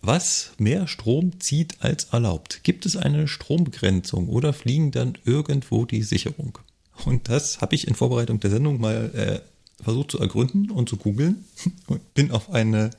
[0.00, 2.60] was mehr Strom zieht als erlaubt?
[2.62, 6.58] Gibt es eine Strombegrenzung oder fliegen dann irgendwo die Sicherung?
[7.04, 10.96] Und das habe ich in Vorbereitung der Sendung mal äh, versucht zu ergründen und zu
[10.96, 11.44] googeln
[11.86, 12.90] und bin auf eine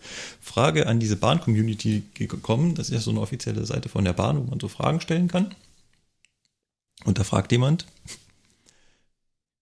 [0.41, 2.76] Frage an diese Bahn-Community gekommen.
[2.76, 5.27] Das ist ja so eine offizielle Seite von der Bahn, wo man so Fragen stellen
[5.27, 5.53] kann.
[7.06, 7.85] Und da fragt jemand,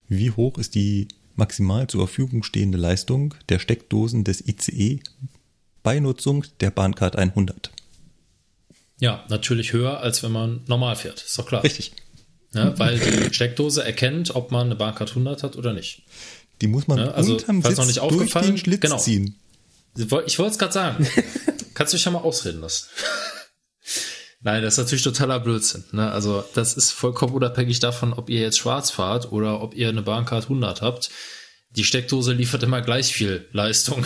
[0.08, 1.08] wie hoch ist die
[1.38, 5.00] maximal zur Verfügung stehende Leistung der Steckdosen des ICE
[5.82, 7.70] bei Nutzung der Bahncard 100?
[9.00, 11.22] Ja, natürlich höher, als wenn man normal fährt.
[11.22, 11.62] Ist doch klar.
[11.62, 11.92] Richtig.
[12.54, 16.02] Ja, weil die Steckdose erkennt, ob man eine Bahncard 100 hat oder nicht.
[16.60, 18.98] Die muss man Ja, also, unterm falls Sitz noch nicht durch aufgefallen, den Schlitz genau.
[18.98, 19.36] ziehen.
[19.96, 21.06] Ich wollte es gerade sagen.
[21.74, 22.86] Kannst du dich ja mal ausreden lassen.
[24.40, 25.84] Nein, das ist natürlich totaler Blödsinn.
[25.92, 26.10] Ne?
[26.10, 30.02] Also das ist vollkommen unabhängig davon, ob ihr jetzt schwarz fahrt oder ob ihr eine
[30.02, 31.10] Bahncard 100 habt.
[31.70, 34.04] Die Steckdose liefert immer gleich viel Leistung.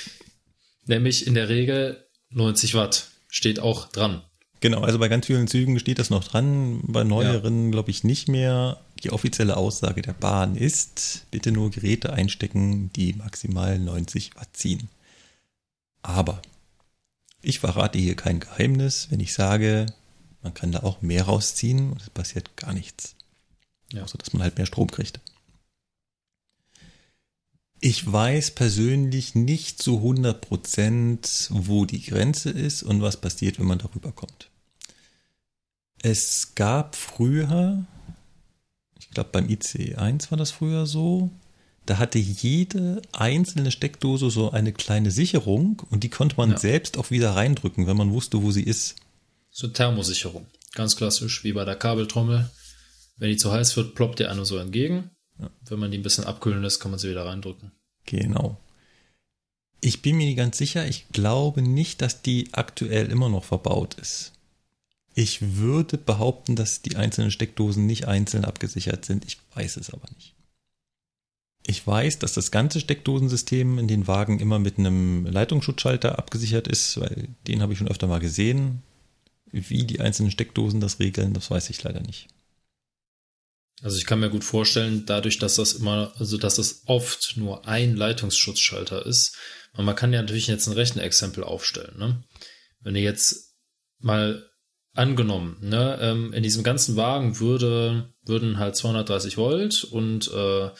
[0.86, 3.08] Nämlich in der Regel 90 Watt.
[3.28, 4.22] Steht auch dran.
[4.60, 8.28] Genau, also bei ganz vielen Zügen steht das noch dran, bei neueren glaube ich nicht
[8.28, 8.78] mehr.
[9.04, 14.88] Die offizielle Aussage der Bahn ist, bitte nur Geräte einstecken, die maximal 90 Watt ziehen.
[16.02, 16.42] Aber
[17.42, 19.86] ich verrate hier kein Geheimnis, wenn ich sage,
[20.42, 23.14] man kann da auch mehr rausziehen und es passiert gar nichts.
[23.92, 24.02] Ja.
[24.02, 25.20] Außer dass man halt mehr Strom kriegt.
[27.80, 33.66] Ich weiß persönlich nicht zu 100 Prozent, wo die Grenze ist und was passiert, wenn
[33.66, 34.50] man darüber kommt.
[36.02, 37.84] Es gab früher,
[38.98, 41.30] ich glaube beim ICE1 war das früher so,
[41.88, 46.58] da hatte jede einzelne Steckdose so eine kleine Sicherung und die konnte man Ja.
[46.58, 48.96] selbst auch wieder reindrücken, wenn man wusste, wo sie ist.
[49.50, 50.46] So Thermosicherung.
[50.74, 52.50] Ganz klassisch, wie bei der Kabeltrommel.
[53.16, 55.10] Wenn die zu heiß wird, ploppt die eine so entgegen.
[55.66, 57.72] Wenn man die ein bisschen abkühlen lässt, kann man sie wieder reindrücken.
[58.04, 58.58] Genau.
[59.80, 63.94] Ich bin mir nicht ganz sicher, ich glaube nicht, dass die aktuell immer noch verbaut
[63.94, 64.32] ist.
[65.14, 69.24] Ich würde behaupten, dass die einzelnen Steckdosen nicht einzeln abgesichert sind.
[69.24, 70.34] Ich weiß es aber nicht.
[71.66, 76.98] Ich weiß, dass das ganze Steckdosensystem in den Wagen immer mit einem Leitungsschutzschalter abgesichert ist,
[77.00, 78.82] weil den habe ich schon öfter mal gesehen.
[79.50, 82.28] Wie die einzelnen Steckdosen das regeln, das weiß ich leider nicht.
[83.82, 87.66] Also ich kann mir gut vorstellen, dadurch, dass das immer, also dass das oft nur
[87.68, 89.36] ein Leitungsschutzschalter ist,
[89.78, 91.96] und man kann ja natürlich jetzt ein Rechenexempel aufstellen.
[91.98, 92.24] Ne?
[92.80, 93.54] Wenn ihr jetzt
[94.00, 94.48] mal
[94.94, 100.70] angenommen, ne, ähm, in diesem ganzen Wagen würde, würden halt 230 Volt und äh,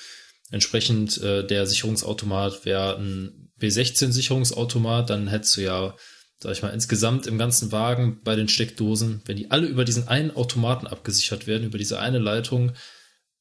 [0.50, 5.96] entsprechend äh, der Sicherungsautomat wäre ein B16-Sicherungsautomat, dann hättest du ja,
[6.38, 10.08] sag ich mal, insgesamt im ganzen Wagen bei den Steckdosen, wenn die alle über diesen
[10.08, 12.72] einen Automaten abgesichert werden, über diese eine Leitung,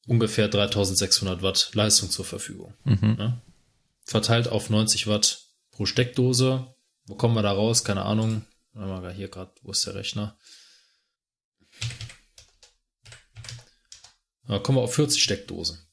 [0.08, 2.74] ungefähr 3600 Watt Leistung zur Verfügung.
[3.18, 3.42] Ne?
[4.04, 6.74] Verteilt auf 90 Watt pro Steckdose.
[7.06, 7.84] Wo kommen wir da raus?
[7.84, 8.46] Keine Ahnung.
[9.16, 10.38] Hier gerade, wo ist der Rechner?
[14.48, 15.87] Da kommen wir auf 40 Steckdosen.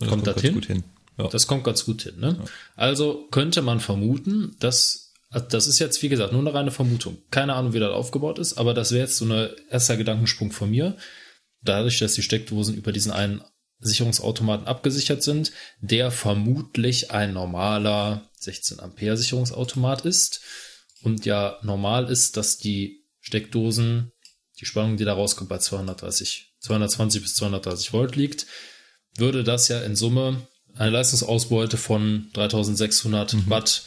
[0.00, 0.06] Ja.
[0.06, 0.54] Das Kommt das ganz hin?
[0.54, 0.84] gut hin.
[1.18, 1.28] Ja.
[1.28, 2.20] Das kommt ganz gut hin.
[2.20, 2.36] Ne?
[2.76, 7.18] Also könnte man vermuten, dass das ist jetzt, wie gesagt, nur eine reine Vermutung.
[7.30, 10.70] Keine Ahnung, wie das aufgebaut ist, aber das wäre jetzt so ein erster Gedankensprung von
[10.70, 10.96] mir.
[11.60, 13.42] Dadurch, dass die Steckdosen über diesen einen
[13.80, 20.40] Sicherungsautomaten abgesichert sind, der vermutlich ein normaler 16 Ampere Sicherungsautomat ist
[21.02, 24.12] und ja normal ist, dass die Steckdosen
[24.60, 28.46] die Spannung, die da rauskommt, bei 230, 220 bis 230 Volt liegt,
[29.18, 30.46] würde das ja in Summe
[30.76, 33.50] eine Leistungsausbeute von 3600 mhm.
[33.50, 33.84] Watt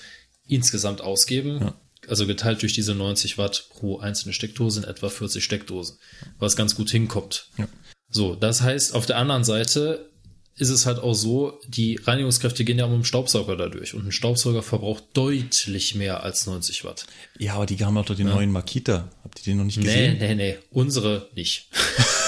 [0.48, 1.60] insgesamt ausgeben.
[1.62, 1.74] Ja.
[2.08, 5.98] Also geteilt durch diese 90 Watt pro einzelne Steckdose in etwa 40 Steckdosen,
[6.40, 7.48] was ganz gut hinkommt.
[7.58, 7.68] Ja.
[8.10, 10.10] So, das heißt, auf der anderen Seite
[10.56, 14.12] ist es halt auch so, die Reinigungskräfte gehen ja um den Staubsauger dadurch und ein
[14.12, 17.06] Staubsauger verbraucht deutlich mehr als 90 Watt.
[17.40, 18.36] Ja, aber die haben auch doch den ja.
[18.36, 19.10] neuen Makita.
[19.24, 20.18] Habt ihr den noch nicht gesehen?
[20.18, 20.58] Nee, nee, nee.
[20.72, 21.70] Unsere nicht.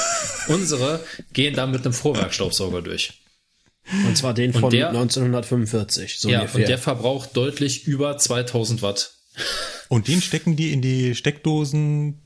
[0.48, 1.04] Unsere
[1.34, 3.14] gehen da mit einem Vorwerkstaubsauger durch.
[4.08, 6.20] Und zwar den von der, 1945.
[6.20, 6.62] So ja, ungefähr.
[6.62, 9.14] und der verbraucht deutlich über 2000 Watt.
[9.90, 12.22] Und den stecken die in die Steckdosen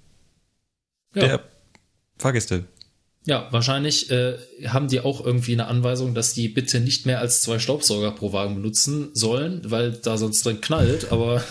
[1.16, 1.22] ja.
[1.22, 1.44] der
[2.18, 2.66] Fahrgäste.
[3.26, 4.38] Ja, wahrscheinlich äh,
[4.68, 8.32] haben die auch irgendwie eine Anweisung, dass die bitte nicht mehr als zwei Staubsauger pro
[8.32, 11.44] Wagen benutzen sollen, weil da sonst drin knallt, aber.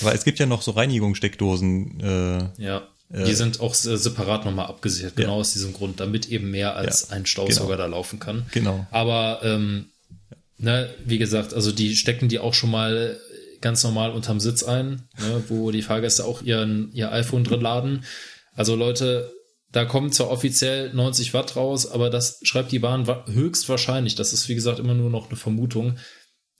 [0.00, 2.00] aber es gibt ja noch so Reinigungssteckdosen.
[2.00, 2.88] Äh, ja.
[3.12, 5.40] Äh, die sind auch separat nochmal abgesichert, genau ja.
[5.40, 7.82] aus diesem Grund, damit eben mehr als ja, ein Staubsauger genau.
[7.82, 8.46] da laufen kann.
[8.52, 8.86] Genau.
[8.90, 9.86] Aber ähm,
[10.58, 13.18] ne, wie gesagt, also die stecken die auch schon mal
[13.60, 18.04] ganz normal unterm Sitz ein, ne, wo die Fahrgäste auch ihren, ihr iPhone drin laden.
[18.54, 19.32] Also Leute,
[19.72, 24.48] da kommen zwar offiziell 90 Watt raus, aber das schreibt die Bahn höchstwahrscheinlich, das ist
[24.48, 25.98] wie gesagt immer nur noch eine Vermutung,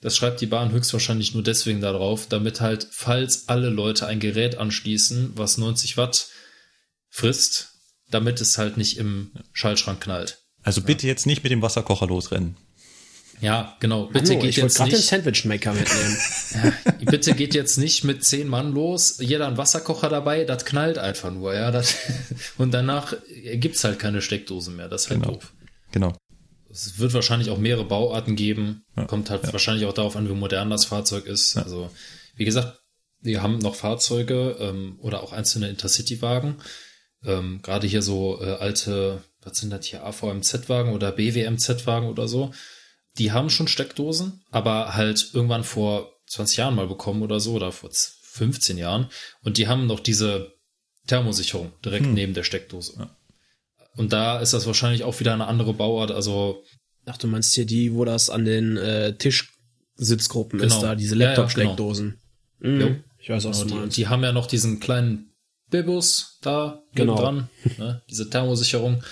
[0.04, 4.58] das schreibt die Bahn höchstwahrscheinlich nur deswegen darauf, damit halt, falls alle Leute ein Gerät
[4.58, 6.28] anschließen, was 90 Watt
[7.08, 7.70] frisst,
[8.10, 10.42] damit es halt nicht im Schaltschrank knallt.
[10.62, 11.12] Also bitte ja.
[11.12, 12.58] jetzt nicht mit dem Wasserkocher losrennen.
[13.40, 14.04] Ja, genau.
[14.04, 14.92] Bitte Hallo, geht ich jetzt nicht.
[14.92, 16.16] den Sandwich-Maker mitnehmen.
[16.54, 16.72] ja,
[17.10, 21.32] bitte geht jetzt nicht mit zehn Mann los, jeder einen Wasserkocher dabei, das knallt einfach
[21.32, 21.70] nur, ja.
[21.70, 21.96] Das,
[22.58, 23.16] und danach
[23.54, 24.90] gibt's halt keine Steckdosen mehr.
[24.90, 25.34] Das ist halt genau.
[25.36, 25.52] doof.
[25.92, 26.14] Genau.
[26.74, 28.84] Es wird wahrscheinlich auch mehrere Bauarten geben.
[28.96, 29.52] Ja, Kommt halt ja.
[29.52, 31.54] wahrscheinlich auch darauf an, wie modern das Fahrzeug ist.
[31.54, 31.62] Ja.
[31.62, 31.90] Also,
[32.36, 32.80] wie gesagt,
[33.20, 36.56] wir haben noch Fahrzeuge ähm, oder auch einzelne Intercity-Wagen.
[37.24, 42.52] Ähm, Gerade hier so äh, alte, was sind das hier, AVMZ-Wagen oder BWMZ-Wagen oder so
[43.18, 47.72] die haben schon Steckdosen, aber halt irgendwann vor 20 Jahren mal bekommen oder so oder
[47.72, 49.08] vor 15 Jahren.
[49.42, 50.54] Und die haben noch diese
[51.06, 52.14] Thermosicherung direkt hm.
[52.14, 53.10] neben der Steckdose.
[53.94, 54.00] Ja.
[54.00, 56.10] Und da ist das wahrscheinlich auch wieder eine andere Bauart.
[56.10, 56.62] Also
[57.06, 60.74] Ach, du meinst hier die, wo das an den äh, Tischsitzgruppen genau.
[60.74, 62.18] ist, da diese Laptop-Steckdosen.
[62.60, 62.86] Ja, genau.
[62.86, 63.04] mhm.
[63.18, 63.96] Ich weiß auch, genau, die, meinst.
[63.96, 65.30] die haben ja noch diesen kleinen
[65.70, 67.16] Bibus da genau.
[67.16, 67.48] dran,
[67.78, 68.02] ne?
[68.08, 69.02] diese Thermosicherung.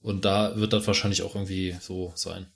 [0.00, 2.46] Und da wird das wahrscheinlich auch irgendwie so sein.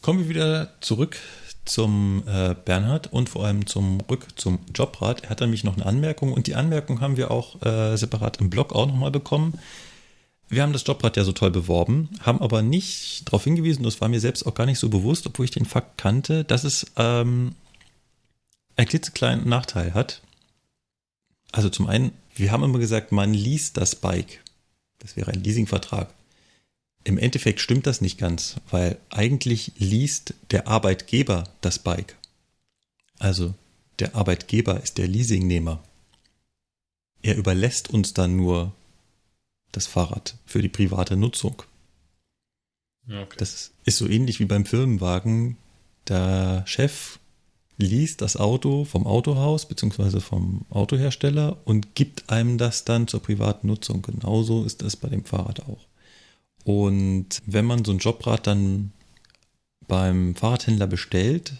[0.00, 1.16] Kommen wir wieder zurück
[1.64, 5.24] zum äh, Bernhard und vor allem zum Rück zum Jobrat.
[5.24, 8.50] Er hat nämlich noch eine Anmerkung und die Anmerkung haben wir auch äh, separat im
[8.50, 9.58] Blog auch nochmal bekommen.
[10.48, 14.08] Wir haben das Jobrad ja so toll beworben, haben aber nicht darauf hingewiesen, das war
[14.08, 17.54] mir selbst auch gar nicht so bewusst, obwohl ich den Fakt kannte, dass es ähm,
[18.76, 20.20] einen klitzekleinen Nachteil hat.
[21.52, 24.42] Also zum einen, wir haben immer gesagt, man liest das Bike.
[24.98, 26.12] Das wäre ein Leasingvertrag.
[27.04, 32.16] Im Endeffekt stimmt das nicht ganz, weil eigentlich liest der Arbeitgeber das Bike.
[33.18, 33.54] Also
[33.98, 35.82] der Arbeitgeber ist der Leasingnehmer.
[37.22, 38.72] Er überlässt uns dann nur
[39.70, 41.62] das Fahrrad für die private Nutzung.
[43.08, 43.36] Okay.
[43.38, 45.56] Das ist so ähnlich wie beim Firmenwagen.
[46.08, 47.18] Der Chef
[47.78, 50.20] liest das Auto vom Autohaus bzw.
[50.20, 54.02] vom Autohersteller und gibt einem das dann zur privaten Nutzung.
[54.02, 55.86] Genauso ist das bei dem Fahrrad auch.
[56.64, 58.92] Und wenn man so ein Jobrad dann
[59.88, 61.54] beim Fahrradhändler bestellt,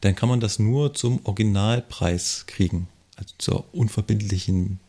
[0.00, 2.88] dann kann man das nur zum Originalpreis kriegen.
[3.16, 4.80] Also zur unverbindlichen,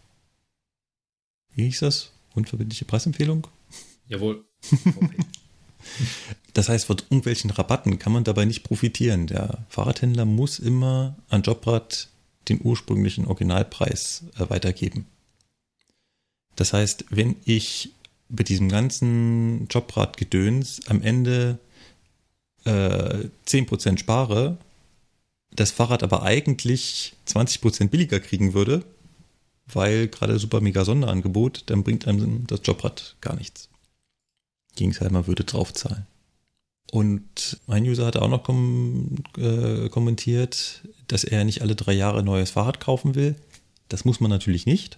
[1.54, 2.12] wie hieß das?
[2.34, 3.48] Unverbindliche Preisempfehlung?
[4.08, 4.44] Jawohl.
[6.54, 9.28] Das heißt, von irgendwelchen Rabatten kann man dabei nicht profitieren.
[9.28, 12.10] Der Fahrradhändler muss immer an Jobrad
[12.48, 15.08] den ursprünglichen Originalpreis äh, weitergeben.
[16.56, 17.92] Das heißt, wenn ich
[18.34, 21.60] bei diesem ganzen Jobrad-Gedöns am Ende
[22.66, 24.58] äh, 10% spare,
[25.52, 28.84] das Fahrrad aber eigentlich 20% billiger kriegen würde,
[29.68, 33.70] weil gerade super mega Sonderangebot, dann bringt einem das Jobrad gar nichts.
[34.76, 36.08] Gegenteil, man würde draufzahlen.
[36.92, 42.20] Und ein User hat auch noch kom äh, kommentiert, dass er nicht alle drei Jahre
[42.20, 43.36] ein neues Fahrrad kaufen will.
[43.90, 44.98] Das muss man natürlich nicht.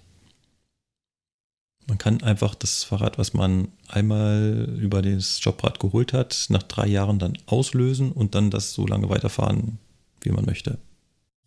[1.87, 6.87] Man kann einfach das Fahrrad, was man einmal über das Jobrad geholt hat, nach drei
[6.87, 9.77] Jahren dann auslösen und dann das so lange weiterfahren,
[10.21, 10.79] wie man möchte.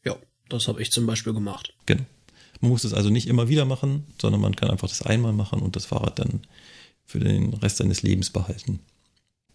[0.04, 0.16] Ja,
[0.48, 1.74] das habe ich zum Beispiel gemacht.
[1.86, 2.04] Genau.
[2.60, 5.60] Man muss es also nicht immer wieder machen, sondern man kann einfach das einmal machen
[5.60, 6.42] und das Fahrrad dann
[7.04, 8.80] für den Rest seines Lebens behalten.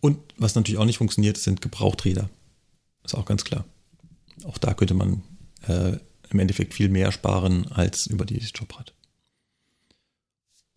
[0.02, 2.30] Und was natürlich auch nicht funktioniert, sind Gebrauchträder.
[3.06, 3.64] Ist auch ganz klar.
[4.46, 5.22] Auch da könnte man
[5.68, 5.98] äh,
[6.30, 8.94] im Endeffekt viel mehr sparen als über dieses Jobrad.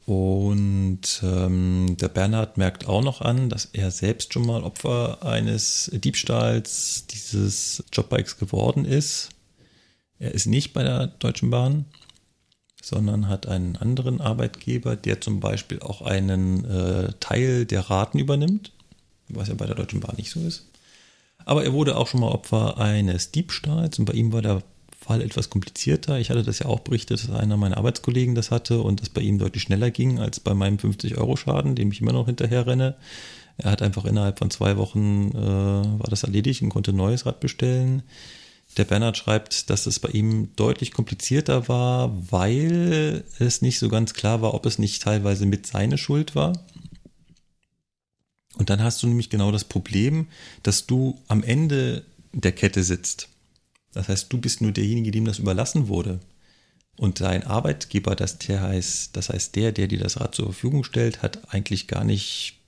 [0.07, 5.91] Und ähm, der Bernhard merkt auch noch an, dass er selbst schon mal Opfer eines
[5.93, 9.31] Diebstahls dieses Jobbikes geworden ist.
[10.21, 11.87] Er ist nicht bei der Deutschen Bahn,
[12.81, 18.71] sondern hat einen anderen Arbeitgeber, der zum Beispiel auch einen äh, Teil der Raten übernimmt,
[19.29, 20.67] was ja bei der Deutschen Bahn nicht so ist.
[21.45, 24.63] Aber er wurde auch schon mal Opfer eines Diebstahls und bei ihm war der
[25.07, 26.19] Fall etwas komplizierter.
[26.19, 29.21] Ich hatte das ja auch berichtet, dass einer meiner Arbeitskollegen das hatte und das bei
[29.21, 32.97] ihm deutlich schneller ging als bei meinem 50-Euro-Schaden, dem ich immer noch hinterher renne.
[33.59, 37.25] Er hat einfach innerhalb von zwei Wochen äh, war das erledigt und konnte ein neues
[37.25, 38.03] Rad bestellen.
[38.77, 44.13] Der Bernhard schreibt, dass es bei ihm deutlich komplizierter war, weil es nicht so ganz
[44.13, 46.53] klar war, ob es nicht teilweise mit seiner Schuld war.
[48.59, 50.27] Und dann hast du nämlich genau das Problem,
[50.63, 53.29] dass du am Ende der Kette sitzt.
[53.97, 56.21] Das heißt, du bist nur derjenige, dem das überlassen wurde.
[56.99, 60.85] Und dein Arbeitgeber, das der heißt, das heißt der, der dir das Rad zur Verfügung
[60.85, 62.59] stellt, hat eigentlich gar nicht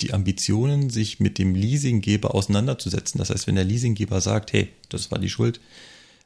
[0.00, 3.18] die Ambitionen, sich mit dem Leasinggeber auseinanderzusetzen.
[3.18, 5.60] Das heißt, wenn der Leasinggeber sagt, hey, das war die Schuld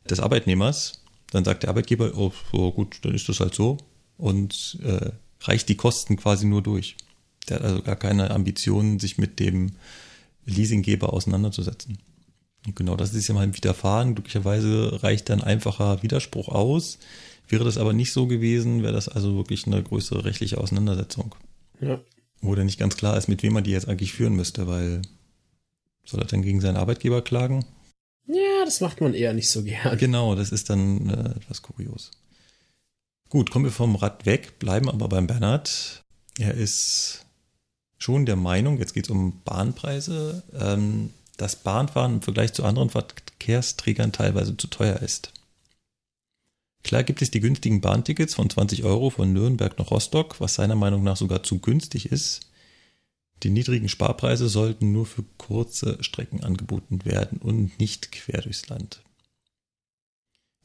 [0.08, 3.78] des Arbeitnehmers, dann sagt der Arbeitgeber, oh, oh gut, dann ist das halt so
[4.16, 5.10] und äh,
[5.40, 6.96] reicht die Kosten quasi nur durch.
[7.48, 9.72] Der hat also gar keine Ambitionen, sich mit dem
[10.46, 11.98] Leasinggeber auseinanderzusetzen.
[12.74, 14.14] Genau das ist ja mal Widerfahren.
[14.14, 16.98] Glücklicherweise reicht dann einfacher Widerspruch aus.
[17.48, 21.34] Wäre das aber nicht so gewesen, wäre das also wirklich eine größere rechtliche Auseinandersetzung.
[21.80, 22.00] Ja.
[22.40, 25.02] Wo dann nicht ganz klar ist, mit wem man die jetzt eigentlich führen müsste, weil
[26.04, 27.64] soll er dann gegen seinen Arbeitgeber klagen?
[28.26, 29.98] Ja, das macht man eher nicht so gern.
[29.98, 32.10] Genau, das ist dann äh, etwas kurios.
[33.28, 36.04] Gut, kommen wir vom Rad weg, bleiben aber beim Bernhard.
[36.38, 37.24] Er ist
[37.98, 41.10] schon der Meinung, jetzt geht es um Bahnpreise, ähm,
[41.42, 45.32] dass Bahnfahren im Vergleich zu anderen Verkehrsträgern teilweise zu teuer ist.
[46.84, 50.76] Klar gibt es die günstigen Bahntickets von 20 Euro von Nürnberg nach Rostock, was seiner
[50.76, 52.42] Meinung nach sogar zu günstig ist.
[53.42, 59.02] Die niedrigen Sparpreise sollten nur für kurze Strecken angeboten werden und nicht quer durchs Land.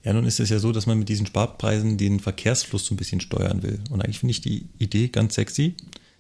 [0.04, 2.98] Ja, nun ist es ja so, dass man mit diesen Sparpreisen den Verkehrsfluss so ein
[2.98, 3.80] bisschen steuern will.
[3.90, 5.76] Und eigentlich finde ich die Idee ganz sexy,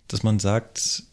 [0.07, 1.03] dass man sagt,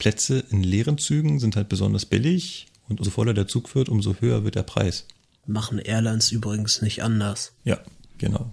[0.00, 4.16] Plätze in leeren Zügen sind halt besonders billig und umso voller der Zug wird, umso
[4.16, 5.06] höher wird der Preis.
[5.46, 7.52] Machen Airlines übrigens nicht anders.
[7.64, 7.78] Ja,
[8.18, 8.50] genau.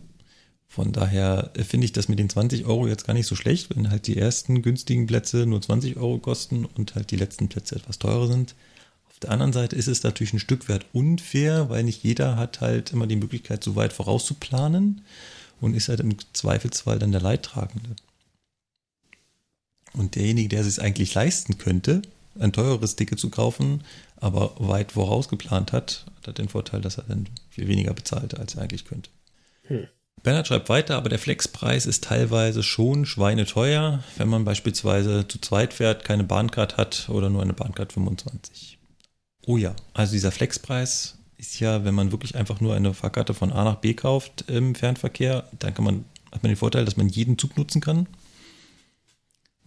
[0.67, 3.89] Von daher finde ich das mit den 20 Euro jetzt gar nicht so schlecht, wenn
[3.89, 7.97] halt die ersten günstigen Plätze nur 20 Euro kosten und halt die letzten Plätze etwas
[7.97, 8.53] teurer sind.
[9.09, 12.61] Auf der anderen Seite ist es natürlich ein Stück weit unfair, weil nicht jeder hat
[12.61, 15.01] halt immer die Möglichkeit, so weit vorauszuplanen
[15.61, 17.95] und ist halt im Zweifelsfall dann der Leidtragende.
[19.93, 22.01] Und derjenige, der es eigentlich leisten könnte,
[22.39, 23.83] ein teureres Ticket zu kaufen,
[24.17, 28.63] aber weit vorausgeplant hat, hat den Vorteil, dass er dann viel weniger bezahlt, als er
[28.63, 29.09] eigentlich könnte.
[29.63, 29.87] Hm.
[30.23, 35.73] Bernhard schreibt weiter, aber der Flexpreis ist teilweise schon schweineteuer, wenn man beispielsweise zu zweit
[35.73, 38.77] fährt, keine Bahncard hat oder nur eine Bahncard 25.
[39.45, 43.53] Oh ja, also dieser Flexpreis ist ja, wenn man wirklich einfach nur eine Fahrkarte von
[43.53, 47.07] A nach B kauft im Fernverkehr, dann kann man, hat man den Vorteil, dass man
[47.07, 48.07] jeden Zug nutzen kann.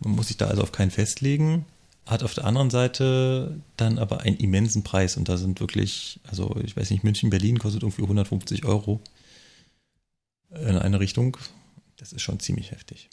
[0.01, 1.67] Man muss sich da also auf keinen festlegen,
[2.07, 6.57] hat auf der anderen Seite dann aber einen immensen Preis und da sind wirklich, also
[6.65, 9.01] ich weiß nicht, München, Berlin kostet irgendwie 150 Euro
[10.51, 11.37] in eine Richtung.
[11.97, 13.11] Das ist schon ziemlich heftig.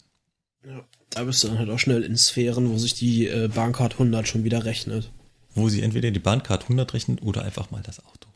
[0.66, 3.94] Ja, da bist du dann halt auch schnell in Sphären, wo sich die äh, Bahncard
[3.94, 5.12] 100 schon wieder rechnet.
[5.54, 8.28] Wo sie entweder die Bahncard 100 rechnet oder einfach mal das Auto.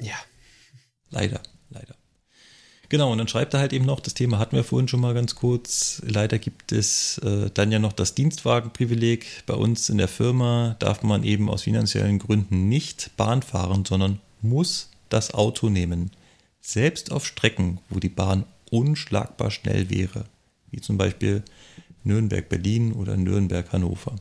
[0.00, 0.16] Ja.
[1.10, 1.95] Leider, leider.
[2.88, 5.14] Genau, und dann schreibt er halt eben noch, das Thema hatten wir vorhin schon mal
[5.14, 6.00] ganz kurz.
[6.06, 9.26] Leider gibt es äh, dann ja noch das Dienstwagenprivileg.
[9.46, 14.20] Bei uns in der Firma darf man eben aus finanziellen Gründen nicht Bahn fahren, sondern
[14.40, 16.12] muss das Auto nehmen.
[16.60, 20.26] Selbst auf Strecken, wo die Bahn unschlagbar schnell wäre,
[20.70, 21.42] wie zum Beispiel
[22.04, 24.14] Nürnberg-Berlin oder Nürnberg-Hannover.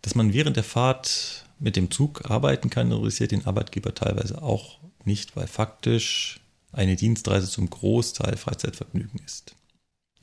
[0.00, 4.78] Dass man während der Fahrt mit dem Zug arbeiten kann, interessiert den Arbeitgeber teilweise auch
[5.08, 9.56] nicht, weil faktisch eine Dienstreise zum Großteil Freizeitvergnügen ist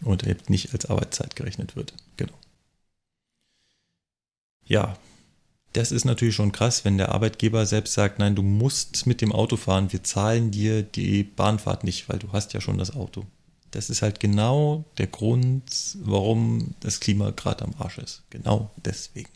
[0.01, 1.93] und eben nicht als Arbeitszeit gerechnet wird.
[2.15, 2.37] Genau.
[4.65, 4.97] Ja,
[5.73, 9.33] das ist natürlich schon krass, wenn der Arbeitgeber selbst sagt, nein, du musst mit dem
[9.33, 13.25] Auto fahren, wir zahlen dir die Bahnfahrt nicht, weil du hast ja schon das Auto.
[13.71, 18.23] Das ist halt genau der Grund, warum das Klima gerade am Arsch ist.
[18.29, 19.29] Genau deswegen.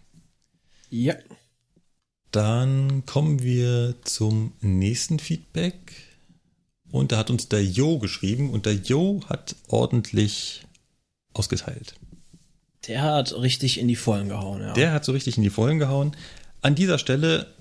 [0.90, 1.16] Ja.
[2.32, 5.96] Dann kommen wir zum nächsten Feedback.
[6.92, 10.64] Und da hat uns der Jo geschrieben und der Jo hat ordentlich
[11.34, 11.96] ausgeteilt.
[12.88, 14.74] Der hat richtig in die Vollen gehauen, ja.
[14.74, 16.16] Der hat so richtig in die Vollen gehauen.
[16.62, 17.54] An dieser Stelle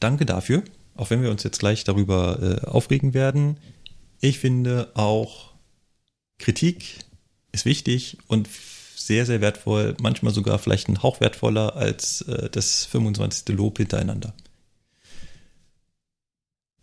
[0.00, 0.62] danke dafür,
[0.96, 3.58] auch wenn wir uns jetzt gleich darüber äh, aufregen werden.
[4.20, 5.52] Ich finde auch
[6.38, 6.98] Kritik
[7.52, 8.48] ist wichtig und
[8.96, 13.56] sehr, sehr wertvoll, manchmal sogar vielleicht ein Hauch wertvoller als äh, das 25.
[13.56, 14.34] Lob hintereinander.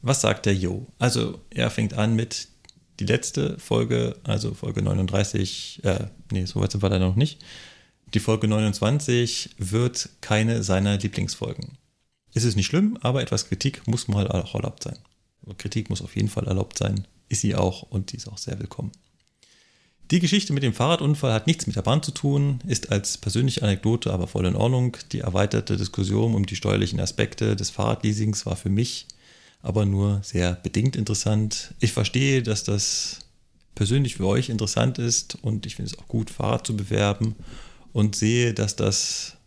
[0.02, 0.88] Was sagt der Jo?
[1.00, 2.50] Also er fängt an mit
[3.00, 7.42] die letzte Folge, also Folge 39, äh, nee, so weit sind wir da noch nicht.
[8.14, 11.78] Die Folge 29 wird keine seiner Lieblingsfolgen.
[12.34, 15.00] Ist es nicht schlimm, aber etwas Kritik muss mal auch erlaubt sein.
[15.58, 17.08] Kritik muss auf jeden Fall erlaubt sein.
[17.30, 18.92] Ist sie auch und die ist auch sehr willkommen.
[20.12, 23.64] Die Geschichte mit dem Fahrradunfall hat nichts mit der Bahn zu tun, ist als persönliche
[23.64, 24.98] Anekdote aber voll in Ordnung.
[25.12, 29.08] Die erweiterte Diskussion um die steuerlichen Aspekte des Fahrradleasings war für mich
[29.64, 31.74] aber nur sehr bedingt interessant.
[31.80, 33.22] Ich verstehe, dass das
[33.76, 37.36] persönlich für euch interessant ist und ich finde es auch gut, Fahrrad zu bewerben
[37.94, 39.38] und sehe, dass das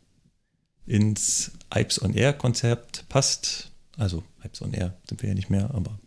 [0.86, 3.70] ins Ipes on Air Konzept passt.
[3.98, 5.98] Also Ipes on Air sind wir ja nicht mehr, aber,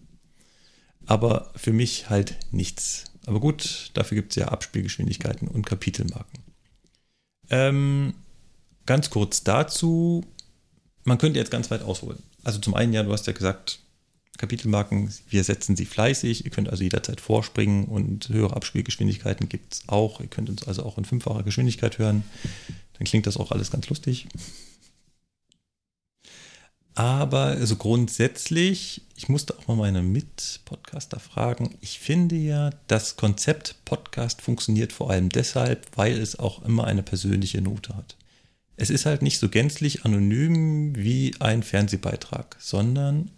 [1.06, 3.08] aber für mich halt nichts.
[3.30, 6.40] Aber gut, dafür gibt es ja Abspielgeschwindigkeiten und Kapitelmarken.
[7.51, 8.16] Ähm,
[8.88, 10.25] ganz kurz dazu,
[11.03, 12.17] man könnte jetzt ganz weit ausholen.
[12.43, 13.82] Also zum einen, ja, du hast ja gesagt,
[14.40, 16.43] Kapitelmarken, wir setzen sie fleißig.
[16.43, 20.22] Ihr könnt also jederzeit vorspringen und höhere Abspielgeschwindigkeiten gibt es auch.
[20.22, 22.24] Ihr könnt uns also auch in fünffacher Geschwindigkeit hören.
[22.98, 24.27] Dann klingt das auch alles ganz lustig.
[27.00, 31.78] Aber also grundsätzlich, ich musste auch mal meine Mit-Podcaster fragen.
[31.80, 37.02] Ich finde ja, das Konzept Podcast funktioniert vor allem deshalb, weil es auch immer eine
[37.02, 38.18] persönliche Note hat.
[38.76, 43.32] Es ist halt nicht so gänzlich anonym wie ein Fernsehbeitrag, sondern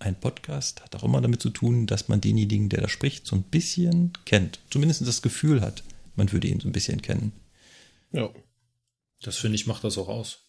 [0.00, 3.36] ein Podcast hat auch immer damit zu tun, dass man denjenigen, der da spricht, so
[3.36, 4.58] ein bisschen kennt.
[4.70, 5.84] Zumindest das Gefühl hat,
[6.16, 7.30] man würde ihn so ein bisschen kennen.
[8.10, 8.28] Ja.
[9.20, 10.40] Das finde ich, macht das auch aus.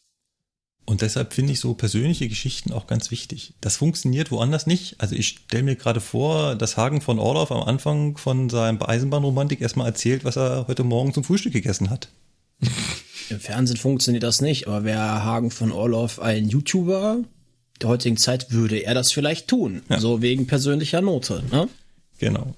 [0.85, 3.53] Und deshalb finde ich so persönliche Geschichten auch ganz wichtig.
[3.61, 4.95] Das funktioniert woanders nicht.
[4.99, 9.61] Also ich stelle mir gerade vor, dass Hagen von Orloff am Anfang von seinem Eisenbahnromantik
[9.61, 12.09] erstmal erzählt, was er heute Morgen zum Frühstück gegessen hat.
[13.29, 17.23] Im Fernsehen funktioniert das nicht, aber wäre Hagen von Orloff ein YouTuber
[17.81, 19.83] der heutigen Zeit, würde er das vielleicht tun.
[19.89, 19.99] Ja.
[19.99, 21.43] So wegen persönlicher Note.
[21.51, 21.69] Ne?
[22.19, 22.53] Genau.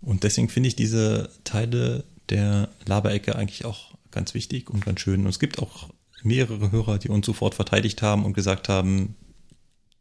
[0.00, 5.22] Und deswegen finde ich diese Teile der Laberecke eigentlich auch ganz wichtig und ganz schön.
[5.22, 5.88] Und es gibt auch
[6.24, 9.16] mehrere Hörer, die uns sofort verteidigt haben und gesagt haben,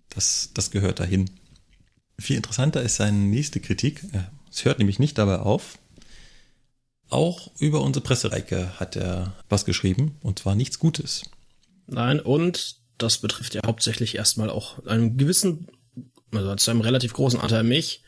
[0.10, 1.30] das, das gehört dahin.
[2.20, 4.04] Viel interessanter ist seine nächste Kritik.
[4.52, 5.78] Es hört nämlich nicht dabei auf.
[7.10, 11.24] Auch über unsere Pressereiche hat er was geschrieben und zwar nichts Gutes.
[11.88, 15.68] Nein, und das betrifft ja hauptsächlich erstmal auch einen gewissen,
[16.32, 18.04] also zu einem relativ großen Anteil mich.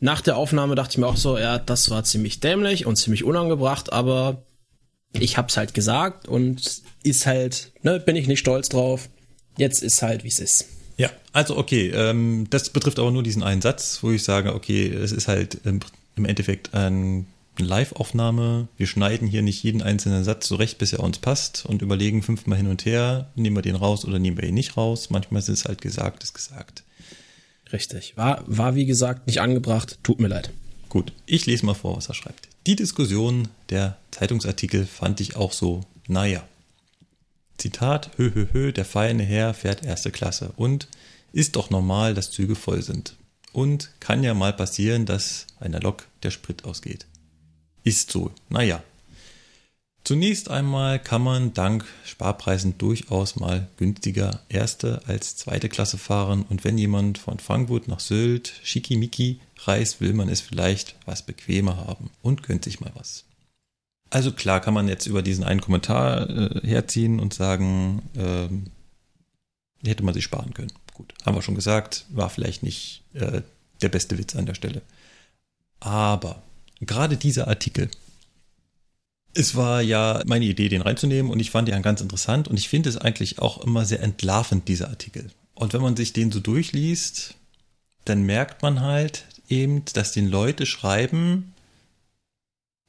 [0.00, 3.24] Nach der Aufnahme dachte ich mir auch so, ja, das war ziemlich dämlich und ziemlich
[3.24, 4.44] unangebracht, aber
[5.12, 9.08] ich hab's halt gesagt und ist halt, ne, bin ich nicht stolz drauf.
[9.56, 10.66] Jetzt ist halt, wie es ist.
[10.96, 14.88] Ja, also okay, ähm, das betrifft aber nur diesen einen Satz, wo ich sage, okay,
[14.88, 15.80] es ist halt im,
[16.16, 17.26] im Endeffekt ein
[17.58, 18.68] Live-Aufnahme.
[18.76, 22.22] Wir schneiden hier nicht jeden einzelnen Satz so recht, bis er uns passt und überlegen
[22.22, 25.10] fünfmal hin und her, nehmen wir den raus oder nehmen wir ihn nicht raus.
[25.10, 26.84] Manchmal ist es halt gesagt, ist gesagt.
[27.72, 28.16] Richtig.
[28.16, 29.98] War, war wie gesagt nicht angebracht.
[30.02, 30.50] Tut mir leid.
[30.88, 32.48] Gut, ich lese mal vor, was er schreibt.
[32.66, 36.46] Die Diskussion der Zeitungsartikel fand ich auch so, naja.
[37.58, 40.86] Zitat, hö, hö, hö, der feine Herr fährt erste Klasse und
[41.32, 43.16] ist doch normal, dass Züge voll sind.
[43.52, 47.06] Und kann ja mal passieren, dass einer Lok der Sprit ausgeht.
[47.82, 48.82] Ist so, naja.
[50.04, 56.64] Zunächst einmal kann man dank Sparpreisen durchaus mal günstiger erste als zweite Klasse fahren und
[56.64, 62.10] wenn jemand von Frankfurt nach Sylt schickimicki reist, will man es vielleicht was bequemer haben
[62.20, 63.24] und gönnt sich mal was.
[64.10, 68.66] Also klar kann man jetzt über diesen einen Kommentar äh, herziehen und sagen, ähm,
[69.84, 70.72] hätte man sich sparen können.
[70.94, 73.42] Gut, haben wir schon gesagt, war vielleicht nicht äh,
[73.80, 74.82] der beste Witz an der Stelle.
[75.80, 76.42] Aber
[76.80, 77.88] gerade dieser Artikel,
[79.34, 82.68] es war ja meine Idee, den reinzunehmen und ich fand ihn ganz interessant und ich
[82.68, 85.30] finde es eigentlich auch immer sehr entlarvend, dieser Artikel.
[85.54, 87.34] Und wenn man sich den so durchliest,
[88.04, 91.52] dann merkt man halt eben, dass den Leute schreiben,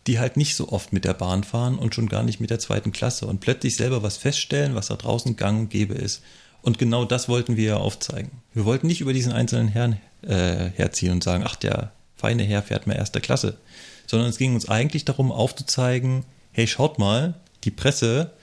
[0.07, 2.59] die halt nicht so oft mit der Bahn fahren und schon gar nicht mit der
[2.59, 6.21] zweiten Klasse und plötzlich selber was feststellen, was da draußen gang und gäbe ist.
[6.61, 8.31] Und genau das wollten wir ja aufzeigen.
[8.53, 12.63] Wir wollten nicht über diesen einzelnen Herrn äh, herziehen und sagen, ach, der feine Herr
[12.63, 13.57] fährt mal erster Klasse,
[14.07, 18.33] sondern es ging uns eigentlich darum aufzuzeigen, hey, schaut mal, die Presse,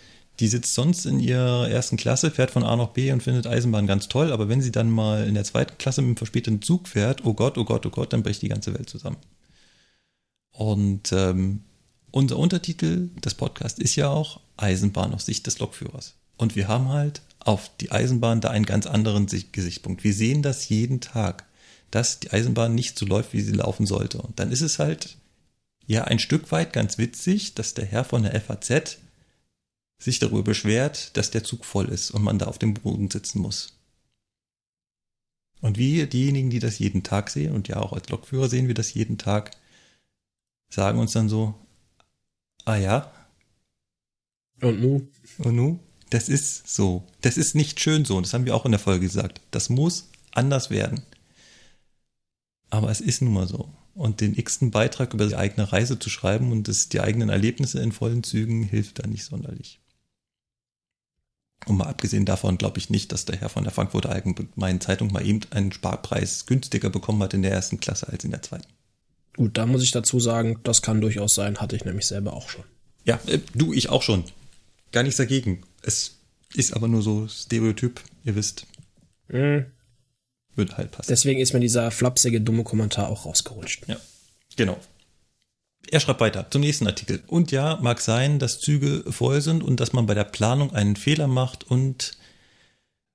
[0.41, 3.87] die sitzt sonst in ihrer ersten Klasse, fährt von A nach B und findet Eisenbahn
[3.87, 6.89] ganz toll, aber wenn sie dann mal in der zweiten Klasse mit einem verspäteten Zug
[6.89, 9.19] fährt, oh Gott, oh Gott, oh Gott, dann bricht die ganze Welt zusammen.
[10.53, 11.61] Und ähm,
[12.11, 16.15] unser Untertitel des Podcasts ist ja auch Eisenbahn aus Sicht des Lokführers.
[16.37, 20.05] Und wir haben halt auf die Eisenbahn da einen ganz anderen Gesichtspunkt.
[20.05, 21.45] Wir sehen das jeden Tag,
[21.91, 24.23] dass die Eisenbahn nicht so läuft, wie sie laufen sollte.
[24.23, 25.17] Und dann ist es halt
[25.91, 28.99] ja ein Stück weit ganz witzig, dass der Herr von der FAZ
[29.99, 33.41] sich darüber beschwert, dass der Zug voll ist und man da auf dem Boden sitzen
[33.41, 33.77] muss.
[35.61, 38.75] Und wir, diejenigen, die das jeden Tag sehen, und ja auch als Lokführer sehen wir
[38.75, 39.51] das jeden Tag,
[40.71, 41.55] sagen uns dann so,
[42.65, 43.13] ah ja.
[44.63, 45.09] Und nu?
[45.39, 45.81] Und nu?
[46.09, 47.05] Das ist so.
[47.21, 48.17] Das ist nicht schön so.
[48.17, 49.41] Und das haben wir auch in der Folge gesagt.
[49.51, 51.03] Das muss anders werden.
[52.71, 53.69] Aber es ist nun mal so.
[54.01, 57.83] Und den x-ten Beitrag über die eigene Reise zu schreiben und das, die eigenen Erlebnisse
[57.83, 59.79] in vollen Zügen hilft da nicht sonderlich.
[61.67, 65.13] Und mal abgesehen davon glaube ich nicht, dass der Herr von der Frankfurter Allgemeinen Zeitung
[65.13, 68.69] mal eben einen Sparpreis günstiger bekommen hat in der ersten Klasse als in der zweiten.
[69.37, 72.49] Gut, da muss ich dazu sagen, das kann durchaus sein, hatte ich nämlich selber auch
[72.49, 72.65] schon.
[73.05, 74.25] Ja, äh, du, ich auch schon.
[74.93, 75.61] Gar nichts dagegen.
[75.83, 76.17] Es
[76.55, 78.67] ist aber nur so Stereotyp, ihr wisst.
[79.29, 79.67] Mhm.
[80.61, 81.09] Würde halt passen.
[81.09, 83.89] Deswegen ist mir dieser flapsige, dumme Kommentar auch rausgerutscht.
[83.89, 83.97] Ja,
[84.57, 84.79] genau.
[85.91, 87.23] Er schreibt weiter zum nächsten Artikel.
[87.29, 90.97] Und ja, mag sein, dass Züge voll sind und dass man bei der Planung einen
[90.97, 92.19] Fehler macht und,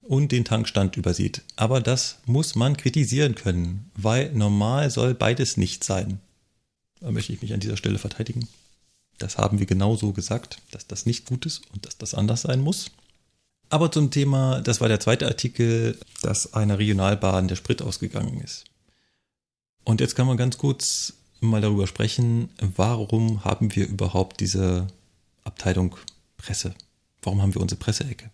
[0.02, 1.44] und den Tankstand übersieht.
[1.56, 6.20] Aber das muss man kritisieren können, weil normal soll beides nicht sein.
[7.00, 8.48] Da möchte ich mich an dieser Stelle verteidigen.
[9.20, 12.42] Das haben wir genau so gesagt, dass das nicht gut ist und dass das anders
[12.42, 12.90] sein muss.
[13.70, 18.66] Aber zum Thema, das war der zweite Artikel, dass einer Regionalbahn der Sprit ausgegangen ist.
[19.84, 24.88] Und jetzt kann man ganz kurz mal darüber sprechen, warum haben wir überhaupt diese
[25.44, 25.96] Abteilung
[26.38, 26.74] Presse?
[27.22, 28.30] Warum haben wir unsere Presseecke?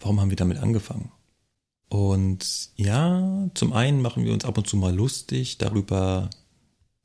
[0.00, 1.10] Warum haben wir damit angefangen?
[1.88, 6.28] Und ja, zum einen machen wir uns ab und zu mal lustig darüber,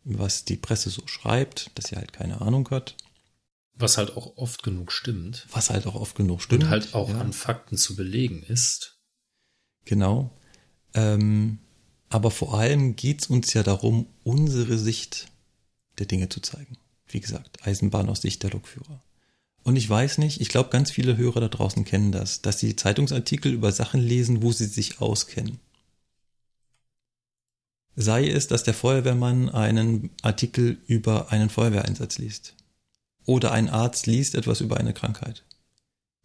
[0.04, 2.96] was die Presse so schreibt, dass sie halt keine Ahnung hat.
[3.76, 5.48] Was halt auch oft genug stimmt.
[5.52, 6.64] Was halt auch oft genug stimmt.
[6.64, 7.20] Und halt auch ja.
[7.20, 9.00] an Fakten zu belegen ist.
[9.86, 10.38] Genau.
[10.94, 11.60] Ähm,
[12.10, 15.28] aber vor allem geht's uns ja darum, unsere Sicht
[15.98, 16.78] der Dinge zu zeigen.
[17.08, 19.02] Wie gesagt, Eisenbahn aus Sicht der Lokführer.
[19.64, 22.76] Und ich weiß nicht, ich glaube, ganz viele Hörer da draußen kennen das, dass sie
[22.76, 25.60] Zeitungsartikel über Sachen lesen, wo sie sich auskennen.
[27.96, 32.56] Sei es, dass der Feuerwehrmann einen Artikel über einen Feuerwehreinsatz liest.
[33.26, 35.44] Oder ein Arzt liest etwas über eine Krankheit.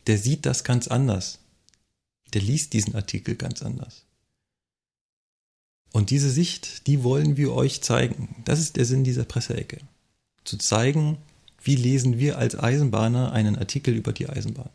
[0.06, 1.38] Der sieht das ganz anders.
[2.34, 4.04] Der liest diesen Artikel ganz anders.
[5.92, 8.42] Und diese Sicht, die wollen wir euch zeigen.
[8.44, 9.78] Das ist der Sinn dieser Presseecke.
[10.44, 11.18] Zu zeigen,
[11.62, 14.70] wie lesen wir als Eisenbahner einen Artikel über die Eisenbahn.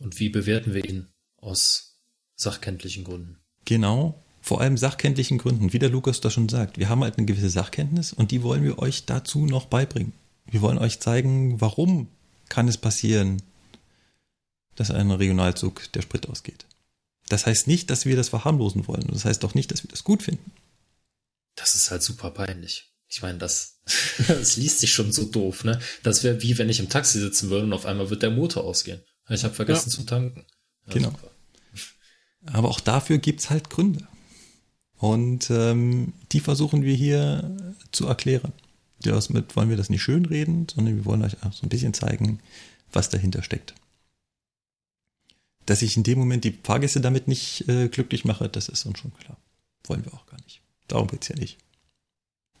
[0.00, 1.06] Und wie bewerten wir ihn
[1.38, 1.96] aus
[2.36, 3.38] sachkenntlichen Gründen.
[3.64, 6.78] Genau, vor allem sachkenntlichen Gründen, wie der Lukas da schon sagt.
[6.78, 10.12] Wir haben halt eine gewisse Sachkenntnis und die wollen wir euch dazu noch beibringen.
[10.46, 12.08] Wir wollen euch zeigen, warum
[12.48, 13.42] kann es passieren,
[14.76, 16.66] dass ein Regionalzug der Sprit ausgeht.
[17.28, 19.08] Das heißt nicht, dass wir das verharmlosen wollen.
[19.10, 20.52] Das heißt doch nicht, dass wir das gut finden.
[21.56, 22.92] Das ist halt super peinlich.
[23.08, 23.80] Ich meine, das,
[24.28, 25.80] das liest sich schon so doof, ne?
[26.02, 28.64] Das wäre wie wenn ich im Taxi sitzen würde und auf einmal wird der Motor
[28.64, 29.02] ausgehen.
[29.28, 29.96] Ich habe vergessen ja.
[29.96, 30.44] zu tanken.
[30.86, 31.10] Ja, genau.
[31.10, 31.30] Super.
[32.52, 34.06] Aber auch dafür gibt's halt Gründe.
[34.98, 37.56] Und ähm, die versuchen wir hier
[37.90, 38.52] zu erklären.
[39.12, 42.40] Damit wollen wir das nicht schönreden, sondern wir wollen euch auch so ein bisschen zeigen,
[42.92, 43.74] was dahinter steckt.
[45.66, 48.98] Dass ich in dem Moment die Fahrgäste damit nicht äh, glücklich mache, das ist uns
[48.98, 49.36] schon klar.
[49.84, 50.60] Wollen wir auch gar nicht.
[50.88, 51.58] Darum geht's ja nicht.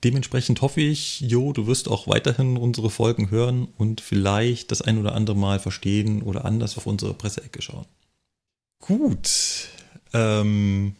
[0.04, 4.98] Dementsprechend hoffe ich, Jo, du wirst auch weiterhin unsere Folgen hören und vielleicht das ein
[4.98, 7.86] oder andere Mal verstehen oder anders auf unsere Presseecke schauen.
[8.80, 9.68] Gut.
[10.12, 10.94] Ähm,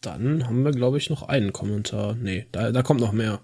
[0.00, 2.14] dann haben wir, glaube ich, noch einen Kommentar.
[2.14, 3.40] Nee, da, da kommt noch mehr.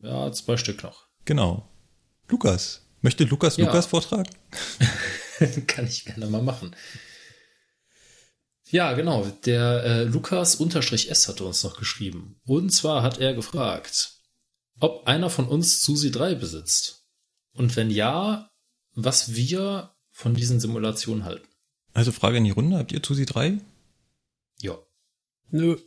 [0.00, 1.06] Ja, zwei Stück noch.
[1.24, 1.68] Genau.
[2.28, 2.86] Lukas.
[3.00, 3.66] Möchte Lukas ja.
[3.66, 4.30] Lukas vortragen?
[5.66, 6.74] Kann ich gerne mal machen.
[8.70, 9.24] Ja, genau.
[9.44, 12.40] Der äh, Lukas-S hatte uns noch geschrieben.
[12.44, 14.14] Und zwar hat er gefragt,
[14.80, 17.06] ob einer von uns Susi 3 besitzt.
[17.54, 18.50] Und wenn ja,
[18.94, 21.48] was wir von diesen Simulationen halten.
[21.94, 23.58] Also Frage in die Runde, habt ihr Susi 3?
[24.60, 24.78] Ja.
[25.50, 25.78] Nö.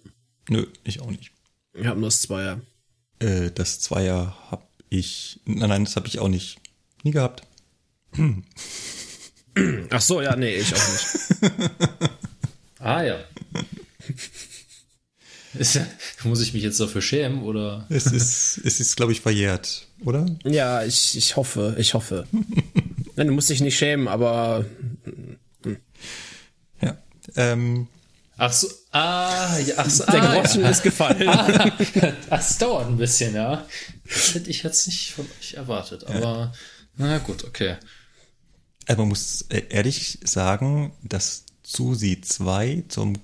[0.50, 1.32] Nö, ich auch nicht.
[1.74, 2.62] Wir haben das Zweier.
[3.22, 5.40] Äh, das Zweier hab ich.
[5.46, 6.58] Nein, nein, das habe ich auch nicht.
[7.04, 7.44] Nie gehabt.
[9.90, 11.54] Ach so, ja, nee, ich auch nicht.
[12.80, 13.20] ah ja.
[15.54, 15.80] Ist,
[16.24, 17.86] muss ich mich jetzt dafür schämen oder?
[17.90, 20.26] Es ist, es ist, glaube ich, verjährt, oder?
[20.46, 22.26] Ja, ich, ich hoffe, ich hoffe.
[23.16, 24.66] Nein, du musst dich nicht schämen, aber.
[25.64, 25.78] Hm.
[26.82, 26.98] Ja.
[27.36, 27.88] Ähm,
[28.44, 30.70] Ach so, ah, ja, ach so, Der ah, Groschen ja.
[30.72, 31.30] ist gefallen.
[31.30, 31.72] Ah,
[32.28, 33.68] das dauert ein bisschen, ja.
[34.04, 36.52] Das hätte ich jetzt nicht von euch erwartet, aber ja.
[36.96, 37.78] na gut, okay.
[38.88, 43.22] Also man muss äh, ehrlich sagen, dass Susi 2 zum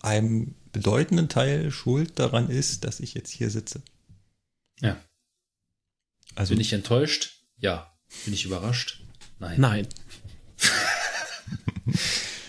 [0.00, 3.82] einem bedeutenden Teil schuld daran ist, dass ich jetzt hier sitze.
[4.80, 5.00] Ja.
[6.34, 7.44] Also bin ich enttäuscht?
[7.58, 7.96] Ja.
[8.24, 9.00] Bin ich überrascht?
[9.38, 9.60] Nein.
[9.60, 9.88] Nein.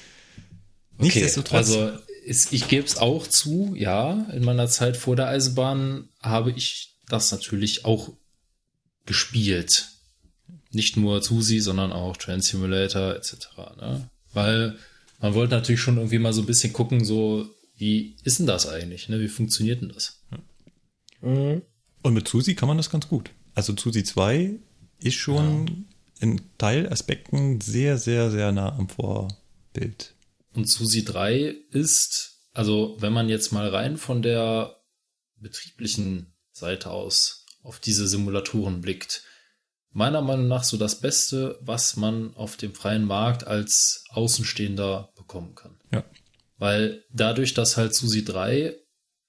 [1.01, 1.91] okay, also
[2.23, 6.95] ist, ich gebe es auch zu, ja, in meiner Zeit vor der Eisenbahn habe ich
[7.07, 8.09] das natürlich auch
[9.05, 9.89] gespielt.
[10.71, 13.35] Nicht nur Susi, sondern auch Train Simulator etc.
[13.79, 14.09] Ne?
[14.33, 14.77] Weil
[15.19, 18.67] man wollte natürlich schon irgendwie mal so ein bisschen gucken, so wie ist denn das
[18.67, 19.09] eigentlich?
[19.09, 19.19] Ne?
[19.19, 20.21] Wie funktioniert denn das?
[21.21, 21.63] Mhm.
[22.03, 23.31] Und mit Susi kann man das ganz gut.
[23.53, 24.51] Also Susi 2
[24.99, 25.73] ist schon ja.
[26.19, 30.15] in Teilaspekten sehr, sehr, sehr nah am Vorbild.
[30.53, 34.81] Und Susi 3 ist, also wenn man jetzt mal rein von der
[35.37, 39.23] betrieblichen Seite aus auf diese Simulatoren blickt,
[39.91, 45.55] meiner Meinung nach so das Beste, was man auf dem freien Markt als Außenstehender bekommen
[45.55, 45.79] kann.
[45.91, 46.03] Ja.
[46.57, 48.75] Weil dadurch, dass halt Susi 3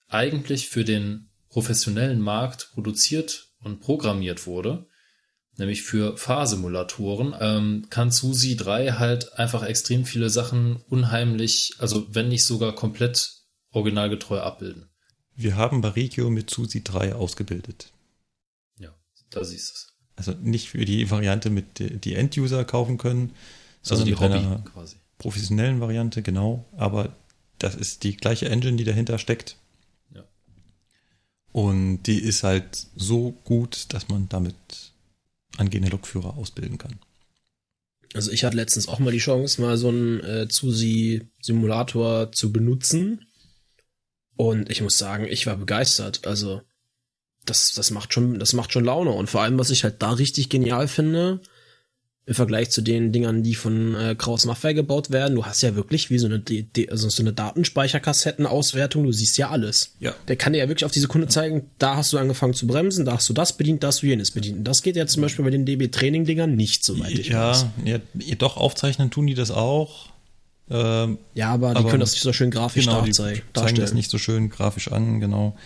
[0.08, 4.86] eigentlich für den professionellen Markt produziert und programmiert wurde,
[5.56, 12.28] nämlich für Fahrsimulatoren, ähm, kann SUSI 3 halt einfach extrem viele Sachen unheimlich, also wenn
[12.28, 14.88] nicht sogar komplett originalgetreu abbilden.
[15.34, 17.92] Wir haben Barikio mit SUSI 3 ausgebildet.
[18.78, 18.90] Ja,
[19.30, 19.92] da siehst du es.
[20.16, 23.32] Also nicht für die Variante, mit die End-User kaufen können,
[23.82, 24.96] sondern also mit Hobby einer quasi.
[25.18, 26.66] professionellen Variante, genau.
[26.76, 27.16] Aber
[27.58, 29.56] das ist die gleiche Engine, die dahinter steckt.
[30.14, 30.24] Ja.
[31.52, 34.54] Und die ist halt so gut, dass man damit
[35.58, 36.98] angehende Lokführer ausbilden kann.
[38.14, 43.26] Also ich hatte letztens auch mal die Chance, mal so einen äh, Zusi-Simulator zu benutzen.
[44.36, 46.26] Und ich muss sagen, ich war begeistert.
[46.26, 46.62] Also
[47.44, 49.10] das, das macht schon, das macht schon Laune.
[49.10, 51.40] Und vor allem, was ich halt da richtig genial finde,
[52.24, 55.34] im Vergleich zu den Dingern, die von äh, Kraus Maffei gebaut werden.
[55.34, 59.02] Du hast ja wirklich wie so eine, D D also so eine Datenspeicherkassettenauswertung.
[59.02, 59.96] Du siehst ja alles.
[59.98, 60.14] Ja.
[60.28, 63.04] Der kann dir ja wirklich auf die Sekunde zeigen, da hast du angefangen zu bremsen,
[63.04, 64.58] da hast du das bedient, da hast du jenes bedient.
[64.58, 67.66] Und das geht ja zum Beispiel bei den DB-Training-Dingern nicht, soweit ich ja, weiß.
[67.84, 67.98] Ja,
[68.36, 70.10] doch, aufzeichnen tun die das auch.
[70.70, 73.42] Ähm, ja, aber die aber können das nicht so schön grafisch genau, darzeigen.
[73.48, 75.56] Die zeigen das nicht so schön grafisch an, genau.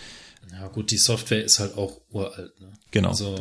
[0.51, 2.69] Ja, gut, die Software ist halt auch uralt, ne?
[2.89, 3.09] Genau.
[3.09, 3.39] Also,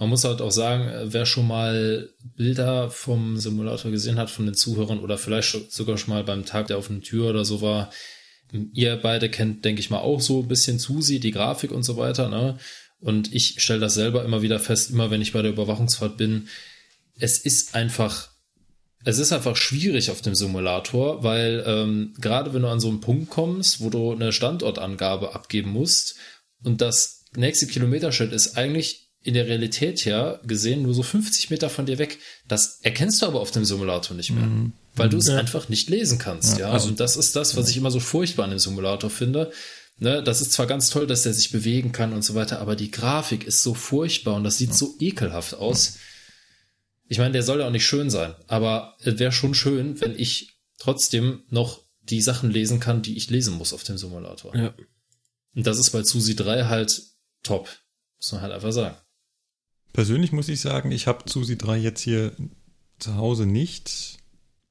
[0.00, 4.46] man muss halt auch sagen, äh, wer schon mal Bilder vom Simulator gesehen hat von
[4.46, 7.92] den Zuhörern oder vielleicht sogar schon mal beim Tag der offenen Tür oder so war,
[8.72, 11.98] ihr beide kennt, denke ich mal, auch so ein bisschen Susi, die Grafik und so
[11.98, 12.58] weiter, ne?
[12.98, 16.48] Und ich stelle das selber immer wieder fest, immer wenn ich bei der Überwachungsfahrt bin,
[17.18, 18.30] es ist einfach,
[19.04, 23.00] es ist einfach schwierig auf dem Simulator, weil ähm, gerade wenn du an so einen
[23.00, 26.16] Punkt kommst, wo du eine Standortangabe abgeben musst
[26.62, 31.68] und das nächste Kilometerschild ist eigentlich in der Realität ja gesehen nur so 50 Meter
[31.68, 32.18] von dir weg.
[32.48, 34.72] Das erkennst du aber auf dem Simulator nicht mehr, mhm.
[34.96, 35.36] weil du es ja.
[35.36, 36.58] einfach nicht lesen kannst.
[36.58, 36.72] Ja, ja?
[36.72, 39.52] Also, und das ist das, was ich immer so furchtbar an dem Simulator finde.
[39.98, 42.74] Ne, das ist zwar ganz toll, dass der sich bewegen kann und so weiter, aber
[42.74, 44.74] die Grafik ist so furchtbar und das sieht ja.
[44.74, 45.98] so ekelhaft aus.
[47.06, 50.18] Ich meine, der soll ja auch nicht schön sein, aber es wäre schon schön, wenn
[50.18, 54.56] ich trotzdem noch die Sachen lesen kann, die ich lesen muss auf dem Simulator.
[54.56, 54.74] Ja.
[55.54, 57.02] Und das ist bei Susi 3 halt
[57.42, 57.68] top.
[58.18, 58.96] Muss man halt einfach sagen.
[59.92, 62.32] Persönlich muss ich sagen, ich habe Susi 3 jetzt hier
[62.98, 64.18] zu Hause nicht.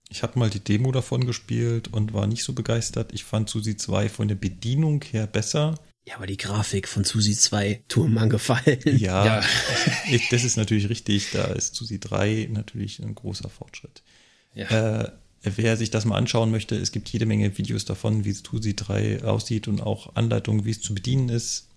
[0.10, 3.14] Ich habe mal die Demo davon gespielt und war nicht so begeistert.
[3.14, 5.76] Ich fand Susi 2 von der Bedienung her besser.
[6.08, 8.80] Ja, aber die Grafik von Susi 2 tut mir gefallen.
[8.84, 9.44] Ja, ja.
[10.12, 11.30] Ich, das ist natürlich richtig.
[11.32, 14.02] Da ist Susi 3 natürlich ein großer Fortschritt.
[14.56, 15.04] Ja.
[15.04, 15.12] Äh,
[15.44, 19.24] wer sich das mal anschauen möchte, es gibt jede Menge Videos davon, wie Susi 3
[19.24, 21.69] aussieht und auch Anleitungen, wie es zu bedienen ist.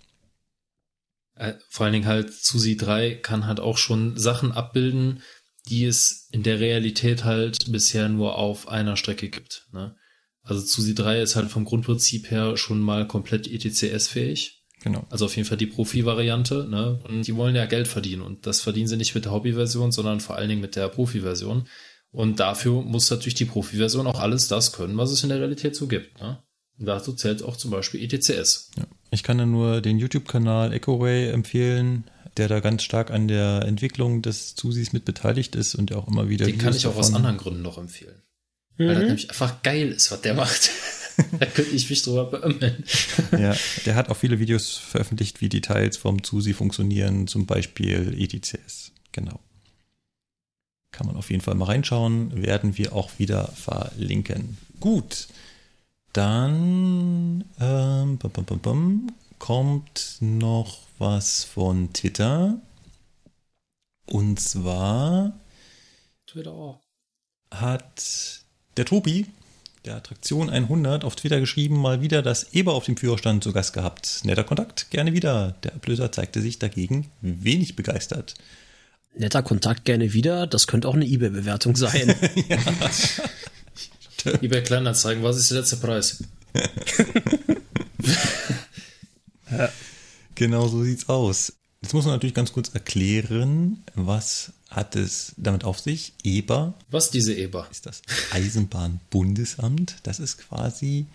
[1.42, 5.22] Äh, vor allen Dingen halt Susi 3 kann halt auch schon Sachen abbilden,
[5.68, 9.66] die es in der Realität halt bisher nur auf einer Strecke gibt.
[9.72, 9.96] Ne?
[10.42, 14.62] Also Susi 3 ist halt vom Grundprinzip her schon mal komplett ETCS-fähig.
[14.84, 15.04] Genau.
[15.10, 16.68] Also auf jeden Fall die Profi-Variante.
[16.68, 17.00] Ne?
[17.08, 18.22] Und die wollen ja Geld verdienen.
[18.22, 21.66] Und das verdienen sie nicht mit der Hobby-Version, sondern vor allen Dingen mit der Profi-Version.
[22.12, 25.74] Und dafür muss natürlich die Profi-Version auch alles das können, was es in der Realität
[25.74, 26.20] so gibt.
[26.20, 26.40] Ne?
[26.78, 28.70] Und dazu zählt auch zum Beispiel ETCS.
[28.76, 28.84] Ja.
[29.10, 32.04] Ich kann da nur den YouTube-Kanal EchoWay empfehlen,
[32.36, 36.28] der da ganz stark an der Entwicklung des Zusis mit beteiligt ist und auch immer
[36.28, 36.46] wieder.
[36.46, 38.22] Den Videos kann ich auch aus anderen Gründen noch empfehlen.
[38.78, 38.86] Mhm.
[38.86, 40.70] Weil das nämlich einfach geil ist, was der macht.
[41.38, 42.84] da könnte ich mich drüber beömmeln.
[43.32, 48.92] ja, der hat auch viele Videos veröffentlicht, wie Details vom Zusi funktionieren, zum Beispiel ETCS.
[49.12, 49.40] Genau.
[50.90, 54.56] Kann man auf jeden Fall mal reinschauen, werden wir auch wieder verlinken.
[54.80, 55.28] Gut.
[56.12, 59.06] Dann ähm, bum, bum, bum,
[59.38, 62.58] kommt noch was von Twitter.
[64.06, 65.32] Und zwar
[66.26, 66.80] Twitter
[67.50, 68.42] hat
[68.76, 69.26] der Tobi
[69.84, 73.72] der Attraktion 100 auf Twitter geschrieben, mal wieder das Eber auf dem Führerstand zu Gast
[73.72, 74.20] gehabt.
[74.24, 75.56] Netter Kontakt, gerne wieder.
[75.64, 78.34] Der Ablöser zeigte sich dagegen wenig begeistert.
[79.14, 80.46] Netter Kontakt gerne wieder.
[80.46, 82.14] Das könnte auch eine eBay-Bewertung sein.
[82.48, 82.58] ja.
[84.26, 86.22] eBay Kleinanzeigen, was ist der letzte Preis?
[89.50, 89.68] ja.
[90.34, 91.52] Genau so sieht's aus.
[91.82, 96.14] Jetzt muss man natürlich ganz kurz erklären, was hat es damit auf sich?
[96.22, 96.74] EBA.
[96.90, 97.66] Was diese EBA?
[97.70, 99.96] Ist das Eisenbahnbundesamt.
[100.04, 101.06] Das ist quasi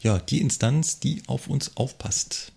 [0.00, 2.52] ja die Instanz, die auf uns aufpasst.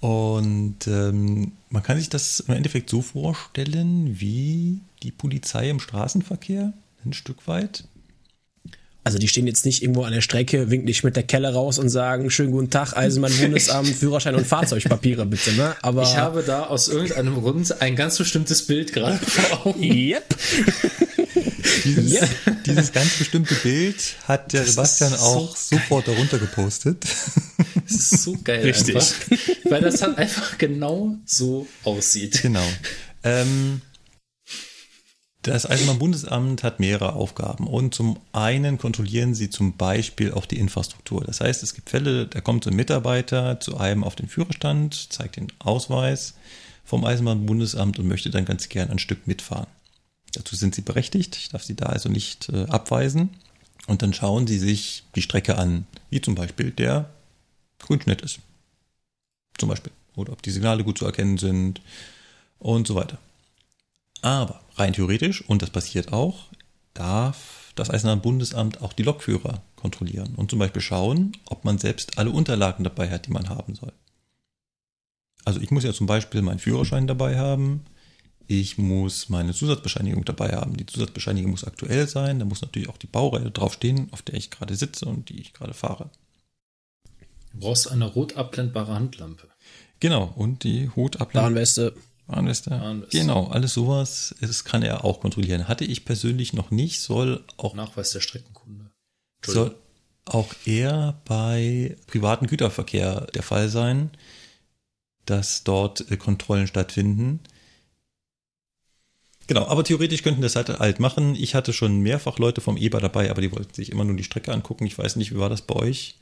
[0.00, 6.72] Und ähm, man kann sich das im Endeffekt so vorstellen wie die Polizei im Straßenverkehr,
[7.04, 7.84] ein Stück weit.
[9.04, 11.78] Also die stehen jetzt nicht irgendwo an der Strecke, winken dich mit der Kelle raus
[11.78, 15.74] und sagen, schönen guten Tag, Eisenbahnbundesamt, Führerschein und Fahrzeugpapiere bitte, ne?
[15.80, 19.82] Aber ich habe da aus irgendeinem Grund ein ganz bestimmtes Bild gerade vor Augen.
[19.82, 20.36] Yep.
[21.84, 22.28] dieses, yep.
[22.66, 23.96] dieses ganz bestimmte Bild
[24.26, 27.04] hat der das Sebastian auch so sofort darunter gepostet.
[27.84, 28.96] Das ist so geil Richtig.
[28.96, 29.14] Einfach,
[29.64, 32.42] weil das halt einfach genau so aussieht.
[32.42, 32.66] Genau.
[33.24, 33.80] Ähm,
[35.42, 41.22] das Eisenbahnbundesamt hat mehrere Aufgaben und zum einen kontrollieren sie zum Beispiel auch die Infrastruktur.
[41.24, 45.12] Das heißt, es gibt Fälle, da kommt so ein Mitarbeiter zu einem auf den Führerstand,
[45.12, 46.34] zeigt den Ausweis
[46.84, 49.68] vom Eisenbahnbundesamt und möchte dann ganz gern ein Stück mitfahren.
[50.32, 53.30] Dazu sind sie berechtigt, ich darf sie da also nicht äh, abweisen.
[53.86, 57.08] Und dann schauen sie sich die Strecke an, wie zum Beispiel der
[57.78, 58.40] Grünschnitt ist.
[59.56, 59.92] Zum Beispiel.
[60.14, 61.80] Oder ob die Signale gut zu erkennen sind
[62.58, 63.18] und so weiter.
[64.20, 66.46] Aber rein theoretisch, und das passiert auch,
[66.94, 72.30] darf das Eisenbahnbundesamt auch die Lokführer kontrollieren und zum Beispiel schauen, ob man selbst alle
[72.30, 73.92] Unterlagen dabei hat, die man haben soll.
[75.44, 77.84] Also ich muss ja zum Beispiel meinen Führerschein dabei haben,
[78.50, 80.74] ich muss meine Zusatzbescheinigung dabei haben.
[80.74, 84.50] Die Zusatzbescheinigung muss aktuell sein, da muss natürlich auch die Baureihe draufstehen, auf der ich
[84.50, 86.08] gerade sitze und die ich gerade fahre.
[87.52, 89.48] Du brauchst eine rot abblendbare Handlampe.
[90.00, 91.94] Genau, und die rot abblendbare Warnweste.
[92.28, 92.70] Warnweste.
[92.70, 93.18] Warnweste.
[93.18, 95.66] Genau, alles sowas, das kann er auch kontrollieren.
[95.66, 97.74] Hatte ich persönlich noch nicht, soll auch.
[97.74, 98.90] Nachweis der Streckenkunde.
[99.44, 99.74] Soll
[100.26, 104.10] auch eher bei privaten Güterverkehr der Fall sein,
[105.24, 107.40] dass dort äh, Kontrollen stattfinden.
[109.46, 111.34] Genau, aber theoretisch könnten das halt alt machen.
[111.34, 114.24] Ich hatte schon mehrfach Leute vom EBA dabei, aber die wollten sich immer nur die
[114.24, 114.84] Strecke angucken.
[114.86, 116.16] Ich weiß nicht, wie war das bei euch?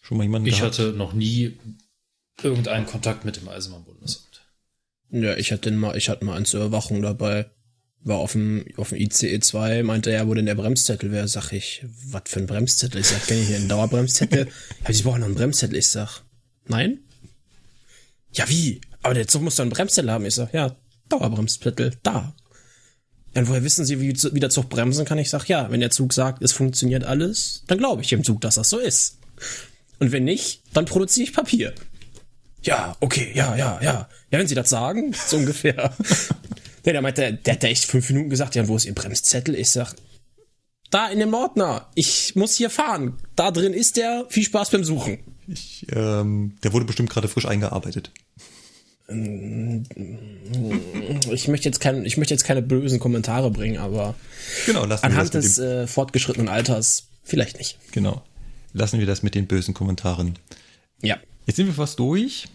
[0.00, 0.78] Schon mal jemanden Ich gehabt?
[0.78, 1.58] hatte noch nie
[2.40, 4.23] irgendeinen Kontakt mit dem Eisenbahnbundesamt.
[5.14, 7.46] Ja, ich hatte mal, ich hatte mal einen zur Überwachung dabei.
[8.00, 11.28] War auf dem, auf dem ICE 2, meinte er, wo denn der Bremszettel wäre.
[11.28, 13.00] Sag ich, was für ein Bremszettel?
[13.00, 14.46] Ich sag, kenn ich hier einen Dauerbremszettel?
[14.84, 15.78] ja, ich brauche noch einen Bremszettel.
[15.78, 16.22] Ich sag,
[16.66, 16.98] nein?
[18.32, 18.80] Ja, wie?
[19.02, 20.26] Aber der Zug muss doch einen Bremszettel haben.
[20.26, 20.76] Ich sag, ja,
[21.08, 22.34] Dauerbremszettel, da.
[23.36, 25.18] Und woher wissen Sie, wie, wie der Zug bremsen kann?
[25.18, 28.40] Ich sag, ja, wenn der Zug sagt, es funktioniert alles, dann glaube ich im Zug,
[28.40, 29.18] dass das so ist.
[30.00, 31.72] Und wenn nicht, dann produziere ich Papier.
[32.64, 34.08] Ja, okay, ja, ja, ja.
[34.30, 35.94] Ja, wenn Sie das sagen, so ungefähr.
[36.84, 39.54] nee, der meinte, der hat da echt fünf Minuten gesagt, ja, wo ist Ihr Bremszettel?
[39.54, 39.94] Ich sag,
[40.90, 41.88] da in dem Ordner.
[41.94, 43.18] Ich muss hier fahren.
[43.36, 44.26] Da drin ist der.
[44.28, 45.18] Viel Spaß beim Suchen.
[45.46, 48.10] Ich, ähm, der wurde bestimmt gerade frisch eingearbeitet.
[49.06, 49.12] Ich
[51.48, 54.14] möchte jetzt kein, ich möchte jetzt keine bösen Kommentare bringen, aber
[54.64, 57.76] genau, lassen anhand wir das des äh, fortgeschrittenen Alters vielleicht nicht.
[57.92, 58.22] Genau.
[58.72, 60.38] Lassen wir das mit den bösen Kommentaren.
[61.02, 61.18] Ja.
[61.46, 62.48] Jetzt sind wir fast durch.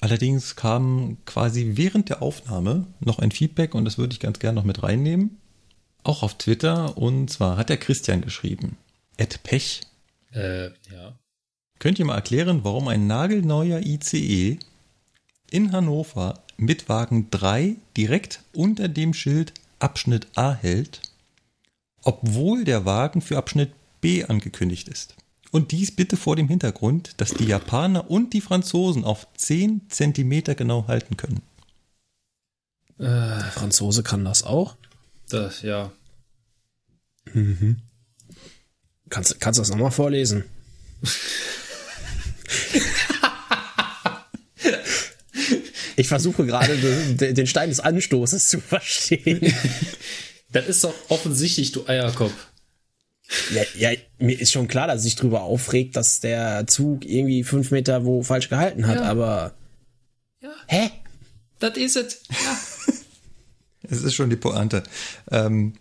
[0.00, 4.56] Allerdings kam quasi während der Aufnahme noch ein Feedback und das würde ich ganz gerne
[4.56, 5.38] noch mit reinnehmen.
[6.04, 8.76] Auch auf Twitter und zwar hat der Christian geschrieben.
[9.16, 9.82] Ed Pech.
[10.32, 11.18] Äh, ja.
[11.80, 14.58] Könnt ihr mal erklären, warum ein nagelneuer ICE
[15.50, 21.02] in Hannover mit Wagen 3 direkt unter dem Schild Abschnitt A hält,
[22.02, 25.17] obwohl der Wagen für Abschnitt B angekündigt ist?
[25.50, 30.54] Und dies bitte vor dem Hintergrund, dass die Japaner und die Franzosen auf 10 Zentimeter
[30.54, 31.40] genau halten können.
[32.98, 34.76] Äh, der Franzose kann das auch?
[35.28, 35.92] Das, ja.
[37.32, 37.78] Mhm.
[39.08, 40.44] Kannst, kannst du das nochmal vorlesen?
[45.96, 49.54] ich versuche gerade den, den Stein des Anstoßes zu verstehen.
[50.50, 52.32] Das ist doch offensichtlich, du Eierkopf.
[53.54, 57.70] Ja, ja, mir ist schon klar, dass sich drüber aufregt, dass der Zug irgendwie fünf
[57.70, 59.02] Meter wo falsch gehalten hat, Ja.
[59.04, 59.54] aber.
[60.40, 60.50] Ja.
[60.66, 60.90] Hä?
[61.58, 62.22] Das ist es.
[62.30, 62.58] Ja.
[63.90, 64.82] Es ist schon die Pointe.
[65.30, 65.72] Ähm,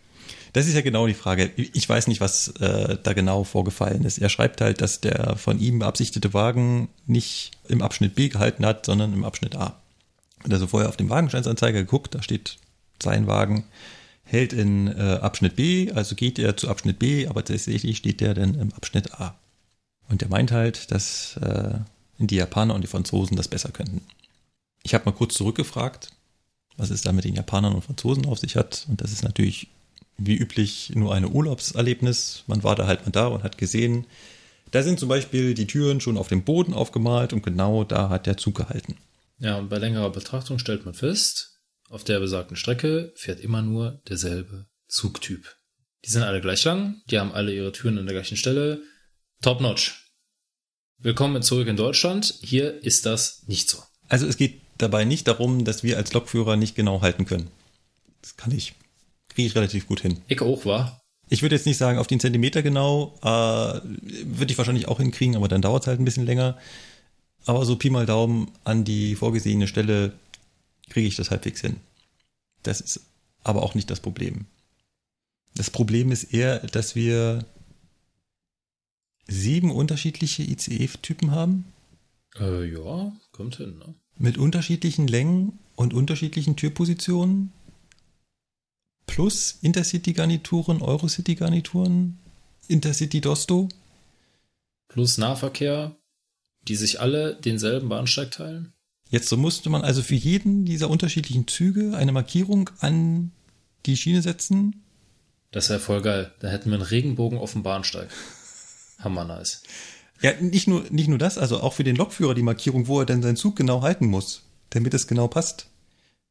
[0.54, 1.52] das ist ja genau die Frage.
[1.58, 4.18] Ich weiß nicht, was äh, da genau vorgefallen ist.
[4.20, 8.86] Er schreibt halt, dass der von ihm beabsichtigte Wagen nicht im Abschnitt B gehalten hat,
[8.86, 9.82] sondern im Abschnitt A.
[10.44, 12.58] Hat also vorher auf dem Wagenscheinsanzeiger geguckt, da steht
[13.04, 13.66] sein Wagen.
[14.28, 18.34] Hält in äh, Abschnitt B, also geht er zu Abschnitt B, aber tatsächlich steht der
[18.34, 19.36] dann im Abschnitt A.
[20.10, 21.80] Und der meint halt, dass äh,
[22.20, 24.02] die Japaner und die Franzosen das besser könnten.
[24.84, 26.12] Ich habe mal kurz zurückgefragt,
[26.78, 28.86] was es da mit den Japanern und Franzosen auf sich hat.
[28.90, 29.68] Und das ist natürlich
[30.18, 32.44] wie üblich nur ein Urlaubserlebnis.
[32.48, 34.06] Man war da halt mal da und hat gesehen,
[34.72, 38.26] da sind zum Beispiel die Türen schon auf dem Boden aufgemalt und genau da hat
[38.26, 38.98] der Zug gehalten.
[39.40, 41.57] Ja, und bei längerer Betrachtung stellt man fest,
[41.90, 45.56] auf der besagten Strecke fährt immer nur derselbe Zugtyp.
[46.06, 48.82] Die sind alle gleich lang, die haben alle ihre Türen an der gleichen Stelle.
[49.42, 50.12] Top notch.
[51.00, 52.36] Willkommen zurück in Deutschland.
[52.42, 53.78] Hier ist das nicht so.
[54.10, 57.50] Also es geht dabei nicht darum, dass wir als Lokführer nicht genau halten können.
[58.22, 58.74] Das kann ich.
[59.30, 60.22] Kriege ich relativ gut hin.
[60.28, 61.02] Ich auch, war.
[61.30, 65.36] Ich würde jetzt nicht sagen, auf den Zentimeter genau, äh, würde ich wahrscheinlich auch hinkriegen,
[65.36, 66.58] aber dann dauert es halt ein bisschen länger.
[67.46, 70.14] Aber so Pi mal Daumen an die vorgesehene Stelle
[70.90, 71.78] kriege ich das halbwegs hin.
[72.64, 73.02] Das ist
[73.44, 74.46] aber auch nicht das Problem.
[75.56, 77.46] Das Problem ist eher, dass wir
[79.28, 81.66] sieben unterschiedliche ICE-Typen haben.
[82.40, 83.96] Äh, ja, kommt hin, ne?
[84.18, 87.52] Mit unterschiedlichen Längen und unterschiedlichen Türpositionen.
[89.06, 92.20] Plus Intercity-Garnituren, Eurocity-Garnituren,
[92.68, 93.70] Intercity-Dosto.
[94.88, 95.96] Plus Nahverkehr,
[96.68, 98.74] die sich alle denselben Bahnsteig teilen.
[99.10, 103.32] Jetzt so musste man also für jeden dieser unterschiedlichen Züge eine Markierung an
[103.86, 104.84] die Schiene setzen.
[105.52, 106.34] Das wäre voll geil.
[106.40, 108.10] Da hätten wir einen Regenbogen auf dem Bahnsteig.
[109.00, 109.64] Hammer nice.
[110.22, 113.06] Ja, nicht nur, nicht nur das, also auch für den Lokführer die Markierung, wo er
[113.06, 115.68] denn seinen Zug genau halten muss, damit es genau passt.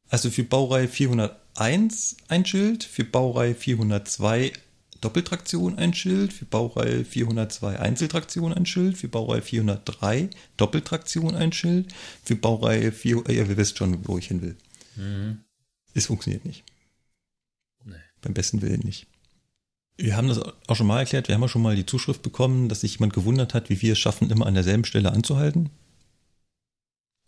[0.09, 4.51] Also für Baureihe 401 ein Schild, für Baureihe 402
[5.01, 11.93] Doppeltraktion ein Schild, für Baureihe 402 Einzeltraktion ein Schild, für Baureihe 403 Doppeltraktion ein Schild,
[12.23, 14.57] für Baureihe 4, ja, ihr wisst schon, wo ich hin will.
[14.95, 15.39] Mhm.
[15.93, 16.63] Es funktioniert nicht.
[17.83, 17.95] Nee.
[18.21, 19.07] Beim besten Willen nicht.
[19.97, 22.69] Wir haben das auch schon mal erklärt, wir haben ja schon mal die Zuschrift bekommen,
[22.69, 25.71] dass sich jemand gewundert hat, wie wir es schaffen, immer an derselben Stelle anzuhalten.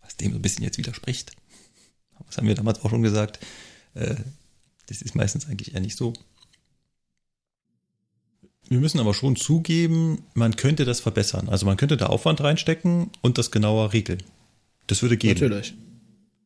[0.01, 1.35] Was dem so ein bisschen jetzt widerspricht.
[2.27, 3.39] Das haben wir damals auch schon gesagt.
[3.95, 4.15] Äh,
[4.85, 6.13] das ist meistens eigentlich eher nicht so.
[8.69, 11.49] Wir müssen aber schon zugeben, man könnte das verbessern.
[11.49, 14.21] Also man könnte da Aufwand reinstecken und das genauer regeln.
[14.85, 15.33] Das würde gehen.
[15.33, 15.73] Natürlich.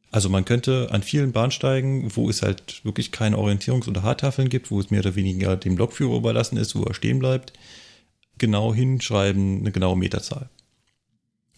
[0.10, 4.72] Also man könnte an vielen Bahnsteigen, wo es halt wirklich keine Orientierungs- oder Haartafeln gibt,
[4.72, 7.52] wo es mehr oder weniger dem Lokführer überlassen ist, wo er stehen bleibt,
[8.38, 10.50] genau hinschreiben, eine genaue Meterzahl.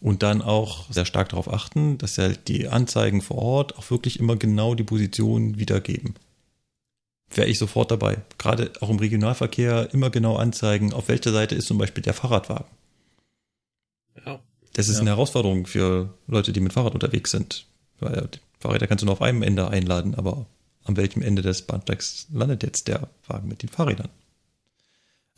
[0.01, 4.19] Und dann auch sehr stark darauf achten, dass halt die Anzeigen vor Ort auch wirklich
[4.19, 6.15] immer genau die Position wiedergeben.
[7.35, 8.17] Wäre ich sofort dabei.
[8.37, 12.65] Gerade auch im Regionalverkehr immer genau anzeigen, auf welcher Seite ist zum Beispiel der Fahrradwagen.
[14.25, 14.39] Ja.
[14.73, 15.01] Das ist ja.
[15.01, 17.67] eine Herausforderung für Leute, die mit Fahrrad unterwegs sind.
[17.99, 20.45] Weil Fahrräder kannst du nur auf einem Ende einladen, aber
[20.85, 24.09] an welchem Ende des Bahnsteigs landet jetzt der Wagen mit den Fahrrädern?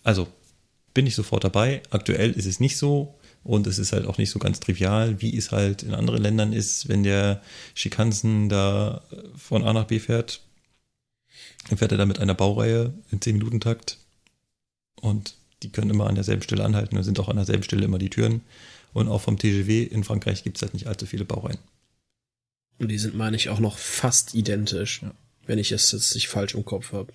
[0.03, 0.27] Also,
[0.93, 1.82] bin ich sofort dabei.
[1.90, 5.35] Aktuell ist es nicht so und es ist halt auch nicht so ganz trivial, wie
[5.35, 7.42] es halt in anderen Ländern ist, wenn der
[7.76, 9.01] Schikanzen da
[9.35, 10.42] von A nach B fährt.
[11.69, 13.97] Dann fährt er da mit einer Baureihe in 10-Minuten-Takt
[15.01, 16.95] und die können immer an derselben Stelle anhalten.
[16.95, 18.41] Da sind auch an derselben Stelle immer die Türen.
[18.93, 21.59] Und auch vom TGW in Frankreich gibt es halt nicht allzu viele Baureihen.
[22.79, 25.11] Und die sind, meine ich, auch noch fast identisch, ja.
[25.45, 27.11] wenn ich es jetzt nicht falsch im Kopf habe.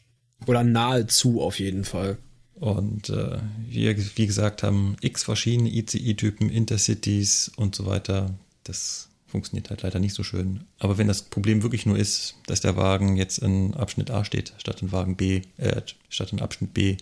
[0.47, 2.19] Oder nahezu auf jeden Fall.
[2.55, 8.35] Und äh, wir, wie gesagt, haben x verschiedene ICI-Typen, Intercities und so weiter.
[8.65, 10.67] Das funktioniert halt leider nicht so schön.
[10.79, 14.53] Aber wenn das Problem wirklich nur ist, dass der Wagen jetzt in Abschnitt A steht,
[14.59, 16.99] statt in Wagen B, äh, statt in Abschnitt B,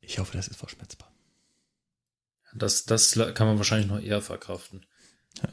[0.00, 1.10] ich hoffe, das ist verschmerzbar.
[2.54, 4.84] Das, das kann man wahrscheinlich noch eher verkraften.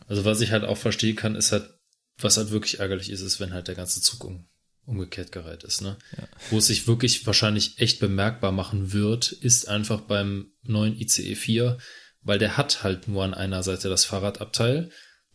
[0.08, 1.70] Also was ich halt auch verstehen kann, ist halt,
[2.18, 4.48] was halt wirklich ärgerlich ist, ist, wenn halt der ganze Zug um,
[4.86, 5.82] umgekehrt gereiht ist.
[5.82, 5.98] Ne?
[6.18, 6.28] Ja.
[6.50, 11.78] Wo es sich wirklich wahrscheinlich echt bemerkbar machen wird, ist einfach beim neuen ICE 4,
[12.22, 14.90] weil der hat halt nur an einer Seite das Fahrradabteil.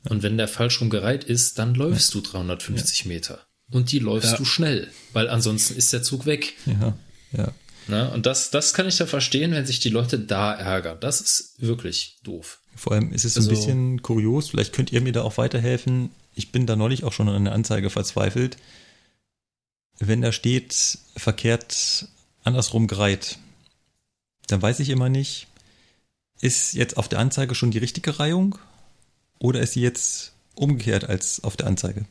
[0.04, 0.10] Ja.
[0.10, 2.20] Und wenn der falsch rumgereiht ist, dann läufst ja.
[2.20, 3.46] du 350 Meter.
[3.70, 6.54] Und die läufst du schnell, weil ansonsten ist der Zug weg.
[6.66, 6.96] Ja,
[7.32, 7.52] ja.
[7.88, 10.98] Na, und das, das kann ich da verstehen, wenn sich die Leute da ärgern.
[11.00, 12.60] Das ist wirklich doof.
[12.76, 16.10] Vor allem ist es also, ein bisschen kurios, vielleicht könnt ihr mir da auch weiterhelfen.
[16.34, 18.56] Ich bin da neulich auch schon an der Anzeige verzweifelt.
[19.98, 22.06] Wenn da steht, verkehrt
[22.44, 23.38] andersrum gereiht,
[24.48, 25.48] dann weiß ich immer nicht,
[26.40, 28.58] ist jetzt auf der Anzeige schon die richtige Reihung
[29.42, 32.06] oder ist sie jetzt umgekehrt als auf der Anzeige?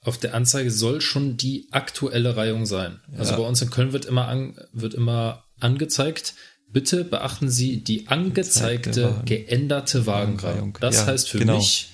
[0.00, 3.00] Auf der Anzeige soll schon die aktuelle Reihung sein.
[3.06, 3.18] Also ja.
[3.18, 6.34] Also bei uns in Köln wird immer, an, wird immer angezeigt,
[6.68, 10.76] Bitte beachten Sie die angezeigte, geänderte Wagenreihung.
[10.80, 11.58] Das ja, heißt für genau.
[11.58, 11.90] mich,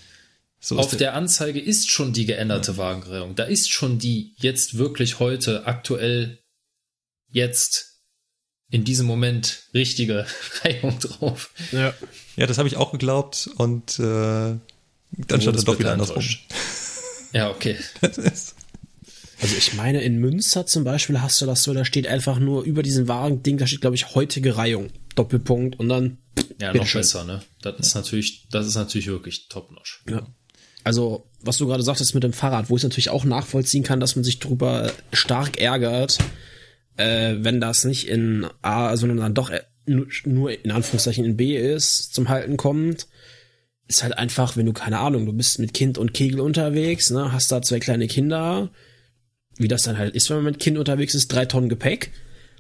[0.61, 3.35] So Auf der Anzeige ist schon die geänderte Wagenreihung.
[3.35, 6.39] Da ist schon die jetzt wirklich heute aktuell
[7.29, 7.92] jetzt
[8.73, 10.27] in diesem Moment richtige
[10.65, 11.51] Reihung drauf.
[11.71, 11.95] Ja.
[12.37, 16.25] Ja, das habe ich auch geglaubt und äh, dann stand es doch wieder andersrum.
[17.33, 17.77] Ja, okay.
[19.43, 22.63] Also ich meine, in Münster zum Beispiel hast du das so, da steht einfach nur
[22.63, 24.91] über diesen Wagen-Ding, da steht, glaube ich, heutige Reihung.
[25.17, 26.19] Doppelpunkt und dann.
[26.61, 27.01] Ja, noch Bitteschön.
[27.01, 27.43] besser, ne?
[27.61, 30.05] Das ist natürlich, das ist natürlich wirklich top-notch.
[30.09, 30.25] Ja.
[30.85, 34.15] Also, was du gerade sagtest mit dem Fahrrad, wo ich natürlich auch nachvollziehen kann, dass
[34.15, 36.19] man sich drüber stark ärgert,
[36.97, 41.37] äh, wenn das nicht in A, sondern dann doch äh, nur, nur in Anführungszeichen in
[41.37, 43.09] B ist, zum Halten kommt,
[43.89, 47.33] ist halt einfach, wenn du keine Ahnung, du bist mit Kind und Kegel unterwegs, ne,
[47.33, 48.71] hast da zwei kleine Kinder,
[49.57, 52.13] wie das dann halt ist, wenn man mit Kind unterwegs ist, drei Tonnen Gepäck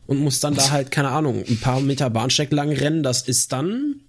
[0.06, 3.52] und muss dann da halt, keine Ahnung, ein paar Meter Bahnsteig lang rennen, das ist
[3.52, 4.00] dann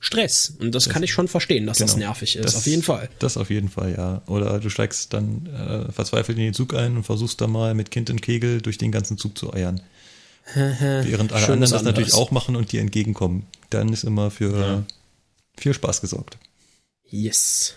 [0.00, 0.52] Stress.
[0.60, 2.06] Und das, kann ich schon verstehen, dass das Genau.
[2.06, 3.08] nervig ist, Das- auf jeden Fall.
[3.18, 4.22] Das auf jeden Fall, ja.
[4.26, 7.90] Oder du steigst dann äh, verzweifelt in den Zug ein und versuchst dann mal mit
[7.90, 9.80] Kind und Kegel durch den ganzen Zug zu eiern.
[10.54, 13.44] Während alle anderen das natürlich auch machen und dir entgegenkommen.
[13.70, 14.86] Dann ist immer für
[15.58, 16.38] viel Spaß gesorgt.
[17.10, 17.74] Yes.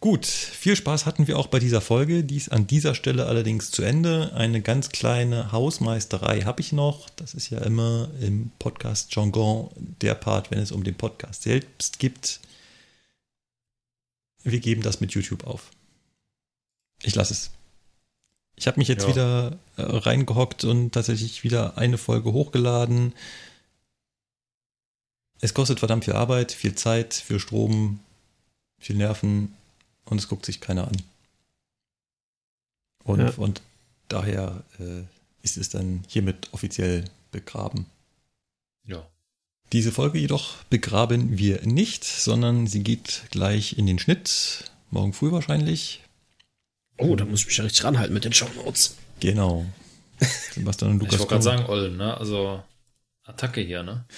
[0.00, 2.24] Gut, viel Spaß hatten wir auch bei dieser Folge.
[2.24, 4.32] Dies an dieser Stelle allerdings zu Ende.
[4.32, 7.10] Eine ganz kleine Hausmeisterei habe ich noch.
[7.10, 9.70] Das ist ja immer im Podcast Jargon
[10.00, 12.40] der Part, wenn es um den Podcast selbst gibt.
[14.42, 15.70] Wir geben das mit YouTube auf.
[17.02, 17.50] Ich lasse es.
[18.56, 19.08] Ich habe mich jetzt Ja.
[19.10, 23.12] wieder äh, reingehockt und tatsächlich wieder eine Folge hochgeladen.
[25.42, 28.00] Es kostet verdammt viel Arbeit, viel Zeit, viel Strom,
[28.78, 29.54] viel Nerven
[30.10, 30.96] und es guckt sich keiner an.
[33.04, 33.30] Und, Ja.
[33.36, 33.62] und
[34.08, 35.02] daher äh,
[35.42, 37.86] ist es dann hiermit offiziell begraben.
[38.84, 39.06] Ja.
[39.72, 44.70] Diese Folge jedoch begraben wir nicht, sondern sie geht gleich in den Schnitt.
[44.90, 46.02] Morgen früh wahrscheinlich.
[46.98, 48.96] Oh, da muss ich mich ja richtig ranhalten mit den Shownotes.
[49.20, 49.64] Genau.
[50.52, 51.18] Sebastian und Ich Lukas.
[51.20, 52.16] wollte gerade sagen, Ollen, ne?
[52.16, 52.62] Also
[53.24, 54.04] Attacke hier, ne?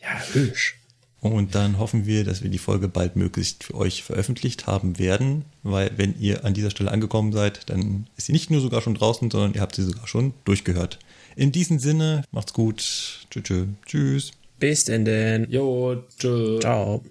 [0.00, 0.76] Ja, hübsch.
[1.22, 5.44] Und dann hoffen wir, dass wir die Folge bald möglichst für euch veröffentlicht haben werden,
[5.62, 8.96] weil wenn ihr an dieser Stelle angekommen seid, dann ist sie nicht nur sogar schon
[8.96, 10.98] draußen, sondern ihr habt sie sogar schon durchgehört.
[11.36, 13.24] In diesem Sinne, macht's gut.
[13.30, 13.68] Tschüss.
[13.86, 14.32] Tschüss.
[14.58, 15.46] Bis denn denn.
[15.48, 16.58] Jo, tschö.
[16.58, 17.02] Ciao.